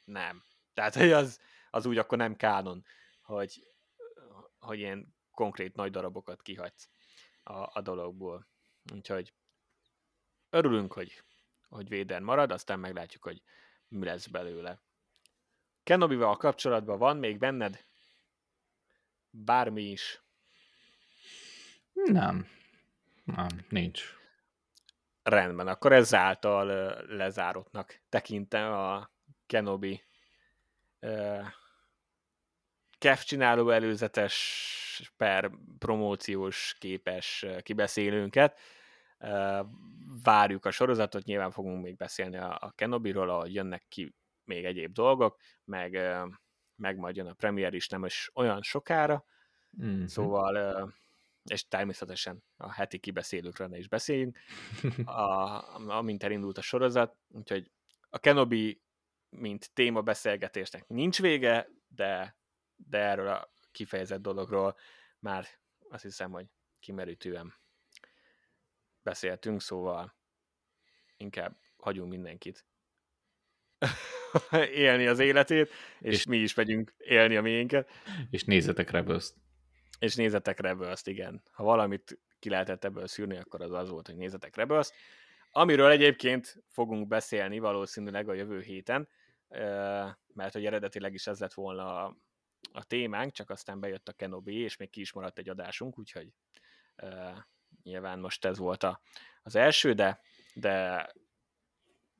nem. 0.05 0.45
Tehát, 0.75 0.95
hogy 0.95 1.13
az, 1.13 1.41
az 1.73 1.87
úgy 1.87 1.99
akkor 1.99 2.19
nem 2.19 2.37
kánon, 2.37 2.85
hogy, 3.23 3.67
hogy 4.59 4.79
ilyen 4.79 5.15
konkrét 5.31 5.75
nagy 5.75 5.91
darabokat 5.91 6.43
kihagysz 6.43 6.89
a, 7.43 7.79
a 7.79 7.81
dologból. 7.81 8.49
Úgyhogy 8.95 9.33
örülünk, 10.51 10.93
hogy 10.93 11.23
hogy 11.69 11.89
Véden 11.89 12.23
marad, 12.23 12.51
aztán 12.51 12.79
meglátjuk, 12.79 13.23
hogy 13.23 13.43
mi 13.89 14.05
lesz 14.05 14.27
belőle. 14.27 14.81
Kenobival 15.83 16.37
kapcsolatban 16.37 16.99
van 16.99 17.17
még 17.17 17.39
benned 17.39 17.85
bármi 19.31 19.83
is? 19.83 20.23
Nem. 21.93 22.49
Nem, 23.25 23.49
nincs. 23.69 24.03
Rendben, 25.23 25.69
akkor 25.69 25.93
ezáltal 25.93 26.67
lezárottnak 27.07 28.01
tekintem 28.09 28.73
a 28.73 29.11
Kenobi 29.47 30.03
Kev 33.03 33.19
csináló 33.19 33.71
előzetes 33.71 35.13
per 35.17 35.51
promóciós 35.79 36.77
képes 36.79 37.47
kibeszélőnket. 37.63 38.59
Várjuk 40.23 40.65
a 40.65 40.71
sorozatot, 40.71 41.25
nyilván 41.25 41.51
fogunk 41.51 41.83
még 41.83 41.97
beszélni 41.97 42.37
a, 42.37 42.73
Kenobi-ról, 42.75 43.31
ahogy 43.31 43.55
jönnek 43.55 43.85
ki 43.89 44.15
még 44.45 44.65
egyéb 44.65 44.93
dolgok, 44.93 45.41
meg, 45.65 45.93
meg 46.77 46.97
majd 46.97 47.17
jön 47.17 47.27
a 47.27 47.33
premier 47.33 47.75
is 47.75 47.89
nem 47.89 48.05
is 48.05 48.31
olyan 48.35 48.63
sokára, 48.63 49.25
mm-hmm. 49.83 50.05
szóval 50.05 50.93
és 51.45 51.69
természetesen 51.69 52.45
a 52.57 52.73
heti 52.73 52.99
kibeszélőkről 52.99 53.69
ne 53.69 53.79
is 53.79 53.89
beszéljünk, 53.89 54.39
a, 55.05 55.97
amint 55.97 56.23
elindult 56.23 56.59
a 56.59 56.63
sorozat, 56.63 57.17
úgyhogy 57.29 57.71
a 58.11 58.19
Kenobi, 58.19 58.83
mint 59.29 59.71
téma 59.73 60.01
beszélgetésnek 60.01 60.89
nincs 60.89 61.21
vége, 61.21 61.69
de, 61.89 62.41
de 62.89 62.99
erről 62.99 63.29
a 63.29 63.53
kifejezett 63.73 64.23
dologról 64.23 64.77
már 65.19 65.47
azt 65.89 66.03
hiszem, 66.03 66.31
hogy 66.31 66.47
kimerítően 66.81 67.55
beszéltünk, 69.03 69.61
szóval 69.61 70.17
inkább 71.17 71.57
hagyunk 71.77 72.11
mindenkit 72.11 72.67
élni 74.75 75.07
az 75.07 75.19
életét, 75.19 75.71
és, 76.01 76.15
és 76.15 76.27
mi 76.27 76.37
is 76.37 76.55
megyünk 76.55 76.95
élni 76.99 77.37
a 77.37 77.43
miénket. 77.43 77.91
És 78.31 78.45
nézzetek 78.45 78.91
rebels 78.91 79.33
És 79.99 80.15
nézzetek 80.15 80.61
rebels 80.61 81.01
igen. 81.05 81.43
Ha 81.51 81.65
valamit 81.65 82.19
ki 82.39 82.49
lehetett 82.49 82.85
ebből 82.85 83.07
szűrni, 83.07 83.37
akkor 83.37 83.63
az 83.63 83.73
az 83.73 83.89
volt, 83.89 84.07
hogy 84.07 84.17
nézzetek 84.17 84.57
rebels 84.57 84.91
Amiről 85.55 85.91
egyébként 85.91 86.63
fogunk 86.69 87.09
beszélni 87.09 87.59
valószínűleg 87.59 88.29
a 88.29 88.35
jövő 88.35 88.61
héten, 88.61 89.09
mert 90.35 90.53
hogy 90.53 90.67
eredetileg 90.67 91.15
is 91.15 91.27
ez 91.27 91.41
lett 91.41 91.55
volna 91.55 92.17
a, 92.73 92.85
témánk, 92.85 93.33
csak 93.33 93.51
aztán 93.51 93.81
bejött 93.81 94.09
a 94.09 94.13
Kenobi, 94.13 94.55
és 94.55 94.77
még 94.77 94.91
ki 94.91 95.01
is 95.01 95.13
maradt 95.13 95.39
egy 95.39 95.49
adásunk, 95.49 95.99
úgyhogy 95.99 96.33
nyilván 97.83 98.19
most 98.19 98.45
ez 98.45 98.59
volt 98.59 98.83
a, 98.83 99.01
az 99.43 99.55
első, 99.55 99.93
de, 99.93 100.21
de 100.55 101.07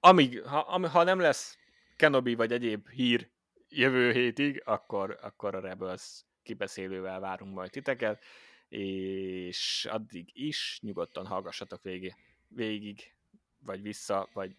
amíg, 0.01 0.43
ha, 0.43 0.89
ha 0.89 1.03
nem 1.03 1.21
lesz 1.21 1.59
Kenobi 1.97 2.35
vagy 2.35 2.53
egyéb 2.53 2.89
hír 2.89 3.31
jövő 3.69 4.13
hétig, 4.13 4.63
akkor, 4.65 5.19
akkor 5.23 5.55
a 5.55 5.61
Rebels 5.61 6.25
kibeszélővel 6.43 7.21
várunk 7.21 7.55
majd 7.55 7.71
titeket, 7.71 8.25
és 8.69 9.87
addig 9.91 10.31
is 10.33 10.79
nyugodtan 10.83 11.27
hallgassatok 11.27 11.83
végig, 11.83 12.15
végig 12.49 13.15
vagy 13.59 13.83
vissza, 13.83 14.29
vagy 14.33 14.55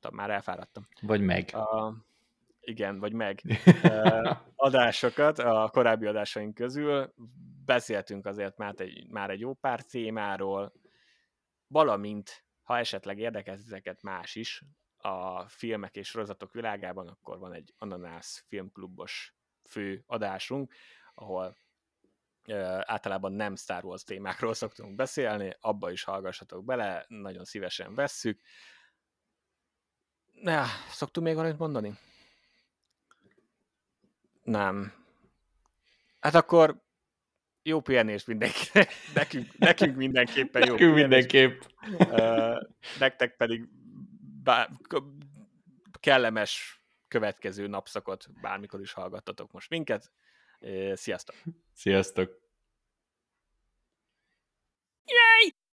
tudom, 0.00 0.16
már 0.16 0.30
elfáradtam. 0.30 0.88
Vagy 1.00 1.20
meg. 1.20 1.54
A, 1.54 1.94
igen, 2.66 2.98
vagy 2.98 3.12
meg 3.12 3.42
adásokat 4.56 5.38
a 5.38 5.68
korábbi 5.72 6.06
adásaink 6.06 6.54
közül. 6.54 7.14
Beszéltünk 7.64 8.26
azért 8.26 8.56
már 8.56 8.74
egy, 8.76 9.08
már 9.08 9.30
egy 9.30 9.40
jó 9.40 9.54
pár 9.54 9.82
témáról, 9.82 10.72
valamint, 11.66 12.44
ha 12.62 12.78
esetleg 12.78 13.18
érdekel 13.18 13.54
ezeket 13.54 14.02
más 14.02 14.34
is, 14.34 14.62
a 14.96 15.48
filmek 15.48 15.96
és 15.96 16.08
sorozatok 16.08 16.52
világában, 16.52 17.08
akkor 17.08 17.38
van 17.38 17.52
egy 17.52 17.74
Ananász 17.78 18.44
filmklubos 18.48 19.34
fő 19.68 20.02
adásunk, 20.06 20.72
ahol 21.14 21.56
általában 22.80 23.32
nem 23.32 23.56
Star 23.56 23.84
Wars 23.84 24.02
témákról 24.02 24.54
szoktunk 24.54 24.94
beszélni, 24.94 25.56
abba 25.60 25.90
is 25.90 26.04
hallgassatok 26.04 26.64
bele, 26.64 27.04
nagyon 27.08 27.44
szívesen 27.44 27.94
vesszük. 27.94 28.40
Ja, 30.32 30.64
szoktunk 30.88 31.26
még 31.26 31.34
valamit 31.34 31.58
mondani? 31.58 31.98
Nem. 34.46 34.92
Hát 36.20 36.34
akkor 36.34 36.84
jó 37.62 37.80
pihenés 37.80 38.24
mindenkinek. 38.24 38.92
Nekünk, 39.14 39.58
nekünk 39.58 39.96
mindenképpen 39.96 40.66
jó 40.66 40.72
Nekünk 40.72 40.94
mindenképp. 40.94 41.60
Uh, 41.98 42.56
nektek 42.98 43.36
pedig 43.36 43.68
bár, 44.42 44.70
kellemes 46.00 46.82
következő 47.08 47.66
napszakot, 47.66 48.26
bármikor 48.40 48.80
is 48.80 48.92
hallgattatok 48.92 49.52
most 49.52 49.70
minket. 49.70 50.12
Sziasztok! 50.92 51.36
Sziasztok! 51.72 52.40
Yay! 55.04 55.55